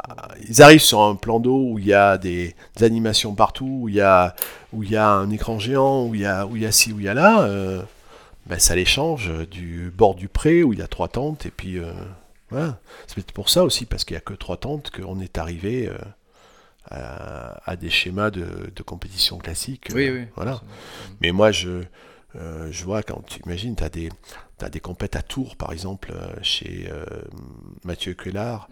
Ils 0.47 0.61
arrivent 0.61 0.82
sur 0.82 1.01
un 1.01 1.15
plan 1.15 1.39
d'eau 1.39 1.71
où 1.71 1.80
il 1.80 1.86
y 1.86 1.93
a 1.93 2.17
des, 2.17 2.55
des 2.75 2.84
animations 2.84 3.36
partout, 3.36 3.82
où 3.84 3.89
il 3.89 3.95
y 3.95 4.01
a, 4.01 4.36
où 4.73 4.82
il 4.84 4.89
y 4.91 4.95
a 4.97 5.07
un 5.07 5.30
écran 5.30 5.59
géant, 5.59 6.05
où 6.07 6.15
il 6.15 6.21
y 6.21 6.25
a, 6.25 6.45
où 6.47 6.55
il 6.55 6.63
y 6.63 6.65
a 6.65 6.71
ci, 6.71 6.91
où 6.93 6.99
il 6.99 7.05
y 7.05 7.09
a 7.09 7.13
là. 7.13 7.43
euh, 7.43 7.82
ben, 8.47 8.57
ça 8.57 8.75
les 8.75 8.86
change 8.86 9.32
du 9.51 9.93
bord 9.95 10.15
du 10.15 10.27
pré 10.27 10.63
où 10.63 10.73
il 10.73 10.80
y 10.80 10.82
a 10.82 10.88
trois 10.88 11.07
tentes 11.09 11.45
et 11.45 11.51
puis 11.51 11.77
euh, 11.77 11.91
voilà. 12.49 12.80
C'est 13.05 13.13
peut-être 13.13 13.32
pour 13.32 13.49
ça 13.49 13.63
aussi 13.63 13.86
parce 13.86 14.03
qu'il 14.03 14.15
y 14.15 14.17
a 14.17 14.21
que 14.21 14.34
trois 14.34 14.57
tentes 14.57 14.89
qu'on 14.89 15.19
est 15.19 15.38
arrivé 15.38 15.88
euh, 15.88 15.97
à, 16.89 17.61
à 17.69 17.75
des 17.75 17.91
schémas 17.91 18.32
de, 18.32 18.71
de 18.75 18.84
compétition 18.84 19.38
classique. 19.38 19.89
Oui, 19.93 20.07
euh, 20.07 20.21
oui. 20.21 20.27
Voilà. 20.36 20.53
absolument. 20.53 20.75
Mais 21.21 21.32
moi, 21.32 21.51
je, 21.51 21.84
je 22.34 22.84
vois 22.84 23.03
quand 23.03 23.23
tu 23.27 23.39
imagines, 23.45 23.75
tu 23.75 23.84
as 23.84 23.89
des, 23.89 24.09
t'as 24.60 24.70
des 24.70 24.80
compètes 24.80 25.16
à 25.16 25.22
Tours, 25.22 25.55
par 25.55 25.72
exemple, 25.72 26.12
euh, 26.14 26.28
chez 26.41 26.88
euh, 26.91 27.03
Mathieu 27.84 28.14
Cuellar. 28.14 28.70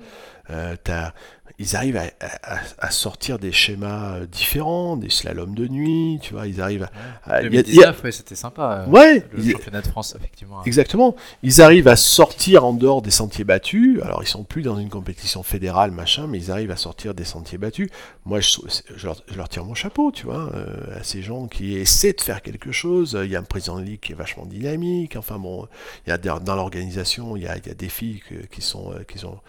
Euh, 0.50 0.76
t'as- 0.82 1.14
ils 1.60 1.76
arrivent 1.76 1.98
à, 1.98 2.06
à- 2.22 2.60
à 2.80 2.92
sortir 2.92 3.40
des 3.40 3.52
schémas 3.52 4.18
euh, 4.20 4.26
différents, 4.28 4.96
des 4.96 5.10
slaloms 5.10 5.56
de 5.56 5.68
nuit, 5.68 6.20
tu 6.22 6.34
vois, 6.34 6.48
ils 6.48 6.62
arrivent 6.62 6.88
à... 7.26 7.34
a- 7.36 7.42
2019, 7.42 8.04
ouais, 8.04 8.12
c'était 8.12 8.36
sympa. 8.36 8.86
euh, 8.88 8.92
Ouais, 8.92 9.26
Le 9.34 9.44
il- 9.44 9.52
championnat 9.54 9.82
de 9.82 9.88
France, 9.88 10.16
effectivement. 10.18 10.64
Exactement. 10.64 11.16
Ils 11.44 11.62
arrivent 11.62 11.88
à 11.90 11.96
sortir 11.98 12.64
en 12.64 12.74
dehors 12.74 13.02
des 13.02 13.12
sentiers 13.12 13.44
battus. 13.44 14.00
Alors, 14.04 14.24
ils 14.24 14.28
sont 14.28 14.44
plus 14.44 14.62
dans 14.62 14.78
une 14.78 14.90
compétition 14.90 15.42
fédérale, 15.44 15.92
machin, 15.92 16.28
mais 16.28 16.38
ils 16.38 16.52
arrivent 16.52 16.72
à 16.72 16.78
sortir 16.78 17.14
des 17.14 17.26
sentiers 17.26 17.58
battus. 17.58 17.90
Moi, 18.26 18.40
je, 18.40 18.58
je 18.96 19.06
leur, 19.06 19.18
je 19.30 19.36
leur 19.36 19.50
tire 19.50 19.66
mon 19.66 19.74
chapeau, 19.74 20.12
tu 20.14 20.26
vois, 20.28 20.52
euh, 20.54 20.98
à 21.00 21.04
ces 21.04 21.22
gens 21.22 21.48
qui 21.48 21.76
essaient 21.76 22.14
de 22.14 22.22
faire 22.22 22.42
quelque 22.42 22.72
chose. 22.72 23.18
Il 23.22 23.32
y 23.32 23.36
a 23.36 23.40
un 23.40 23.44
président 23.44 23.80
de 23.80 23.84
ligue 23.84 24.00
qui 24.00 24.12
est 24.14 24.16
vachement 24.16 24.46
dynamique. 24.46 25.16
Enfin, 25.18 25.40
bon, 25.40 25.68
il 26.06 26.10
y 26.10 26.14
a 26.14 26.18
dans 26.18 26.56
l'organisation, 26.56 27.36
il 27.36 27.44
y 27.44 27.48
a, 27.48 27.58
il 27.58 27.66
y 27.68 27.70
a 27.70 27.74
des 27.74 27.90
filles 27.90 28.22
que- 28.28 28.46
qui 28.48 28.62
sont, 28.62 28.94
euh, 28.94 29.04
qui 29.04 29.18
sont, 29.20 29.40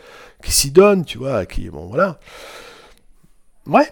qui 0.43 0.53
s'y 0.53 0.70
donnent, 0.70 1.05
tu 1.05 1.18
vois, 1.18 1.47
qui, 1.47 1.68
bon, 1.70 1.87
voilà. 1.87 2.18
Ouais. 3.66 3.91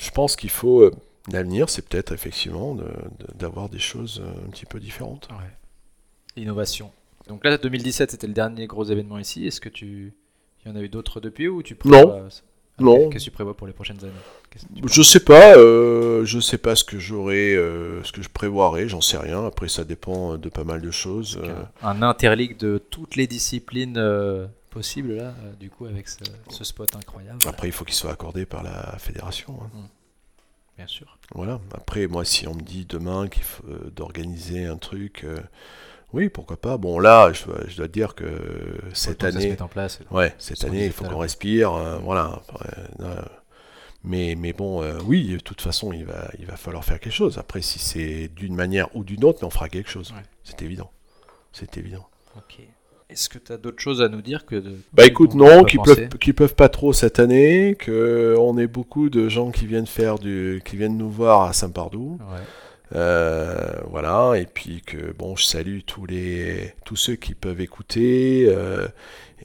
Je 0.00 0.10
pense 0.10 0.36
qu'il 0.36 0.50
faut, 0.50 0.80
euh, 0.82 0.90
l'avenir, 1.30 1.68
c'est 1.68 1.82
peut-être 1.88 2.12
effectivement 2.12 2.74
de- 2.74 2.82
de- 2.84 3.34
d'avoir 3.34 3.68
des 3.68 3.78
choses 3.78 4.20
euh, 4.24 4.46
un 4.46 4.50
petit 4.50 4.66
peu 4.66 4.80
différentes. 4.80 5.28
Ouais. 5.30 6.42
Innovation. 6.42 6.90
Donc 7.28 7.44
là, 7.44 7.56
2017, 7.56 8.10
c'était 8.10 8.26
le 8.26 8.32
dernier 8.32 8.66
gros 8.66 8.84
événement 8.84 9.18
ici. 9.18 9.46
Est-ce 9.46 9.60
que 9.60 9.68
tu. 9.68 10.14
Il 10.64 10.68
y 10.68 10.72
en 10.72 10.76
a 10.76 10.80
eu 10.80 10.88
d'autres 10.88 11.20
depuis 11.20 11.48
ou 11.48 11.62
tu 11.62 11.76
Non. 11.84 12.28
Non. 12.78 13.10
Qu'est-ce 13.10 13.26
que 13.26 13.30
tu 13.30 13.34
prévois 13.34 13.54
pour 13.56 13.66
les 13.66 13.72
prochaines 13.72 13.98
années? 14.02 14.12
Je 14.86 15.02
sais 15.02 15.20
pas, 15.20 15.56
euh, 15.56 16.24
je 16.24 16.40
sais 16.40 16.58
pas 16.58 16.74
ce 16.74 16.84
que 16.84 16.98
j'aurai, 16.98 17.54
euh, 17.54 18.02
ce 18.02 18.12
que 18.12 18.22
je 18.22 18.28
prévoirai, 18.28 18.88
j'en 18.88 19.00
sais 19.00 19.18
rien. 19.18 19.44
Après, 19.46 19.68
ça 19.68 19.84
dépend 19.84 20.36
de 20.36 20.48
pas 20.48 20.64
mal 20.64 20.80
de 20.80 20.90
choses. 20.90 21.38
euh. 21.42 21.62
Un 21.82 22.02
interligue 22.02 22.56
de 22.58 22.78
toutes 22.78 23.16
les 23.16 23.26
disciplines 23.26 23.96
euh, 23.98 24.46
possibles, 24.70 25.14
là, 25.14 25.34
du 25.60 25.70
coup, 25.70 25.84
avec 25.86 26.08
ce, 26.08 26.18
ce 26.50 26.64
spot 26.64 26.94
incroyable. 26.96 27.38
Après, 27.46 27.68
il 27.68 27.72
faut 27.72 27.84
qu'il 27.84 27.94
soit 27.94 28.10
accordé 28.10 28.46
par 28.46 28.62
la 28.62 28.96
fédération. 28.98 29.58
hein. 29.62 29.88
Bien 30.76 30.86
sûr. 30.86 31.18
Voilà. 31.34 31.60
Après, 31.74 32.06
moi, 32.06 32.24
si 32.24 32.48
on 32.48 32.54
me 32.54 32.62
dit 32.62 32.86
demain 32.86 33.28
qu'il 33.28 33.42
faut 33.44 33.62
d'organiser 33.94 34.64
un 34.66 34.78
truc, 34.78 35.24
oui, 36.12 36.28
pourquoi 36.28 36.56
pas. 36.56 36.76
Bon, 36.76 36.98
là, 36.98 37.32
je, 37.32 37.44
dois- 37.44 37.60
je 37.68 37.76
dois 37.76 37.88
te 37.88 37.92
dire 37.92 38.14
que 38.14 38.24
cette 38.92 39.18
que 39.18 39.30
ça 39.30 39.32
se 39.40 39.46
année, 39.46 39.56
en 39.60 39.68
place. 39.68 40.00
ouais, 40.10 40.34
cette 40.38 40.64
année, 40.64 40.86
il 40.86 40.92
faut 40.92 41.04
qu'on 41.04 41.18
respire. 41.18 41.72
euh, 41.74 41.98
voilà. 41.98 42.40
Après, 42.48 42.68
euh, 43.00 43.22
mais, 44.04 44.34
mais 44.36 44.52
bon, 44.52 44.82
euh, 44.82 44.98
oui, 45.06 45.28
de 45.28 45.38
toute 45.38 45.60
façon, 45.62 45.92
il 45.92 46.04
va, 46.04 46.28
il 46.38 46.46
va 46.46 46.56
falloir 46.56 46.84
faire 46.84 46.98
quelque 47.00 47.12
chose. 47.14 47.38
Après, 47.38 47.62
si 47.62 47.78
c'est 47.78 48.28
d'une 48.28 48.54
manière 48.54 48.88
ou 48.96 49.04
d'une 49.04 49.24
autre, 49.24 49.38
mais 49.42 49.46
on 49.46 49.50
fera 49.50 49.68
quelque 49.68 49.90
chose. 49.90 50.12
Ouais. 50.12 50.22
C'est 50.44 50.60
évident. 50.62 50.90
C'est 51.52 51.76
évident. 51.78 52.06
Ok. 52.36 52.60
Est-ce 53.08 53.28
que 53.28 53.38
tu 53.38 53.52
as 53.52 53.58
d'autres 53.58 53.80
choses 53.82 54.00
à 54.00 54.08
nous 54.08 54.22
dire 54.22 54.46
que 54.46 54.56
de... 54.56 54.74
Bah 54.94 55.04
écoute, 55.04 55.34
non, 55.34 55.64
qui 55.64 55.76
peuvent, 55.76 56.08
qui 56.18 56.32
peuvent 56.32 56.54
pas 56.54 56.70
trop 56.70 56.94
cette 56.94 57.18
année, 57.18 57.76
que 57.78 58.34
on 58.40 58.56
est 58.56 58.66
beaucoup 58.66 59.10
de 59.10 59.28
gens 59.28 59.50
qui 59.50 59.66
viennent 59.66 59.86
faire 59.86 60.18
du, 60.18 60.62
qui 60.64 60.76
viennent 60.76 60.96
nous 60.96 61.10
voir 61.10 61.42
à 61.42 61.52
Saint-Pardoux, 61.52 62.18
Ouais. 62.20 62.40
Euh, 62.94 63.56
voilà, 63.88 64.34
et 64.36 64.46
puis 64.46 64.82
que 64.82 65.12
bon, 65.12 65.34
je 65.36 65.44
salue 65.44 65.80
tous 65.86 66.04
les, 66.06 66.74
tous 66.84 66.96
ceux 66.96 67.14
qui 67.14 67.34
peuvent 67.34 67.60
écouter 67.60 68.46
euh, 68.48 68.86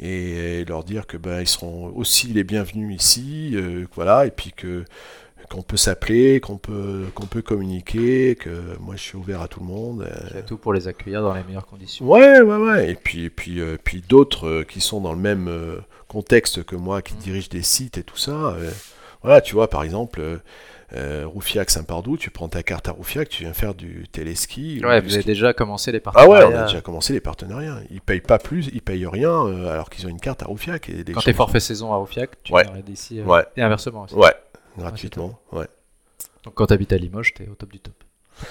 et, 0.01 0.65
leur 0.65 0.83
dire 0.83 1.07
que 1.07 1.15
ben 1.17 1.39
ils 1.41 1.47
seront 1.47 1.93
aussi 1.95 2.27
les 2.27 2.43
bienvenus 2.43 3.01
ici, 3.01 3.51
euh, 3.53 3.85
voilà, 3.95 4.25
et 4.25 4.31
puis 4.31 4.51
que 4.51 4.83
qu'on 5.49 5.61
peut 5.61 5.77
s'appeler, 5.77 6.41
qu'on 6.41 6.57
peut, 6.57 7.05
qu'on 7.15 7.25
peut 7.25 7.41
communiquer, 7.41 8.35
que 8.35 8.77
moi 8.81 8.97
je 8.97 9.01
suis 9.01 9.15
ouvert 9.15 9.41
à 9.41 9.47
tout 9.47 9.61
le 9.61 9.67
monde. 9.67 10.09
C'est 10.33 10.45
tout 10.45 10.57
pour 10.57 10.73
les 10.73 10.89
accueillir 10.89 11.21
dans 11.21 11.33
les 11.33 11.43
meilleures 11.43 11.65
conditions. 11.65 12.05
Ouais, 12.05 12.41
ouais, 12.41 12.57
ouais. 12.57 12.91
Et 12.91 12.95
puis, 12.95 13.23
et 13.23 13.29
puis, 13.29 13.61
puis 13.81 14.03
d'autres 14.09 14.63
qui 14.63 14.81
sont 14.81 14.99
dans 14.99 15.13
le 15.13 15.19
même 15.19 15.49
contexte 16.09 16.65
que 16.65 16.75
moi, 16.75 17.01
qui 17.01 17.13
Mhm. 17.13 17.19
dirigent 17.21 17.47
des 17.49 17.61
sites 17.61 17.97
et 17.97 18.03
tout 18.03 18.17
ça. 18.17 18.57
voilà, 19.23 19.39
tu 19.39 19.53
vois, 19.53 19.69
par 19.69 19.83
exemple, 19.83 20.41
euh, 20.95 21.25
Roufiac 21.27 21.69
Saint-Pardoux, 21.69 22.17
tu 22.17 22.29
prends 22.29 22.47
ta 22.47 22.63
carte 22.63 22.87
à 22.87 22.91
Roufiac, 22.91 23.27
tu 23.29 23.43
viens 23.43 23.53
faire 23.53 23.75
du 23.75 24.07
téléski. 24.11 24.79
ou 24.81 24.87
Ouais, 24.87 25.01
vous 25.01 25.13
avez 25.15 25.23
déjà 25.23 25.53
commencé 25.53 25.91
les 25.91 25.97
Ah 25.97 26.01
partenariats. 26.11 26.47
ouais, 26.47 26.53
on 26.55 26.57
a 26.59 26.63
déjà 26.65 26.81
commencé 26.81 27.13
les 27.13 27.19
partenariats. 27.21 27.79
Ils 27.91 27.99
payent 28.01 28.21
pas 28.21 28.39
plus, 28.39 28.69
ils 28.73 28.81
payent 28.81 29.05
rien, 29.07 29.45
euh, 29.45 29.69
alors 29.71 29.89
qu'ils 29.89 30.05
ont 30.05 30.09
une 30.09 30.19
carte 30.21 30.43
à 30.43 30.45
Roufiac. 30.45 30.89
Et 30.89 31.03
des 31.03 31.11
Quand 31.13 31.21
t'es 31.21 31.33
forfait 31.33 31.59
saison 31.59 31.91
à 31.93 31.97
Roufiac, 31.97 32.41
tu 32.43 32.53
Ouais. 32.53 32.63
viens 32.63 32.81
d'ici. 32.81 33.19
euh, 33.19 33.23
Ouais. 33.25 33.45
Et 33.57 33.61
inversement 33.61 34.03
aussi. 34.03 34.15
Ouais, 34.15 34.33
gratuitement. 34.77 35.39
Ouais. 35.51 35.67
Donc 36.43 36.53
quand 36.53 36.67
t'habites 36.67 36.93
à 36.93 36.97
Limoges, 36.97 37.33
t'es 37.33 37.47
au 37.49 37.55
top 37.55 37.71
du 37.73 37.79
top. 37.79 37.93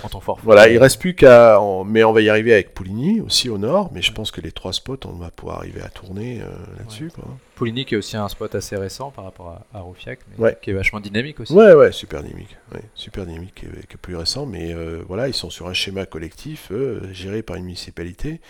Prends 0.01 0.09
ton 0.09 0.21
forfait. 0.21 0.43
Voilà, 0.45 0.69
il 0.69 0.79
reste 0.79 1.01
plus 1.01 1.15
qu'à. 1.15 1.59
Mais 1.87 2.03
on 2.05 2.13
va 2.13 2.21
y 2.21 2.29
arriver 2.29 2.53
avec 2.53 2.75
Pouligny 2.75 3.21
aussi 3.21 3.49
au 3.49 3.57
nord, 3.59 3.91
mais 3.93 4.03
je 4.03 4.13
pense 4.13 4.31
que 4.31 4.41
les 4.41 4.51
trois 4.53 4.73
spots, 4.73 4.99
on 5.07 5.13
va 5.13 5.31
pouvoir 5.31 5.59
arriver 5.59 5.81
à 5.83 5.89
tourner 5.89 6.41
euh, 6.43 6.51
là-dessus. 6.79 7.11
quoi. 7.15 7.25
Pouligny 7.55 7.85
qui 7.85 7.95
est 7.95 7.99
aussi 7.99 8.17
un 8.17 8.29
spot 8.29 8.55
assez 8.55 8.77
récent 8.77 9.11
par 9.11 9.25
rapport 9.25 9.49
à, 9.73 9.79
à 9.79 9.81
Roufiac, 9.81 10.19
mais 10.29 10.45
Ouais. 10.45 10.59
qui 10.61 10.71
est 10.71 10.75
vachement 10.75 11.01
dynamique 11.01 11.41
aussi. 11.41 11.53
Ouais, 11.53 11.73
ouais, 11.75 11.93
super 11.93 12.23
dynamique. 12.23 12.57
Ouais, 12.75 12.83
super 12.95 13.25
dynamique, 13.27 13.55
qui 13.55 13.67
est, 13.67 13.87
qui 13.87 13.95
est 13.95 14.01
plus 14.01 14.17
récent, 14.17 14.45
mais 14.45 14.75
euh, 14.75 15.03
voilà, 15.07 15.29
ils 15.29 15.35
sont 15.35 15.51
sur 15.51 15.67
un 15.69 15.73
schéma 15.73 16.05
collectif 16.05 16.69
euh, 16.73 17.01
géré 17.13 17.43
par 17.43 17.57
une 17.57 17.65
municipalité, 17.65 18.41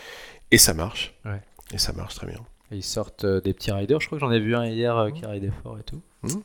et 0.51 0.59
ça 0.59 0.75
marche. 0.75 1.15
Ouais. 1.25 1.41
Et 1.75 1.79
ça 1.79 1.93
marche 1.93 2.15
très 2.15 2.27
bien. 2.27 2.39
Et 2.73 2.77
ils 2.77 2.83
sortent 2.83 3.27
des 3.27 3.53
petits 3.53 3.71
riders. 3.71 4.01
Je 4.01 4.07
crois 4.07 4.19
que 4.19 4.25
j'en 4.25 4.33
ai 4.33 4.41
vu 4.41 4.57
un 4.57 4.67
hier 4.67 4.97
euh, 4.97 5.11
qui 5.11 5.25
ridait 5.27 5.51
fort 5.63 5.79
et 5.79 5.83
tout. 5.85 6.01
Mhm. 6.23 6.43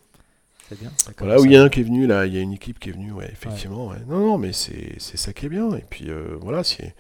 C'est 0.72 0.80
bien. 0.80 0.91
Voilà, 1.17 1.39
où 1.41 1.45
il 1.45 1.51
y 1.51 1.57
a 1.57 1.63
un 1.63 1.67
qui 1.69 1.82
est 1.82 1.84
venu, 1.84 2.07
là, 2.07 2.26
il 2.26 2.34
y 2.34 2.38
a 2.38 2.41
une 2.41 2.53
équipe 2.53 2.80
qui 2.80 2.89
est 2.89 2.93
venue, 2.93 3.11
ouais, 3.11 3.30
effectivement. 3.30 3.88
ouais. 3.88 3.97
Non, 4.07 4.19
non, 4.19 4.38
mais 4.38 4.53
c'est 4.53 4.95
c'est 4.99 5.17
ça 5.17 5.34
qui 5.34 5.47
est 5.47 5.49
bien. 5.49 5.69
Et 5.76 5.84
puis, 5.89 6.09
euh, 6.09 6.38
voilà, 6.39 6.63
c'est. 6.63 6.95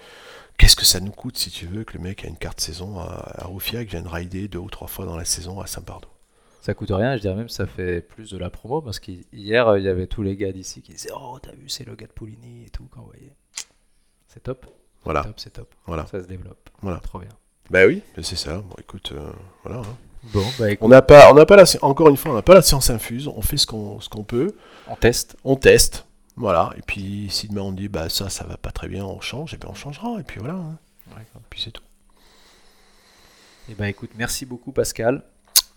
Qu'est-ce 0.57 0.75
que 0.75 0.83
ça 0.85 0.99
nous 0.99 1.11
coûte, 1.11 1.37
si 1.37 1.49
tu 1.51 1.65
veux, 1.67 1.83
que 1.85 1.93
le 1.97 2.03
mec 2.03 2.25
a 2.25 2.27
une 2.27 2.35
carte 2.37 2.59
saison 2.59 2.99
à, 2.99 3.31
à 3.35 3.45
Roufiac, 3.45 3.87
vienne 3.87 4.07
rider 4.07 4.47
deux 4.49 4.59
ou 4.59 4.69
trois 4.69 4.87
fois 4.89 5.05
dans 5.05 5.15
la 5.15 5.23
saison 5.25 5.59
à 5.61 5.67
Saint-Pardoux 5.67 6.09
Ça 6.61 6.73
coûte 6.73 6.91
rien, 6.91 7.15
je 7.15 7.21
dirais 7.21 7.33
même 7.35 7.47
que 7.47 7.51
ça 7.51 7.65
fait 7.65 8.01
plus 8.01 8.29
de 8.31 8.37
la 8.37 8.49
promo 8.51 8.81
parce 8.81 8.99
qu'hier 8.99 9.77
il 9.77 9.83
y 9.83 9.87
avait 9.87 10.05
tous 10.05 10.21
les 10.21 10.35
gars 10.35 10.51
d'ici 10.51 10.81
qui 10.81 10.91
disaient 10.91 11.09
Oh, 11.15 11.39
t'as 11.41 11.53
vu, 11.53 11.67
c'est 11.69 11.87
le 11.87 11.95
gars 11.95 12.05
de 12.07 12.11
Pouligny 12.11 12.65
et 12.65 12.69
tout, 12.69 12.87
quand 12.91 12.99
vous 13.01 13.07
voyez. 13.07 13.31
C'est 14.27 14.43
top. 14.43 14.67
Voilà, 15.03 15.23
Top, 15.23 15.39
c'est 15.39 15.53
top. 15.53 15.73
voilà. 15.87 16.05
Ça 16.05 16.21
se 16.21 16.27
développe. 16.27 16.69
Voilà. 16.81 16.99
Trop 16.99 17.19
bien. 17.19 17.29
Bah 17.71 17.87
oui, 17.87 18.03
c'est 18.21 18.35
ça. 18.35 18.57
Bon, 18.59 18.75
écoute, 18.77 19.13
euh, 19.13 19.31
voilà. 19.63 19.79
hein. 19.79 19.97
Bon, 20.25 20.43
bah 20.59 20.71
écoute, 20.71 20.85
On 20.85 20.89
n'a 20.89 21.01
pas, 21.01 21.31
on 21.31 21.35
n'a 21.35 21.45
pas 21.45 21.55
la, 21.55 21.63
encore 21.81 22.09
une 22.09 22.17
fois, 22.17 22.31
on 22.31 22.35
n'a 22.35 22.41
pas 22.43 22.53
la 22.53 22.61
science 22.61 22.89
infuse. 22.89 23.27
On 23.27 23.41
fait 23.41 23.57
ce 23.57 23.65
qu'on, 23.65 23.99
ce 23.99 24.07
qu'on 24.09 24.23
peut. 24.23 24.55
on 24.87 24.95
teste. 24.95 25.35
On 25.43 25.55
teste. 25.55 26.05
Voilà. 26.35 26.71
Et 26.77 26.81
puis 26.85 27.27
si 27.29 27.47
demain 27.47 27.61
on 27.61 27.71
dit 27.71 27.87
bah 27.89 28.07
ça, 28.09 28.29
ça 28.29 28.45
va 28.45 28.57
pas 28.57 28.71
très 28.71 28.87
bien, 28.87 29.03
on 29.03 29.19
change. 29.19 29.53
Et 29.53 29.57
puis 29.57 29.67
on 29.69 29.73
changera. 29.73 30.19
Et 30.19 30.23
puis 30.23 30.39
voilà. 30.39 30.55
hein. 30.55 30.77
Et 31.19 31.39
puis 31.49 31.61
c'est 31.61 31.71
tout. 31.71 31.83
Et 33.69 33.73
bah 33.75 33.89
écoute, 33.89 34.11
merci 34.15 34.45
beaucoup 34.45 34.71
Pascal. 34.71 35.23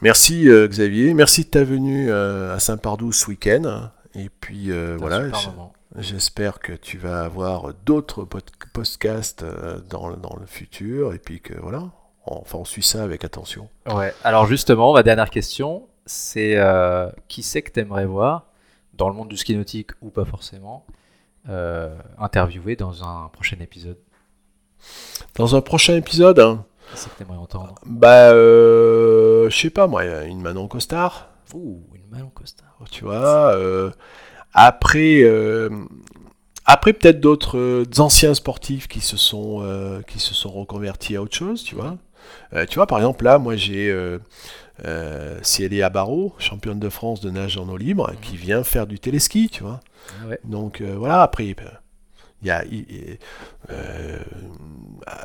Merci 0.01 0.49
euh, 0.49 0.69
Xavier. 0.69 1.15
Merci 1.15 1.45
de 1.45 1.49
ta 1.51 1.65
venue 1.65 2.11
euh, 2.11 2.55
à 2.55 2.59
Saint-Pardoux 2.61 3.13
ce 3.13 3.27
week-end. 3.29 3.91
Et 4.15 4.29
puis 4.29 4.71
euh, 4.71 4.97
voilà. 4.99 5.29
J'espère 5.97 6.59
que 6.59 6.73
tu 6.73 6.99
vas 6.99 7.23
avoir 7.25 7.73
d'autres 7.87 8.25
pod- 8.25 8.43
podcasts 8.73 9.45
dans, 9.89 10.17
dans 10.17 10.37
le 10.39 10.47
futur. 10.47 11.15
Et 11.15 11.19
puis 11.19 11.41
que 11.41 11.55
voilà. 11.61 11.85
Enfin, 12.27 12.59
on 12.59 12.65
suit 12.65 12.83
ça 12.83 13.03
avec 13.03 13.25
attention. 13.25 13.69
Ouais. 13.87 14.15
Alors 14.25 14.47
justement, 14.47 14.95
ma 14.95 15.03
dernière 15.03 15.31
question, 15.31 15.87
c'est 16.07 16.57
euh, 16.57 17.11
qui 17.29 17.43
c'est 17.43 17.63
que 17.63 17.71
t'aimerais 17.71 18.07
voir 18.07 18.47
dans 18.95 19.09
le 19.09 19.15
monde 19.15 19.29
du 19.29 19.37
ski 19.37 19.57
nautique 19.57 19.91
ou 20.01 20.11
pas 20.11 20.25
forcément 20.25 20.87
euh, 21.49 21.95
interviewé 22.19 22.77
dans 22.77 23.05
un 23.05 23.29
prochain 23.29 23.59
épisode? 23.61 23.99
Dans 25.37 25.57
un 25.57 25.61
prochain 25.61 25.97
épisode, 25.97 26.39
hein, 26.41 26.65
c'est 26.95 27.13
que 27.13 27.19
t'aimerais 27.19 27.37
entendre? 27.37 27.75
Bah, 27.87 28.31
euh, 28.31 29.49
je 29.51 29.59
sais 29.59 29.71
pas 29.71 29.87
moi, 29.87 30.05
une 30.25 30.41
Manon 30.41 30.69
Costard. 30.69 31.29
Ouh, 31.55 31.83
une 31.95 32.09
Malon 32.11 32.31
Costa. 32.35 32.65
Tu 32.91 33.05
vois, 33.05 33.55
euh, 33.55 33.91
après, 34.53 35.23
euh, 35.23 35.71
après 36.65 36.93
peut-être 36.93 37.21
d'autres 37.21 37.85
anciens 37.99 38.35
sportifs 38.35 38.89
qui 38.89 39.01
se 39.01 39.17
sont 39.17 40.03
qui 40.07 40.19
se 40.19 40.35
sont 40.35 40.51
reconvertis 40.51 41.17
à 41.17 41.23
autre 41.23 41.35
chose, 41.35 41.63
tu 41.65 41.75
vois. 41.75 41.97
Euh, 42.53 42.67
tu 42.67 42.77
vois, 42.77 42.87
par 42.87 42.99
exemple 42.99 43.25
là, 43.25 43.39
moi 43.39 43.57
j'ai 43.57 43.91
euh, 43.91 44.19
euh, 44.85 45.39
Célia 45.43 45.91
Barrault, 45.91 46.35
championne 46.39 46.81
de 46.81 46.89
France 46.89 47.21
de 47.21 47.31
nage 47.31 47.57
en 47.59 47.69
eau 47.69 47.77
libre, 47.77 48.13
qui 48.23 48.37
vient 48.37 48.63
faire 48.65 48.87
du 48.87 48.99
téléski, 48.99 49.49
tu 49.49 49.63
vois. 49.63 49.81
Ah 50.23 50.29
ouais. 50.29 50.41
Donc 50.45 50.81
euh, 50.81 50.95
voilà, 50.97 51.23
après, 51.23 51.47
il 51.47 51.57
y 52.43 52.51
a 52.51 52.65
il- 52.67 53.19
euh, 53.71 54.19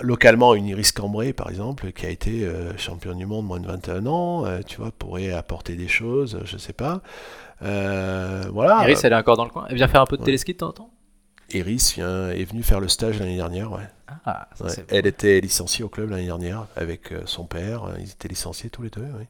localement 0.01 0.53
une 0.55 0.65
Iris 0.67 0.91
Cambrai, 0.91 1.33
par 1.33 1.49
exemple, 1.49 1.91
qui 1.91 2.05
a 2.05 2.09
été 2.09 2.47
championne 2.77 3.17
du 3.17 3.25
monde 3.25 3.45
moins 3.45 3.59
de 3.59 3.67
21 3.67 4.05
ans, 4.07 4.45
tu 4.67 4.77
vois, 4.77 4.91
pourrait 4.91 5.31
apporter 5.31 5.75
des 5.75 5.87
choses, 5.87 6.39
je 6.45 6.57
sais 6.57 6.73
pas. 6.73 7.01
Voilà. 7.61 8.83
Iris, 8.83 9.03
elle 9.03 9.13
est 9.13 9.17
encore 9.17 9.37
dans 9.37 9.45
le 9.45 9.49
coin. 9.51 9.65
Elle 9.69 9.75
vient 9.75 9.87
faire 9.87 10.01
un 10.01 10.05
peu 10.05 10.17
de 10.17 10.23
téléski 10.23 10.53
de 10.53 10.57
temps 10.57 10.69
en 10.69 10.73
temps? 10.73 10.89
Iris 11.51 11.95
vient, 11.95 12.29
est 12.29 12.43
venue 12.45 12.61
faire 12.63 12.79
le 12.79 12.87
stage 12.87 13.19
l'année 13.19 13.35
dernière, 13.37 13.71
ouais. 13.71 13.87
Ah, 14.25 14.47
ça, 14.55 14.65
Ouais. 14.65 14.69
c'est 14.71 14.85
Elle 14.91 15.07
était 15.07 15.39
licenciée 15.41 15.83
au 15.85 15.89
club 15.89 16.09
l'année 16.11 16.25
dernière 16.25 16.67
avec 16.75 17.11
euh, 17.11 17.21
son 17.25 17.45
père, 17.45 17.85
euh, 17.85 17.93
ils 17.99 18.09
étaient 18.11 18.27
licenciés 18.27 18.69
tous 18.69 18.81
les 18.83 18.89
deux, 18.89 19.05
oui. 19.17 19.25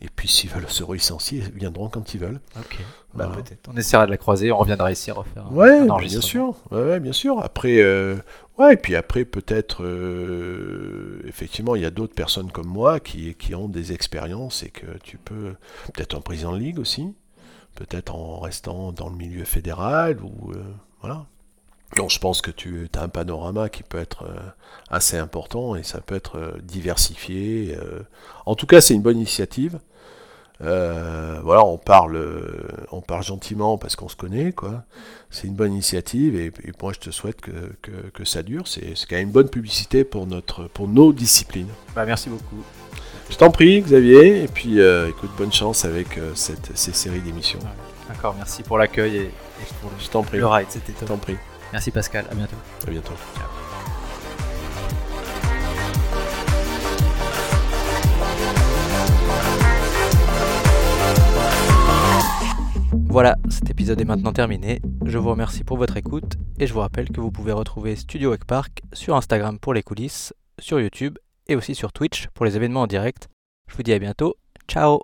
Et 0.00 0.08
puis 0.14 0.28
s'ils 0.28 0.50
veulent 0.50 0.68
se 0.68 0.82
relicencier, 0.82 1.38
ils 1.46 1.58
viendront 1.58 1.88
quand 1.88 2.12
ils 2.14 2.20
veulent. 2.20 2.40
Ok. 2.58 2.78
Bah, 3.14 3.26
Voilà. 3.28 3.42
peut-être. 3.42 3.70
On 3.72 3.76
essaiera 3.76 4.04
de 4.06 4.10
la 4.10 4.16
croiser, 4.18 4.50
on 4.52 4.58
reviendra 4.58 4.90
ici 4.92 5.10
refaire 5.10 5.50
Ouais, 5.52 5.70
un 5.70 5.84
bien 5.84 5.90
enregistrement. 5.94 6.52
sûr. 6.52 6.72
Ouais, 6.72 7.00
bien 7.00 7.12
sûr. 7.12 7.38
Après, 7.42 7.78
euh, 7.80 8.16
ouais, 8.58 8.74
et 8.74 8.76
puis 8.76 8.96
après, 8.96 9.24
peut-être, 9.24 9.82
euh, 9.84 11.22
effectivement, 11.26 11.74
il 11.76 11.82
y 11.82 11.86
a 11.86 11.90
d'autres 11.90 12.14
personnes 12.14 12.50
comme 12.50 12.66
moi 12.66 13.00
qui, 13.00 13.34
qui 13.36 13.54
ont 13.54 13.68
des 13.68 13.92
expériences 13.92 14.62
et 14.62 14.70
que 14.70 14.86
tu 15.02 15.16
peux, 15.16 15.54
peut-être 15.94 16.14
un 16.16 16.20
président 16.20 16.52
de 16.52 16.58
ligue 16.58 16.80
aussi, 16.80 17.14
peut-être 17.76 18.14
en 18.14 18.40
restant 18.40 18.92
dans 18.92 19.08
le 19.08 19.16
milieu 19.16 19.44
fédéral 19.44 20.18
ou 20.22 20.52
euh, 20.52 20.62
voilà. 21.00 21.24
Donc, 21.96 22.10
je 22.10 22.18
pense 22.18 22.40
que 22.40 22.50
tu 22.50 22.88
as 22.96 23.02
un 23.02 23.08
panorama 23.08 23.68
qui 23.68 23.82
peut 23.82 23.98
être 23.98 24.24
euh, 24.24 24.36
assez 24.90 25.16
important 25.16 25.76
et 25.76 25.82
ça 25.82 26.00
peut 26.00 26.16
être 26.16 26.38
euh, 26.38 26.52
diversifié. 26.62 27.76
euh. 27.80 28.00
En 28.46 28.54
tout 28.56 28.66
cas, 28.66 28.80
c'est 28.80 28.94
une 28.94 29.02
bonne 29.02 29.16
initiative. 29.18 29.78
Euh, 30.62 31.40
voilà, 31.42 31.64
on 31.64 31.78
parle, 31.78 32.16
on 32.92 33.00
parle 33.00 33.22
gentiment 33.24 33.76
parce 33.76 33.96
qu'on 33.96 34.08
se 34.08 34.14
connaît, 34.16 34.52
quoi. 34.52 34.84
C'est 35.30 35.48
une 35.48 35.54
bonne 35.54 35.72
initiative 35.72 36.36
et, 36.36 36.46
et 36.46 36.72
moi 36.80 36.92
je 36.92 37.00
te 37.00 37.10
souhaite 37.10 37.40
que, 37.40 37.50
que, 37.82 37.90
que 38.12 38.24
ça 38.24 38.42
dure. 38.42 38.68
C'est 38.68 38.94
quand 39.08 39.16
même 39.16 39.26
une 39.26 39.32
bonne 39.32 39.48
publicité 39.48 40.04
pour, 40.04 40.26
notre, 40.26 40.64
pour 40.68 40.86
nos 40.88 41.12
disciplines. 41.12 41.68
Bah, 41.94 42.04
merci 42.06 42.28
beaucoup. 42.28 42.62
Je 43.30 43.36
t'en 43.36 43.50
prie, 43.50 43.80
Xavier, 43.80 44.44
et 44.44 44.48
puis 44.48 44.80
euh, 44.80 45.08
écoute, 45.08 45.30
bonne 45.36 45.52
chance 45.52 45.84
avec 45.84 46.18
euh, 46.18 46.32
cette, 46.34 46.76
ces 46.76 46.92
séries 46.92 47.20
d'émissions. 47.20 47.58
Encore 48.16 48.34
merci 48.36 48.62
pour 48.62 48.78
l'accueil 48.78 49.16
et, 49.16 49.22
et 49.22 49.30
pour 49.80 49.90
le, 49.90 49.96
Je 49.98 50.08
prie, 50.28 50.38
le 50.38 50.46
ride, 50.46 50.66
c'était 50.68 50.92
je 50.92 50.98
top. 51.00 51.08
t'en 51.08 51.16
prie. 51.16 51.36
Merci 51.74 51.90
Pascal, 51.90 52.24
à 52.30 52.34
bientôt. 52.36 52.54
À 52.86 52.90
bientôt. 52.92 53.14
Voilà, 63.08 63.34
cet 63.50 63.70
épisode 63.70 64.00
est 64.00 64.04
maintenant 64.04 64.32
terminé. 64.32 64.80
Je 65.04 65.18
vous 65.18 65.30
remercie 65.30 65.64
pour 65.64 65.76
votre 65.76 65.96
écoute 65.96 66.34
et 66.60 66.68
je 66.68 66.72
vous 66.72 66.78
rappelle 66.78 67.08
que 67.08 67.20
vous 67.20 67.32
pouvez 67.32 67.50
retrouver 67.50 67.96
Studio 67.96 68.30
Wake 68.30 68.44
Park 68.44 68.82
sur 68.92 69.16
Instagram 69.16 69.58
pour 69.58 69.74
les 69.74 69.82
coulisses, 69.82 70.32
sur 70.60 70.78
YouTube 70.78 71.18
et 71.48 71.56
aussi 71.56 71.74
sur 71.74 71.92
Twitch 71.92 72.28
pour 72.34 72.44
les 72.44 72.54
événements 72.54 72.82
en 72.82 72.86
direct. 72.86 73.28
Je 73.68 73.74
vous 73.74 73.82
dis 73.82 73.92
à 73.92 73.98
bientôt. 73.98 74.36
Ciao 74.68 75.00